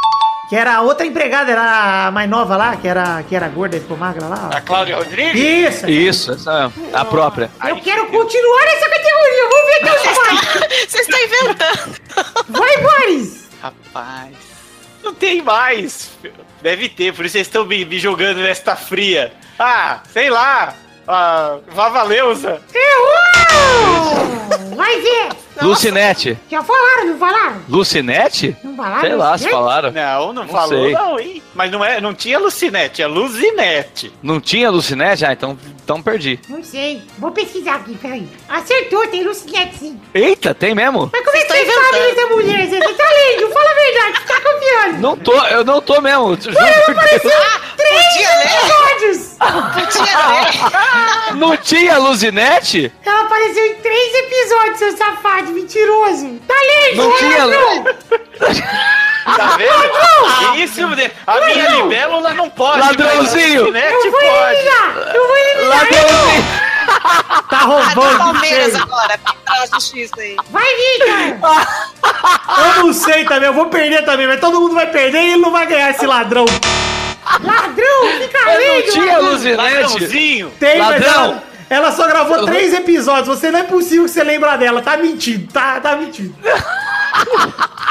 Que 0.49 0.57
era 0.57 0.76
a 0.76 0.80
outra 0.80 1.05
empregada, 1.05 1.53
era 1.53 2.07
a 2.07 2.11
mais 2.11 2.28
nova 2.28 2.57
lá, 2.57 2.74
que 2.76 2.88
era, 2.88 3.22
que 3.22 3.36
era 3.36 3.49
gorda 3.49 3.76
e 3.76 3.80
ficou 3.80 3.96
magra 3.99 4.26
lá. 4.26 4.51
A 4.55 4.61
Cláudia 4.62 4.96
Rodrigues. 4.96 5.34
Isso! 5.38 5.90
Isso, 5.90 6.32
essa 6.32 6.72
a 6.92 7.05
própria. 7.05 7.51
Eu 7.66 7.76
quero 7.80 8.07
continuar 8.07 8.64
essa 8.64 8.88
categoria! 8.88 9.49
Vamos 9.51 9.66
ver 9.66 9.76
até 9.76 9.92
onde 9.92 10.14
vai! 10.14 10.78
Você 10.88 10.99
está 11.01 11.22
inventando. 11.22 11.96
Vai, 12.49 12.76
Boris! 12.78 13.49
Rapaz. 13.61 14.34
Não 15.03 15.12
tem 15.14 15.42
mais. 15.42 16.11
Deve 16.62 16.88
ter, 16.88 17.12
por 17.14 17.24
isso 17.24 17.32
vocês 17.32 17.46
estão 17.46 17.64
me, 17.64 17.84
me 17.84 17.99
jogando 17.99 18.38
nesta 18.38 18.74
fria. 18.74 19.32
Ah, 19.59 20.01
sei 20.12 20.30
lá. 20.30 20.74
A 21.07 21.59
Vavaleusa. 21.68 22.61
Errou! 22.74 23.47
Vai, 24.76 25.00
Zé! 25.02 25.28
Lucinete. 25.60 26.38
Já 26.48 26.62
falaram, 26.62 27.06
não 27.06 27.18
falaram? 27.18 27.62
Lucinete? 27.68 28.56
Não 28.62 28.76
falaram? 28.76 29.00
Sei 29.00 29.14
lá 29.14 29.38
se 29.38 29.48
falaram. 29.50 29.90
Não, 29.90 30.32
não, 30.32 30.44
Não 30.44 30.48
falou, 30.48 30.84
sei. 30.84 30.92
não, 30.92 31.18
hein? 31.18 31.42
Mas 31.52 31.70
não, 31.72 31.84
é, 31.84 32.00
não 32.00 32.14
tinha 32.14 32.38
Lucinete, 32.38 33.02
é 33.02 33.06
Luzinete. 33.08 34.12
Não 34.22 34.40
tinha 34.40 34.70
Lucinete? 34.70 35.24
Ah, 35.24 35.32
então 35.32 35.58
então 35.82 36.00
perdi. 36.00 36.38
Não 36.48 36.62
sei. 36.62 37.02
Vou 37.18 37.32
pesquisar 37.32 37.76
aqui, 37.76 37.96
peraí. 37.96 38.28
Acertou, 38.48 39.06
tem 39.08 39.24
Lucinete 39.24 39.78
sim. 39.78 40.00
Eita, 40.14 40.54
tem 40.54 40.74
mesmo? 40.74 41.10
Mas 41.12 41.24
como 41.24 41.36
é 41.36 41.40
que 41.40 41.46
você 41.48 41.56
sabe 41.66 41.98
inventando. 41.98 42.18
essa 42.18 42.26
mulher? 42.28 42.68
Você 42.68 42.78
tá 42.78 43.04
lendo? 43.08 43.52
Fala 43.52 43.70
a 43.70 43.74
verdade, 43.74 44.18
você 44.18 44.26
tá 44.32 44.40
confiando. 44.40 44.98
Não 45.00 45.16
tô, 45.16 45.32
eu 45.46 45.64
não 45.64 45.80
tô 45.80 46.00
mesmo. 46.00 46.36
Juro 46.40 46.54
por 46.86 46.94
Deus. 46.94 47.22
Podia 47.78 48.38
ler? 48.38 48.46
Episódios. 48.46 49.36
Podia 49.38 50.28
ler? 50.28 51.34
Não 51.38 51.56
tinha 51.56 51.98
Luzinete? 51.98 52.92
Apareceu 53.39 53.66
em 53.66 53.74
três 53.76 54.14
episódios, 54.14 54.78
seu 54.78 54.97
safado, 54.97 55.53
mentiroso. 55.53 56.41
Tá 56.47 56.55
lendo? 56.55 56.97
Não 56.97 57.16
tinha. 57.16 57.47
não. 57.47 57.84
Tá 57.84 59.57
vendo? 59.57 60.57
Isso, 60.57 60.80
a 61.26 61.41
minha 61.47 61.68
libélula 61.70 62.34
não 62.34 62.51
pode. 62.51 62.80
Ladrãozinho. 62.80 63.72
Mas 63.72 63.93
Eu 63.93 64.11
vou 64.11 64.20
pode. 64.20 64.26
eliminar. 64.57 65.14
Eu 65.14 65.26
vou 65.28 65.36
eliminar. 65.36 65.78
Ladrãozinho. 65.78 66.45
Tá 67.51 67.61
Ah, 67.61 67.64
do 67.64 67.66
roubando. 67.66 68.18
Palmeiras 68.18 68.72
feio. 68.72 68.82
agora. 68.82 69.20
Pra 69.45 69.66
justiça 69.66 70.14
aí. 70.20 70.36
Vai, 70.51 70.64
Victor. 70.74 71.66
Eu 72.78 72.84
não 72.86 72.93
sei 72.95 73.24
também, 73.24 73.49
eu 73.49 73.53
vou 73.55 73.66
perder 73.66 74.05
também, 74.07 74.26
mas 74.26 74.41
todo 74.41 74.59
mundo 74.61 74.74
vai 74.74 74.86
perder 74.86 75.18
e 75.18 75.28
ele 75.32 75.41
não 75.43 75.51
vai 75.51 75.66
ganhar 75.66 75.91
esse 75.91 76.07
ladrão. 76.07 76.45
Ladrão, 77.43 78.18
fica 78.20 78.39
Mas 78.45 78.66
não 78.66 78.82
tinha 78.93 79.12
ladrão. 79.12 79.30
Luzinete. 79.32 79.57
Ladrãozinho. 79.62 80.51
Tem, 80.59 80.78
mas 80.78 80.89
Ladrão. 81.03 81.24
ela, 81.24 81.43
ela 81.70 81.92
só 81.92 82.06
gravou 82.06 82.44
três 82.46 82.72
episódios. 82.74 83.28
Você 83.28 83.50
não 83.50 83.60
é 83.60 83.64
possível 83.64 84.04
que 84.04 84.10
você 84.10 84.22
lembra 84.24 84.56
dela. 84.56 84.80
Tá 84.82 84.96
mentindo, 84.96 85.52
tá, 85.52 85.80
tá 85.80 85.96
mentindo. 85.96 86.34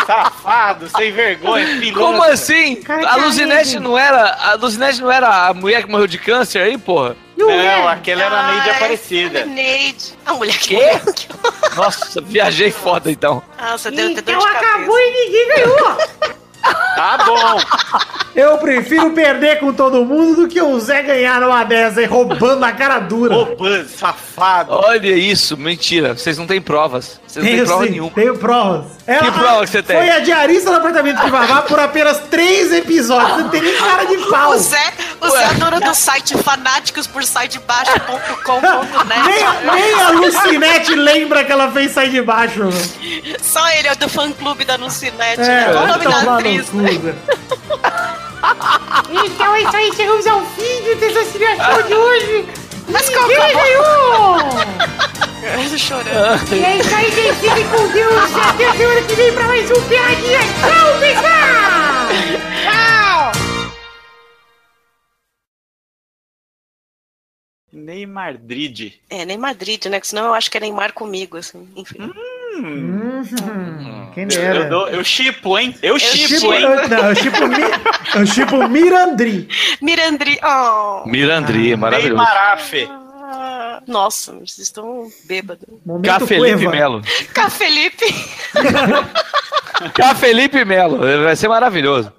Safado, 0.06 0.88
sem 0.90 1.12
vergonha, 1.12 1.66
pilantra. 1.80 2.02
Como 2.02 2.24
assim? 2.24 2.78
Cara, 2.78 3.10
A 3.10 3.16
Luzinete 3.18 3.80
não 3.80 3.98
era. 3.98 4.34
A 4.52 4.54
Luzinete 4.56 5.02
não 5.02 5.12
era 5.12 5.48
a 5.48 5.54
mulher 5.54 5.84
que 5.84 5.90
morreu 5.92 6.08
de 6.08 6.18
câncer 6.18 6.60
aí, 6.62 6.78
porra? 6.78 7.16
um 7.38 7.42
Não, 7.46 7.52
é. 7.52 7.88
aquela 7.88 8.24
era 8.24 8.40
a 8.40 8.52
Neide 8.52 8.70
Ai, 8.70 8.76
Aparecida. 8.78 9.46
Neide. 9.46 10.14
A 10.26 10.34
mulher 10.34 10.58
que 10.58 10.70
Quê? 10.78 10.92
Nossa, 11.76 12.22
viajei 12.22 12.72
foda 12.72 13.12
então. 13.12 13.44
Nossa, 13.62 13.92
deu 13.92 14.12
até 14.12 14.22
dor 14.22 14.38
de 14.40 14.46
cabeça. 14.46 14.66
acabou 14.66 14.98
e 14.98 15.26
ninguém 15.26 15.48
ganhou. 15.56 15.98
Tá 16.96 17.18
bom. 17.26 17.60
Eu 18.36 18.58
prefiro 18.60 19.12
perder 19.12 19.60
com 19.60 19.74
todo 19.74 20.04
mundo 20.06 20.42
do 20.44 20.48
que 20.48 20.62
o 20.62 20.80
Zé 20.80 21.02
ganhar 21.02 21.42
numa 21.42 21.64
dessa 21.64 22.00
aí, 22.02 22.06
roubando 22.06 22.64
a 22.64 22.72
cara 22.72 23.00
dura. 23.00 23.34
Roubando, 23.34 23.88
safado. 23.90 24.72
Olha 24.74 25.16
isso, 25.16 25.58
mentira. 25.58 26.14
Vocês 26.16 26.38
não 26.38 26.46
têm 26.46 26.62
provas. 26.62 27.20
Vocês 27.28 27.44
não 27.44 27.52
têm 27.52 27.66
prova 27.66 27.84
sim, 27.86 27.90
nenhuma. 27.92 28.12
tenho 28.12 28.38
provas. 28.38 28.86
Ela- 29.08 29.24
Que 29.24 29.32
prova 29.32 29.62
que 29.64 29.70
você 29.72 29.82
tem? 29.84 29.98
Foi 29.98 30.10
a 30.10 30.20
diarista 30.20 30.70
do 30.70 30.76
apartamento 30.78 31.20
de 31.24 31.30
Vavá 31.32 31.62
por 31.64 31.80
apenas 31.80 32.20
três 32.30 32.72
episódios. 32.74 33.32
Você 33.38 33.42
não 33.44 33.50
tem 33.50 33.62
nem 33.62 33.76
cara 33.78 34.04
de 34.06 34.18
pau. 34.30 34.52
O 34.52 34.58
Zé, 34.58 34.94
o 35.22 35.30
Zé 35.30 35.44
é 35.44 35.54
dono 35.56 35.80
do 35.80 35.96
site 35.96 36.38
fanáticos 36.38 37.08
por 37.08 37.24
sitebaixo.com.net. 37.24 38.88
Nem, 39.08 39.82
nem 39.82 39.94
a 40.02 40.10
Lucinete 40.12 40.96
lembra 40.96 41.44
que 41.44 41.52
ela 41.52 41.72
fez 41.72 41.92
sair 41.92 42.10
de 42.10 42.22
baixo. 42.22 42.70
Só 43.42 43.68
ele 43.72 43.88
é 43.88 43.96
do 43.96 44.08
fã 44.10 44.32
clube 44.32 44.64
da 44.66 44.78
Nucinete. 44.78 45.38
né? 45.42 45.70
Qual 45.72 45.84
o 45.84 45.88
nome 45.88 46.04
da 46.06 46.12
tomar 46.12 46.24
no 46.24 46.32
atriz? 46.36 46.57
Zé. 46.62 47.16
Então 49.26 49.56
é 49.56 49.62
isso 49.62 49.76
aí, 49.76 49.94
chegamos 49.96 50.28
ao 50.28 50.42
fim 50.46 50.82
do 50.84 51.00
Show 51.00 51.84
de 51.84 51.94
hoje. 51.94 52.46
Mas 52.90 53.10
qual 53.10 53.28
Ninguém 53.28 53.54
ganhou! 53.54 54.38
Eu 55.44 55.70
tô 55.70 55.78
chorando. 55.78 56.56
E 56.56 56.64
é 56.64 56.78
isso 56.78 56.96
aí, 56.96 57.12
gente. 57.12 57.36
Fiquem 57.36 57.68
com 57.70 57.88
Deus. 57.90 58.36
Até 58.36 58.72
semana 58.74 59.02
que 59.02 59.16
vem 59.16 59.34
pra 59.34 59.48
mais 59.48 59.72
um 59.72 59.82
Piadinha. 59.88 60.40
Tchau, 60.40 61.00
pessoal! 61.00 62.08
Tchau! 62.64 63.32
Neymar 67.72 68.38
Dride. 68.38 69.02
É, 69.10 69.26
nem 69.26 69.38
Madrid, 69.38 69.86
né? 69.86 70.00
Que 70.00 70.08
senão 70.08 70.26
eu 70.28 70.34
acho 70.34 70.50
que 70.50 70.58
é 70.58 70.62
Neymar 70.62 70.94
comigo, 70.94 71.38
assim. 71.38 71.70
Enfim. 71.76 72.12
Quem 74.14 74.24
Eu, 74.24 74.30
dera. 74.30 74.66
dou- 74.70 74.88
eu 74.90 75.04
chipo, 75.04 75.58
hein? 75.58 75.76
Eu 75.82 76.00
chipo, 76.00 76.54
hein? 76.54 76.62
eu, 76.64 76.90
não, 76.90 77.10
eu 77.10 77.16
tipo, 77.16 77.48
Mi- 77.48 78.16
eu 78.16 78.26
tipo 78.26 78.68
Mirandri. 78.68 79.48
Mirandri. 79.82 80.40
Oh. 80.44 81.04
Mirandri, 81.08 81.76
maravilhoso. 81.76 82.16
Neymarafe. 82.24 82.90
Ah, 83.30 83.82
Nossa, 83.86 84.32
vocês 84.34 84.60
estão 84.60 85.08
bêbados. 85.26 85.68
Momento 85.86 86.06
Cá 86.06 86.20
Felipe 86.20 86.56
Cueva. 86.64 86.72
Melo. 86.72 87.02
Cá 87.34 87.50
Felipe. 87.50 88.06
Cá 89.94 90.16
Felipe 90.16 90.66
Melo. 90.66 90.98
Vai 91.24 91.36
ser 91.36 91.48
maravilhoso. 91.48 92.12